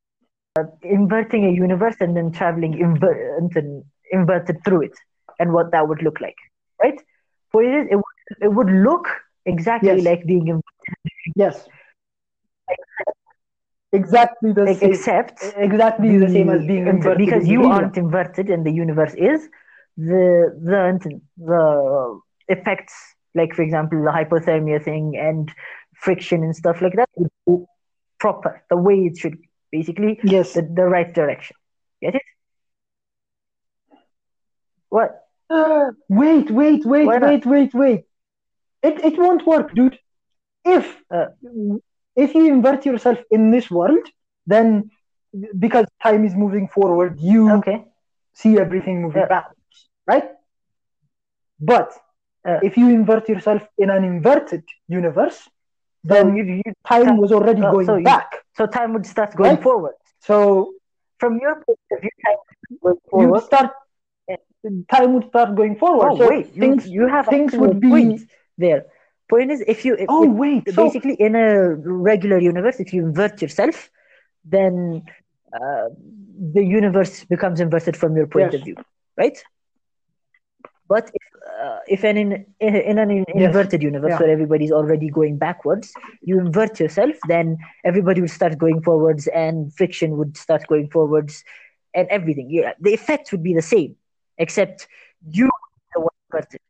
inverting 0.83 1.45
a 1.45 1.49
universe 1.51 1.95
and 1.99 2.15
then 2.15 2.31
traveling 2.31 2.73
inver- 2.73 3.37
and 3.37 3.51
then 3.53 3.83
inverted 4.11 4.57
through 4.65 4.83
it 4.83 4.97
and 5.39 5.53
what 5.53 5.71
that 5.71 5.87
would 5.87 6.01
look 6.03 6.19
like, 6.21 6.35
right? 6.81 6.99
For 7.51 7.63
it 7.63 7.73
is, 7.73 7.87
it 7.91 7.95
would, 7.95 8.37
it 8.41 8.53
would 8.53 8.69
look 8.69 9.07
exactly 9.45 9.89
Yes. 9.97 10.05
like 10.05 10.25
being 10.25 10.47
inverted, 10.47 11.33
Yes. 11.35 11.67
Exactly 13.93 14.53
the 14.53 14.65
like, 14.65 14.77
same. 14.77 14.91
except 14.91 15.43
Exactly 15.57 16.17
the 16.17 16.29
same 16.29 16.49
as 16.49 16.65
being 16.65 16.87
inverted 16.87 17.17
because 17.17 17.47
you 17.47 17.65
aren't 17.65 17.97
inverted 17.97 18.49
and 18.49 18.65
the 18.65 18.71
universe 18.71 19.13
is 19.15 19.49
the 19.97 20.53
the 20.63 21.19
the 21.37 22.19
effects 22.47 22.93
like 23.35 23.53
for 23.53 23.61
example 23.61 24.01
the 24.03 24.11
hypothermia 24.11 24.81
thing 24.83 25.17
and 25.17 25.51
friction 25.95 26.43
and 26.43 26.55
stuff 26.55 26.81
like 26.81 26.93
that 26.95 27.09
would 27.17 27.29
go 27.47 27.67
proper 28.19 28.63
the 28.69 28.77
way 28.77 28.95
it 29.09 29.17
should 29.17 29.37
be 29.41 29.49
basically. 29.71 30.19
Yes. 30.23 30.53
the, 30.53 30.61
the 30.61 30.85
right 30.85 31.13
direction 31.13 31.55
get 32.01 32.15
it 32.15 32.21
what 34.91 35.11
Uh, 35.49 35.91
wait, 36.09 36.51
wait, 36.51 36.85
wait, 36.85 37.11
Why 37.11 37.19
not? 37.19 37.31
wait, 37.31 37.45
wait, 37.45 37.73
wait. 37.73 38.05
It 38.83 39.03
it 39.05 39.17
won't 39.19 39.45
work, 39.47 39.73
dude. 39.75 39.99
If 40.65 41.03
Uh. 41.11 41.27
if 42.15 42.33
you 42.35 42.47
invert 42.47 42.85
yourself 42.85 43.19
in 43.31 43.51
this 43.51 43.69
world, 43.71 44.05
then 44.45 44.89
because 45.59 45.85
time 46.03 46.25
is 46.25 46.35
moving 46.35 46.67
forward, 46.67 47.19
you 47.19 47.43
Okay. 47.57 47.85
see 48.33 48.59
everything 48.59 49.01
moving 49.01 49.21
Yeah. 49.21 49.27
backwards, 49.27 49.89
right? 50.07 50.29
But 51.59 51.91
Uh. 52.45 52.61
if 52.61 52.77
you 52.77 52.89
invert 52.89 53.29
yourself 53.29 53.67
in 53.77 53.89
an 53.89 54.03
inverted 54.03 54.63
universe, 54.87 55.49
So 56.07 56.15
then 56.15 56.35
you, 56.35 56.43
you 56.43 56.73
time 56.87 57.17
was 57.17 57.31
already 57.31 57.63
oh, 57.63 57.67
going 57.67 57.87
so 57.87 57.95
you- 57.97 58.03
back. 58.03 58.29
so 58.57 58.65
time 58.67 58.93
would 58.93 59.05
start 59.05 59.35
going 59.35 59.57
Right. 59.57 59.61
forward. 59.61 59.95
So 60.19 60.73
From 61.19 61.39
your 61.41 61.55
point 61.55 61.79
of 61.91 61.99
view, 62.01 62.09
time 62.25 62.37
would 63.29 63.37
start 63.37 63.71
time 64.89 65.13
would 65.13 65.27
start 65.29 65.55
going 65.55 65.75
forward. 65.75 66.11
Oh 66.11 66.17
so 66.17 66.29
wait, 66.29 66.47
you, 66.53 66.61
things 66.61 66.87
you 66.87 67.07
have 67.07 67.27
things 67.27 67.53
would 67.53 67.79
be 67.79 67.89
point 67.89 68.21
there. 68.57 68.85
Point 69.29 69.51
is, 69.51 69.61
if 69.67 69.85
you 69.85 69.95
if, 69.95 70.05
oh 70.09 70.23
if- 70.23 70.31
wait, 70.31 70.63
so 70.73 70.85
basically 70.85 71.13
in 71.13 71.35
a 71.35 71.75
regular 71.75 72.37
universe, 72.37 72.79
if 72.79 72.93
you 72.93 73.01
invert 73.03 73.41
yourself, 73.41 73.89
then 74.43 75.03
uh, 75.53 75.87
the 76.53 76.63
universe 76.63 77.23
becomes 77.25 77.59
inverted 77.59 77.95
from 77.97 78.15
your 78.15 78.27
point 78.27 78.51
Yes. 78.51 78.55
of 78.55 78.63
view, 78.63 78.75
right? 79.17 79.37
But 80.87 81.09
if 81.13 81.21
uh, 81.63 81.79
if 81.87 82.03
an 82.03 82.17
in, 82.17 82.45
in 82.59 82.97
an 82.97 83.09
in- 83.11 83.25
Yes. 83.35 83.45
inverted 83.47 83.81
universe 83.81 84.11
Yeah. 84.11 84.19
where 84.19 84.29
everybody's 84.29 84.71
already 84.71 85.09
going 85.09 85.37
backwards, 85.37 85.93
you 86.21 86.39
invert 86.39 86.79
yourself, 86.79 87.15
then 87.27 87.57
everybody 87.85 88.21
would 88.21 88.29
start 88.29 88.57
going 88.57 88.81
forwards, 88.81 89.27
and 89.27 89.73
friction 89.73 90.17
would 90.17 90.37
start 90.37 90.67
going 90.67 90.89
forwards, 90.89 91.43
and 91.93 92.07
everything. 92.09 92.47
Yeah, 92.49 92.73
the 92.79 92.93
effect 92.93 93.31
would 93.31 93.43
be 93.43 93.53
the 93.53 93.61
same, 93.61 93.95
except 94.37 94.87
you 95.29 95.49
the 95.93 96.01
one 96.01 96.09
inverted. 96.29 96.61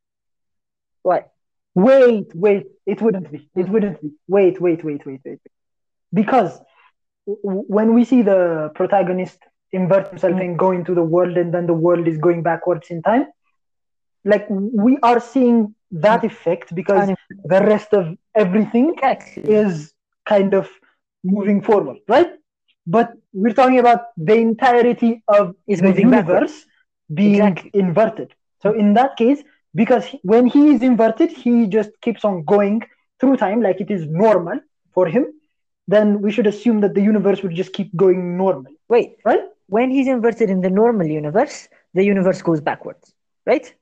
What? 1.03 1.31
Wait, 1.73 2.35
wait. 2.35 2.67
It 2.85 3.01
wouldn't 3.01 3.31
be. 3.31 3.49
It 3.55 3.69
wouldn't 3.69 4.01
be. 4.01 4.11
Wait, 4.27 4.59
wait, 4.61 4.83
wait, 4.83 5.05
wait, 5.05 5.21
wait. 5.25 5.39
Because 6.13 6.59
when 7.25 7.93
we 7.93 8.03
see 8.03 8.21
the 8.21 8.71
protagonist 8.75 9.39
invert 9.71 10.09
himself 10.09 10.33
Mhm. 10.33 10.41
and 10.41 10.59
go 10.59 10.71
into 10.71 10.93
the 10.93 11.03
world, 11.03 11.37
and 11.37 11.53
then 11.53 11.65
the 11.65 11.73
world 11.73 12.07
is 12.07 12.17
going 12.17 12.43
backwards 12.43 12.89
in 12.89 13.01
time, 13.01 13.27
like 14.25 14.45
we 14.49 14.97
are 15.01 15.19
seeing 15.19 15.73
that 15.91 16.23
effect 16.23 16.73
because 16.75 17.09
the 17.45 17.61
rest 17.61 17.93
of 17.93 18.17
everything 18.35 18.95
is 19.37 19.93
kind 20.25 20.53
of 20.53 20.69
moving 21.23 21.61
forward, 21.61 21.97
right? 22.07 22.31
But 22.85 23.13
we're 23.33 23.53
talking 23.53 23.79
about 23.79 24.01
the 24.17 24.35
entirety 24.35 25.23
of 25.27 25.55
Is 25.67 25.79
the 25.79 25.87
moving 25.87 26.05
universe 26.07 26.65
being 27.13 27.57
Exactly. 27.57 27.71
inverted. 27.73 28.33
So 28.61 28.71
in 28.73 28.93
that 28.93 29.17
case, 29.17 29.43
because 29.73 30.05
he- 30.05 30.19
when 30.23 30.45
he 30.47 30.73
is 30.73 30.81
inverted, 30.81 31.31
he 31.31 31.67
just 31.67 31.91
keeps 32.01 32.23
on 32.25 32.43
going 32.43 32.83
through 33.19 33.37
time 33.37 33.61
like 33.61 33.81
it 33.81 33.91
is 33.91 34.05
normal 34.07 34.59
for 34.93 35.07
him. 35.07 35.25
Then 35.87 36.21
we 36.21 36.31
should 36.31 36.47
assume 36.47 36.81
that 36.81 36.93
the 36.95 37.01
universe 37.01 37.41
would 37.43 37.55
just 37.55 37.73
keep 37.73 37.95
going 37.95 38.37
normal, 38.37 38.71
Wait, 38.87 39.17
right? 39.25 39.41
when 39.67 39.89
he's 39.91 40.07
inverted 40.07 40.49
in 40.49 40.61
the 40.61 40.69
normal 40.69 41.07
universe, 41.07 41.67
the 41.93 42.03
universe 42.03 42.41
goes 42.41 42.61
backwards, 42.61 43.13
right? 43.45 43.73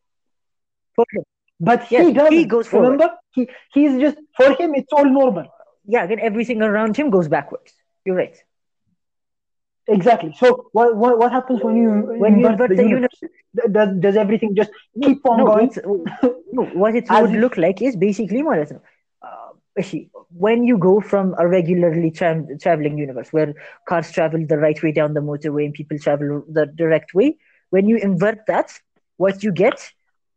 For 0.95 1.05
him. 1.13 1.23
But 1.59 1.91
Yes, 1.91 2.07
he 2.07 2.13
doesn't. 2.13 2.33
he 2.33 2.45
goes 2.45 2.67
forward. 2.67 2.91
Remember, 2.91 3.15
he 3.31 3.49
he's 3.73 3.99
just 3.99 4.17
for 4.35 4.51
him. 4.53 4.73
It's 4.75 4.91
all 4.93 5.05
normal. 5.05 5.45
Yeah, 5.85 6.03
again, 6.03 6.19
everything 6.21 6.61
around 6.61 6.95
him 6.97 7.09
goes 7.09 7.27
backwards. 7.27 7.73
You're 8.05 8.15
right. 8.15 8.37
Exactly. 9.89 10.33
So 10.37 10.69
what 10.73 10.95
what, 10.97 11.17
what 11.19 11.31
happens 11.31 11.63
when 11.63 11.75
you 11.77 12.11
When 12.17 12.37
you 12.37 12.47
invert 12.47 12.47
invert 12.47 12.75
the 12.75 12.85
universe, 12.85 13.21
Th- 13.55 13.71
Does, 13.71 13.89
does 13.99 14.17
everything 14.17 14.55
just 14.55 14.71
keep 15.03 15.25
on 15.25 15.43
no, 15.43 15.45
going? 15.45 15.71
no, 16.51 16.63
what 16.73 16.95
it 16.95 17.09
would 17.11 17.31
look 17.31 17.57
like 17.57 17.81
is 17.81 17.95
basically 17.95 18.41
more 18.43 18.55
or 18.55 18.59
less, 18.59 18.73
uh, 19.21 19.51
when 20.31 20.63
you 20.63 20.77
go 20.77 20.99
from 21.01 21.35
a 21.37 21.47
regularly 21.47 22.11
tra- 22.11 22.45
traveling 22.61 22.97
universe 22.97 23.31
where 23.31 23.53
cars 23.87 24.11
travel 24.11 24.45
the 24.47 24.57
right 24.57 24.81
way 24.83 24.91
down 24.91 25.13
the 25.13 25.21
motorway 25.21 25.65
and 25.65 25.73
people 25.73 25.97
travel 25.99 26.43
the 26.51 26.65
direct 26.67 27.13
way, 27.13 27.37
when 27.71 27.87
you 27.87 27.97
invert 27.97 28.39
that, 28.47 28.71
what 29.17 29.43
you 29.43 29.51
get 29.51 29.79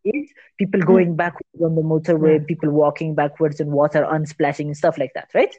is 0.04 0.30
people 0.58 0.80
Hmm. 0.82 0.82
going 0.82 1.16
backwards 1.16 1.62
on 1.64 1.74
the 1.74 1.82
motorway, 1.82 2.44
people 2.46 2.70
walking 2.70 3.14
backwards 3.14 3.60
in 3.60 3.70
water, 3.72 4.06
unsplashing 4.08 4.66
and 4.66 4.76
stuff 4.76 4.98
like 4.98 5.12
that, 5.14 5.28
right? 5.34 5.54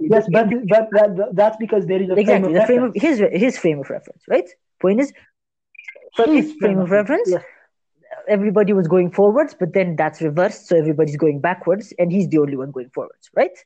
Yes, 0.00 0.26
but, 0.30 0.48
but 0.68 0.88
that, 0.90 1.30
that's 1.32 1.56
because 1.56 1.86
there 1.86 2.02
is 2.02 2.10
a 2.10 2.14
exactly 2.14 2.52
frame 2.52 2.56
of 2.56 2.60
the 2.60 2.66
frame 2.66 2.82
of 2.84 2.94
his 2.94 3.22
his 3.32 3.58
frame 3.58 3.78
of 3.80 3.90
reference, 3.90 4.22
right? 4.28 4.48
Point 4.80 5.00
is, 5.00 5.12
from 6.14 6.34
his 6.34 6.52
frame 6.52 6.78
of 6.78 6.90
reference, 6.90 7.30
Yes. 7.30 7.42
everybody 8.28 8.72
was 8.72 8.88
going 8.88 9.10
forwards, 9.10 9.56
but 9.58 9.72
then 9.72 9.96
that's 9.96 10.20
reversed, 10.20 10.68
so 10.68 10.76
everybody's 10.76 11.16
going 11.16 11.40
backwards, 11.40 11.92
and 11.98 12.12
he's 12.12 12.28
the 12.28 12.38
only 12.38 12.56
one 12.56 12.70
going 12.70 12.90
forwards, 12.90 13.30
right? 13.34 13.56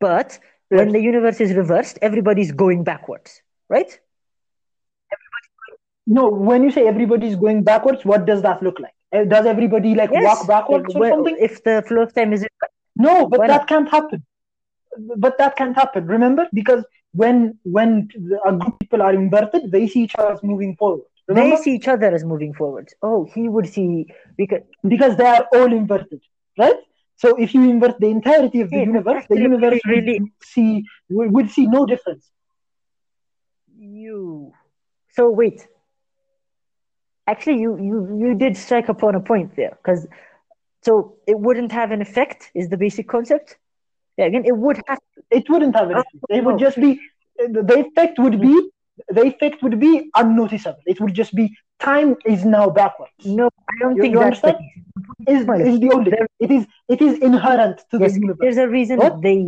But 0.00 0.38
when 0.68 0.92
the 0.92 1.00
universe 1.00 1.40
is 1.40 1.52
reversed, 1.52 1.98
everybody's 2.02 2.52
going 2.52 2.82
backwards, 2.84 3.42
right? 3.68 4.00
No, 6.06 6.28
when 6.28 6.62
you 6.62 6.70
say 6.70 6.86
everybody's 6.86 7.36
going 7.36 7.62
backwards, 7.62 8.04
what 8.04 8.26
does 8.26 8.42
that 8.42 8.62
look 8.62 8.78
like? 8.80 8.94
Uh, 9.14 9.24
Does 9.24 9.46
everybody 9.46 9.94
like 9.94 10.10
walk 10.10 10.46
backwards 10.48 10.94
or 10.94 11.00
Well, 11.00 11.10
something? 11.10 11.36
If 11.40 11.62
the 11.62 11.84
flow 11.86 12.02
of 12.02 12.14
time 12.14 12.32
is 12.32 12.44
No, 12.96 13.26
but 13.28 13.46
that 13.46 13.66
can't 13.66 13.88
happen. 13.88 14.24
But 15.16 15.38
that 15.38 15.56
can't 15.56 15.74
happen. 15.74 16.06
Remember, 16.06 16.48
because 16.52 16.84
when 17.12 17.58
when 17.64 18.08
a 18.44 18.52
group 18.52 18.74
of 18.74 18.78
people 18.78 19.02
are 19.02 19.12
inverted, 19.14 19.70
they 19.70 19.86
see 19.88 20.02
each 20.04 20.14
other 20.16 20.32
as 20.32 20.42
moving 20.42 20.76
forward. 20.76 21.06
they 21.28 21.56
see 21.56 21.74
each 21.74 21.88
other 21.88 22.14
as 22.14 22.24
moving 22.24 22.52
forwards. 22.54 22.94
Oh, 23.02 23.24
he 23.34 23.48
would 23.48 23.68
see 23.68 24.06
because 24.36 24.62
because 24.86 25.16
they 25.16 25.26
are 25.26 25.46
all 25.52 25.72
inverted, 25.72 26.22
right? 26.58 26.76
So 27.16 27.36
if 27.36 27.54
you 27.54 27.62
invert 27.68 27.98
the 28.00 28.08
entirety 28.08 28.60
of 28.60 28.70
the 28.70 28.76
Yeah, 28.78 28.84
universe, 28.84 29.24
the 29.28 29.38
universe 29.40 29.80
really- 29.86 30.20
would 30.20 30.30
see 30.42 30.84
would 31.10 31.50
see 31.50 31.66
no 31.66 31.86
difference. 31.86 32.30
you. 33.76 34.52
So 35.10 35.30
wait. 35.30 35.66
Actually, 37.26 37.60
you 37.60 37.76
you 37.78 38.18
you 38.18 38.34
did 38.34 38.56
strike 38.56 38.88
upon 38.88 39.14
a 39.14 39.20
point 39.20 39.56
there, 39.56 39.78
because 39.82 40.06
so 40.86 41.16
it 41.26 41.38
wouldn't 41.38 41.72
have 41.72 41.90
an 41.96 42.00
effect. 42.08 42.50
Is 42.54 42.68
the 42.68 42.76
basic 42.76 43.08
concept? 43.08 43.56
Yeah, 44.18 44.26
again, 44.30 44.44
it 44.44 44.56
would 44.64 44.78
have. 44.88 44.98
It 45.30 45.48
wouldn't 45.50 45.74
have 45.76 45.90
anything. 45.90 46.20
Oh, 46.30 46.36
It 46.38 46.44
would 46.44 46.58
just 46.58 46.76
be 46.84 47.00
the 47.38 47.76
effect 47.84 48.18
would 48.18 48.40
be 48.40 48.54
the 49.08 49.22
effect 49.32 49.62
would 49.62 49.78
be 49.80 50.10
unnoticeable. 50.22 50.82
It 50.86 51.00
would 51.00 51.14
just 51.14 51.34
be 51.34 51.46
time 51.80 52.10
is 52.24 52.44
now 52.44 52.66
backwards. 52.70 53.12
No, 53.40 53.46
I 53.72 53.74
don't 53.80 53.96
You- 53.96 54.02
think 54.02 54.14
you 54.14 54.20
that's 54.20 54.40
the? 54.40 54.56
Is 55.34 55.40
is 55.70 55.80
the 55.84 55.90
only 55.96 56.10
There- 56.12 56.28
it 56.46 56.50
is 56.56 56.66
it 56.94 57.00
is 57.06 57.18
inherent 57.30 57.78
to 57.90 57.98
Yes, 57.98 58.12
the 58.14 58.20
universe. 58.20 58.38
there's 58.42 58.60
a 58.66 58.68
reason 58.68 58.98
What? 58.98 59.20
they. 59.26 59.40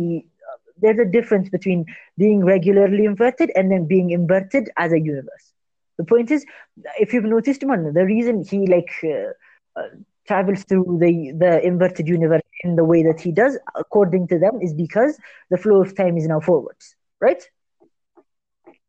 Uh, 0.49 0.57
there's 0.81 0.99
a 0.99 1.09
difference 1.17 1.47
between 1.57 1.85
being 2.23 2.43
regularly 2.53 3.05
inverted 3.11 3.51
and 3.55 3.71
then 3.71 3.85
being 3.95 4.09
inverted 4.19 4.69
as 4.85 4.91
a 4.91 4.99
universe. 4.99 5.45
The 5.97 6.03
point 6.13 6.29
is, 6.35 6.45
if 6.99 7.13
you've 7.13 7.29
noticed, 7.37 7.65
man, 7.65 7.93
the 7.93 8.05
reason 8.05 8.43
he 8.51 8.59
like 8.75 8.91
uh, 9.03 9.31
uh, 9.79 9.89
travels 10.27 10.63
through 10.65 10.97
the 11.01 11.33
the 11.37 11.65
inverted 11.65 12.07
universe 12.07 12.41
in 12.63 12.75
the 12.75 12.83
way 12.85 13.03
that 13.03 13.19
he 13.21 13.31
does, 13.31 13.57
according 13.75 14.27
to 14.29 14.39
them, 14.39 14.59
is 14.61 14.73
because 14.73 15.17
the 15.49 15.57
flow 15.57 15.81
of 15.81 15.95
time 15.95 16.17
is 16.17 16.27
now 16.27 16.39
forwards, 16.39 16.95
right? 17.21 17.41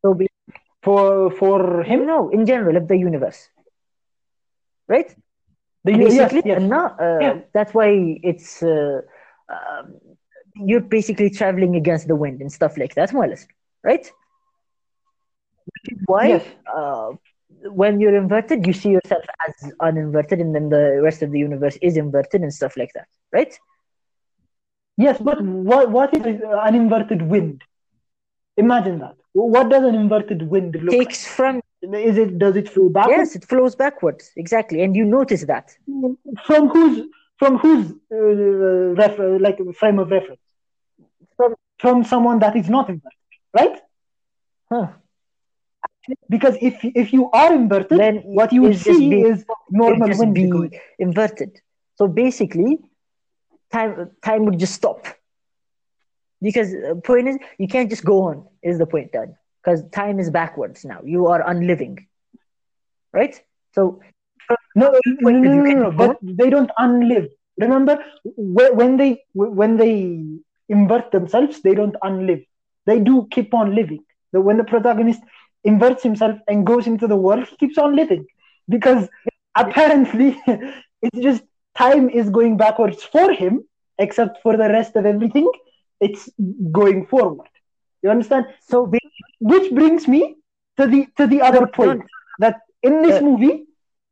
So, 0.03 0.15
be, 0.15 0.27
For 0.83 1.31
for 1.31 1.83
him, 1.83 2.07
no, 2.07 2.29
in 2.31 2.47
general, 2.47 2.77
of 2.77 2.89
the 2.89 2.97
universe, 2.97 3.49
right? 4.89 5.15
the 5.85 5.93
yes, 5.93 6.39
yes. 6.45 6.57
and 6.57 6.69
now 6.69 6.87
uh, 6.99 7.21
Yeah. 7.21 7.35
that's 7.55 7.75
why 7.75 7.89
it's 8.23 8.63
uh, 8.63 9.01
um, 9.49 9.95
you're 10.57 10.81
basically 10.81 11.31
traveling 11.31 11.77
against 11.77 12.09
the 12.09 12.17
wind 12.17 12.41
and 12.41 12.53
stuff 12.53 12.77
like 12.77 12.95
that 12.95 13.13
more 13.13 13.25
or 13.25 13.29
less 13.29 13.47
right 13.85 14.11
Which 15.67 15.93
is 15.93 16.03
why 16.07 16.27
Yes. 16.29 16.45
uh, 16.75 17.13
when 17.65 18.01
you're 18.01 18.17
inverted 18.17 18.67
you 18.67 18.73
see 18.73 18.91
yourself 18.91 19.25
as 19.47 19.73
uninverted 19.81 20.41
and 20.41 20.55
then 20.55 20.69
the 20.69 21.01
rest 21.03 21.23
of 21.23 21.31
the 21.33 21.39
universe 21.39 21.77
is 21.83 21.97
inverted 21.97 22.43
and 22.43 22.53
stuff 22.53 22.77
like 22.77 22.93
that 22.95 23.07
right 23.33 23.59
Yes, 25.01 25.19
but 25.21 25.41
what 25.41 25.91
what 25.91 26.13
is 26.17 26.41
an 26.67 26.75
inverted 26.75 27.23
wind? 27.23 27.63
Imagine 28.57 28.99
that. 28.99 29.15
What 29.33 29.69
does 29.71 29.85
an 29.85 29.95
inverted 29.95 30.43
wind 30.51 30.75
look 30.83 30.91
takes 30.91 31.25
from? 31.25 31.61
Is 31.83 32.19
it 32.19 32.39
does 32.39 32.57
it 32.57 32.69
flow 32.69 32.89
backwards? 32.89 33.19
yes 33.19 33.37
it 33.37 33.45
flows 33.45 33.77
backwards 33.77 34.33
exactly 34.37 34.83
and 34.83 34.97
you 34.97 35.05
notice 35.05 35.45
that 35.45 35.77
From 36.45 36.69
whose 36.69 37.07
from 37.37 37.59
whose 37.59 37.93
uh, 38.11 38.17
refer, 38.17 39.39
like 39.39 39.59
frame 39.77 40.01
of 40.01 40.11
reference? 40.11 40.41
From- 41.37 41.55
from 41.79 42.03
someone 42.03 42.41
that 42.41 42.57
is 42.57 42.69
not 42.69 42.89
inverted, 42.89 43.23
right? 43.55 43.81
huh 44.73 44.89
Because 46.29 46.57
if 46.61 46.77
if 46.85 47.13
you 47.13 47.31
are 47.31 47.53
inverted, 47.55 48.05
then 48.05 48.25
what 48.33 48.51
you 48.51 48.63
would 48.63 48.75
see 48.75 49.01
be- 49.09 49.27
is 49.31 49.45
normal 49.71 50.15
wind 50.17 50.35
be 50.35 50.47
going. 50.47 50.73
inverted. 50.99 51.61
So 51.97 52.07
basically, 52.07 52.79
time 53.73 54.11
time 54.23 54.45
would 54.47 54.59
just 54.59 54.75
stop. 54.75 55.07
Because 56.41 56.75
uh, 56.75 56.95
point 57.05 57.29
is, 57.29 57.39
you 57.59 57.69
can't 57.69 57.91
just 57.91 58.05
go 58.05 58.23
on. 58.23 58.45
Is 58.63 58.79
the 58.79 58.87
point 58.87 59.13
done? 59.13 59.35
Because 59.63 59.83
time 59.91 60.19
is 60.19 60.31
backwards 60.31 60.85
now. 60.85 61.01
You 61.05 61.27
are 61.27 61.43
unliving, 61.49 61.99
right? 63.13 63.35
So 63.73 64.01
No, 64.75 64.93
no, 65.21 65.41
no, 65.41 65.63
no, 65.63 65.75
no, 65.85 65.91
but 65.93 66.13
they 66.23 66.49
don't 66.51 66.71
unlive. 66.79 67.29
remember 67.59 67.99
when 68.37 68.97
they 68.97 69.23
when 69.35 69.77
they 69.77 69.93
invert 70.69 71.11
themselves, 71.13 71.61
they 71.63 71.75
don't 71.75 71.97
unlive. 72.03 72.45
They 72.87 72.99
do 73.01 73.27
keep 73.31 73.55
on 73.55 73.75
living. 73.75 74.05
When 74.33 74.59
the 74.59 74.65
protagonist 74.65 75.21
inverts 75.69 76.03
himself 76.09 76.37
and 76.49 76.67
goes 76.67 76.87
into 76.87 77.07
the 77.07 77.17
world, 77.27 77.45
he 77.49 77.57
keeps 77.63 77.79
on 77.79 77.97
living 77.97 78.25
because 78.69 79.09
apparently 79.65 80.29
it's 81.03 81.19
just 81.29 81.43
time 81.77 82.09
is 82.11 82.31
going 82.31 82.57
backwards 82.57 83.03
for 83.05 83.33
him, 83.33 83.63
except 83.99 84.43
for 84.43 84.57
the 84.57 84.69
rest 84.79 84.97
of 84.97 85.07
everything, 85.07 85.51
it's 86.01 86.29
going 86.73 87.07
forward. 87.07 87.49
You 88.03 88.11
understand? 88.11 88.47
So 88.73 88.79
Which 89.41 89.69
brings 89.79 90.07
me 90.09 90.21
to 90.79 90.87
the 90.87 91.01
to 91.19 91.27
the 91.27 91.41
other 91.49 91.67
point 91.79 92.03
that 92.39 92.57
in 92.83 93.03
this 93.03 93.19
Uh, 93.19 93.27
movie, 93.29 93.55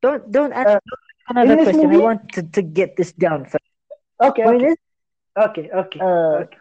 don't 0.02 0.30
don't 0.36 0.52
ask 0.52 0.68
Uh, 0.74 0.80
another 1.28 1.56
question. 1.64 1.90
I 1.90 1.92
movie- 1.92 2.04
want 2.08 2.32
to, 2.36 2.42
to 2.56 2.62
get 2.62 2.96
this 2.96 3.12
down 3.12 3.44
first. 3.44 3.64
okay, 4.28 4.44
okay, 4.44 4.66
is, 4.72 4.76
okay, 5.46 5.70
okay, 5.82 6.00
uh, 6.00 6.44
okay. 6.44 6.58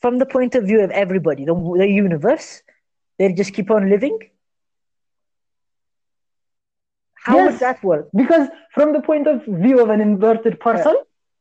from 0.00 0.18
the 0.18 0.26
point 0.26 0.54
of 0.54 0.64
view 0.64 0.80
of 0.82 0.90
everybody, 0.90 1.44
the, 1.44 1.54
the 1.54 1.88
universe, 1.88 2.62
they 3.20 3.32
just 3.34 3.54
keep 3.54 3.70
on 3.70 3.90
living. 3.90 4.18
How 7.24 7.36
Yes. 7.36 7.52
would 7.52 7.60
that 7.60 7.84
work? 7.84 8.08
because 8.16 8.48
from 8.74 8.92
the 8.92 9.00
point 9.00 9.26
of 9.28 9.44
view 9.46 9.80
of 9.80 9.90
an 9.90 10.00
inverted 10.00 10.60
person, 10.60 10.96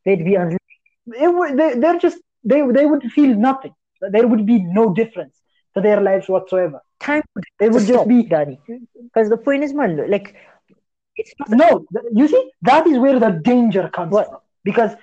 They'd 0.05 0.23
be 0.25 0.37
on. 0.37 0.51
it 0.53 1.57
they, 1.57 1.79
they're 1.79 1.99
just 1.99 2.19
they 2.43 2.61
they 2.71 2.85
would 2.85 3.03
feel 3.11 3.35
nothing. 3.35 3.73
There 4.01 4.27
would 4.27 4.45
be 4.45 4.61
no 4.63 4.93
difference 4.93 5.41
to 5.75 5.81
their 5.81 6.01
lives 6.01 6.29
whatsoever. 6.29 6.81
Time 6.99 7.23
would 7.35 7.45
They 7.59 7.69
would 7.69 7.85
just 7.87 8.07
be 8.07 8.23
Danny. 8.23 8.59
Because 9.03 9.29
the 9.29 9.37
point 9.37 9.63
is, 9.63 9.73
man, 9.73 10.09
like, 10.09 10.35
it's 11.17 11.33
not 11.39 11.49
no. 11.51 11.85
You 12.13 12.27
see, 12.27 12.51
that 12.63 12.87
is 12.87 12.97
where 12.99 13.19
the 13.19 13.31
danger 13.43 13.89
comes 13.89 14.13
What? 14.13 14.27
from. 14.29 14.39
Because 14.63 14.95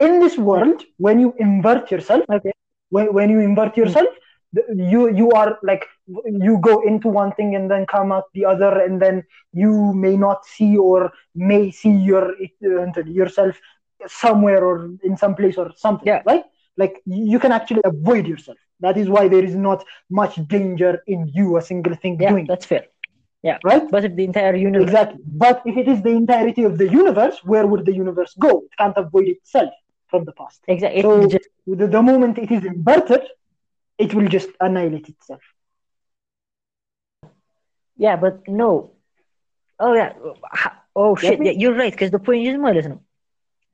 in 0.00 0.20
this 0.20 0.36
world, 0.38 0.84
when 0.98 1.18
you 1.20 1.34
invert 1.38 1.90
yourself, 1.90 2.24
Okay. 2.30 2.52
when, 2.90 3.12
when 3.12 3.30
you 3.30 3.40
invert 3.40 3.76
yourself, 3.76 4.06
th- 4.06 4.25
you 4.74 5.10
you 5.14 5.30
are 5.32 5.58
like 5.62 5.86
you 6.26 6.58
go 6.60 6.80
into 6.82 7.08
one 7.08 7.32
thing 7.32 7.54
and 7.54 7.70
then 7.70 7.86
come 7.86 8.12
out 8.12 8.24
the 8.34 8.44
other, 8.44 8.80
and 8.80 9.00
then 9.00 9.22
you 9.52 9.92
may 9.94 10.16
not 10.16 10.44
see 10.46 10.76
or 10.76 11.12
may 11.34 11.70
see 11.70 11.90
your 11.90 12.34
yourself 13.04 13.56
somewhere 14.06 14.64
or 14.64 14.90
in 15.02 15.16
some 15.16 15.34
place 15.34 15.56
or 15.56 15.72
something. 15.76 16.06
Yeah. 16.06 16.22
Right? 16.26 16.44
Like 16.76 17.02
you 17.06 17.38
can 17.38 17.52
actually 17.52 17.80
avoid 17.84 18.26
yourself. 18.26 18.58
That 18.80 18.96
is 18.96 19.08
why 19.08 19.28
there 19.28 19.44
is 19.44 19.54
not 19.54 19.84
much 20.10 20.36
danger 20.48 21.02
in 21.06 21.30
you, 21.34 21.56
a 21.56 21.62
single 21.62 21.94
thing 21.94 22.18
yeah, 22.20 22.30
doing. 22.30 22.46
that's 22.46 22.66
fair. 22.66 22.84
Yeah 23.42 23.58
right? 23.64 23.90
But 23.90 24.04
if 24.04 24.14
the 24.16 24.24
entire 24.24 24.54
universe, 24.56 24.88
Exactly. 24.88 25.20
But 25.26 25.62
if 25.64 25.76
it 25.76 25.88
is 25.88 26.02
the 26.02 26.10
entirety 26.10 26.64
of 26.64 26.78
the 26.78 26.88
universe, 26.88 27.36
where 27.44 27.66
would 27.66 27.84
the 27.86 27.94
universe 27.94 28.34
go? 28.38 28.62
It 28.66 28.70
can't 28.78 28.96
avoid 28.96 29.28
itself 29.28 29.72
from 30.08 30.24
the 30.24 30.32
past. 30.32 30.62
exactly, 30.68 31.02
So- 31.02 31.26
just 31.26 31.48
The, 31.66 31.86
the 31.86 32.02
moment 32.02 32.38
it 32.38 32.50
is 32.56 32.64
inverted, 32.64 33.22
it 33.98 34.14
will 34.14 34.28
just 34.28 34.48
annihilate 34.60 35.08
itself. 35.08 35.42
yeah, 37.96 38.16
but 38.16 38.46
no. 38.48 38.92
Oh 39.78 39.94
yeah. 39.94 40.12
Oh 40.94 41.16
shit. 41.16 41.42
Yeah, 41.42 41.52
you're 41.52 41.74
right. 41.74 41.92
Because 41.92 42.10
the 42.10 42.18
point 42.18 42.46
is, 42.46 42.56
more 42.58 42.74
listen. 42.74 43.00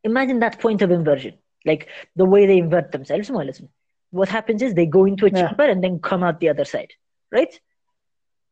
Imagine 0.04 0.40
that 0.40 0.60
point 0.60 0.82
of 0.82 0.90
inversion, 0.90 1.34
like 1.64 1.88
the 2.16 2.24
way 2.24 2.46
they 2.46 2.58
invert 2.58 2.92
themselves. 2.92 3.30
More 3.30 3.44
listen. 3.44 3.68
What 4.10 4.28
happens 4.28 4.62
is 4.62 4.74
they 4.74 4.86
go 4.86 5.04
into 5.04 5.26
a 5.26 5.30
Yeah. 5.30 5.48
chamber 5.48 5.64
and 5.64 5.82
then 5.82 5.98
come 6.00 6.22
out 6.22 6.40
the 6.40 6.48
other 6.48 6.64
side, 6.64 6.92
right? 7.30 7.58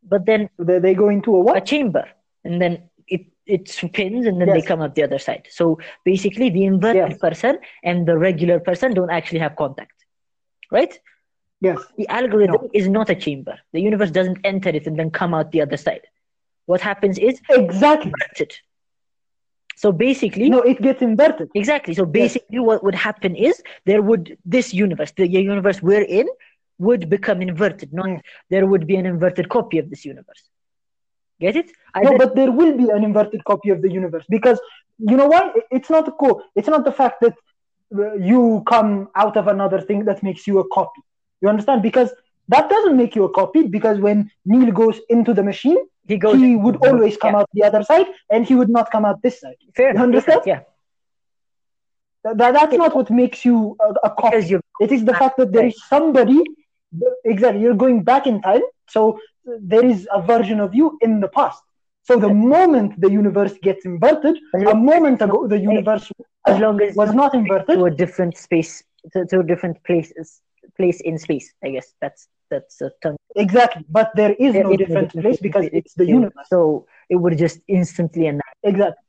But 0.02 0.26
then 0.26 0.48
They, 0.58 0.78
they 0.78 0.94
go 0.94 1.08
into 1.08 1.34
a 1.36 1.40
what? 1.40 1.56
a 1.56 1.60
chamber 1.60 2.08
and 2.44 2.60
then 2.60 2.88
it 3.06 3.26
it 3.46 3.68
spins 3.68 4.26
and 4.26 4.40
then 4.40 4.48
they 4.48 4.62
come 4.62 4.80
out 4.80 4.94
the 4.94 5.02
other 5.02 5.18
side 5.18 5.46
so 5.50 5.78
basically 6.04 6.48
the 6.50 6.64
inverted 6.64 7.10
Yes. 7.10 7.18
person 7.18 7.58
and 7.82 8.06
the 8.06 8.16
regular 8.16 8.60
person 8.60 8.94
don't 8.94 9.10
actually 9.10 9.40
have 9.40 9.56
contact 9.56 9.92
right 10.70 10.98
Yes. 11.60 11.78
the 11.98 12.08
algorithm 12.08 12.56
No. 12.62 12.70
is 12.80 12.88
not 12.88 13.10
a 13.10 13.14
chamber 13.14 13.54
the 13.74 13.80
universe 13.88 14.10
doesn't 14.18 14.38
enter 14.44 14.70
it 14.78 14.86
and 14.86 14.98
then 14.98 15.10
come 15.10 15.32
out 15.34 15.52
the 15.52 15.60
other 15.66 15.76
side 15.76 16.04
what 16.66 16.80
happens 16.80 17.18
is 17.18 17.40
Exactly. 17.50 18.12
inverted 18.12 18.52
so 19.82 19.92
basically 19.92 20.50
No, 20.50 20.60
it 20.60 20.78
gets 20.82 21.00
inverted. 21.00 21.48
Exactly. 21.54 21.94
So 21.94 22.04
basically, 22.04 22.58
what 22.58 22.84
would 22.84 22.94
happen 22.94 23.34
is 23.34 23.62
there 23.86 24.02
would 24.02 24.36
this 24.44 24.74
universe, 24.74 25.10
the 25.16 25.26
universe 25.26 25.78
we're 25.82 26.02
in, 26.20 26.28
would 26.86 27.08
become 27.08 27.40
inverted. 27.40 27.88
Not 28.00 28.08
Mm. 28.10 28.20
there 28.52 28.66
would 28.70 28.84
be 28.86 28.96
an 28.96 29.06
inverted 29.06 29.46
copy 29.48 29.78
of 29.78 29.88
this 29.88 30.04
universe. 30.04 30.42
Get 31.44 31.56
it? 31.56 31.68
No, 31.68 32.00
Either- 32.10 32.18
but 32.22 32.30
there 32.38 32.52
will 32.52 32.74
be 32.82 32.86
an 32.96 33.02
inverted 33.08 33.42
copy 33.50 33.70
of 33.70 33.80
the 33.84 33.90
universe 34.00 34.26
because 34.36 34.58
you 35.10 35.16
know 35.16 35.28
why? 35.34 35.42
It's 35.76 35.88
not 35.96 36.04
a 36.12 36.14
co. 36.22 36.28
It's 36.58 36.68
not 36.74 36.82
the 36.88 36.92
fact 37.00 37.16
that 37.24 37.36
uh, 37.98 38.14
you 38.30 38.62
come 38.74 38.92
out 39.22 39.34
of 39.40 39.44
another 39.56 39.80
thing 39.88 40.00
that 40.08 40.18
makes 40.28 40.42
you 40.46 40.58
a 40.58 40.68
copy. 40.78 41.00
You 41.40 41.48
understand? 41.48 41.82
Because 41.82 42.10
that 42.48 42.68
doesn't 42.68 42.96
make 42.96 43.14
you 43.14 43.24
a 43.24 43.30
copy. 43.32 43.62
Because 43.66 43.98
when 43.98 44.30
Neil 44.44 44.72
goes 44.72 44.98
into 45.08 45.32
the 45.34 45.42
machine, 45.42 45.78
he 46.06 46.16
goes. 46.16 46.36
he 46.36 46.56
would 46.56 46.76
always 46.86 47.16
come 47.16 47.34
Yeah. 47.34 47.40
out 47.40 47.48
the 47.52 47.64
other 47.64 47.82
side, 47.82 48.06
and 48.30 48.44
he 48.46 48.54
would 48.54 48.68
not 48.68 48.90
come 48.90 49.04
out 49.04 49.22
this 49.22 49.40
side. 49.40 49.56
Fair. 49.76 49.94
You 49.94 50.00
understand? 50.00 50.42
Yeah. 50.46 50.60
That, 52.24 52.36
that- 52.38 52.54
that's 52.54 52.76
not 52.76 52.94
what 52.94 53.10
makes 53.10 53.44
you 53.44 53.76
a, 53.80 54.08
a 54.08 54.10
copy. 54.10 54.58
It 54.80 54.92
is 54.92 55.04
the 55.04 55.14
fact 55.14 55.36
that 55.38 55.52
there 55.52 55.66
is 55.66 55.76
somebody. 55.88 56.40
Exactly, 57.24 57.60
you're 57.62 57.74
going 57.86 58.02
back 58.02 58.26
in 58.26 58.42
time, 58.42 58.62
so 58.88 59.20
there 59.60 59.84
is 59.84 60.08
a 60.12 60.20
version 60.20 60.58
of 60.58 60.74
you 60.74 60.98
in 61.00 61.20
the 61.20 61.28
past. 61.28 61.62
So 62.02 62.16
the 62.18 62.28
moment 62.34 63.00
the 63.00 63.08
universe 63.10 63.54
gets 63.62 63.84
inverted, 63.84 64.36
a 64.54 64.74
moment 64.74 65.22
ago 65.22 65.46
the 65.46 65.58
universe 65.58 66.10
As 66.46 66.58
long 66.58 66.80
as 66.82 66.96
was 66.96 67.12
not 67.14 67.34
inverted. 67.34 67.76
to 67.78 67.84
a 67.84 67.90
different 67.90 68.36
space, 68.36 68.82
to, 69.12 69.24
to 69.26 69.42
different 69.44 69.76
place, 69.84 70.12
place 70.80 71.00
in 71.10 71.18
space. 71.26 71.52
I 71.66 71.70
guess 71.76 71.94
that's 72.02 72.28
that's 72.50 72.80
a 72.88 72.90
term. 73.02 73.16
Exactly, 73.46 73.84
but 73.98 74.10
there 74.20 74.34
is 74.46 74.54
There 74.54 74.64
no 74.64 74.72
is 74.72 74.78
different 74.78 75.12
place 75.22 75.40
because 75.48 75.66
it's 75.72 75.94
the 75.94 76.06
universe. 76.06 76.48
So 76.56 76.86
it 77.08 77.16
would 77.16 77.36
just 77.38 77.60
instantly 77.68 78.26
annihilate, 78.26 78.74
Exactly, 78.74 79.04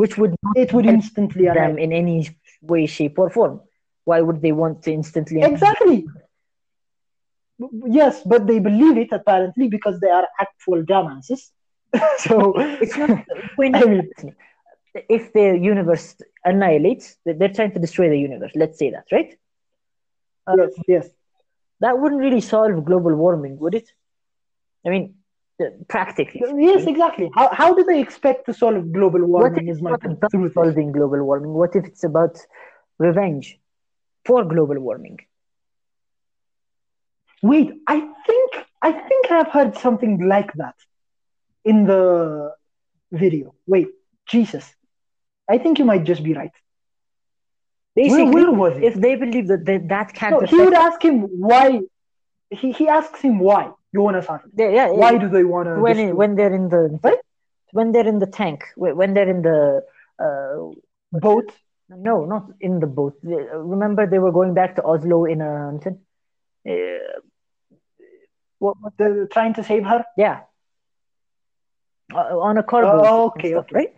which 0.00 0.18
would 0.18 0.34
it 0.56 0.72
would 0.72 0.86
instantly 0.86 1.46
them 1.46 1.72
annihilate. 1.72 1.84
in 1.84 1.92
any 1.92 2.28
way, 2.62 2.86
shape, 2.86 3.18
or 3.18 3.30
form. 3.30 3.60
Why 4.04 4.20
would 4.20 4.42
they 4.42 4.52
want 4.52 4.82
to 4.84 4.92
instantly? 4.92 5.38
annihilate? 5.38 5.54
Exactly. 5.54 5.98
Yes, 7.86 8.22
but 8.24 8.46
they 8.46 8.58
believe 8.58 8.96
it 8.98 9.12
apparently 9.12 9.68
because 9.68 10.00
they 10.00 10.10
are 10.10 10.26
actual 10.40 10.82
dumbasses. 10.84 11.50
so 12.18 12.54
It's 12.80 12.96
not. 12.96 13.10
when 13.56 13.74
I 13.74 13.84
mean- 13.84 14.10
if 15.08 15.32
the 15.32 15.56
universe 15.58 16.16
annihilates, 16.44 17.16
they're 17.24 17.48
trying 17.52 17.72
to 17.72 17.78
destroy 17.78 18.08
the 18.08 18.18
universe. 18.18 18.52
Let's 18.54 18.78
say 18.78 18.90
that, 18.90 19.04
right? 19.12 19.36
Yes, 20.56 20.70
yes. 20.86 21.08
That 21.80 21.98
wouldn't 21.98 22.20
really 22.20 22.40
solve 22.40 22.84
global 22.84 23.14
warming, 23.14 23.58
would 23.58 23.74
it? 23.74 23.90
I 24.86 24.90
mean, 24.90 25.14
uh, 25.62 25.66
practically. 25.88 26.42
Yes, 26.58 26.86
exactly. 26.86 27.30
How, 27.34 27.50
how 27.52 27.74
do 27.74 27.84
they 27.84 28.00
expect 28.00 28.46
to 28.46 28.54
solve 28.54 28.92
global 28.92 29.24
warming? 29.24 29.68
Is 29.68 29.80
my 29.82 29.92
about 29.92 30.30
Through 30.30 30.52
solving 30.52 30.92
global 30.92 31.22
warming? 31.24 31.52
What 31.52 31.76
if 31.76 31.84
it's 31.84 32.04
about 32.04 32.38
revenge 32.98 33.58
for 34.24 34.44
global 34.44 34.78
warming? 34.78 35.18
Wait, 37.42 37.70
I 37.86 38.00
think 38.26 38.66
I 38.82 38.92
think 38.92 39.30
I've 39.30 39.48
heard 39.48 39.76
something 39.76 40.26
like 40.26 40.52
that 40.54 40.74
in 41.64 41.84
the 41.86 42.54
video. 43.12 43.54
Wait, 43.66 43.88
Jesus, 44.26 44.74
I 45.48 45.58
think 45.58 45.78
you 45.78 45.84
might 45.84 46.04
just 46.04 46.22
be 46.22 46.34
right. 46.34 46.52
Where, 48.00 48.24
Basically, 48.24 48.32
where 48.34 48.50
was 48.52 48.76
it? 48.76 48.84
if 48.84 48.94
they 48.94 49.14
believe 49.16 49.46
that 49.48 49.64
that, 49.66 49.88
that 49.88 50.14
can't 50.14 50.40
No, 50.40 50.46
he 50.46 50.56
would 50.60 50.74
ask 50.74 51.02
him 51.02 51.16
why. 51.48 51.80
He, 52.50 52.72
he 52.72 52.88
asks 52.88 53.20
him 53.20 53.38
why. 53.38 53.70
Jonas 53.94 54.26
Arthur. 54.26 54.48
they, 54.54 54.74
yeah, 54.74 54.86
yeah. 54.86 54.98
Why 55.02 55.18
do 55.18 55.28
they 55.28 55.44
want 55.44 55.66
to? 55.68 55.80
when 55.80 55.98
it, 55.98 56.12
when 56.20 56.36
they're 56.36 56.54
in 56.60 56.68
the 56.68 56.82
What? 57.00 57.18
when 57.72 57.92
they're 57.92 58.06
in 58.06 58.18
the 58.18 58.26
tank 58.26 58.64
wh- 58.76 58.96
when 59.00 59.14
they're 59.14 59.28
in 59.28 59.42
the 59.42 59.82
uh, 60.24 60.56
boat? 61.26 61.48
no 61.88 62.24
not 62.24 62.44
in 62.60 62.78
the 62.78 62.86
boat 62.86 63.14
remember 63.22 64.06
they 64.06 64.20
were 64.24 64.30
going 64.38 64.54
back 64.54 64.76
to 64.76 64.82
Oslo 64.84 65.24
in 65.24 65.40
a 65.40 65.52
uh, 66.72 67.16
What, 68.58 68.74
what 68.80 68.92
they're 68.98 69.26
trying 69.26 69.54
to 69.54 69.64
save 69.70 69.84
her? 69.92 70.04
yeah 70.16 70.36
Uh, 72.14 72.38
on 72.48 72.58
a 72.58 72.62
cargo 72.62 72.96
Oh, 73.10 73.26
okay, 73.28 73.50
stuff, 73.50 73.64
okay, 73.64 73.74
right 73.78 73.92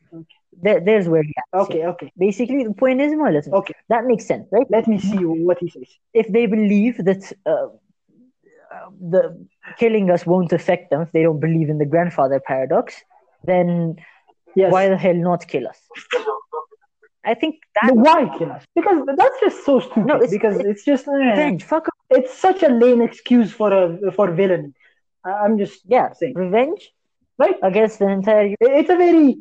there, 0.65 0.81
there's 0.87 1.07
where 1.13 1.23
he 1.23 1.32
Okay, 1.55 1.81
yeah. 1.81 1.89
okay. 1.91 2.11
basically 2.17 2.65
the 2.65 2.73
point 2.73 3.01
is 3.01 3.13
more 3.13 3.29
or 3.29 3.33
less 3.33 3.49
Okay. 3.49 3.75
that 3.89 4.05
makes 4.07 4.25
sense 4.27 4.49
right 4.51 4.67
Let 4.71 4.87
me 4.89 4.99
see 4.99 5.19
what 5.49 5.59
he 5.59 5.69
says. 5.69 5.89
if 6.15 6.27
they 6.29 6.47
believe 6.47 6.97
that 7.05 7.23
uh, 7.47 7.67
the 9.01 9.47
killing 9.79 10.11
us 10.11 10.25
won't 10.27 10.53
affect 10.53 10.91
them 10.91 11.03
if 11.03 11.13
they 11.13 11.23
don't 11.23 11.41
believe 11.41 11.69
in 11.69 11.79
the 11.79 11.85
grandfather 11.87 12.41
paradox 12.41 12.95
then 13.45 13.97
Yes. 14.55 14.71
why 14.73 14.89
the 14.89 14.97
hell 14.99 15.15
not 15.15 15.47
kill 15.49 15.67
us 15.69 15.79
I 17.25 17.35
think 17.35 17.55
that 17.81 17.95
why 17.95 18.21
kill 18.37 18.51
us? 18.51 18.65
Because 18.75 18.99
that's 19.17 19.39
just 19.41 19.65
so 19.65 19.79
stupid. 19.79 20.07
No, 20.07 20.17
it's- 20.17 20.31
because 20.33 20.59
it's 20.59 20.85
just 20.85 21.07
eh, 21.07 21.13
revenge 21.13 21.63
fuck 21.63 21.85
off. 21.87 21.95
it's 22.19 22.35
such 22.47 22.65
a 22.65 22.69
lame 22.69 23.01
excuse 23.01 23.53
for 23.53 23.69
a 23.73 24.11
for 24.17 24.27
villain. 24.33 24.75
I'm 25.25 25.57
just 25.57 25.79
yeah 25.87 26.13
saying. 26.15 26.35
revenge 26.35 26.91
Right? 27.39 27.55
against 27.63 28.01
the 28.01 28.09
entire 28.09 28.55
It's 28.61 28.91
a 28.91 28.97
very 28.97 29.37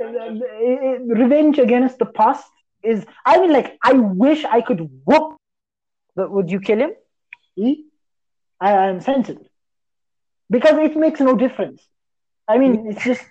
revenge 0.00 1.58
against 1.58 1.98
the 1.98 2.06
past 2.06 2.46
is. 2.82 3.04
I 3.24 3.40
mean, 3.40 3.52
like, 3.52 3.78
I 3.82 3.92
wish 3.92 4.44
I 4.44 4.60
could 4.60 4.88
whoop. 5.04 5.36
But 6.14 6.30
would 6.30 6.50
you 6.50 6.60
kill 6.60 6.78
him? 6.78 6.92
I 8.60 8.72
am 8.72 9.00
sensitive 9.00 9.46
because 10.50 10.78
it 10.78 10.96
makes 10.96 11.20
no 11.20 11.36
difference. 11.36 11.86
I 12.48 12.58
mean, 12.58 12.76
mm. 12.78 12.92
it's 12.92 13.04
just. 13.04 13.22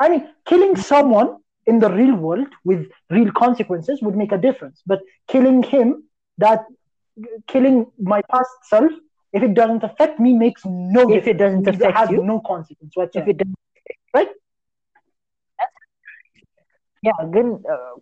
I 0.00 0.08
mean, 0.08 0.28
killing 0.46 0.76
someone 0.76 1.38
in 1.66 1.80
the 1.80 1.90
real 1.90 2.14
world 2.14 2.48
with 2.64 2.88
real 3.10 3.32
consequences 3.32 4.00
would 4.00 4.16
make 4.16 4.32
a 4.32 4.38
difference. 4.38 4.80
But 4.86 5.00
killing 5.26 5.62
him, 5.62 6.04
that 6.38 6.64
killing 7.46 7.86
my 7.98 8.22
past 8.30 8.50
self, 8.64 8.92
if 9.32 9.42
it 9.42 9.54
doesn't 9.54 9.82
affect 9.82 10.18
me, 10.20 10.32
makes 10.34 10.62
no 10.64 11.10
If 11.12 11.26
it 11.26 11.38
doesn't 11.38 11.66
affect 11.66 11.96
has 11.96 12.10
you? 12.10 12.22
no 12.24 12.40
consequence 12.40 12.94
If 12.96 13.28
it 13.28 13.36
doesn't, 13.38 13.58
Right? 14.14 14.28
Yeah, 17.02 17.12
then 17.32 17.62
uh, 17.70 17.94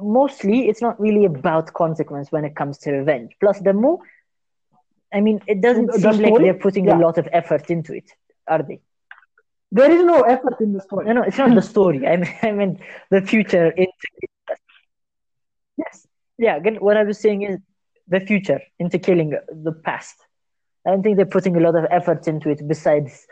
mostly 0.00 0.68
it's 0.68 0.82
not 0.82 0.98
really 1.00 1.24
about 1.24 1.72
consequence 1.72 2.30
when 2.32 2.44
it 2.44 2.54
comes 2.56 2.78
to 2.78 2.92
revenge. 2.92 3.32
Plus, 3.40 3.60
the 3.60 3.72
more, 3.72 3.98
I 5.12 5.20
mean, 5.20 5.40
it 5.46 5.60
doesn't 5.60 5.86
The- 5.86 5.98
seem 5.98 6.18
like 6.22 6.36
they're 6.42 6.54
putting 6.54 6.86
Yeah. 6.86 6.98
a 6.98 7.00
lot 7.00 7.18
of 7.18 7.28
effort 7.32 7.70
into 7.70 7.94
it, 7.94 8.10
are 8.48 8.62
they? 8.62 8.80
There 9.70 9.90
is 9.90 10.04
no 10.04 10.20
effort 10.22 10.60
in 10.60 10.72
the 10.74 10.80
story. 10.80 11.06
No, 11.06 11.12
no, 11.14 11.22
it's 11.22 11.38
not 11.38 11.54
the 11.54 11.62
story. 11.62 12.06
I 12.06 12.16
mean, 12.16 12.34
I 12.42 12.52
mean 12.52 12.78
the 13.10 13.22
future. 13.22 13.68
Into 13.68 13.92
yes, 15.78 16.06
yeah. 16.38 16.56
Again, 16.56 16.76
what 16.76 16.96
I 16.96 17.04
was 17.04 17.18
saying 17.18 17.42
is 17.42 17.58
the 18.08 18.20
future 18.20 18.60
into 18.78 18.98
killing 18.98 19.30
the 19.50 19.72
past. 19.72 20.16
I 20.86 20.90
don't 20.90 21.02
think 21.02 21.16
they're 21.16 21.26
putting 21.26 21.56
a 21.56 21.60
lot 21.60 21.76
of 21.76 21.86
effort 21.90 22.26
into 22.28 22.50
it 22.50 22.66
besides 22.66 23.26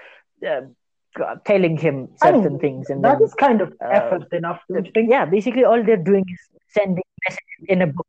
uh, 0.46 0.62
telling 1.44 1.76
him 1.76 2.08
I 2.22 2.32
mean, 2.32 2.42
certain 2.42 2.58
things 2.58 2.90
and 2.90 3.04
That 3.04 3.18
then, 3.18 3.22
is 3.22 3.34
kind 3.34 3.60
of 3.60 3.72
uh, 3.84 3.88
effort 3.88 4.32
enough, 4.32 4.60
don't 4.72 4.92
think? 4.92 5.10
yeah, 5.10 5.24
basically 5.24 5.64
all 5.64 5.82
they're 5.82 5.96
doing 5.96 6.24
is 6.28 6.40
sending 6.68 7.02
messages 7.28 7.66
in 7.68 7.82
a 7.82 7.86
book. 7.86 8.06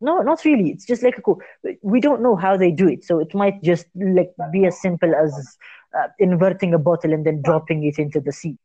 No, 0.00 0.20
not 0.22 0.44
really. 0.44 0.70
It's 0.70 0.86
just 0.86 1.02
like 1.02 1.18
a 1.18 1.22
co- 1.22 1.40
we 1.82 2.00
don't 2.00 2.22
know 2.22 2.36
how 2.36 2.56
they 2.56 2.70
do 2.70 2.88
it, 2.88 3.04
so 3.04 3.18
it 3.18 3.34
might 3.34 3.62
just 3.62 3.86
like 3.94 4.30
be 4.52 4.64
as 4.64 4.80
simple 4.80 5.12
as 5.14 5.56
uh, 5.98 6.08
inverting 6.18 6.72
a 6.72 6.78
bottle 6.78 7.12
and 7.12 7.26
then 7.26 7.42
dropping 7.42 7.84
it 7.84 7.98
into 7.98 8.20
the 8.20 8.32
sea. 8.32 8.56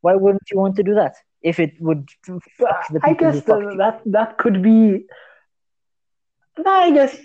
Why 0.00 0.14
wouldn't 0.14 0.48
you 0.50 0.58
want 0.58 0.76
to 0.76 0.82
do 0.84 0.94
that 0.94 1.14
if 1.42 1.58
it 1.58 1.72
would 1.80 2.08
fuck 2.58 2.86
the 2.92 3.00
I 3.02 3.14
people 3.14 3.32
who 3.32 3.40
guess 3.40 3.48
uh, 3.48 3.76
that 3.78 4.02
that 4.06 4.38
could 4.38 4.62
be. 4.62 5.04
No, 6.58 6.70
I 6.70 6.90
guess. 6.92 7.16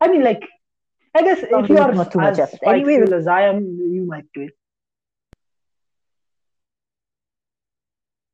I 0.00 0.08
mean, 0.08 0.22
like, 0.22 0.48
I 1.14 1.22
guess 1.22 1.38
if 1.42 1.68
you 1.68 1.78
are 1.78 1.92
not 1.92 2.12
too 2.12 2.20
much 2.20 2.38
effort. 2.38 2.60
Anyway- 2.64 3.00
as 3.12 3.26
I 3.26 3.42
am, 3.42 3.64
you 3.64 4.04
might 4.06 4.26
do 4.32 4.42
it. 4.42 4.54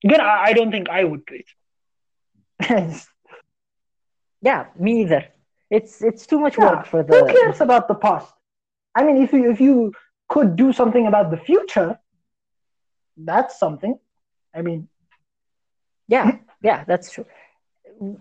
Again, 0.05 0.21
I, 0.21 0.45
I 0.49 0.53
don't 0.53 0.71
think 0.71 0.89
I 0.89 1.05
would 1.05 1.25
do 1.27 1.41
it. 2.61 3.01
Yeah, 4.43 4.67
me 4.79 5.01
either. 5.01 5.25
It's 5.71 6.03
it's 6.03 6.27
too 6.27 6.39
much 6.39 6.57
Yeah, 6.57 6.71
work 6.71 6.87
for 6.87 7.03
the. 7.03 7.13
Who 7.17 7.27
cares 7.27 7.61
about 7.61 7.89
the 7.89 7.95
past? 7.95 8.33
I 8.95 9.03
mean, 9.03 9.17
if 9.23 9.33
you 9.33 9.51
if 9.51 9.61
you 9.61 9.93
could 10.29 10.55
do 10.57 10.73
something 10.73 11.07
about 11.07 11.31
the 11.31 11.37
future, 11.37 11.99
that's 13.17 13.59
something. 13.59 13.99
I 14.55 14.63
mean, 14.63 14.89
Yeah, 16.07 16.39
yeah, 16.63 16.85
that's 16.85 17.11
true. 17.11 17.27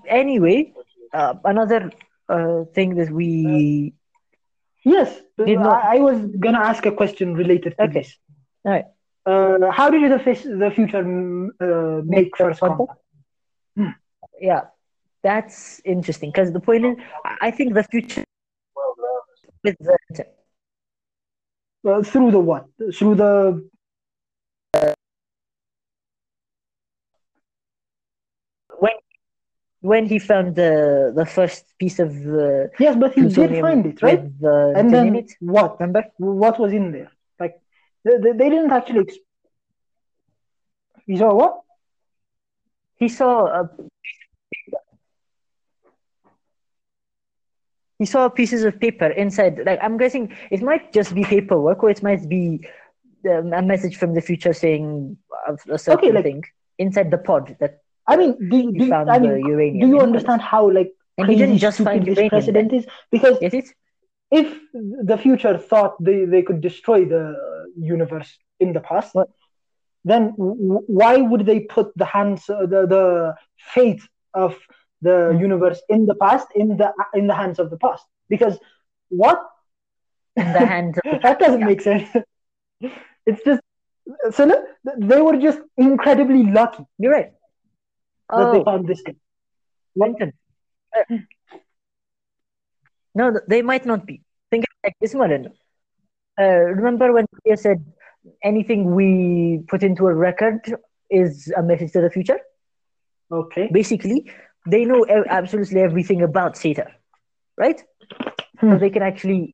Anyway, 0.07 0.73
uh, 1.13 1.35
another 1.43 1.91
uh, 2.29 2.63
thing 2.73 2.95
that 2.95 3.11
we 3.11 3.93
yes, 4.85 5.09
Did 5.37 5.59
not- 5.59 5.83
I, 5.83 5.97
I 5.97 5.99
was 5.99 6.17
gonna 6.43 6.59
ask 6.71 6.85
a 6.85 6.91
question 6.91 7.33
related 7.33 7.71
to 7.77 7.83
Okay. 7.85 7.93
this. 7.99 8.09
Alright. 8.65 8.85
Uh, 9.25 9.71
how 9.71 9.89
did 9.89 10.09
the 10.11 10.19
fish, 10.19 10.43
the 10.43 10.71
future 10.77 11.03
uh, 11.67 12.01
make 12.05 12.29
first 12.37 12.59
contact? 12.59 12.99
yeah 14.39 14.61
that's 15.23 15.81
interesting 15.85 16.29
because 16.29 16.51
the 16.51 16.59
point 16.59 16.85
is 16.85 16.95
I- 17.41 17.51
think 17.51 17.73
the 17.73 17.83
future 17.83 18.23
with 19.63 19.75
the 19.79 19.97
through 22.03 22.31
the 22.31 22.39
what? 22.39 22.65
Through 22.97 23.15
the 23.15 23.33
when 28.79 28.93
when 29.91 30.03
he 30.11 30.17
found 30.19 30.55
the 30.55 30.73
the 31.19 31.25
first 31.37 31.63
piece 31.81 31.99
of 32.05 32.09
uh, 32.27 32.65
yes, 32.79 32.95
but 33.03 33.13
he 33.13 33.21
did 33.37 33.51
find 33.65 33.85
it, 33.85 34.01
right? 34.01 34.23
the 34.45 34.73
And 34.77 34.85
then 34.93 35.15
it 35.21 35.29
what? 35.39 35.79
remember 35.79 36.03
What 36.17 36.59
was 36.59 36.71
in 36.73 36.91
there? 36.95 37.11
Like 37.39 37.55
they, 38.03 38.17
they, 38.39 38.49
didn't 38.53 38.71
actually. 38.71 39.01
Exp- 39.05 39.25
you 41.07 41.17
saw 41.17 41.33
what? 41.41 41.53
he 42.97 43.07
saw 43.09 43.45
a 43.59 43.69
he 47.99 48.05
saw 48.05 48.27
pieces 48.29 48.63
of 48.63 48.79
paper 48.79 49.07
inside 49.07 49.59
like 49.65 49.79
i'm 49.81 49.97
guessing 49.97 50.33
it 50.51 50.61
might 50.61 50.91
just 50.93 51.13
be 51.13 51.23
paperwork 51.23 51.83
or 51.83 51.89
it 51.89 52.01
might 52.03 52.27
be 52.29 52.65
um, 53.29 53.53
a 53.53 53.61
message 53.61 53.95
from 53.97 54.13
the 54.13 54.21
future 54.21 54.53
saying 54.53 55.17
a, 55.47 55.73
a 55.73 55.77
certain 55.77 56.13
like- 56.13 56.23
thing 56.23 56.43
inside 56.77 57.09
the 57.11 57.17
pod 57.17 57.55
that 57.59 57.79
I 58.07 58.15
mean, 58.17 58.49
do, 58.49 58.73
do, 58.75 58.95
I 59.07 59.19
mean, 59.19 59.41
do 59.77 59.87
you 59.87 60.01
understand 60.01 60.41
how 60.41 60.69
like 60.71 60.91
and 61.17 61.27
he 61.29 61.35
crazy 61.35 61.37
didn't 61.37 61.59
just 61.59 61.81
find 61.81 62.05
this 62.05 62.21
precedent 62.23 62.73
is? 62.73 62.85
Because 63.11 63.37
it 63.39 63.65
if 64.31 64.59
the 65.03 65.17
future 65.17 65.57
thought 65.57 65.95
they, 66.03 66.25
they 66.25 66.41
could 66.41 66.61
destroy 66.61 67.05
the 67.05 67.35
universe 67.79 68.37
in 68.59 68.73
the 68.73 68.79
past, 68.79 69.15
What? 69.15 69.29
then 70.03 70.31
w- 70.37 70.81
why 70.87 71.17
would 71.17 71.45
they 71.45 71.61
put 71.61 71.91
the 71.97 72.05
hands, 72.05 72.49
uh, 72.49 72.65
the 72.65 72.85
the 72.87 73.35
fate 73.73 74.01
of 74.33 74.55
the 75.01 75.35
Hmm. 75.35 75.39
universe 75.39 75.81
in 75.89 76.05
the 76.05 76.15
past 76.15 76.47
in 76.55 76.77
the 76.77 76.91
in 77.13 77.27
the 77.27 77.35
hands 77.35 77.59
of 77.59 77.69
the 77.69 77.77
past? 77.77 78.05
Because 78.29 78.59
what 79.09 79.39
in 80.37 80.51
the 80.53 80.61
hands 80.61 80.97
of 80.97 81.03
that 81.23 81.39
doesn't 81.39 81.63
make 81.63 81.81
sense. 81.81 82.09
It's 83.25 83.43
just 83.43 83.61
so 84.31 84.45
no, 84.45 84.63
they 84.99 85.21
were 85.21 85.37
just 85.37 85.59
incredibly 85.77 86.43
lucky 86.51 86.83
You're 86.97 87.11
right. 87.13 87.31
That 88.33 88.51
they 88.51 88.59
Oh, 88.59 88.63
found 88.63 88.87
this 88.87 89.01
thing. 89.01 89.17
Linton. 89.95 90.33
Uh, 90.95 91.15
No, 93.15 93.33
they 93.47 93.61
might 93.61 93.85
not 93.85 94.05
be. 94.05 94.21
Think 94.51 94.63
of 94.65 94.69
like 94.83 94.95
this, 95.01 95.13
Maran. 95.15 95.53
Uh, 96.39 96.43
remember 96.75 97.11
when 97.13 97.25
Priya 97.43 97.57
said 97.57 97.85
anything 98.43 98.95
we 98.95 99.63
put 99.67 99.83
into 99.83 100.07
a 100.07 100.13
record 100.13 100.59
is 101.09 101.51
a 101.55 101.61
message 101.63 101.91
to 101.93 102.01
the 102.01 102.09
future? 102.09 102.39
Okay. 103.31 103.69
Basically, 103.71 104.31
they 104.69 104.85
know 104.85 105.05
absolutely 105.29 105.81
everything 105.81 106.21
about 106.21 106.57
Sator, 106.57 106.91
right? 107.57 107.81
So 108.69 108.77
Hmm. 108.77 108.77
they 108.77 108.89
can 108.89 109.01
actually, 109.03 109.53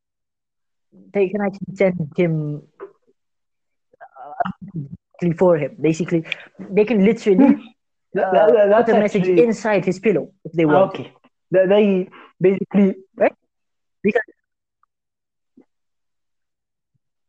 they 1.14 1.30
can 1.30 1.41
actually 1.41 1.76
send 1.76 2.11
him 2.18 2.61
uh, 4.18 5.34
for 5.38 5.57
him. 5.57 5.76
Basically, 5.81 6.26
they 6.60 6.85
can 6.85 7.03
literally 7.06 7.70
That- 8.13 8.27
uh, 8.27 8.51
that- 8.53 8.69
that's 8.69 8.85
put 8.89 8.95
a 8.97 8.99
message 8.99 9.21
actually- 9.23 9.43
inside 9.43 9.85
his 9.85 9.99
pillow 9.99 10.25
if 10.45 10.51
they 10.53 10.65
want. 10.65 10.93
Okay. 10.93 11.13
They, 11.51 11.65
they 11.73 12.09
basically 12.39 12.95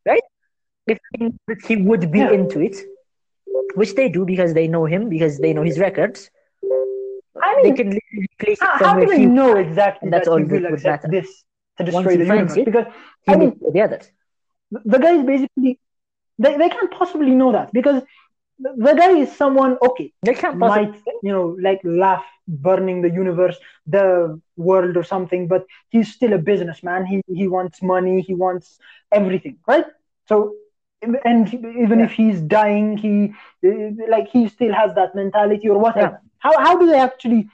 right 0.04 0.22
they 0.86 0.98
knew 1.18 1.32
that 1.48 1.59
he 1.68 1.76
would 1.76 2.10
be 2.10 2.18
Yeah. 2.18 2.32
into 2.32 2.60
it, 2.60 2.76
which 3.76 3.94
they 3.94 4.09
do 4.09 4.24
because 4.24 4.52
they 4.52 4.66
know 4.66 4.84
him, 4.84 5.09
because 5.09 5.38
they 5.38 5.52
know 5.52 5.62
his 5.62 5.78
records, 5.78 6.28
I 7.40 7.54
they 7.62 7.68
mean, 7.68 7.76
can 7.76 7.86
literally 7.98 8.28
place 8.38 8.60
it 8.60 8.68
how, 8.68 8.86
how 8.86 8.94
do 9.00 9.09
he, 9.10 9.18
they 9.18 9.26
know 9.26 9.56
exactly 9.56 10.10
that's 10.10 10.26
that 10.26 10.32
all 10.32 10.42
will 10.42 10.66
accept 10.66 11.04
matter. 11.04 11.20
this 11.20 11.44
to 11.78 11.84
destroy 11.84 12.16
the 12.16 12.24
universe? 12.24 12.56
it, 12.56 12.64
Because 12.64 12.86
I 13.28 13.36
mean, 13.36 13.59
the 13.72 13.80
others. 13.80 14.10
the 14.72 14.98
guys 14.98 15.24
basically 15.24 15.78
they, 16.38 16.56
they 16.56 16.68
can't 16.68 16.90
possibly 16.90 17.30
know 17.30 17.52
that 17.52 17.72
because 17.72 18.02
the 18.59 18.95
guy 18.95 19.11
is 19.19 19.31
someone 19.37 19.77
okay 19.83 20.12
They 20.23 20.35
can't 20.35 20.59
possibly. 20.59 20.93
might 20.93 20.95
you 21.23 21.33
know 21.33 21.57
like 21.61 21.81
laugh 21.85 22.24
burning 22.49 23.03
the 23.03 23.11
universe 23.11 23.57
the 23.87 24.41
world 24.57 24.97
or 24.97 25.03
something 25.05 25.49
but 25.49 25.65
he's 25.91 26.12
still 26.12 26.33
a 26.33 26.39
businessman. 26.39 27.07
He 27.07 27.20
he 27.29 27.49
wants 27.49 27.83
money 27.83 28.20
he 28.20 28.35
wants 28.35 28.79
everything 29.12 29.57
right? 29.66 29.87
So 30.27 30.53
and 31.24 31.53
even 31.55 32.01
Yeah. 32.01 32.07
if 32.07 32.12
he's 32.12 32.41
dying 32.41 32.97
he 32.97 33.33
uh, 33.66 33.91
like 34.09 34.29
he 34.29 34.49
still 34.49 34.73
has 34.74 34.95
that 34.95 35.15
mentality 35.15 35.69
or 35.69 35.79
whatever 35.79 36.20
how 36.39 36.53
how 36.59 36.77
do 36.79 36.87
they 36.87 36.99
actually 36.99 37.49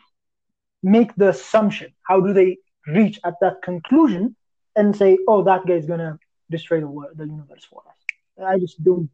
make 0.83 1.15
the 1.17 1.29
assumption? 1.29 1.93
How 2.03 2.21
do 2.21 2.33
they 2.33 2.59
reach 2.87 3.19
at 3.25 3.35
that 3.41 3.63
conclusion 3.63 4.35
and 4.77 4.95
say 4.97 5.19
oh 5.29 5.43
that 5.45 5.67
guy's 5.67 5.87
gonna 5.87 6.19
destroy 6.51 6.81
the 6.81 6.87
world 6.89 7.13
the 7.17 7.27
universe 7.27 7.65
for 7.65 7.83
us? 7.89 7.99
I 8.47 8.59
just 8.59 8.83
don't 8.85 9.09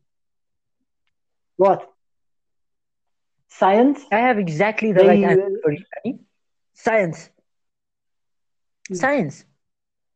what 1.56 1.88
science 3.48 4.00
I 4.10 4.18
have 4.18 4.38
exactly 4.38 4.92
the 4.92 5.04
right 5.06 5.22
answer 5.22 5.58
for 5.62 5.72
you. 5.72 6.18
Science. 6.74 7.30
Hmm. 8.88 8.94
Science. 8.94 9.44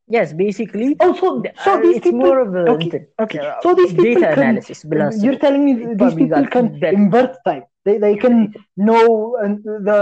Yes, 0.07 0.33
basically, 0.33 0.95
Oh, 0.99 1.13
so, 1.13 1.43
so 1.63 1.73
uh, 1.73 1.81
these 1.81 1.97
it's 1.97 2.03
people. 2.05 2.19
more 2.19 2.39
of 2.39 2.55
a 2.55 2.65
okay, 2.71 3.05
okay. 3.21 3.39
uh, 3.39 3.61
So 3.61 3.75
these 3.75 3.91
people 3.93 4.05
data 4.05 4.33
can. 4.33 4.43
analysis. 4.43 4.81
philosophy. 4.81 5.25
You're 5.25 5.37
telling 5.37 5.63
me 5.65 5.71
these 5.95 6.15
people 6.15 6.47
can 6.47 6.79
better. 6.79 6.97
invert 6.97 7.37
time. 7.45 7.63
They 7.85 7.97
they 7.99 8.15
can 8.15 8.53
know 8.75 9.37
uh, 9.43 9.47
the 9.89 9.99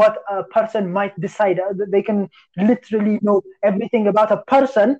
what 0.00 0.18
a 0.28 0.42
person 0.44 0.92
might 0.92 1.14
decide. 1.20 1.60
Uh, 1.60 1.72
They 1.94 2.02
can 2.02 2.28
literally 2.56 3.18
know 3.22 3.42
everything 3.62 4.08
about 4.08 4.30
a 4.32 4.38
person, 4.54 4.98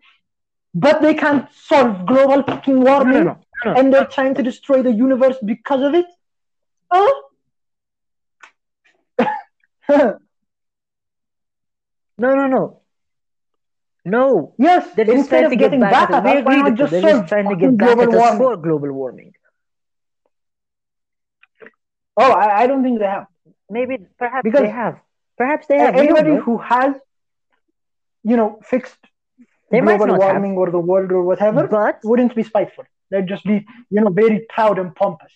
but 0.74 1.03
they 1.03 1.15
can't 1.15 1.47
solve 1.53 2.07
global 2.07 2.43
fucking 2.45 2.81
warming, 2.81 3.24
no, 3.24 3.31
no, 3.31 3.32
no. 3.32 3.39
And 3.64 3.93
they're 3.93 4.06
trying 4.06 4.35
to 4.35 4.43
destroy 4.43 4.82
the 4.82 4.93
universe 4.93 5.36
because 5.44 5.82
of 5.82 5.94
it. 5.94 6.06
Huh? 6.90 7.14
No, 12.20 12.35
no, 12.35 12.47
no. 12.48 12.80
No. 14.05 14.55
yes, 14.59 14.89
They're 14.97 15.05
just 15.05 15.18
instead 15.18 15.30
trying 15.30 15.44
of 15.47 15.51
to 15.51 15.56
get 15.56 15.64
getting 15.66 15.80
back 15.80 16.09
back 16.09 16.10
us. 16.10 16.24
We 16.24 16.30
us, 16.30 16.44
why 16.44 16.55
agree 16.55 16.56
not 16.56 16.64
with 16.70 16.72
you. 16.72 16.76
just 16.78 16.90
They're 16.90 17.02
just 17.02 17.28
trying 17.28 17.48
to 17.48 17.56
get 17.56 17.76
back 17.76 17.97
global 17.97 18.02
at 18.02 18.09
us 18.09 18.14
warming? 18.20 18.39
for 18.39 18.56
global 18.56 18.93
warming. 18.93 19.32
Oh, 22.16 22.32
I, 22.32 22.62
I 22.62 22.66
don't 22.66 22.82
think 22.82 22.98
they 22.98 23.05
have. 23.06 23.26
Maybe, 23.70 23.98
perhaps 24.18 24.43
Because 24.44 24.62
they 24.62 24.70
have. 24.70 24.98
Perhaps 25.36 25.66
they 25.68 25.78
have. 25.78 25.94
Anybody 25.94 26.36
who 26.36 26.59
has, 26.59 26.94
you 28.24 28.36
know, 28.36 28.59
fixed 28.64 28.98
They 29.70 29.80
global 29.80 30.06
not 30.06 30.22
have. 30.22 30.32
warming 30.32 30.56
or 30.56 30.70
the 30.70 30.80
world 30.80 31.12
or 31.12 31.22
whatever 31.22 31.66
But 31.68 32.01
wouldn't 32.02 32.35
be 32.35 32.43
spiteful. 32.43 32.85
They'd 33.10 33.26
just 33.26 33.44
be, 33.44 33.64
you 33.90 34.01
know, 34.01 34.10
very 34.10 34.47
proud 34.48 34.78
and 34.78 34.94
pompous. 34.94 35.32